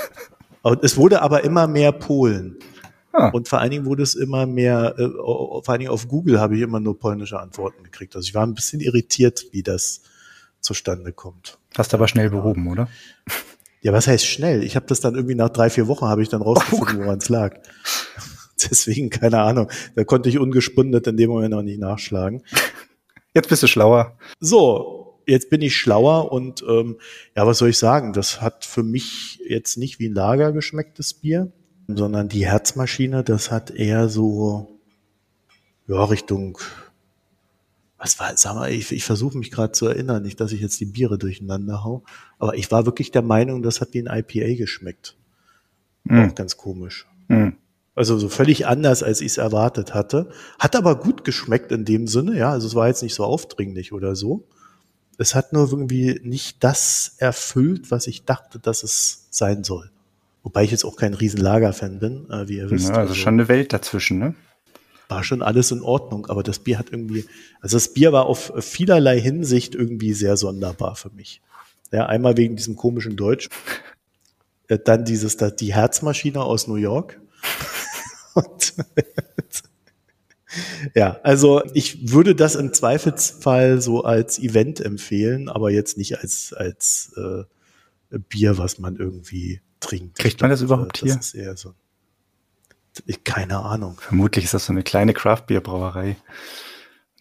Und 0.62 0.82
es 0.82 0.96
wurde 0.96 1.22
aber 1.22 1.44
immer 1.44 1.66
mehr 1.66 1.92
Polen. 1.92 2.58
Ah. 3.12 3.28
Und 3.30 3.48
vor 3.48 3.60
allen 3.60 3.70
Dingen 3.70 3.86
wurde 3.86 4.02
es 4.02 4.14
immer 4.14 4.46
mehr, 4.46 4.94
äh, 4.98 5.08
vor 5.08 5.68
allen 5.68 5.78
Dingen 5.78 5.90
auf 5.90 6.08
Google 6.08 6.38
habe 6.38 6.56
ich 6.56 6.62
immer 6.62 6.80
nur 6.80 6.98
polnische 6.98 7.40
Antworten 7.40 7.82
gekriegt. 7.82 8.14
Also 8.14 8.26
ich 8.26 8.34
war 8.34 8.46
ein 8.46 8.54
bisschen 8.54 8.80
irritiert, 8.80 9.46
wie 9.52 9.62
das 9.62 10.02
zustande 10.60 11.12
kommt. 11.12 11.58
Hast 11.78 11.94
aber 11.94 12.08
schnell 12.08 12.30
behoben, 12.30 12.68
oder? 12.68 12.88
Ja, 13.80 13.92
was 13.92 14.06
heißt 14.06 14.26
schnell? 14.26 14.64
Ich 14.64 14.76
habe 14.76 14.86
das 14.86 15.00
dann 15.00 15.14
irgendwie 15.14 15.34
nach 15.34 15.50
drei, 15.50 15.70
vier 15.70 15.86
Wochen 15.86 16.06
habe 16.06 16.22
ich 16.22 16.28
dann 16.28 16.42
rausgefunden, 16.42 16.98
woran 17.04 17.18
es 17.18 17.28
lag. 17.28 17.56
Deswegen, 18.70 19.10
keine 19.10 19.40
Ahnung. 19.40 19.70
Da 19.94 20.04
konnte 20.04 20.28
ich 20.28 20.38
ungespundet 20.38 21.06
in 21.06 21.16
dem 21.16 21.30
Moment 21.30 21.52
noch 21.52 21.62
nicht 21.62 21.78
nachschlagen. 21.78 22.42
Jetzt 23.34 23.48
bist 23.48 23.62
du 23.62 23.66
schlauer. 23.66 24.16
So, 24.40 24.95
jetzt 25.26 25.50
bin 25.50 25.62
ich 25.62 25.76
schlauer 25.76 26.32
und 26.32 26.64
ähm, 26.68 26.96
ja, 27.36 27.46
was 27.46 27.58
soll 27.58 27.70
ich 27.70 27.78
sagen? 27.78 28.12
Das 28.12 28.40
hat 28.40 28.64
für 28.64 28.82
mich 28.82 29.40
jetzt 29.46 29.76
nicht 29.76 29.98
wie 29.98 30.08
ein 30.08 30.14
Lager 30.14 30.52
geschmecktes 30.52 31.14
Bier, 31.14 31.52
sondern 31.88 32.28
die 32.28 32.46
Herzmaschine, 32.46 33.24
das 33.24 33.50
hat 33.50 33.70
eher 33.70 34.08
so 34.08 34.80
ja 35.86 36.04
Richtung 36.04 36.58
was 37.98 38.20
war, 38.20 38.36
sag 38.36 38.54
mal, 38.54 38.70
ich, 38.70 38.92
ich 38.92 39.04
versuche 39.04 39.38
mich 39.38 39.50
gerade 39.50 39.72
zu 39.72 39.86
erinnern, 39.86 40.22
nicht, 40.22 40.40
dass 40.40 40.52
ich 40.52 40.60
jetzt 40.60 40.78
die 40.80 40.86
Biere 40.86 41.18
durcheinander 41.18 41.82
hau, 41.82 42.04
aber 42.38 42.54
ich 42.54 42.70
war 42.70 42.84
wirklich 42.84 43.10
der 43.10 43.22
Meinung, 43.22 43.62
das 43.62 43.80
hat 43.80 43.94
wie 43.94 44.06
ein 44.06 44.18
IPA 44.18 44.56
geschmeckt. 44.56 45.16
Hm. 46.06 46.30
Auch 46.30 46.34
ganz 46.34 46.56
komisch. 46.56 47.06
Hm. 47.28 47.56
Also 47.94 48.18
so 48.18 48.28
völlig 48.28 48.66
anders, 48.66 49.02
als 49.02 49.22
ich 49.22 49.28
es 49.28 49.38
erwartet 49.38 49.94
hatte. 49.94 50.28
Hat 50.58 50.76
aber 50.76 50.96
gut 50.96 51.24
geschmeckt 51.24 51.72
in 51.72 51.86
dem 51.86 52.06
Sinne, 52.06 52.36
ja. 52.36 52.50
Also 52.50 52.66
es 52.66 52.74
war 52.74 52.88
jetzt 52.88 53.02
nicht 53.02 53.14
so 53.14 53.24
aufdringlich 53.24 53.92
oder 53.94 54.14
so. 54.14 54.46
Es 55.18 55.34
hat 55.34 55.52
nur 55.52 55.70
irgendwie 55.70 56.20
nicht 56.22 56.62
das 56.62 57.14
erfüllt, 57.18 57.90
was 57.90 58.06
ich 58.06 58.24
dachte, 58.24 58.58
dass 58.58 58.82
es 58.82 59.26
sein 59.30 59.64
soll. 59.64 59.90
Wobei 60.42 60.64
ich 60.64 60.70
jetzt 60.70 60.84
auch 60.84 60.96
kein 60.96 61.14
riesen 61.14 61.40
Lager-Fan 61.40 61.98
bin, 61.98 62.30
äh, 62.30 62.48
wie 62.48 62.58
ihr 62.58 62.70
wisst. 62.70 62.90
Ja, 62.90 62.96
also 62.96 63.14
schon 63.14 63.34
eine 63.34 63.48
Welt 63.48 63.72
dazwischen, 63.72 64.18
ne? 64.18 64.34
war 65.08 65.24
schon 65.24 65.42
alles 65.42 65.70
in 65.70 65.82
Ordnung, 65.82 66.26
aber 66.26 66.42
das 66.42 66.58
Bier 66.58 66.78
hat 66.78 66.90
irgendwie, 66.90 67.26
also 67.60 67.76
das 67.76 67.92
Bier 67.92 68.12
war 68.12 68.26
auf 68.26 68.52
vielerlei 68.60 69.20
Hinsicht 69.20 69.74
irgendwie 69.74 70.12
sehr 70.12 70.36
sonderbar 70.36 70.96
für 70.96 71.10
mich. 71.10 71.40
Ja, 71.92 72.06
einmal 72.06 72.36
wegen 72.36 72.56
diesem 72.56 72.76
komischen 72.76 73.16
Deutsch. 73.16 73.48
Äh, 74.68 74.78
dann 74.78 75.04
dieses, 75.04 75.36
die 75.36 75.74
Herzmaschine 75.74 76.42
aus 76.42 76.66
New 76.66 76.76
York. 76.76 77.20
Und 78.34 78.74
ja, 80.94 81.20
also 81.22 81.62
ich 81.74 82.12
würde 82.12 82.34
das 82.34 82.54
im 82.54 82.72
Zweifelsfall 82.72 83.80
so 83.80 84.04
als 84.04 84.38
Event 84.38 84.80
empfehlen, 84.80 85.48
aber 85.48 85.70
jetzt 85.70 85.98
nicht 85.98 86.18
als, 86.18 86.52
als 86.52 87.12
äh, 87.16 88.18
Bier, 88.18 88.58
was 88.58 88.78
man 88.78 88.96
irgendwie 88.96 89.60
trinkt. 89.80 90.18
Kriegt 90.18 90.40
man 90.40 90.50
das 90.50 90.62
überhaupt 90.62 91.02
das 91.02 91.02
hier? 91.02 91.20
Ist 91.20 91.34
eher 91.34 91.56
so, 91.56 91.74
keine 93.24 93.58
Ahnung. 93.58 93.98
Vermutlich 94.00 94.44
ist 94.44 94.54
das 94.54 94.66
so 94.66 94.72
eine 94.72 94.82
kleine 94.82 95.12
Craft-Bier-Brauerei. 95.12 96.16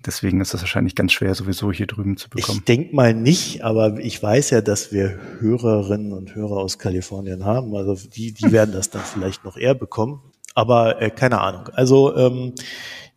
Deswegen 0.06 0.40
ist 0.40 0.54
das 0.54 0.62
wahrscheinlich 0.62 0.94
ganz 0.94 1.14
schwer, 1.14 1.34
sowieso 1.34 1.72
hier 1.72 1.88
drüben 1.88 2.16
zu 2.16 2.30
bekommen. 2.30 2.60
Ich 2.60 2.66
denke 2.66 2.96
mal 2.96 3.14
nicht, 3.14 3.64
aber 3.64 3.98
ich 3.98 4.22
weiß 4.22 4.52
ja, 4.52 4.62
dass 4.62 4.92
wir 4.92 5.18
Hörerinnen 5.40 6.14
und 6.14 6.36
Hörer 6.36 6.58
aus 6.58 6.78
Kalifornien 6.78 7.44
haben. 7.44 7.76
Also 7.76 7.96
die, 8.08 8.32
die 8.32 8.52
werden 8.52 8.72
das 8.72 8.92
dann 8.92 9.02
vielleicht 9.02 9.44
noch 9.44 9.58
eher 9.58 9.74
bekommen. 9.74 10.22
Aber 10.54 11.02
äh, 11.02 11.10
keine 11.10 11.42
Ahnung. 11.42 11.70
Also 11.74 12.16
ähm, 12.16 12.54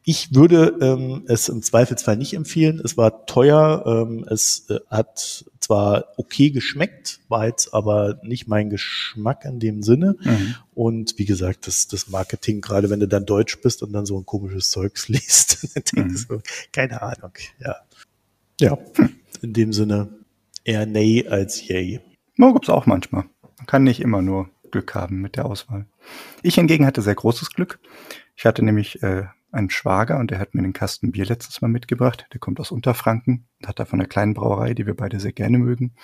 ich 0.09 0.35
würde 0.35 0.74
ähm, 0.80 1.24
es 1.28 1.51
im 1.51 1.60
Zweifelsfall 1.60 2.16
nicht 2.16 2.32
empfehlen. 2.32 2.80
Es 2.82 2.97
war 2.97 3.26
teuer. 3.26 3.85
Ähm, 3.86 4.24
es 4.26 4.64
äh, 4.70 4.80
hat 4.89 5.44
zwar 5.60 6.06
okay 6.16 6.48
geschmeckt, 6.48 7.20
war 7.28 7.47
jetzt 7.47 7.74
aber 7.74 8.18
nicht 8.22 8.48
mein 8.48 8.70
Geschmack 8.70 9.44
in 9.44 9.60
dem 9.60 9.82
Sinne. 9.82 10.16
Mhm. 10.22 10.55
Und 10.72 11.18
wie 11.18 11.26
gesagt, 11.26 11.66
das, 11.66 11.89
das 11.89 12.09
Marketing, 12.09 12.62
gerade 12.62 12.89
wenn 12.89 13.01
du 13.01 13.06
dann 13.06 13.26
Deutsch 13.26 13.60
bist 13.60 13.82
und 13.82 13.93
dann 13.93 14.06
so 14.06 14.18
ein 14.18 14.24
komisches 14.24 14.70
Zeugs 14.70 15.09
liest, 15.09 15.68
dann 15.74 15.82
denkst 15.94 16.26
mhm. 16.30 16.36
du, 16.36 16.40
keine 16.72 17.02
Ahnung. 17.02 17.32
Ja. 17.59 17.76
Ja, 18.62 18.78
in 19.43 19.52
dem 19.52 19.74
Sinne 19.74 20.09
eher 20.64 20.86
Nay 20.86 21.28
als 21.28 21.68
Yay. 21.68 22.01
No, 22.36 22.55
gibt's 22.55 22.70
auch 22.70 22.86
manchmal. 22.86 23.26
Man 23.59 23.66
kann 23.66 23.85
nicht 23.85 24.01
immer 24.01 24.22
nur 24.22 24.48
Glück 24.70 24.94
haben 24.94 25.20
mit 25.20 25.36
der 25.36 25.44
Auswahl. 25.44 25.85
Ich 26.43 26.55
hingegen 26.55 26.86
hatte 26.86 27.02
sehr 27.02 27.14
großes 27.14 27.51
Glück. 27.51 27.78
Ich 28.36 28.47
hatte 28.47 28.64
nämlich 28.64 29.02
äh, 29.02 29.26
einen 29.50 29.70
Schwager 29.70 30.18
und 30.18 30.30
der 30.30 30.38
hat 30.38 30.54
mir 30.54 30.62
den 30.62 30.72
Kasten 30.72 31.12
Bier 31.12 31.24
letztes 31.24 31.60
Mal 31.60 31.68
mitgebracht. 31.68 32.26
Der 32.32 32.40
kommt 32.40 32.60
aus 32.60 32.70
Unterfranken 32.70 33.46
und 33.60 33.68
hat 33.68 33.78
da 33.78 33.84
von 33.84 34.00
einer 34.00 34.08
kleinen 34.08 34.34
Brauerei, 34.34 34.74
die 34.74 34.86
wir 34.86 34.94
beide 34.94 35.20
sehr 35.20 35.32
gerne 35.32 35.58
mögen, 35.58 35.94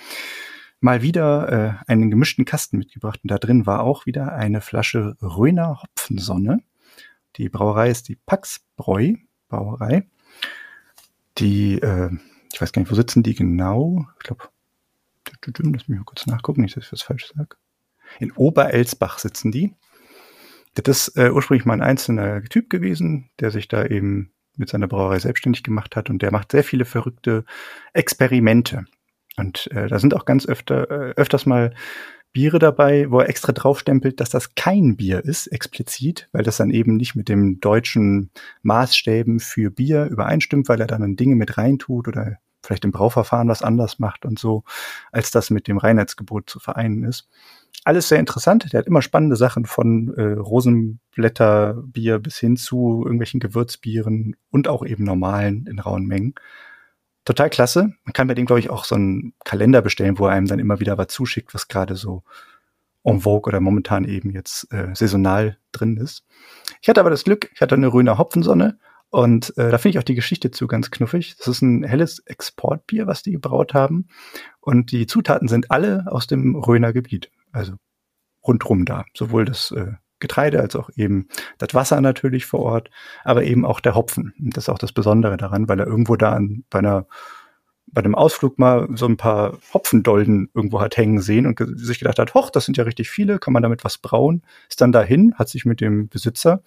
mal 0.79 1.01
wieder 1.01 1.51
äh, 1.51 1.91
einen 1.91 2.09
gemischten 2.09 2.45
Kasten 2.45 2.77
mitgebracht. 2.77 3.19
Und 3.23 3.31
da 3.31 3.37
drin 3.37 3.65
war 3.65 3.81
auch 3.81 4.05
wieder 4.05 4.33
eine 4.33 4.61
Flasche 4.61 5.15
Röner 5.21 5.81
Hopfensonne. 5.81 6.59
Die 7.37 7.49
Brauerei 7.49 7.89
ist 7.89 8.07
die 8.07 8.15
Paxbräu 8.15 9.15
Brauerei. 9.47 10.07
Die, 11.37 11.81
äh, 11.81 12.09
ich 12.53 12.61
weiß 12.61 12.71
gar 12.71 12.81
nicht, 12.81 12.91
wo 12.91 12.95
sitzen 12.95 13.23
die 13.23 13.35
genau? 13.35 14.07
Ich 14.17 14.23
glaube, 14.23 14.45
lass 15.45 15.87
mich 15.87 15.99
mal 15.99 16.05
kurz 16.05 16.25
nachgucken, 16.27 16.61
nicht, 16.61 16.77
dass 16.77 16.85
ich 16.85 16.91
was 16.91 17.01
falsch 17.01 17.31
sage. 17.35 17.57
In 18.19 18.31
Oberelsbach 18.31 19.19
sitzen 19.19 19.51
die. 19.51 19.73
Das 20.75 21.07
ist 21.07 21.17
äh, 21.17 21.31
ursprünglich 21.31 21.65
mal 21.65 21.73
ein 21.73 21.81
einzelner 21.81 22.43
Typ 22.43 22.69
gewesen, 22.69 23.29
der 23.39 23.51
sich 23.51 23.67
da 23.67 23.85
eben 23.85 24.31
mit 24.57 24.69
seiner 24.69 24.87
Brauerei 24.87 25.19
selbstständig 25.19 25.63
gemacht 25.63 25.95
hat 25.95 26.09
und 26.09 26.21
der 26.21 26.31
macht 26.31 26.51
sehr 26.51 26.63
viele 26.63 26.85
verrückte 26.85 27.45
Experimente. 27.93 28.85
Und 29.37 29.69
äh, 29.71 29.87
da 29.87 29.99
sind 29.99 30.13
auch 30.13 30.25
ganz 30.25 30.45
öfter, 30.45 30.89
äh, 30.89 31.13
öfters 31.15 31.45
mal 31.45 31.73
Biere 32.31 32.59
dabei, 32.59 33.09
wo 33.09 33.19
er 33.19 33.29
extra 33.29 33.53
draufstempelt, 33.53 34.19
dass 34.19 34.29
das 34.29 34.55
kein 34.55 34.97
Bier 34.97 35.23
ist, 35.23 35.47
explizit, 35.47 36.27
weil 36.33 36.43
das 36.43 36.57
dann 36.57 36.69
eben 36.69 36.97
nicht 36.97 37.15
mit 37.15 37.29
dem 37.29 37.61
deutschen 37.61 38.29
Maßstäben 38.61 39.39
für 39.39 39.71
Bier 39.71 40.05
übereinstimmt, 40.05 40.67
weil 40.67 40.81
er 40.81 40.87
dann 40.87 41.15
Dinge 41.15 41.35
mit 41.35 41.57
reintut 41.57 42.09
oder 42.09 42.37
vielleicht 42.65 42.85
im 42.85 42.91
Brauverfahren 42.91 43.47
was 43.47 43.61
anders 43.61 43.99
macht 43.99 44.25
und 44.25 44.39
so, 44.39 44.63
als 45.11 45.31
das 45.31 45.49
mit 45.49 45.67
dem 45.67 45.77
Reinheitsgebot 45.77 46.49
zu 46.49 46.59
vereinen 46.59 47.03
ist 47.03 47.27
alles 47.85 48.07
sehr 48.07 48.19
interessant. 48.19 48.71
Der 48.73 48.79
hat 48.79 48.87
immer 48.87 49.01
spannende 49.01 49.35
Sachen 49.35 49.65
von 49.65 50.13
äh, 50.15 50.33
Rosenblätterbier 50.33 52.19
bis 52.19 52.37
hin 52.37 52.57
zu 52.57 53.03
irgendwelchen 53.03 53.39
Gewürzbieren 53.39 54.35
und 54.51 54.67
auch 54.67 54.85
eben 54.85 55.03
normalen 55.03 55.67
in 55.67 55.79
rauen 55.79 56.05
Mengen. 56.05 56.33
Total 57.25 57.49
klasse. 57.49 57.93
Man 58.03 58.13
kann 58.13 58.27
bei 58.27 58.33
dem, 58.33 58.45
glaube 58.45 58.59
ich, 58.59 58.69
auch 58.69 58.85
so 58.85 58.95
einen 58.95 59.33
Kalender 59.43 59.81
bestellen, 59.81 60.17
wo 60.19 60.27
er 60.27 60.33
einem 60.33 60.47
dann 60.47 60.59
immer 60.59 60.79
wieder 60.79 60.97
was 60.97 61.07
zuschickt, 61.07 61.53
was 61.53 61.67
gerade 61.67 61.95
so 61.95 62.23
en 63.03 63.21
vogue 63.21 63.47
oder 63.49 63.59
momentan 63.59 64.03
eben 64.03 64.31
jetzt 64.31 64.71
äh, 64.71 64.95
saisonal 64.95 65.57
drin 65.71 65.97
ist. 65.97 66.25
Ich 66.81 66.89
hatte 66.89 67.01
aber 67.01 67.11
das 67.11 67.23
Glück, 67.23 67.51
ich 67.53 67.61
hatte 67.61 67.75
eine 67.75 67.93
Röner 67.93 68.17
Hopfensonne 68.17 68.79
und 69.09 69.57
äh, 69.57 69.71
da 69.71 69.77
finde 69.77 69.97
ich 69.97 69.99
auch 69.99 70.03
die 70.03 70.15
Geschichte 70.15 70.51
zu 70.51 70.67
ganz 70.67 70.91
knuffig. 70.91 71.37
Das 71.37 71.47
ist 71.47 71.61
ein 71.61 71.83
helles 71.83 72.19
Exportbier, 72.19 73.07
was 73.07 73.23
die 73.23 73.31
gebraut 73.31 73.73
haben. 73.73 74.07
Und 74.59 74.91
die 74.91 75.07
Zutaten 75.07 75.47
sind 75.47 75.71
alle 75.71 76.05
aus 76.07 76.27
dem 76.27 76.55
Röner 76.55 76.91
Gebiet 76.91 77.31
also 77.55 77.73
rundrum 78.45 78.85
da. 78.85 79.05
Sowohl 79.15 79.45
das 79.45 79.71
äh, 79.71 79.93
Getreide 80.19 80.59
als 80.61 80.75
auch 80.75 80.89
eben 80.95 81.27
das 81.57 81.73
Wasser 81.73 81.99
natürlich 82.01 82.45
vor 82.45 82.61
Ort, 82.61 82.89
aber 83.23 83.43
eben 83.43 83.65
auch 83.65 83.79
der 83.79 83.95
Hopfen. 83.95 84.33
Und 84.39 84.55
das 84.55 84.65
ist 84.65 84.69
auch 84.69 84.77
das 84.77 84.91
Besondere 84.91 85.37
daran, 85.37 85.67
weil 85.67 85.79
er 85.79 85.87
irgendwo 85.87 86.15
da 86.15 86.33
an, 86.33 86.63
bei 86.69 86.79
einer 86.79 87.07
bei 87.87 88.03
einem 88.03 88.15
Ausflug 88.15 88.57
mal 88.59 88.87
so 88.95 89.05
ein 89.05 89.15
paar 89.15 89.57
Hopfendolden 89.73 90.49
irgendwo 90.53 90.81
hat 90.81 90.97
hängen 90.97 91.21
sehen 91.21 91.45
und 91.45 91.61
sich 91.77 91.99
gedacht 91.99 92.19
hat, 92.19 92.33
hoch, 92.33 92.49
das 92.49 92.65
sind 92.65 92.77
ja 92.77 92.83
richtig 92.83 93.09
viele, 93.09 93.39
kann 93.39 93.53
man 93.53 93.63
damit 93.63 93.85
was 93.85 93.99
brauen? 93.99 94.41
Ist 94.67 94.81
dann 94.81 94.91
dahin, 94.91 95.35
hat 95.35 95.49
sich 95.49 95.65
mit 95.65 95.81
dem 95.81 96.09
Besitzer 96.09 96.61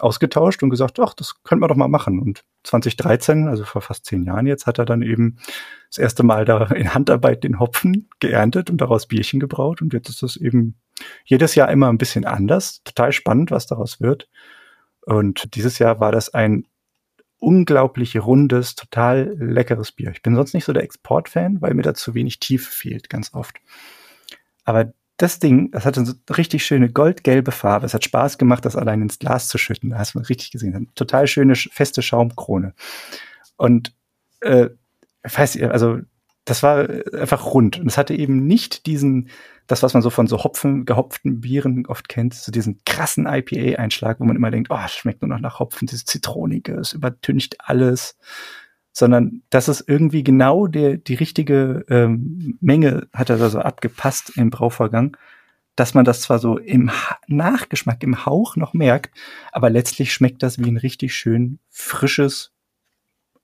ausgetauscht 0.00 0.62
und 0.62 0.70
gesagt, 0.70 0.98
ach, 1.00 1.14
das 1.14 1.42
könnte 1.42 1.60
man 1.60 1.68
doch 1.68 1.76
mal 1.76 1.88
machen. 1.88 2.18
Und 2.18 2.44
2013, 2.64 3.48
also 3.48 3.64
vor 3.64 3.82
fast 3.82 4.06
zehn 4.06 4.24
Jahren 4.24 4.46
jetzt, 4.46 4.66
hat 4.66 4.78
er 4.78 4.84
dann 4.84 5.02
eben 5.02 5.38
das 5.88 5.98
erste 5.98 6.22
Mal 6.22 6.44
da 6.44 6.64
in 6.66 6.94
Handarbeit 6.94 7.44
den 7.44 7.58
Hopfen 7.58 8.08
geerntet 8.20 8.70
und 8.70 8.80
daraus 8.80 9.06
Bierchen 9.06 9.40
gebraut. 9.40 9.82
Und 9.82 9.92
jetzt 9.92 10.08
ist 10.08 10.22
das 10.22 10.36
eben 10.36 10.76
jedes 11.24 11.54
Jahr 11.54 11.70
immer 11.70 11.88
ein 11.88 11.98
bisschen 11.98 12.24
anders. 12.24 12.82
Total 12.84 13.12
spannend, 13.12 13.50
was 13.50 13.66
daraus 13.66 14.00
wird. 14.00 14.28
Und 15.02 15.54
dieses 15.54 15.78
Jahr 15.78 16.00
war 16.00 16.12
das 16.12 16.32
ein 16.32 16.66
unglaublich 17.38 18.22
rundes, 18.22 18.74
total 18.74 19.34
leckeres 19.38 19.92
Bier. 19.92 20.10
Ich 20.10 20.22
bin 20.22 20.36
sonst 20.36 20.52
nicht 20.52 20.66
so 20.66 20.72
der 20.72 20.82
Exportfan, 20.82 21.60
weil 21.60 21.74
mir 21.74 21.82
da 21.82 21.94
zu 21.94 22.14
wenig 22.14 22.38
Tiefe 22.38 22.70
fehlt, 22.70 23.08
ganz 23.08 23.32
oft. 23.32 23.56
Aber 24.64 24.92
das 25.22 25.38
Ding, 25.38 25.70
das 25.70 25.84
hatte 25.84 26.04
so 26.04 26.14
richtig 26.34 26.64
schöne 26.64 26.90
goldgelbe 26.90 27.52
Farbe. 27.52 27.84
Es 27.84 27.92
hat 27.92 28.04
Spaß 28.04 28.38
gemacht, 28.38 28.64
das 28.64 28.76
allein 28.76 29.02
ins 29.02 29.18
Glas 29.18 29.48
zu 29.48 29.58
schütten. 29.58 29.90
Da 29.90 29.98
hast 29.98 30.14
du 30.14 30.18
richtig 30.20 30.50
gesehen. 30.50 30.90
Total 30.94 31.26
schöne, 31.26 31.54
feste 31.54 32.00
Schaumkrone. 32.00 32.72
Und 33.56 33.94
äh, 34.40 34.70
weiß 35.22 35.56
ich, 35.56 35.64
also 35.64 35.98
das 36.46 36.62
war 36.62 36.88
einfach 37.12 37.44
rund. 37.52 37.78
Und 37.78 37.86
es 37.86 37.98
hatte 37.98 38.14
eben 38.14 38.46
nicht 38.46 38.86
diesen, 38.86 39.28
das, 39.66 39.82
was 39.82 39.92
man 39.92 40.02
so 40.02 40.08
von 40.08 40.26
so 40.26 40.42
Hopfen, 40.42 40.86
gehopften 40.86 41.42
Bieren 41.42 41.84
oft 41.86 42.08
kennt, 42.08 42.32
so 42.32 42.50
diesen 42.50 42.80
krassen 42.86 43.26
IPA-Einschlag, 43.26 44.20
wo 44.20 44.24
man 44.24 44.36
immer 44.36 44.50
denkt, 44.50 44.70
oh, 44.70 44.88
schmeckt 44.88 45.20
nur 45.20 45.28
noch 45.28 45.40
nach 45.40 45.60
Hopfen, 45.60 45.86
dieses 45.86 46.06
Zitronige, 46.06 46.74
es 46.76 46.94
übertüncht 46.94 47.56
alles 47.60 48.16
sondern 48.92 49.42
das 49.50 49.68
ist 49.68 49.84
irgendwie 49.86 50.24
genau 50.24 50.66
der, 50.66 50.96
die 50.96 51.14
richtige 51.14 51.84
ähm, 51.88 52.58
Menge 52.60 53.08
hat 53.12 53.30
er 53.30 53.38
da 53.38 53.48
so 53.48 53.60
abgepasst 53.60 54.36
im 54.36 54.50
Brauvorgang, 54.50 55.16
dass 55.76 55.94
man 55.94 56.04
das 56.04 56.20
zwar 56.20 56.38
so 56.38 56.58
im 56.58 56.90
ha 56.90 57.18
Nachgeschmack, 57.26 58.02
im 58.02 58.26
Hauch 58.26 58.56
noch 58.56 58.74
merkt, 58.74 59.16
aber 59.52 59.70
letztlich 59.70 60.12
schmeckt 60.12 60.42
das 60.42 60.58
wie 60.58 60.70
ein 60.70 60.76
richtig 60.76 61.14
schön 61.14 61.58
frisches, 61.68 62.52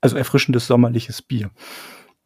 also 0.01 0.17
erfrischendes 0.17 0.67
sommerliches 0.67 1.23
Bier. 1.23 1.51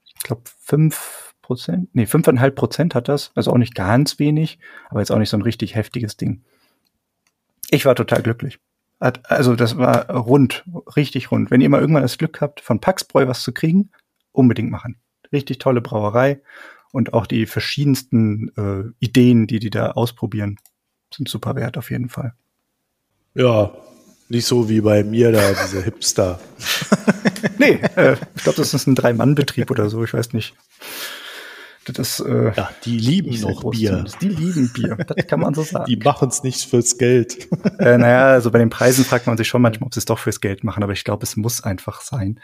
Ich 0.04 0.22
glaube, 0.22 0.42
fünf 0.58 1.34
Prozent, 1.42 1.88
nee, 1.94 2.06
fünfeinhalb 2.06 2.54
Prozent 2.54 2.94
hat 2.94 3.08
das, 3.08 3.32
also 3.34 3.52
auch 3.52 3.58
nicht 3.58 3.74
ganz 3.74 4.18
wenig, 4.18 4.58
aber 4.88 5.00
jetzt 5.00 5.10
auch 5.10 5.18
nicht 5.18 5.30
so 5.30 5.36
ein 5.36 5.42
richtig 5.42 5.74
heftiges 5.74 6.16
Ding. 6.16 6.42
Ich 7.70 7.84
war 7.84 7.94
total 7.94 8.22
glücklich. 8.22 8.58
Also 9.00 9.56
das 9.56 9.78
war 9.78 10.10
rund, 10.10 10.64
richtig 10.94 11.30
rund. 11.30 11.50
Wenn 11.50 11.62
ihr 11.62 11.70
mal 11.70 11.80
irgendwann 11.80 12.02
das 12.02 12.18
Glück 12.18 12.40
habt, 12.40 12.60
von 12.60 12.80
Paxbräu 12.80 13.26
was 13.26 13.42
zu 13.42 13.52
kriegen, 13.52 13.90
unbedingt 14.32 14.70
machen. 14.70 14.96
Richtig 15.32 15.58
tolle 15.58 15.80
Brauerei 15.80 16.40
und 16.92 17.14
auch 17.14 17.26
die 17.26 17.46
verschiedensten 17.46 18.52
äh, 18.56 18.92
Ideen, 19.04 19.46
die 19.46 19.58
die 19.58 19.70
da 19.70 19.92
ausprobieren, 19.92 20.58
sind 21.14 21.28
super 21.28 21.56
wert 21.56 21.78
auf 21.78 21.90
jeden 21.90 22.08
Fall. 22.08 22.34
Ja, 23.34 23.72
nicht 24.28 24.46
so 24.46 24.68
wie 24.68 24.80
bei 24.80 25.02
mir 25.02 25.32
da, 25.32 25.52
diese 25.52 25.82
Hipster. 25.82 26.38
nee, 27.58 27.80
äh, 27.96 28.16
ich 28.34 28.42
glaube, 28.42 28.58
das 28.58 28.74
ist 28.74 28.86
ein 28.86 28.94
Drei-Mann-Betrieb 28.94 29.70
oder 29.70 29.88
so, 29.88 30.04
ich 30.04 30.12
weiß 30.12 30.34
nicht. 30.34 30.54
Das, 31.86 32.20
äh, 32.20 32.52
ja, 32.54 32.70
die 32.84 32.98
lieben 32.98 33.40
noch 33.40 33.70
Bier. 33.70 34.04
Die 34.20 34.28
lieben 34.28 34.70
Bier, 34.72 34.96
das 34.96 35.26
kann 35.26 35.40
man 35.40 35.54
so 35.54 35.62
sagen. 35.64 35.86
Die 35.86 35.96
machen 35.96 36.28
es 36.28 36.42
nicht 36.42 36.68
fürs 36.68 36.98
Geld. 36.98 37.48
äh, 37.78 37.96
naja, 37.96 38.26
also 38.26 38.50
bei 38.50 38.58
den 38.58 38.70
Preisen 38.70 39.04
fragt 39.04 39.26
man 39.26 39.36
sich 39.36 39.48
schon 39.48 39.62
manchmal, 39.62 39.86
ob 39.86 39.94
sie 39.94 40.00
es 40.00 40.04
doch 40.04 40.18
fürs 40.18 40.40
Geld 40.40 40.62
machen, 40.62 40.82
aber 40.82 40.92
ich 40.92 41.04
glaube, 41.04 41.24
es 41.24 41.36
muss 41.36 41.62
einfach 41.62 42.02
sein. 42.02 42.38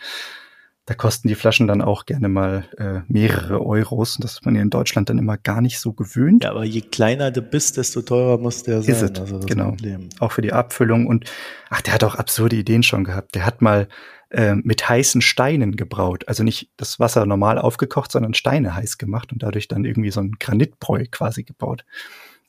Da 0.86 0.94
kosten 0.94 1.26
die 1.26 1.34
Flaschen 1.34 1.66
dann 1.66 1.82
auch 1.82 2.06
gerne 2.06 2.28
mal 2.28 2.64
äh, 2.78 3.00
mehrere 3.08 3.60
Euros. 3.60 4.16
Und 4.16 4.24
das 4.24 4.34
ist 4.34 4.46
man 4.46 4.54
ja 4.54 4.62
in 4.62 4.70
Deutschland 4.70 5.10
dann 5.10 5.18
immer 5.18 5.36
gar 5.36 5.60
nicht 5.60 5.80
so 5.80 5.92
gewöhnt. 5.92 6.44
Ja, 6.44 6.50
aber 6.52 6.64
je 6.64 6.80
kleiner 6.80 7.32
du 7.32 7.42
bist, 7.42 7.76
desto 7.76 8.02
teurer 8.02 8.38
muss 8.38 8.62
der 8.62 8.82
sein. 8.82 8.94
Ist 8.94 9.02
es, 9.02 9.20
also 9.20 9.40
genau. 9.40 9.76
Auch 10.20 10.30
für 10.30 10.42
die 10.42 10.52
Abfüllung. 10.52 11.08
Und 11.08 11.28
ach, 11.70 11.82
der 11.82 11.94
hat 11.94 12.04
auch 12.04 12.14
absurde 12.14 12.54
Ideen 12.54 12.84
schon 12.84 13.02
gehabt. 13.02 13.34
Der 13.34 13.44
hat 13.44 13.62
mal 13.62 13.88
äh, 14.30 14.54
mit 14.54 14.88
heißen 14.88 15.20
Steinen 15.20 15.76
gebraut. 15.76 16.24
Also 16.26 16.42
nicht 16.42 16.70
das 16.76 16.98
Wasser 16.98 17.26
normal 17.26 17.58
aufgekocht, 17.58 18.12
sondern 18.12 18.34
Steine 18.34 18.74
heiß 18.74 18.98
gemacht 18.98 19.32
und 19.32 19.42
dadurch 19.42 19.68
dann 19.68 19.84
irgendwie 19.84 20.10
so 20.10 20.20
ein 20.20 20.32
Granitbräu 20.38 21.04
quasi 21.10 21.44
gebaut. 21.44 21.84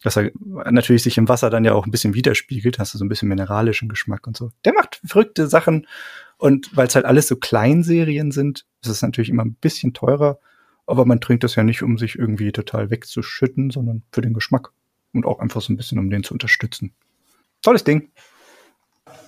Was 0.03 0.15
er 0.15 0.31
natürlich 0.71 1.03
sich 1.03 1.17
im 1.17 1.27
Wasser 1.27 1.49
dann 1.49 1.65
ja 1.65 1.73
auch 1.73 1.85
ein 1.85 1.91
bisschen 1.91 2.13
widerspiegelt, 2.13 2.77
hast 2.77 2.93
du 2.93 2.97
so 2.97 3.05
ein 3.05 3.09
bisschen 3.09 3.29
mineralischen 3.29 3.89
Geschmack 3.89 4.27
und 4.27 4.37
so. 4.37 4.51
Der 4.63 4.73
macht 4.73 5.01
verrückte 5.03 5.47
Sachen 5.47 5.87
und 6.37 6.75
weil 6.75 6.87
es 6.87 6.95
halt 6.95 7.05
alles 7.05 7.27
so 7.27 7.35
Kleinserien 7.35 8.31
sind, 8.31 8.65
ist 8.81 8.89
es 8.89 9.01
natürlich 9.01 9.29
immer 9.29 9.43
ein 9.43 9.55
bisschen 9.55 9.93
teurer, 9.93 10.39
aber 10.85 11.05
man 11.05 11.19
trinkt 11.19 11.43
das 11.43 11.55
ja 11.55 11.63
nicht, 11.63 11.81
um 11.81 11.97
sich 11.97 12.15
irgendwie 12.15 12.51
total 12.51 12.91
wegzuschütten, 12.91 13.71
sondern 13.71 14.03
für 14.11 14.21
den 14.21 14.33
Geschmack 14.33 14.71
und 15.13 15.25
auch 15.25 15.39
einfach 15.39 15.61
so 15.61 15.73
ein 15.73 15.77
bisschen, 15.77 15.99
um 15.99 16.09
den 16.09 16.23
zu 16.23 16.33
unterstützen. 16.33 16.93
Tolles 17.63 17.83
Ding. 17.83 18.11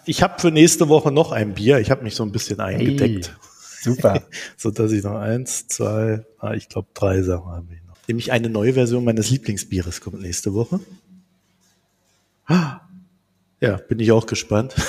Ich 0.05 0.23
habe 0.23 0.39
für 0.39 0.51
nächste 0.51 0.89
Woche 0.89 1.11
noch 1.11 1.31
ein 1.31 1.53
Bier. 1.53 1.79
Ich 1.79 1.91
habe 1.91 2.03
mich 2.03 2.15
so 2.15 2.23
ein 2.23 2.31
bisschen 2.31 2.59
eingedeckt. 2.59 3.27
Hey, 3.27 3.35
super. 3.81 4.23
so 4.57 4.71
dass 4.71 4.91
ich 4.91 5.03
noch 5.03 5.15
eins, 5.15 5.67
zwei, 5.67 6.25
ah, 6.39 6.53
ich 6.53 6.69
glaube 6.69 6.87
drei 6.93 7.21
Sachen 7.21 7.51
habe 7.51 7.67
ich 7.73 7.83
noch. 7.83 7.95
Nämlich 8.07 8.31
eine 8.31 8.49
neue 8.49 8.73
Version 8.73 9.03
meines 9.03 9.29
Lieblingsbieres 9.29 10.01
kommt 10.01 10.21
nächste 10.21 10.53
Woche. 10.53 10.79
Ja, 13.61 13.75
bin 13.75 13.99
ich 13.99 14.13
auch 14.13 14.25
gespannt. 14.25 14.73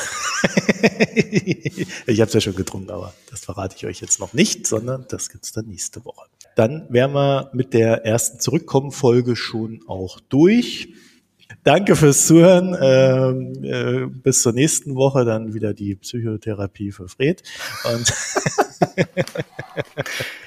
ich 2.07 2.21
habe 2.21 2.29
es 2.29 2.33
ja 2.33 2.41
schon 2.41 2.55
getrunken, 2.55 2.91
aber 2.91 3.13
das 3.29 3.41
verrate 3.41 3.75
ich 3.77 3.85
euch 3.85 4.01
jetzt 4.01 4.21
noch 4.21 4.33
nicht, 4.33 4.65
sondern 4.65 5.07
das 5.09 5.29
gibt's 5.29 5.51
dann 5.51 5.67
nächste 5.67 6.05
Woche. 6.05 6.27
Dann 6.55 6.87
wären 6.89 7.13
wir 7.13 7.51
mit 7.53 7.75
der 7.75 8.05
ersten 8.05 8.39
Zurückkommen-Folge 8.39 9.35
schon 9.35 9.81
auch 9.89 10.21
durch. 10.21 10.91
Danke 11.63 11.97
fürs 11.97 12.27
Zuhören. 12.27 12.77
Ähm, 12.81 13.65
äh, 13.65 14.07
bis 14.07 14.43
zur 14.43 14.53
nächsten 14.53 14.95
Woche 14.95 15.25
dann 15.25 15.55
wieder 15.55 15.75
die 15.75 15.97
Psychotherapie 15.97 16.93
für 16.93 17.09
Fred. 17.09 17.43
Und 17.85 18.13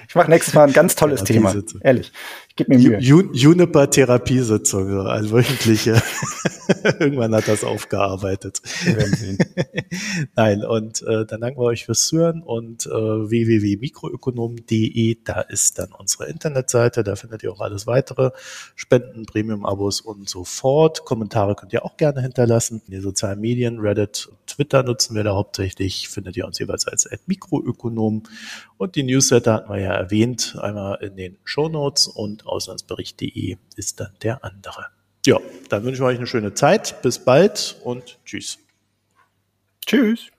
ich 0.07 0.15
mache 0.15 0.29
nächstes 0.29 0.53
Mal 0.53 0.67
ein 0.67 0.73
ganz 0.73 0.95
tolles 0.95 1.23
Thema. 1.23 1.53
Ehrlich. 1.81 2.11
Ich 2.49 2.55
gebe 2.55 2.77
mir 2.77 2.99
Mühe. 2.99 3.29
Juniper-Therapiesitzung, 3.33 5.07
also 5.07 5.31
wöchentliche. 5.31 6.01
Irgendwann 6.99 7.33
hat 7.33 7.47
das 7.47 7.63
aufgearbeitet. 7.63 8.61
Nein, 10.35 10.63
und 10.63 11.01
äh, 11.01 11.25
dann 11.25 11.41
danken 11.41 11.59
wir 11.59 11.65
euch 11.65 11.85
fürs 11.85 12.05
Zuhören 12.05 12.43
und 12.43 12.85
äh, 12.85 12.89
www.mikroökonom.de, 12.89 15.17
da 15.23 15.41
ist 15.41 15.79
dann 15.79 15.93
unsere 15.93 16.27
Internetseite, 16.27 17.03
da 17.03 17.15
findet 17.15 17.41
ihr 17.43 17.51
auch 17.51 17.61
alles 17.61 17.87
weitere, 17.87 18.29
Spenden, 18.75 19.25
Premium-Abos 19.25 20.01
und 20.01 20.29
so 20.29 20.43
fort. 20.43 21.02
Kommentare 21.05 21.55
könnt 21.55 21.73
ihr 21.73 21.85
auch 21.85 21.97
gerne 21.97 22.21
hinterlassen. 22.21 22.81
In 22.85 22.91
den 22.91 23.01
sozialen 23.01 23.39
Medien, 23.39 23.79
Reddit, 23.79 24.29
Twitter 24.47 24.83
nutzen 24.83 25.15
wir 25.15 25.23
da 25.23 25.33
hauptsächlich, 25.35 26.09
findet 26.09 26.37
ihr 26.37 26.45
uns 26.45 26.59
jeweils 26.59 26.87
als 26.87 27.09
Mikroökonom 27.25 28.23
und 28.77 28.95
die 28.95 29.03
Newsletter 29.03 29.53
hatten 29.53 29.73
wir 29.73 29.79
ja 29.79 29.93
erwähnt, 29.93 30.57
einmal 30.61 31.03
in 31.03 31.15
den 31.15 31.37
Show 31.43 31.69
Notes 31.69 32.07
und 32.07 32.45
auslandsbericht.de 32.45 33.57
ist 33.75 33.99
dann 33.99 34.11
der 34.21 34.43
andere. 34.43 34.87
Ja, 35.25 35.39
dann 35.69 35.83
wünsche 35.83 36.01
ich 36.01 36.07
euch 36.07 36.17
eine 36.17 36.27
schöne 36.27 36.53
Zeit. 36.53 37.01
Bis 37.01 37.19
bald 37.19 37.77
und 37.83 38.19
tschüss. 38.25 38.59
Tschüss. 39.85 40.31